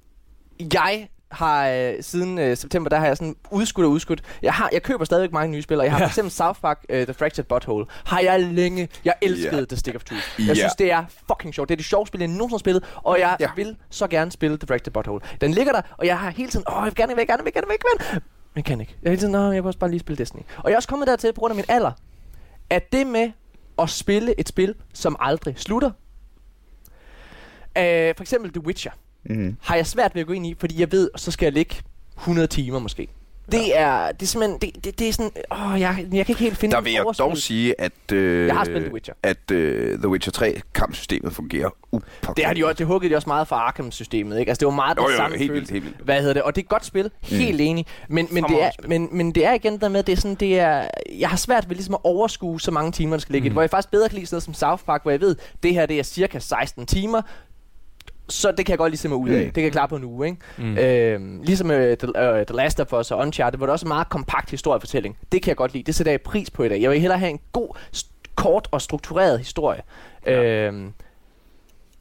jeg 0.75 1.09
har 1.31 1.69
øh, 1.69 1.93
siden 2.01 2.39
øh, 2.39 2.57
september, 2.57 2.91
der 2.91 2.99
har 2.99 3.07
jeg 3.07 3.17
sådan 3.17 3.37
udskudt 3.51 3.87
og 3.87 3.91
udskudt. 3.93 4.23
Jeg, 4.43 4.53
har, 4.53 4.69
jeg 4.73 4.83
køber 4.83 5.05
stadigvæk 5.05 5.33
mange 5.33 5.53
nye 5.53 5.63
spil, 5.63 5.79
og 5.79 5.85
jeg 5.85 5.93
har 5.93 5.99
for 5.99 6.07
eksempel 6.07 6.33
South 6.33 6.61
Park 6.61 6.85
uh, 6.93 6.97
The 6.97 7.15
Fractured 7.15 7.45
Butthole. 7.47 7.87
Har 8.05 8.21
jeg 8.21 8.41
længe. 8.41 8.89
Jeg 9.05 9.15
elskede 9.23 9.57
Ja. 9.61 9.65
The 9.65 9.77
Stick 9.77 9.97
of 9.97 10.05
Truth. 10.05 10.23
Jeg 10.39 10.47
Ja. 10.47 10.55
synes, 10.55 10.75
det 10.75 10.93
er 10.93 11.05
fucking 11.29 11.55
sjovt. 11.55 11.69
Det 11.69 11.75
er 11.75 11.77
det 11.77 11.85
sjoveste 11.87 12.09
spil, 12.11 12.19
jeg 12.21 12.29
nogensinde 12.29 12.53
har 12.55 12.59
spillet, 12.59 12.85
og 12.97 13.21
jeg 13.21 13.37
Ja. 13.41 13.49
vil 13.57 13.77
så 13.91 14.07
gerne 14.07 14.33
spille 14.33 14.59
The 14.59 14.67
Fractured 14.67 14.93
Butthole. 14.93 15.21
Den 15.41 15.51
ligger 15.53 15.73
der, 15.73 15.83
og 15.99 16.07
jeg 16.07 16.19
har 16.19 16.31
hele 16.31 16.51
tiden, 16.51 16.65
åh, 16.69 16.75
jeg 16.77 16.85
vil 16.85 16.95
gerne, 16.95 17.11
jeg 17.11 17.17
vil 17.17 17.27
gerne, 17.27 17.45
vil 17.45 17.53
gerne, 17.53 17.67
vil 17.69 17.77
gerne, 17.79 18.11
men 18.13 18.23
jeg 18.57 18.65
kan 18.65 18.81
ikke. 18.81 18.97
Jeg 19.03 19.09
er 19.09 19.11
hele 19.11 19.21
tiden, 19.23 19.35
jeg 19.35 19.53
kan 19.55 19.65
også 19.65 19.79
bare 19.79 19.91
lige 19.91 20.01
spille 20.01 20.19
Destiny. 20.19 20.41
Og 20.59 20.65
jeg 20.65 20.73
er 20.73 20.77
også 20.77 20.89
kommet 20.89 21.09
dertil 21.09 21.33
på 21.33 21.39
grund 21.41 21.51
af 21.53 21.57
min 21.57 21.65
alder, 21.69 21.93
at 22.71 22.93
det 22.93 23.07
med 23.07 23.31
at 23.79 23.91
spille 23.91 24.41
et 24.41 24.49
spil, 24.49 24.75
som 24.95 25.17
aldrig 25.21 25.55
slutter, 25.59 25.91
øh, 27.79 28.15
for 28.17 28.21
eksempel 28.23 28.53
The 28.53 28.65
Witcher, 28.67 28.93
Mm. 29.31 29.57
har 29.63 29.77
jeg 29.77 29.87
svært 29.87 30.15
ved 30.15 30.21
at 30.21 30.27
gå 30.27 30.33
ind 30.33 30.47
i, 30.47 30.55
fordi 30.59 30.81
jeg 30.81 30.93
ved, 30.93 31.11
så 31.17 31.31
skal 31.31 31.47
jeg 31.47 31.53
ligge 31.53 31.75
100 32.17 32.47
timer 32.47 32.79
måske. 32.79 33.09
Det 33.53 33.79
er, 33.79 34.13
det 34.13 34.23
er 34.23 34.27
simpelthen, 34.27 34.59
det, 34.61 34.85
det, 34.85 34.99
det 34.99 35.09
er 35.09 35.13
sådan, 35.13 35.31
åh, 35.53 35.81
jeg, 35.81 36.07
jeg 36.13 36.27
kan 36.27 36.33
ikke 36.33 36.35
helt 36.45 36.57
finde 36.59 36.75
Der 36.75 36.81
vil 36.81 36.93
jeg 36.93 37.05
overskud. 37.05 37.25
dog 37.27 37.37
sige, 37.37 37.81
at, 37.81 38.13
øh, 38.13 38.47
Jeg 38.47 38.57
har 38.57 38.65
spillet 38.65 38.83
The 38.85 38.93
Witcher. 38.95 39.15
at 39.23 39.51
øh, 39.51 39.99
The 39.99 40.09
Witcher 40.09 40.33
3 40.33 40.61
kampsystemet 40.75 41.33
fungerer 41.33 41.71
upåklageligt. 41.93 42.37
Det 42.37 42.45
har 42.45 42.55
de 42.55 42.61
jo, 42.61 42.73
det 42.73 42.87
huggede 42.87 43.11
de 43.13 43.17
også 43.17 43.29
meget 43.29 43.49
fra 43.49 43.57
Arkham-systemet, 43.57 44.39
ikke? 44.39 44.51
Altså, 44.51 44.61
det 44.61 44.67
var 44.67 44.73
meget 44.75 44.99
Jo, 44.99 45.07
det 45.07 45.13
jo, 45.13 45.17
samme 45.17 45.37
helt 45.37 45.51
følelse. 45.51 45.73
vildt, 45.73 45.85
helt 45.85 45.85
vildt. 45.97 46.05
Hvad 46.05 46.21
hedder 46.21 46.33
det? 46.35 46.43
Og 46.43 46.55
det 46.57 46.61
er 46.61 46.65
et 46.65 46.69
godt 46.69 46.85
spil. 46.85 47.11
Helt 47.21 47.61
enig. 47.61 47.87
Men, 48.09 48.29
men, 48.31 48.45
det 48.45 48.63
er, 48.63 48.71
men, 48.89 49.09
men 49.13 49.33
det 49.35 49.45
er 49.47 49.53
igen 49.53 49.81
der 49.81 49.89
med, 49.89 50.03
det 50.03 50.13
er 50.13 50.17
sådan, 50.17 50.35
det 50.35 50.59
er... 50.59 50.89
Jeg 51.19 51.29
har 51.29 51.37
svært 51.37 51.69
ved 51.69 51.77
ligesom 51.77 51.95
at 51.95 52.01
overskue 52.05 52.61
så 52.61 52.71
mange 52.71 52.93
timer, 52.93 53.17
der 53.17 53.21
skal 53.21 53.33
ligge 53.33 53.45
det. 53.45 53.53
Hvor 53.53 53.63
jeg 53.63 53.71
faktisk 53.71 53.91
bedre 53.91 54.09
kan 54.09 54.15
lide 54.17 54.27
sådan 54.27 54.35
noget 54.35 54.45
som 54.45 54.55
South 54.55 54.83
Park, 54.85 55.03
hvor 55.03 55.11
jeg 55.11 55.21
ved, 55.21 55.37
det 55.63 55.75
her 55.75 55.87
det 55.87 55.99
er 55.99 56.03
cirka 56.03 56.39
16 56.39 56.87
timer. 56.87 57.23
Så 58.29 58.53
det 58.53 58.67
kan 58.67 58.71
jeg 58.71 58.79
godt 58.79 58.91
lige 58.91 58.99
se 58.99 59.09
mig 59.09 59.17
ud 59.19 59.29
af. 59.29 59.39
Mm. 59.39 59.45
Det 59.45 59.55
kan 59.55 59.63
jeg 59.63 59.73
klare 59.73 59.89
på 59.89 59.97
en 59.97 60.05
uge, 60.05 60.27
ikke? 60.27 60.39
Mm. 60.59 60.79
Øhm, 60.79 61.43
ligesom 61.43 61.67
med 61.67 61.97
The, 61.97 62.09
uh, 62.09 62.47
The 62.47 62.57
Last 62.57 62.81
of 62.81 62.93
Us 62.93 63.11
og 63.11 63.19
Uncharted, 63.19 63.57
hvor 63.59 63.67
det 63.67 63.73
også 63.73 63.85
er 63.85 63.87
en 63.87 63.95
meget 63.95 64.09
kompakt 64.09 64.51
historiefortælling. 64.51 65.17
Det 65.33 65.43
kan 65.43 65.49
jeg 65.49 65.57
godt 65.57 65.73
lide. 65.73 65.85
Det 65.85 65.95
sætter 65.95 66.13
jeg 66.13 66.21
pris 66.21 66.51
på 66.51 66.63
i 66.63 66.69
dag. 66.69 66.81
Jeg 66.83 66.91
vil 66.91 67.01
hellere 67.01 67.19
have 67.19 67.31
en 67.31 67.41
god, 67.53 67.69
st- 67.97 68.13
kort 68.35 68.69
og 68.71 68.83
struktureret 68.83 69.39
historie. 69.39 69.83
Ja. 70.27 70.43
Øhm, 70.67 70.93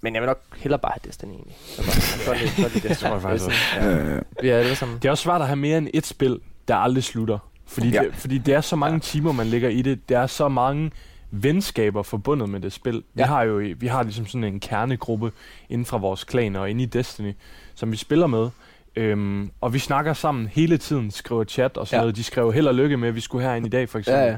men 0.02 0.14
jeg 0.14 0.22
vil 0.22 0.28
nok 0.28 0.40
hellere 0.58 0.80
bare 0.80 0.92
have 0.96 1.08
Destiny 1.10 1.30
egentlig. 1.32 1.56
Jeg 1.78 1.86
bare- 2.28 2.38
lide- 2.38 2.62
godt 2.62 2.74
lide 2.74 2.88
Destiny. 2.90 3.10
jeg 3.10 3.34
er 3.34 3.38
sådan, 3.38 3.90
Øh, 4.00 4.12
ja. 4.16 4.20
Vi 4.42 4.50
er 4.50 4.58
alle 4.58 4.76
sammen. 4.76 4.98
Det 4.98 5.06
er 5.06 5.12
også 5.12 5.24
svært 5.24 5.42
at 5.42 5.48
have 5.48 5.56
mere 5.58 5.78
end 5.78 5.88
et 5.94 6.06
spil, 6.06 6.40
der 6.68 6.76
aldrig 6.76 7.04
slutter. 7.04 7.38
Fordi, 7.68 7.90
Ja. 7.90 8.02
ja. 8.02 8.08
det, 8.08 8.16
fordi 8.16 8.38
det 8.38 8.54
er 8.54 8.62
så 8.62 8.76
mange 8.76 9.00
timer, 9.00 9.32
man 9.32 9.48
ligger 9.48 9.70
i 9.70 9.82
det. 9.82 10.10
Der 10.10 10.20
er 10.20 10.28
så 10.28 10.48
mange 10.48 10.92
venskaber 11.32 12.04
forbundet 12.04 12.50
med 12.50 12.60
det 12.60 12.74
spil. 12.74 12.96
Vi 12.96 13.22
Ja. 13.22 13.26
har 13.26 13.44
jo 13.44 13.74
vi 13.78 13.88
har 13.88 14.04
ligesom 14.04 14.26
sådan 14.28 14.44
en 14.44 14.60
kernegruppe 14.60 15.32
inden 15.70 15.86
fra 15.86 15.98
vores 15.98 16.24
klaner 16.24 16.60
og 16.60 16.70
inde 16.70 16.84
i 16.84 16.86
Destiny, 16.86 17.34
som 17.76 17.92
vi 17.92 17.98
spiller 17.98 18.28
med. 18.28 18.50
Øhm, 18.96 19.52
og 19.62 19.74
vi 19.74 19.80
snakker 19.80 20.14
sammen 20.14 20.48
hele 20.48 20.78
tiden, 20.78 21.12
skriver 21.12 21.44
chat 21.44 21.78
og 21.78 21.88
sådan 21.88 21.98
ja. 21.98 22.02
noget. 22.02 22.16
De 22.16 22.24
skrev 22.24 22.54
held 22.54 22.68
og 22.68 22.76
lykke 22.76 22.98
med, 22.98 23.08
at 23.08 23.16
vi 23.16 23.20
skulle 23.22 23.48
herind 23.48 23.66
i 23.66 23.70
dag, 23.70 23.90
for 23.90 24.00
eksempel. 24.00 24.24
Ja, 24.24 24.32
ja. 24.32 24.38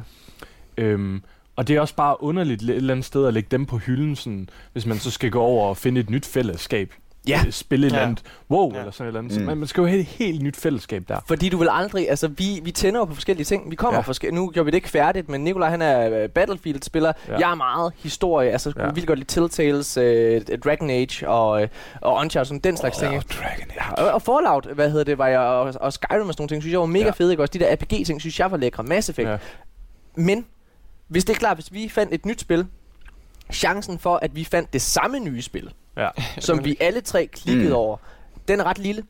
Øhm, 0.84 1.22
og 1.56 1.68
det 1.68 1.76
er 1.76 1.82
også 1.82 1.96
bare 1.96 2.24
underligt 2.24 2.62
et 2.64 2.70
eller 2.70 2.94
andet 2.94 3.06
sted 3.06 3.28
at 3.28 3.34
lægge 3.34 3.48
dem 3.52 3.66
på 3.66 3.78
hylden, 3.78 4.16
sådan, 4.16 4.50
hvis 4.74 4.86
man 4.86 4.98
så 4.98 5.12
skal 5.12 5.32
gå 5.32 5.42
over 5.42 5.70
og 5.70 5.78
finde 5.78 6.02
et 6.02 6.10
nyt 6.10 6.26
fællesskab. 6.26 6.94
Ja. 7.28 7.42
Øh, 7.48 7.52
Spille 7.52 7.88
et 7.88 7.92
Ja. 7.92 7.96
eller 7.98 8.08
andet 8.08 8.24
wow, 8.52 8.74
Ja. 8.74 8.80
eller 8.80 8.92
sådan 8.92 9.06
et 9.06 9.08
eller 9.08 9.20
andet. 9.20 9.40
Mm. 9.40 9.46
Man, 9.46 9.58
man 9.58 9.68
skal 9.68 9.82
jo 9.82 9.88
have 9.88 10.00
et 10.00 10.06
helt 10.06 10.42
nyt 10.42 10.56
fællesskab 10.58 11.04
der. 11.08 11.20
Fordi 11.28 11.50
du 11.50 11.58
vil 11.58 11.68
aldrig, 11.72 12.10
altså 12.10 12.28
vi, 12.28 12.60
vi 12.64 12.72
tænder 12.72 13.00
jo 13.00 13.06
på 13.06 13.14
forskellige 13.14 13.46
ting. 13.46 13.72
Vi 13.72 13.76
kommer 13.76 13.98
ja. 13.98 14.02
Forskellige, 14.02 14.36
nu 14.36 14.50
gjorde 14.52 14.66
vi 14.66 14.72
det 14.72 14.78
ikke 14.78 14.90
færdigt, 14.90 15.30
men 15.30 15.44
Nikolaj 15.44 15.70
han 15.70 15.82
er 15.82 16.24
øh, 16.24 16.30
Battlefield-spiller. 16.30 17.12
Ja. 17.28 17.38
Jeg 17.40 17.52
er 17.52 17.56
meget 17.56 17.94
historie, 17.98 18.52
altså 18.52 18.74
ja. 18.78 18.86
Ja. 18.86 18.92
vildt 18.92 19.08
godt 19.08 19.20
lide 19.20 19.30
Telltales, 19.30 19.98
øh, 19.98 20.42
Dragon 20.66 20.90
Age 20.90 21.30
og, 21.30 21.62
øh, 21.62 21.68
og 22.02 22.14
Uncharted, 22.16 22.46
sådan 22.46 22.60
den 22.60 22.78
slags 22.78 22.98
ting. 22.98 23.10
Åh, 23.10 23.16
ikke? 23.16 23.28
Dragon 23.40 23.72
Age. 23.80 23.96
Og, 24.08 24.14
og 24.14 24.22
Fallout, 24.22 24.66
hvad 24.76 24.90
hedder 24.90 25.04
det, 25.04 25.18
var 25.18 25.28
jeg, 25.28 25.40
og, 25.40 25.74
og 25.82 25.94
Skyrim 25.94 26.28
og 26.28 26.34
sådan 26.34 26.42
nogle 26.42 26.50
ting, 26.50 26.62
synes 26.62 26.72
jeg 26.72 26.80
var 26.80 26.86
mega 26.86 27.06
ja. 27.06 27.12
Fede, 27.12 27.32
ikke 27.32 27.44
også? 27.44 27.52
De 27.54 27.60
der 27.60 27.76
RPG-ting, 27.76 28.22
synes 28.22 28.40
jeg 28.40 28.52
var 28.52 28.58
lækre. 28.58 28.84
Mass 28.84 29.10
Effect. 29.10 29.30
Ja. 29.30 29.38
Men, 30.16 30.46
hvis 31.08 31.26
det 31.26 31.34
er 31.34 31.38
klart, 31.40 31.58
hvis 31.58 31.74
vi 31.74 31.90
fandt 31.90 32.14
et 32.14 32.26
nyt 32.26 32.42
spil, 32.42 32.66
chancen 33.54 34.00
for, 34.00 34.16
at 34.22 34.36
vi 34.36 34.44
fandt 34.44 34.74
det 34.74 34.82
samme 34.82 35.20
nye 35.20 35.42
spil, 35.42 35.72
Ja. 35.98 36.10
som 36.40 36.66
vi 36.66 36.78
alle 36.80 37.02
tre 37.02 37.28
klikkede 37.28 37.70
Mm. 37.70 37.76
over, 37.76 37.98
den 38.48 38.60
er 38.60 38.64
ret 38.64 38.78
lille. 38.78 39.04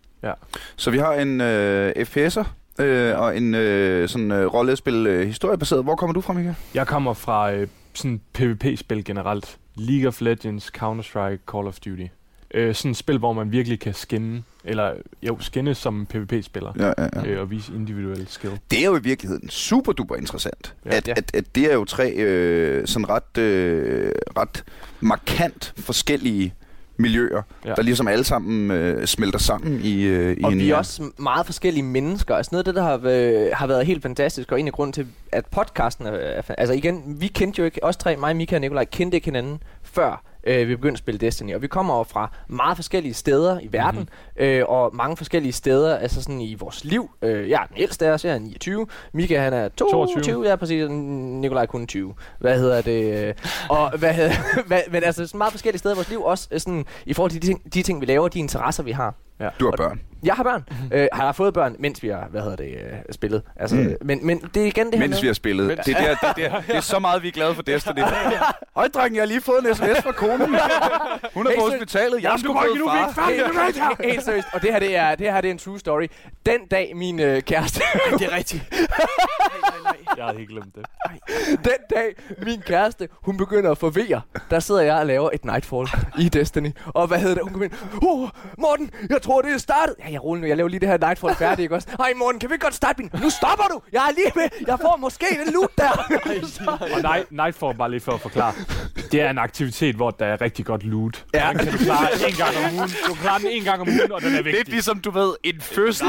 Så 0.76 0.92
vi 0.92 0.98
har 0.98 1.14
en 1.14 1.42
øh, 1.42 1.92
FPS'er 1.98 2.44
øh, 2.84 3.20
og 3.20 3.38
en 3.38 3.56
øh, 3.56 4.10
sådan 4.10 4.32
øh, 4.32 4.46
rollespil 4.54 5.08
øh, 5.08 5.28
historiebaseret. 5.28 5.84
Hvor 5.84 5.96
kommer 5.96 6.14
du 6.14 6.22
fra, 6.22 6.34
Mika? 6.34 6.54
Jeg 6.74 6.88
kommer 6.88 7.14
fra 7.14 7.52
øh, 7.54 7.68
sådan 7.94 8.22
PvP-spil 8.34 9.04
generelt. 9.06 9.58
League 9.76 10.08
of 10.08 10.22
Legends, 10.22 10.72
Counter-Strike, 10.78 11.38
Call 11.52 11.68
of 11.68 11.80
Duty. 11.86 12.06
Øh, 12.54 12.76
sådan 12.76 12.92
et 12.92 12.98
spil, 12.98 13.18
hvor 13.18 13.34
man 13.34 13.52
virkelig 13.52 13.80
kan 13.80 13.94
skinne, 13.94 14.44
eller 14.64 14.94
jo, 15.24 15.38
skinne 15.40 15.76
som 15.76 16.06
PvP-spiller. 16.06 16.74
Ja, 16.80 16.88
ja, 16.98 17.08
ja. 17.16 17.26
Øh, 17.26 17.42
og 17.42 17.52
vise 17.52 17.74
individuel 17.76 18.28
skill. 18.30 18.60
Det 18.72 18.80
er 18.82 18.86
jo 18.86 18.98
i 18.98 19.02
virkeligheden 19.04 19.50
super 19.50 19.92
duper 19.92 20.16
interessant. 20.16 20.74
Ja, 20.86 20.90
Ja. 20.92 20.98
at, 20.98 21.08
Ja. 21.08 21.14
at, 21.18 21.36
at 21.36 21.56
det 21.56 21.72
er 21.72 21.74
jo 21.74 21.86
tre 21.86 22.12
øh, 22.12 22.88
sådan 22.88 23.10
ret, 23.10 23.38
øh, 23.38 24.12
ret 24.38 24.64
markant 25.00 25.74
forskellige 25.78 26.54
miljøer, 26.98 27.42
ja. 27.66 27.74
Der 27.74 27.82
ligesom 27.82 28.08
alle 28.08 28.24
sammen 28.24 28.72
øh, 28.72 29.06
smelter 29.06 29.40
sammen 29.40 29.80
i, 29.84 30.04
øh, 30.04 30.38
i 30.38 30.44
Og 30.44 30.52
en... 30.52 30.60
vi 30.60 30.70
er 30.70 30.76
også 30.76 31.12
meget 31.18 31.46
forskellige 31.46 31.84
mennesker. 31.84 32.36
Altså 32.36 32.50
noget 32.52 32.68
af 32.68 32.74
det, 32.74 32.76
der 32.76 32.84
har, 32.84 33.02
øh, 33.04 33.50
har 33.54 33.68
været 33.68 33.86
helt 33.86 34.02
fantastisk, 34.02 34.52
og 34.52 34.60
en 34.60 34.68
af 34.68 34.74
grunden 34.74 34.94
til, 34.94 35.08
at 35.32 35.46
podcasten 35.46 36.06
er, 36.06 36.12
er 36.12 36.42
Altså 36.58 36.74
igen, 36.74 37.04
vi 37.20 37.28
kendte 37.28 37.60
jo 37.60 37.66
ikke, 37.66 37.84
os 37.84 37.98
tre, 37.98 38.16
mig, 38.16 38.36
Mika 38.36 38.56
og 38.56 38.62
Nikolaj, 38.62 38.86
kendte 38.86 39.16
ikke 39.18 39.26
hinanden 39.26 39.64
før 39.84 40.24
øh, 40.48 40.68
vi 40.68 40.76
begyndte 40.76 40.96
at 40.96 41.00
spille 41.00 41.18
Destiny. 41.18 41.56
Og 41.56 41.62
vi 41.62 41.68
kommer 41.68 41.98
jo 41.98 42.04
fra 42.04 42.32
meget 42.48 42.78
forskellige 42.78 43.14
steder 43.14 43.60
i 43.60 43.68
verden, 43.72 44.00
mm-hmm. 44.00 44.46
øh, 44.46 44.64
og 44.68 44.96
mange 44.96 45.18
forskellige 45.18 45.54
steder 45.54 45.98
altså 45.98 46.22
sådan 46.22 46.42
i 46.42 46.56
vores 46.56 46.86
liv. 46.86 47.12
Øh, 47.22 47.50
jeg 47.50 47.62
er 47.62 47.66
den 47.66 47.78
ældste 47.78 48.08
af 48.08 48.12
os, 48.12 48.26
jeg 48.26 48.34
er 48.34 48.40
29. 48.40 48.88
Mika 49.14 49.40
han 49.40 49.54
er 49.54 49.70
22. 49.70 50.24
22. 50.24 50.50
Ja, 50.50 50.56
præcis. 50.56 50.90
Nikolaj 50.90 51.66
kun 51.66 51.88
20. 51.88 52.14
Hvad 52.40 52.60
hedder 52.60 52.82
det? 52.82 53.36
og 53.70 53.98
hvad 53.98 54.14
hedder, 54.14 54.34
hvad, 54.68 54.82
men 54.92 55.04
altså 55.04 55.28
sådan 55.28 55.38
meget 55.38 55.54
forskellige 55.54 55.80
steder 55.80 55.96
i 55.96 55.98
vores 55.98 56.10
liv, 56.10 56.24
også 56.24 56.48
øh, 56.52 56.60
sådan, 56.60 56.86
i 57.06 57.14
forhold 57.14 57.32
til 57.32 57.42
de 57.42 57.48
ting, 57.48 57.74
de 57.74 57.82
ting, 57.82 58.02
vi 58.02 58.06
laver, 58.06 58.28
de 58.28 58.40
interesser, 58.40 58.84
vi 58.84 58.92
har. 58.92 59.16
Du 59.60 59.66
har 59.66 59.72
børn. 59.78 60.02
Jeg 60.24 60.34
har 60.34 60.44
børn. 60.44 60.64
Øh, 60.92 61.08
har 61.14 61.26
jeg 61.26 61.36
fået 61.36 61.54
børn, 61.54 61.76
mens 61.80 62.04
vi 62.04 62.08
har, 62.08 62.28
hvad 62.32 62.42
hedder 62.42 62.56
det, 62.56 62.66
øh, 62.74 62.82
spillet. 63.12 63.42
Altså, 63.56 63.76
Mm. 63.76 63.96
men, 64.02 64.26
men 64.26 64.40
det 64.54 64.64
er 64.64 64.68
igen 64.68 64.86
det 64.86 64.94
her 64.96 65.00
Mens 65.00 65.12
med... 65.16 65.22
vi 65.22 65.28
har 65.28 65.34
spillet. 65.34 65.70
Det, 65.86 65.96
er 65.98 66.02
der, 66.02 66.10
det, 66.28 66.36
det, 66.36 66.46
er, 66.46 66.62
det 66.68 66.76
er 66.76 66.82
så 66.82 67.00
meget, 67.00 67.24
vi 67.24 67.28
er 67.28 67.32
glade 67.32 67.56
for 67.56 67.62
Destiny. 67.62 68.00
Høj, 68.76 68.88
dreng, 68.96 69.16
jeg 69.16 69.22
har 69.22 69.28
lige 69.28 69.42
fået 69.42 69.68
en 69.70 69.76
sms 69.76 70.04
fra 70.04 70.12
konen. 70.12 70.42
Hun 71.34 71.48
er 71.48 71.52
på 71.58 71.62
hospitalet. 71.70 72.24
Jeg 72.24 72.34
er 72.34 72.38
sgu 72.38 72.60
blevet 72.62 72.80
far. 73.16 73.30
Helt, 73.30 74.02
helt 74.12 74.24
seriøst, 74.24 74.48
og 74.54 74.62
det 74.62 74.72
her, 74.72 74.80
det 74.80 74.96
er, 74.96 75.16
det 75.16 75.34
her 75.34 75.42
det 75.42 75.48
er 75.48 75.52
en 75.52 75.58
true 75.58 75.80
story. 75.80 76.08
Den 76.46 76.68
dag 76.72 76.92
min 76.96 77.20
øh, 77.20 77.42
kæreste... 77.42 77.82
det 78.20 78.22
er 78.32 78.36
rigtigt. 78.36 78.64
Jeg 80.18 80.26
havde 80.26 80.38
helt 80.38 80.50
glemt 80.50 80.76
det. 80.76 80.86
Den 81.66 81.96
dag 81.96 82.16
min 82.46 82.62
kæreste, 82.62 83.08
hun 83.22 83.38
begynder 83.38 83.72
at 83.72 83.78
forvirre, 83.78 84.22
der 84.50 84.60
sidder 84.60 84.82
jeg 84.82 84.96
og 84.96 85.06
laver 85.06 85.30
et 85.34 85.46
Nightfall 85.46 85.88
i 86.20 86.30
Destiny. 86.30 86.72
Og 86.86 87.08
hvad 87.08 87.20
hedder 87.20 87.36
det? 87.36 87.44
Hun 87.44 87.52
kommer 87.52 87.66
ind. 87.66 87.74
Oh, 88.02 88.30
Morten, 88.58 88.92
jeg 89.10 89.22
tror, 89.28 89.42
det 89.42 89.54
er 89.54 89.58
startet. 89.58 89.96
Ja, 90.00 90.12
jeg 90.12 90.24
ruller 90.24 90.42
nu. 90.42 90.48
Jeg 90.48 90.58
laver 90.58 90.70
lige 90.70 90.80
det 90.80 90.90
her 90.90 90.98
Nightfall 90.98 91.36
færdigt, 91.46 91.60
ikke 91.60 91.76
også? 91.76 91.88
Hej, 91.98 92.14
Morten, 92.16 92.40
kan 92.40 92.50
vi 92.50 92.58
godt 92.60 92.76
starte 92.76 93.02
min? 93.02 93.12
Nu 93.22 93.30
stopper 93.30 93.66
du! 93.74 93.82
Jeg 93.92 94.04
er 94.10 94.12
lige 94.12 94.32
med. 94.36 94.50
Jeg 94.68 94.78
får 94.82 94.98
måske 94.98 95.26
en 95.32 95.54
loot 95.54 95.72
der. 95.78 95.92
Og 96.96 97.02
night, 97.02 97.32
Nightfall, 97.32 97.78
bare 97.78 97.92
lige 97.92 98.00
for 98.00 98.12
at 98.12 98.22
forklare. 98.22 98.54
Det 99.12 99.22
er 99.22 99.30
en 99.30 99.38
aktivitet, 99.38 99.96
hvor 99.96 100.12
der 100.12 100.26
er 100.26 100.42
rigtig 100.42 100.66
godt 100.66 100.84
loot. 100.84 101.26
Ja. 101.34 101.50
Den 101.50 101.58
kan 101.58 101.72
du 101.72 101.78
klare 101.78 102.10
en 102.30 102.36
gang 102.36 102.54
om 102.58 102.76
ugen. 102.78 102.90
Du 103.08 103.14
kan 103.14 103.22
klare 103.22 103.40
den 103.40 103.48
en 103.48 103.64
gang 103.64 103.82
om 103.82 103.88
ugen, 103.88 104.12
og 104.12 104.22
den 104.22 104.30
er 104.36 104.42
vigtig. 104.42 104.54
Lidt 104.54 104.70
ligesom, 104.70 105.00
du 105.00 105.12
ved, 105.12 105.34
en 105.44 105.62
fødsel. 105.62 106.08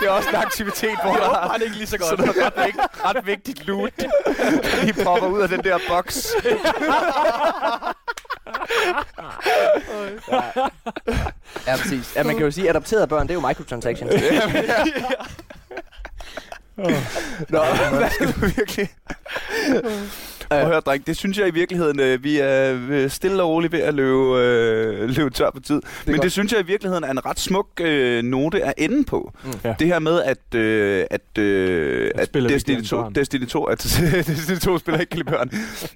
Det 0.00 0.06
er 0.06 0.10
også 0.10 0.28
en 0.28 0.34
aktivitet, 0.34 0.96
hvor 1.04 1.12
der 1.12 1.50
er 1.54 1.54
ikke 1.54 1.76
lige 1.76 1.86
så 1.86 1.98
godt. 1.98 2.08
Så 2.08 2.16
der 2.16 2.42
er 2.42 2.46
ret, 2.46 2.66
vigt, 2.66 2.78
ret 3.04 3.26
vigtigt 3.26 3.66
loot. 3.66 3.92
De 4.82 4.92
popper 5.04 5.28
ud 5.28 5.40
af 5.40 5.48
den 5.48 5.64
der 5.64 5.78
boks. 5.88 6.34
Ja, 11.66 11.76
præcis. 11.76 12.16
Ja, 12.16 12.22
man 12.22 12.36
kan 12.36 12.44
jo 12.44 12.50
sige, 12.50 12.68
at 12.68 12.76
adopterede 12.76 13.06
børn, 13.06 13.22
det 13.22 13.30
er 13.30 13.34
jo 13.34 13.48
microtransactions. 13.48 14.12
Nå, 17.48 17.64
hvad 17.98 18.10
skal 18.10 18.26
du 18.26 18.46
virkelig? 18.56 18.88
Prøv 20.48 20.58
at 20.58 20.66
høre, 20.66 20.80
dreng, 20.80 21.06
det 21.06 21.16
synes 21.16 21.38
jeg 21.38 21.48
i 21.48 21.50
virkeligheden, 21.50 22.00
øh, 22.00 22.24
vi 22.24 22.38
er 22.38 22.78
øh, 22.90 23.10
stille 23.10 23.42
og 23.42 23.48
roligt 23.48 23.72
ved 23.72 23.80
at 23.80 23.94
løbe, 23.94 24.38
øh, 24.38 25.08
løbe 25.08 25.30
tør 25.30 25.50
på 25.50 25.60
tid. 25.60 25.82
Men 26.06 26.14
godt. 26.14 26.22
det 26.22 26.32
synes 26.32 26.52
jeg 26.52 26.60
i 26.60 26.66
virkeligheden 26.66 27.04
er 27.04 27.10
en 27.10 27.26
ret 27.26 27.40
smuk 27.40 27.68
øh, 27.80 28.22
note 28.22 28.64
at 28.64 28.74
ende 28.78 29.04
på. 29.04 29.32
Mm. 29.44 29.50
Ja. 29.64 29.74
Det 29.78 29.86
her 29.86 29.98
med, 29.98 30.22
at, 30.22 30.54
øh, 30.54 31.04
at, 31.10 31.38
øh, 31.38 32.10
At 32.14 32.36
at 32.36 32.50
Destiny 32.50 32.74
gennem 32.74 32.86
2, 32.86 32.96
børn. 33.02 33.14
Destiny 33.14 33.46
2, 33.46 33.64
at 33.64 33.78
Destiny 34.26 34.58
2 34.58 34.78
spiller 34.78 35.00
ikke 35.00 35.14
lige 35.14 35.24
børn. 35.24 35.50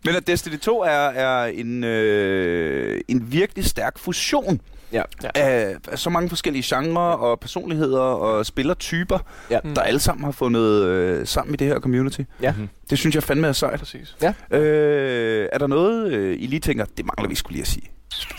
Men 0.04 0.14
at 0.14 0.26
Destiny 0.26 0.58
2 0.58 0.80
er, 0.80 0.88
er 0.88 1.44
en, 1.44 1.84
øh, 1.84 3.00
en 3.08 3.32
virkelig 3.32 3.64
stærk 3.64 3.98
fusion 3.98 4.60
Ja. 4.92 5.02
af, 5.34 5.76
af 5.88 5.98
så 5.98 6.10
mange 6.10 6.28
forskellige 6.28 6.76
genrer 6.76 7.00
og 7.02 7.40
personligheder 7.40 8.00
og 8.00 8.46
spillertyper, 8.46 9.18
Ja. 9.50 9.58
der 9.76 9.82
alle 9.82 10.00
sammen 10.00 10.24
har 10.24 10.32
fundet 10.32 10.82
øh, 10.84 11.26
sammen 11.26 11.54
i 11.54 11.56
det 11.56 11.66
her 11.66 11.80
community. 11.80 12.20
Ja. 12.42 12.52
Mhm. 12.52 12.68
Det 12.90 12.98
synes 12.98 13.14
jeg 13.14 13.22
fandme 13.22 13.46
er 13.46 13.52
sejt. 13.52 13.78
Præcis. 13.78 14.16
Øh, 14.50 15.48
er 15.52 15.58
der 15.58 15.66
noget, 15.66 16.12
øh, 16.12 16.36
I 16.40 16.46
lige 16.46 16.60
tænker, 16.60 16.84
det 16.96 17.06
mangler 17.06 17.28
vi 17.28 17.34
skulle 17.34 17.52
lige 17.52 17.62
at 17.62 17.68
sige? 17.68 17.90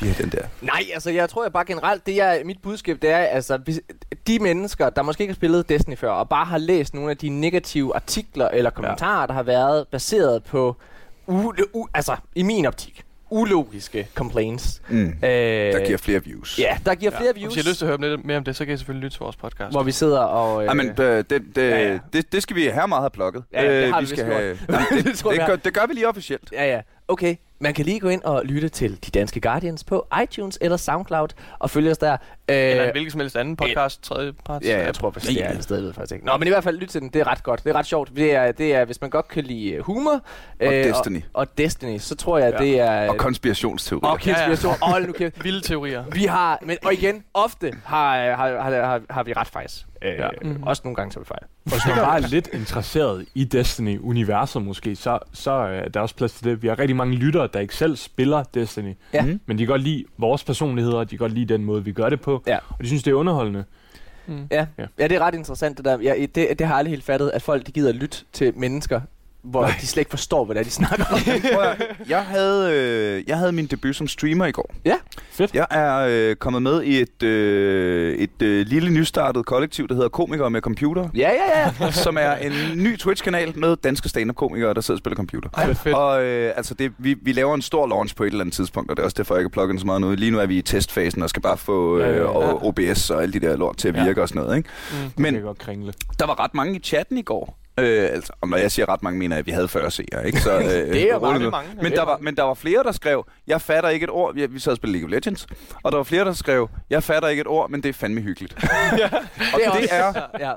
Ja, 0.02 0.14
den 0.24 0.30
der. 0.30 0.42
Nej, 0.62 0.84
altså 0.94 1.10
jeg 1.12 1.30
tror 1.30 1.44
jeg 1.44 1.54
bare 1.54 1.66
generelt, 1.66 2.06
det 2.06 2.22
er 2.22 2.44
mit 2.46 2.58
budskab, 2.64 2.98
det 3.02 3.10
er 3.10 3.18
altså, 3.18 3.58
hvis 3.58 3.80
de 4.28 4.40
mennesker, 4.40 4.90
der 4.90 5.02
måske 5.02 5.22
ikke 5.22 5.32
har 5.32 5.36
spillet 5.36 5.70
Destiny 5.70 5.98
før, 5.98 6.12
og 6.12 6.30
bare 6.30 6.46
har 6.46 6.58
læst 6.58 6.94
nogle 6.94 7.12
af 7.12 7.18
de 7.18 7.30
negative 7.30 7.96
artikler 7.96 8.48
eller 8.48 8.70
kommentarer, 8.70 9.20
ja. 9.22 9.28
der 9.28 9.34
har 9.34 9.44
været 9.44 9.86
baseret 9.92 10.44
på, 10.44 10.76
u- 11.30 11.62
u- 11.78 11.86
altså 11.94 12.16
i 12.36 12.44
min 12.44 12.66
optik, 12.66 13.04
ulogiske 13.32 14.08
complaints. 14.16 14.82
Mm. 14.90 15.08
Øh, 15.08 15.14
Der 15.24 15.86
giver 15.86 15.98
flere 15.98 16.24
views. 16.24 16.60
Ja, 16.60 16.78
der 16.86 16.96
giver 16.96 17.12
flere 17.12 17.24
Ja. 17.36 17.40
views, 17.40 17.54
Hvis 17.54 17.64
I 17.64 17.68
har 17.68 17.72
lyst 17.72 17.78
til 17.80 17.86
at 17.86 18.00
høre 18.00 18.10
lidt 18.10 18.26
mere 18.26 18.38
om 18.38 18.44
det, 18.44 18.56
så 18.56 18.66
kan 18.66 18.74
I 18.74 18.78
selvfølgelig 18.78 19.04
lytte 19.04 19.16
til 19.18 19.20
vores 19.24 19.36
podcast. 19.36 19.72
hvor 19.72 19.84
vi 19.84 19.92
sidder 19.92 20.20
og... 20.20 20.62
Øh, 20.64 20.68
Ej, 20.68 20.74
men 20.74 20.88
øh, 20.88 20.96
det, 20.96 21.30
det, 21.30 21.58
Ja, 21.58 21.88
ja. 21.92 22.00
det, 22.14 22.32
det 22.32 22.44
skal 22.44 22.56
vi 22.56 22.62
her 22.64 22.86
meget 22.86 23.02
have 23.02 23.10
plukket. 23.10 23.44
Ja, 23.54 23.64
ja, 23.64 23.78
det 23.82 23.86
Øh, 23.88 23.94
har 23.94 24.00
vi 24.02 24.06
vi 24.06 24.10
skal 24.16 24.26
have, 24.26 24.40
Jamen, 24.42 24.58
det, 24.92 25.06
Det 25.06 25.24
det, 25.24 25.32
vi 25.32 25.38
gør, 25.48 25.56
det 25.56 25.74
gør 25.74 25.86
vi 25.88 25.94
lige 25.94 26.08
officielt. 26.08 26.52
Ja, 26.52 26.66
ja. 26.76 26.82
Okay, 27.08 27.36
man 27.60 27.74
kan 27.74 27.86
lige 27.86 28.00
gå 28.00 28.10
ind 28.10 28.22
og 28.24 28.42
lytte 28.46 28.70
til 28.70 28.92
De 29.06 29.12
Danske 29.20 29.42
Guardians 29.42 29.84
på 29.84 30.08
iTunes 30.24 30.58
eller 30.62 30.78
Soundcloud 30.78 31.28
og 31.60 31.70
følge 31.70 31.92
os 31.92 31.98
der. 31.98 32.12
Øh, 32.14 32.18
Eller 32.56 32.84
en 32.86 32.92
hvilken 32.92 33.12
som 33.12 33.20
helst 33.20 33.36
anden 33.38 33.56
podcast, 33.56 34.04
tredje 34.04 34.34
part. 34.46 34.64
Ja, 34.64 34.86
jeg 34.86 34.94
tror 34.96 35.12
faktisk, 35.12 35.34
det 35.38 35.46
er 35.46 35.52
et 35.58 35.64
sted, 35.64 35.76
jeg 35.76 35.86
ved 35.86 35.94
faktisk 35.94 36.14
ikke. 36.14 36.26
Nå, 36.26 36.38
men 36.38 36.48
i 36.48 36.50
hvert 36.52 36.64
fald 36.64 36.78
lyt 36.78 36.88
til 36.88 37.02
den. 37.02 37.10
Det 37.10 37.20
er 37.20 37.28
ret 37.28 37.44
godt. 37.44 37.64
Det 37.64 37.70
er 37.70 37.76
ret 37.76 37.86
sjovt. 37.86 38.12
Det 38.16 38.36
er, 38.36 38.52
det 38.52 38.76
er 38.76 38.86
hvis 38.86 39.02
man 39.02 39.10
godt 39.10 39.28
kan 39.28 39.44
lide 39.44 39.72
øh, 39.72 39.84
humor. 39.84 40.12
Og 40.62 40.68
Destiny. 40.72 41.18
Og, 41.18 41.24
og 41.34 41.58
Destiny, 41.58 41.98
så 41.98 42.16
tror 42.16 42.38
jeg, 42.38 42.54
Ja. 42.60 42.64
det 42.66 42.80
er... 42.80 43.10
Og 43.10 43.18
konspirationsteorier. 43.18 44.08
og 44.12 44.20
konspiration. 44.20 44.72
Ja, 44.82 44.88
ja. 44.88 44.92
Hold 44.92 45.08
nu 45.08 45.14
kæft. 45.14 45.44
Vilde 45.44 45.62
teorier. 45.62 46.04
Vi 46.14 46.24
har, 46.24 46.60
men, 46.62 46.78
og 46.86 46.94
igen, 46.94 47.24
ofte 47.34 47.74
har, 47.86 48.20
har, 48.36 48.62
har, 48.62 48.86
har, 48.86 49.02
har 49.10 49.24
vi 49.24 49.34
ret 49.34 49.48
faktisk. 49.48 49.86
Øh, 50.02 50.14
Ja. 50.14 50.28
mm. 50.42 50.64
Også 50.64 50.82
nogle 50.86 50.96
gange, 50.96 51.12
så 51.12 51.20
er 51.20 51.24
vi 51.24 51.28
fejl. 51.28 51.44
Og 51.66 51.72
hvis 51.72 51.82
man 51.88 51.96
bare 51.98 52.18
er 52.24 52.28
lidt 52.28 52.50
interesseret 52.54 53.26
i 53.36 53.44
Destiny-universet 53.44 54.62
måske, 54.62 54.96
så, 54.96 55.20
så 55.34 55.52
er 55.52 55.90
der 55.90 56.00
også 56.00 56.16
plads 56.16 56.34
til 56.34 56.44
det. 56.46 56.62
Vi 56.62 56.68
har 56.68 56.80
rigtig 56.80 56.96
mange 56.96 57.16
lyttere, 57.16 57.49
der 57.54 57.60
ikke 57.60 57.76
selv 57.76 57.96
spiller 57.96 58.44
Destiny, 58.44 58.94
Ja. 59.14 59.22
Mhm. 59.26 59.40
men 59.46 59.58
de 59.58 59.64
kan 59.66 59.72
godt 59.72 59.82
lide 59.82 60.04
vores 60.18 60.44
personligheder, 60.44 61.00
de 61.00 61.10
kan 61.10 61.18
godt 61.18 61.32
lide 61.34 61.54
den 61.54 61.66
måde, 61.66 61.84
vi 61.86 61.92
gør 61.92 62.10
det 62.10 62.22
på, 62.22 62.44
Ja. 62.48 62.58
og 62.70 62.82
de 62.84 62.88
synes, 62.88 63.04
det 63.04 63.12
er 63.12 63.16
underholdende. 63.16 63.64
Mm. 64.28 64.48
Ja. 64.52 64.66
Ja. 64.78 64.86
ja, 65.00 65.08
det 65.08 65.16
er 65.16 65.20
ret 65.20 65.36
interessant 65.36 65.78
det 65.78 65.86
der. 65.86 66.00
Jeg, 66.00 66.18
det, 66.36 66.36
det 66.60 66.62
har 66.68 66.74
jeg 66.74 66.78
aldrig 66.78 66.92
helt 66.92 67.04
fattet, 67.04 67.30
at 67.34 67.42
folk 67.42 67.68
de 67.68 67.72
gider 67.72 67.92
lytte 67.92 68.18
til 68.34 68.54
mennesker, 68.58 69.02
hvor 69.44 69.66
de 69.82 69.88
slet 69.88 70.02
ikke 70.02 70.10
forstår, 70.10 70.46
hvad 70.46 70.56
det 70.56 70.60
er, 70.60 70.64
de 70.64 70.72
snakker 70.72 71.06
om. 71.12 71.20
Jeg, 72.10 72.22
havde, 72.26 72.74
øh, 72.74 73.24
jeg 73.28 73.38
havde 73.38 73.52
min 73.52 73.66
debut 73.66 73.96
som 73.96 74.08
streamer 74.08 74.46
i 74.46 74.52
går. 74.52 74.76
Ja. 74.86 74.96
Fedt. 75.32 75.54
Jeg 75.54 75.68
er 75.72 76.08
øh, 76.10 76.36
kommet 76.36 76.62
med 76.62 76.84
i 76.84 77.02
et, 77.02 77.24
øh, 77.24 78.18
et 78.18 78.42
øh, 78.42 78.66
lille 78.68 78.90
nystartet 78.90 79.46
kollektiv, 79.46 79.88
der 79.88 79.94
hedder 79.96 80.10
Komikere 80.10 80.50
med 80.50 80.62
Computer, 80.62 81.10
ja, 81.16 81.30
ja, 81.32 81.72
ja. 81.80 81.92
som 82.06 82.18
er 82.20 82.32
en 82.36 82.52
ny 82.76 82.98
Twitch-kanal 82.98 83.60
med 83.60 83.76
danske 83.76 84.10
stand-up-komikere, 84.10 84.74
der 84.74 84.82
sidder 84.82 84.98
og 84.98 85.00
spiller 85.00 85.16
computer. 85.16 85.50
Ej, 85.54 85.74
fedt. 85.74 85.96
Og 85.96 86.24
øh, 86.24 86.54
altså 86.58 86.74
det, 86.74 86.92
vi, 86.98 87.16
vi 87.22 87.32
laver 87.32 87.56
en 87.56 87.62
stor 87.62 87.88
launch 87.88 88.16
på 88.16 88.24
et 88.24 88.28
eller 88.28 88.42
andet 88.42 88.56
tidspunkt, 88.56 88.92
og 88.92 88.98
det 88.98 89.02
er 89.02 89.06
også 89.06 89.16
derfor, 89.18 89.36
jeg 89.36 89.42
ikke 89.42 89.50
plugget 89.50 89.80
så 89.80 89.86
meget 89.86 90.04
ud. 90.04 90.16
Lige 90.16 90.32
nu 90.32 90.40
er 90.40 90.46
vi 90.46 90.58
i 90.58 90.62
testfasen 90.62 91.24
og 91.24 91.30
skal 91.30 91.42
bare 91.42 91.58
få 91.58 92.00
Ja, 92.00 92.06
ja, 92.06 92.12
øh, 92.12 92.18
ja. 92.18 92.24
og 92.24 92.66
OBS 92.68 93.10
og 93.10 93.22
alle 93.22 93.34
de 93.34 93.40
der 93.40 93.58
lort 93.58 93.78
til 93.78 93.88
at 93.88 93.96
Ja. 93.96 94.04
virke 94.04 94.22
og 94.22 94.30
sådan 94.30 94.42
noget. 94.44 94.58
Ikke? 94.58 94.70
Mm. 94.92 95.24
Men, 95.24 95.36
der 96.20 96.26
var 96.26 96.40
ret 96.44 96.54
mange 96.54 96.76
i 96.76 96.80
chatten 96.80 97.18
i 97.18 97.22
går. 97.22 97.60
Øh, 97.84 98.10
altså, 98.12 98.34
og 98.42 98.48
når 98.50 98.58
jeg 98.58 98.72
siger 98.72 98.90
ret 98.90 99.04
mange, 99.04 99.20
mener 99.20 99.36
jeg, 99.36 99.40
at 99.40 99.46
vi 99.46 99.52
havde 99.52 99.68
40 99.68 99.92
seere, 99.92 100.28
ikke? 100.28 100.42
Så, 100.42 100.58
øh, 100.60 100.64
Det 100.70 101.02
er 101.10 101.14
jo 101.14 101.18
rolig 101.18 101.24
mange, 101.24 101.50
mange. 101.50 101.70
Men 101.84 101.92
der, 101.92 102.04
var, 102.06 102.18
men 102.22 102.36
der 102.36 102.44
var 102.44 102.54
flere, 102.54 102.84
der 102.84 102.92
skrev, 102.92 103.26
jeg 103.48 103.62
fatter 103.62 103.90
ikke 103.90 104.04
et 104.04 104.10
ord. 104.10 104.34
Vi, 104.36 104.46
vi 104.46 104.60
sad 104.60 104.72
og 104.72 104.76
spillede 104.78 105.00
League 105.02 105.08
of 105.08 105.12
Legends. 105.26 105.48
Og 105.84 105.92
der 105.92 105.98
var 105.98 106.04
flere, 106.04 106.26
der 106.26 106.34
skrev, 106.34 106.70
jeg 106.90 107.04
fatter 107.04 107.30
ikke 107.30 107.42
et 107.42 107.48
ord, 107.48 107.70
men 107.70 107.84
det 107.84 107.90
er 107.90 107.94
fandme 107.94 108.22
hyggeligt. 108.22 108.54
og 109.54 109.60
det, 109.66 109.82
det 109.82 109.88
er 109.92 110.14
Ja, 110.40 110.54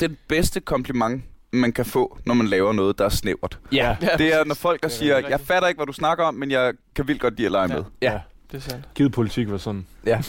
den 0.00 0.16
bedste 0.28 0.60
kompliment, 0.60 1.24
man 1.52 1.72
kan 1.72 1.84
få, 1.84 2.18
når 2.26 2.34
man 2.34 2.46
laver 2.46 2.72
noget, 2.72 2.98
der 2.98 3.04
er 3.04 3.08
snævert. 3.08 3.58
ja. 3.72 3.96
Ja, 4.02 4.08
Det 4.18 4.34
er, 4.34 4.44
når 4.44 4.54
folk 4.54 4.80
der 4.80 4.86
er 4.88 4.90
siger, 4.92 5.18
jeg 5.28 5.40
fatter 5.40 5.68
ikke, 5.68 5.78
hvad 5.78 5.86
du 5.86 5.92
snakker 5.92 6.24
om, 6.24 6.34
men 6.34 6.50
jeg 6.50 6.72
kan 6.96 7.08
vildt 7.08 7.20
godt 7.20 7.36
lide 7.36 7.46
at 7.46 7.52
lege 7.52 7.68
Ja. 7.70 7.74
med. 7.76 7.84
ja. 8.02 8.20
Det 8.52 8.56
er 8.56 8.60
sandt. 8.70 8.84
Givet 8.94 9.12
politik 9.12 9.50
var 9.50 9.58
sådan. 9.58 9.86
Ja. 10.06 10.22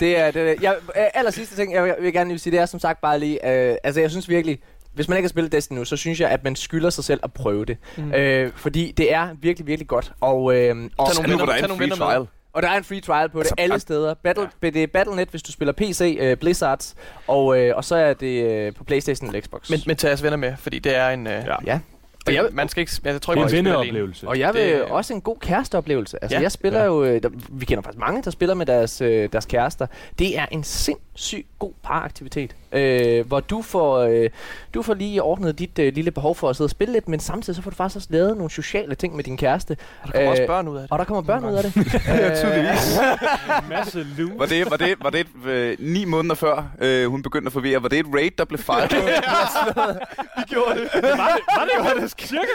det 0.00 0.18
er 0.18 0.30
det. 0.30 0.50
er- 0.50 0.54
Jeg, 0.62 0.74
øh, 0.96 1.02
aller 1.14 1.30
sidste 1.30 1.56
ting, 1.56 1.74
jeg 1.74 1.94
vil, 2.00 2.12
gerne 2.12 2.30
lige 2.30 2.38
sige, 2.38 2.50
det 2.50 2.60
er 2.60 2.66
som 2.66 2.80
sagt 2.80 3.00
bare 3.00 3.18
lige, 3.18 3.48
øh, 3.70 3.76
altså 3.84 4.00
jeg 4.00 4.10
synes 4.10 4.28
virkelig, 4.28 4.58
hvis 4.94 5.08
man 5.08 5.18
ikke 5.18 5.26
har 5.26 5.30
spillet 5.30 5.52
Destiny 5.52 5.78
nu, 5.78 5.84
så 5.84 5.96
synes 5.96 6.20
jeg, 6.20 6.30
at 6.30 6.44
man 6.44 6.56
skylder 6.56 6.90
sig 6.90 7.04
selv 7.04 7.20
at 7.22 7.32
prøve 7.32 7.64
det. 7.64 7.76
Mm. 7.96 8.12
Øh, 8.12 8.52
fordi 8.56 8.92
det 8.96 9.12
er 9.12 9.28
virkelig, 9.40 9.66
virkelig 9.66 9.88
godt. 9.88 10.12
Og, 10.20 10.54
øh, 10.56 10.90
og, 10.98 11.06
Tag 11.14 11.22
nogle 11.22 11.30
venner- 11.32 11.44
er 11.44 11.56
tag 11.58 11.58
en 11.58 11.68
nogle 11.68 11.76
free 11.76 11.90
venner 11.90 12.18
med. 12.18 12.26
og 12.52 12.62
der 12.62 12.68
er 12.68 12.76
en 12.76 12.84
free 12.84 13.00
trial 13.00 13.28
på 13.28 13.38
Altså, 13.38 13.54
det 13.56 13.62
alle 13.62 13.80
steder. 13.80 14.14
Battle, 14.14 14.48
ja. 14.62 14.70
Det 14.70 14.82
er 14.82 14.86
Battle.net, 14.86 15.28
hvis 15.28 15.42
du 15.42 15.52
spiller 15.52 15.72
PC, 15.72 16.16
øh, 16.20 16.36
Blizzards, 16.36 16.94
og, 17.26 17.58
øh, 17.60 17.76
og 17.76 17.84
så 17.84 17.96
er 17.96 18.12
det 18.14 18.44
øh, 18.50 18.74
på 18.74 18.84
Playstation 18.84 19.28
eller 19.28 19.40
Xbox. 19.40 19.70
Men, 19.70 19.80
men 19.86 19.96
tag 19.96 20.08
jeres 20.08 20.22
venner 20.22 20.36
med, 20.36 20.52
fordi 20.58 20.78
det 20.78 20.96
er 20.96 21.08
en... 21.08 21.26
Øh, 21.26 21.32
Ja. 21.46 21.54
ja. 21.66 21.78
Det, 22.26 22.34
jeg- 22.34 22.48
man 22.52 22.68
skal 22.68 22.80
ikke... 22.80 22.92
Jeg 23.04 23.22
tror 23.22 23.34
Det 23.34 23.40
ikke, 23.40 23.58
er 23.58 23.62
man 23.62 23.66
en 23.72 23.80
vinderoplevelse. 23.80 24.28
Og 24.28 24.38
jeg 24.38 24.54
vil 24.54 24.62
Det- 24.62 24.82
også 24.82 25.14
en 25.14 25.20
god 25.20 25.36
kæresteoplevelse. 25.40 26.18
Altså, 26.22 26.36
Ja. 26.36 26.42
jeg 26.42 26.52
spiller 26.52 26.78
Ja. 26.78 26.84
ja. 26.84 26.90
jo... 26.92 27.04
øh, 27.04 27.22
Der, 27.22 27.28
vi 27.50 27.64
kender 27.64 27.82
faktisk 27.82 28.00
mange, 28.00 28.22
der 28.22 28.30
spiller 28.30 28.54
med 28.54 28.66
deres, 28.66 29.00
øh, 29.00 29.28
deres 29.32 29.46
kærester. 29.46 29.86
Det 30.18 30.38
er 30.38 30.46
en 30.50 30.64
sindssygt 30.64 31.46
god 31.58 31.72
paraktivitet. 31.82 32.56
Øh, 32.76 33.26
hvor 33.26 33.40
du 33.40 33.62
får, 33.62 33.98
øh, 33.98 34.30
du 34.74 34.82
får 34.82 34.94
lige 34.94 35.22
ordnet 35.22 35.58
dit 35.58 35.78
øh, 35.78 35.94
lille 35.94 36.10
behov 36.10 36.34
for 36.34 36.50
at 36.50 36.56
sidde 36.56 36.66
og 36.66 36.70
spille 36.70 36.92
lidt, 36.92 37.08
men 37.08 37.20
samtidig 37.20 37.56
så 37.56 37.62
får 37.62 37.70
du 37.70 37.76
faktisk 37.76 37.96
også 37.96 38.08
lavet 38.10 38.36
nogle 38.36 38.50
sociale 38.50 38.94
ting 38.94 39.16
med 39.16 39.24
din 39.24 39.36
kæreste. 39.36 39.76
Og 40.02 40.08
der 40.08 40.12
kommer 40.12 40.30
også 40.30 40.42
Øh, 40.42 40.48
børn 40.48 40.68
ud 40.68 40.76
af 40.76 40.82
det. 40.82 40.90
Og 40.92 40.98
der 40.98 41.04
kommer 41.04 41.22
børn 41.22 41.44
ud 41.44 41.54
af 41.54 41.62
det. 41.62 41.76
Ja, 42.06 42.40
tydeligvis. 42.42 42.98
Masse 43.70 44.06
loot. 44.18 44.38
Var 44.38 44.46
det, 44.46 44.70
var 44.70 44.76
det, 44.76 44.94
var 45.02 45.10
det 45.10 45.26
øh, 45.46 45.76
ni 45.80 46.04
måneder 46.04 46.34
før, 46.34 46.64
øh, 46.80 47.06
hun 47.10 47.22
begyndte 47.22 47.46
at 47.48 47.52
forvirre? 47.52 47.82
Var 47.82 47.88
det 47.88 47.98
et 47.98 48.06
raid, 48.14 48.30
der 48.38 48.44
blev 48.44 48.58
fejret? 48.58 48.92
Vi 50.38 50.42
gjorde 50.48 50.74
det. 50.80 50.88
Var 51.02 51.64
det, 51.64 51.84
var 51.84 51.94
det, 52.00 52.14
cirka? 52.20 52.46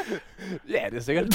Ja, 0.70 0.86
det 0.90 0.98
er 0.98 1.02
sikkert. 1.02 1.26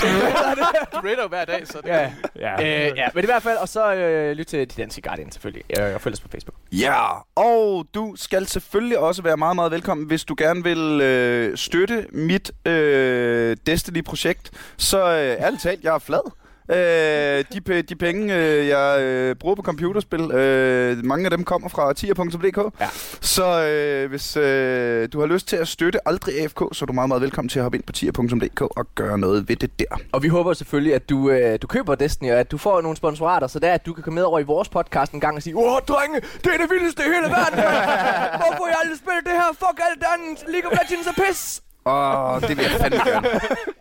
Du 0.92 0.98
raider 0.98 1.22
jo 1.22 1.28
hver 1.28 1.44
dag, 1.44 1.66
så 1.66 1.78
det... 1.82 1.88
ja. 1.88 2.12
Ja. 2.36 2.88
Øh, 2.88 2.96
ja, 2.96 3.08
men 3.14 3.24
i 3.24 3.26
hvert 3.26 3.42
fald, 3.42 3.58
og 3.58 3.68
så 3.68 3.94
øh, 3.94 4.36
lyt 4.36 4.46
til 4.46 4.58
De 4.60 4.82
Danske 4.82 5.02
Guardian 5.02 5.32
selvfølgelig. 5.32 5.64
Jeg, 5.70 5.90
jeg 5.92 6.00
følger 6.00 6.16
os 6.16 6.20
på 6.20 6.28
Facebook. 6.32 6.54
Ja, 6.72 7.20
og 7.34 7.86
du 7.94 8.14
skal 8.16 8.46
selvfølgelig 8.46 8.98
også 8.98 9.22
være 9.22 9.36
meget, 9.36 9.54
meget 9.56 9.72
velkommen, 9.72 10.06
hvis 10.06 10.24
du 10.24 10.34
gerne 10.38 10.62
vil 10.64 11.00
øh, 11.00 11.56
støtte 11.56 12.06
mit 12.12 12.52
øh, 12.66 13.56
Destiny-projekt. 13.66 14.50
Så 14.76 14.98
øh, 15.10 15.44
ærligt 15.44 15.62
talt, 15.62 15.84
jeg 15.84 15.94
er 15.94 15.98
flad. 15.98 16.32
Øh, 16.68 17.44
de, 17.52 17.82
de 17.82 17.96
penge, 17.96 18.34
øh, 18.34 18.68
jeg 18.68 19.02
øh, 19.02 19.36
bruger 19.36 19.54
på 19.54 19.62
computerspil, 19.62 20.30
øh, 20.32 21.04
mange 21.04 21.24
af 21.24 21.30
dem 21.30 21.44
kommer 21.44 21.68
fra 21.68 21.92
tier.dk. 21.92 22.80
Ja. 22.80 22.88
Så 23.20 23.66
øh, 23.66 24.10
hvis 24.10 24.36
øh, 24.36 25.08
du 25.12 25.20
har 25.20 25.26
lyst 25.26 25.48
til 25.48 25.56
at 25.56 25.68
støtte 25.68 26.08
Aldrig 26.08 26.40
AFK, 26.40 26.60
så 26.72 26.84
er 26.84 26.86
du 26.86 26.92
meget, 26.92 27.08
meget 27.08 27.22
velkommen 27.22 27.48
til 27.48 27.58
at 27.58 27.62
hoppe 27.62 27.78
ind 27.78 27.84
på 27.84 27.92
tier.dk 27.92 28.60
og 28.60 28.86
gøre 28.94 29.18
noget 29.18 29.48
ved 29.48 29.56
det 29.56 29.78
der. 29.78 30.00
Og 30.12 30.22
vi 30.22 30.28
håber 30.28 30.52
selvfølgelig, 30.52 30.94
at 30.94 31.08
du, 31.10 31.30
øh, 31.30 31.58
du 31.62 31.66
køber 31.66 31.94
Destiny, 31.94 32.32
og 32.32 32.38
at 32.38 32.50
du 32.50 32.58
får 32.58 32.80
nogle 32.80 32.96
sponsorater, 32.96 33.46
så 33.46 33.58
det 33.58 33.68
er, 33.68 33.74
at 33.74 33.86
du 33.86 33.92
kan 33.92 34.02
komme 34.02 34.14
med 34.14 34.22
over 34.22 34.38
i 34.38 34.42
vores 34.42 34.68
podcast 34.68 35.12
en 35.12 35.20
gang 35.20 35.36
og 35.36 35.42
sige, 35.42 35.56
Åh, 35.56 35.78
drenge, 35.88 36.20
det 36.20 36.54
er 36.54 36.58
det 36.58 36.70
vildeste 36.70 37.02
i 37.02 37.06
hele 37.14 37.26
verden! 37.26 37.58
Hvorfor 38.40 38.66
jeg 38.66 38.76
aldrig 38.82 38.98
spillet 38.98 39.24
det 39.24 39.32
her? 39.32 39.50
Fuck 39.52 39.80
alt 39.90 40.04
andet! 40.14 40.44
League 40.48 40.72
of 40.72 40.78
Legends 40.78 41.06
er 41.06 41.12
pis! 41.12 41.65
Åh, 41.86 42.34
oh, 42.34 42.40
det 42.40 42.48
vil 42.56 42.62
jeg 42.70 42.80
fandme 42.80 43.00
gerne. 43.10 43.28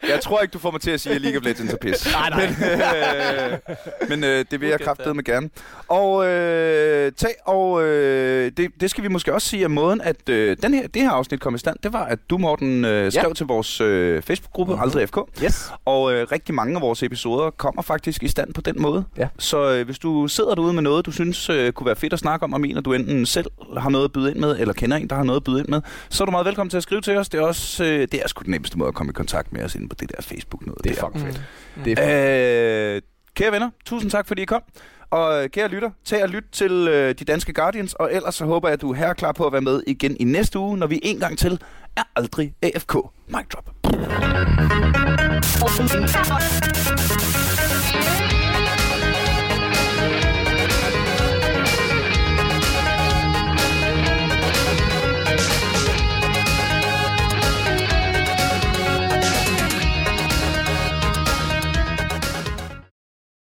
Jeg 0.10 0.22
tror 0.22 0.41
ikke, 0.41 0.51
du 0.51 0.60
får 0.60 0.72
mig 0.72 0.82
til 0.82 0.91
at 0.91 0.99
sige, 1.01 1.16
at 1.16 1.22
League 1.22 1.38
of 1.39 1.43
Legends 1.45 1.74
er 1.74 1.78
pis. 1.78 2.08
Nej, 2.14 2.30
nej. 2.30 2.47
Men, 2.47 3.70
øh, 3.72 4.10
men 4.10 4.24
øh, 4.24 4.45
det 4.51 4.62
vil 4.62 4.70
jeg 4.70 4.80
kraftedeme 4.80 5.24
gerne. 5.24 5.49
Og 5.88 6.28
øh, 6.28 7.12
tag, 7.12 7.34
og 7.45 7.84
øh, 7.84 8.51
det, 8.58 8.70
det 8.80 8.89
skal 8.89 9.03
vi 9.03 9.08
måske 9.08 9.34
også 9.34 9.47
sige, 9.49 9.66
at 9.66 9.72
måden, 9.72 10.01
at 10.01 10.30
øh, 10.30 10.58
den 10.64 10.74
her, 10.74 10.88
det 10.88 11.01
her 11.01 11.12
afsnit 11.12 11.39
kom 11.39 11.56
i 11.56 11.58
stand, 11.58 11.78
det 11.84 11.93
var, 11.93 12.03
at 12.06 12.20
du, 12.30 12.38
Morten, 12.38 12.86
øh, 12.86 13.12
skrev 13.12 13.28
Ja. 13.28 13.34
til 13.34 13.45
vores 13.45 13.82
øh, 13.82 14.22
Facebook-gruppe, 14.22 14.74
Mhm. 14.74 14.78
mm-hmm. 14.80 14.84
Aldrig 14.99 15.10
FK. 15.10 15.18
Yes. 15.43 15.72
Og 15.86 16.14
øh, 16.14 16.28
rigtig 16.32 16.56
mange 16.56 16.76
af 16.76 16.82
vores 16.82 17.03
episoder 17.03 17.49
kommer 17.49 17.82
faktisk 17.82 18.24
i 18.24 18.28
stand 18.28 18.53
på 18.53 18.62
den 18.62 18.82
måde. 18.82 19.03
Ja. 19.18 19.28
Så 19.39 19.72
øh, 19.74 19.86
hvis 19.86 19.99
du 19.99 20.28
sidder 20.28 20.56
derude 20.56 20.74
med 20.74 20.82
noget, 20.82 21.06
du 21.06 21.12
synes 21.12 21.49
øh, 21.49 21.72
kunne 21.72 21.88
være 21.88 21.95
fedt 21.95 22.14
at 22.14 22.20
snakke 22.20 22.43
om, 22.43 22.53
og 22.53 22.62
mener, 22.62 22.82
du 22.82 22.93
enten 22.93 23.26
selv 23.26 23.45
har 23.78 23.89
noget 23.89 24.06
at 24.06 24.12
byde 24.12 24.32
ind 24.32 24.39
med, 24.39 24.60
eller 24.60 24.74
kender 24.74 24.97
en, 24.97 25.10
der 25.10 25.16
har 25.16 25.24
noget 25.24 25.39
at 25.39 25.43
byde 25.43 25.60
ind 25.60 25.68
med, 25.68 25.82
så 26.10 26.24
er 26.24 26.26
du 26.26 26.32
meget 26.32 26.45
velkommen 26.45 26.70
til 26.70 26.78
at 26.78 26.84
skrive 26.84 27.01
til 27.01 27.18
os. 27.18 27.30
Det 27.30 27.39
er 27.39 27.43
også 27.43 27.84
øh, 27.84 27.95
det 28.02 28.14
er 28.14 28.28
sgu 28.28 28.43
den 28.43 28.52
nemmeste 28.52 28.78
måde 28.78 28.88
at 28.88 28.93
komme 28.96 29.10
i 29.10 29.14
kontakt 29.14 29.54
med 29.54 29.64
os 29.64 29.76
inde 29.76 29.89
på 29.89 29.96
det 30.00 30.12
der 30.16 30.22
Facebook 30.22 30.66
noget. 30.66 30.84
Det 30.84 30.91
er 30.91 30.96
fucking 30.96 31.26
fedt. 31.26 31.41
Mm. 31.76 31.84
Det 31.84 32.00
er 32.00 32.96
Øh, 32.96 33.02
kære 33.36 33.52
venner, 33.52 33.70
tusind 33.86 34.12
tak, 34.12 34.28
fordi 34.28 34.41
I 34.41 34.46
kom. 34.46 34.62
Og 35.10 35.43
øh, 35.43 35.50
kære 35.50 35.68
lytter, 35.68 35.89
tag 36.06 36.24
og 36.24 36.30
lyt 36.30 36.43
til 36.52 36.72
øh, 36.72 37.16
de 37.20 37.26
danske 37.26 37.54
Guardians, 37.54 37.93
og 37.93 38.14
ellers 38.14 38.36
så 38.36 38.46
håber 38.46 38.68
jeg, 38.68 38.74
at 38.74 38.82
du 38.82 38.91
er 38.91 38.96
her 38.96 39.14
klar 39.14 39.32
på 39.32 39.46
at 39.46 39.54
være 39.54 39.62
med 39.62 39.84
igen 39.88 40.18
i 40.20 40.24
næste 40.24 40.60
uge, 40.60 40.78
når 40.78 40.88
vi 40.88 41.00
en 41.04 41.20
gang 41.20 41.38
til 41.38 41.62
er 41.98 42.04
aldrig 42.16 42.54
AFK. 42.62 42.96
Mic 43.28 43.48
drop. 43.54 43.70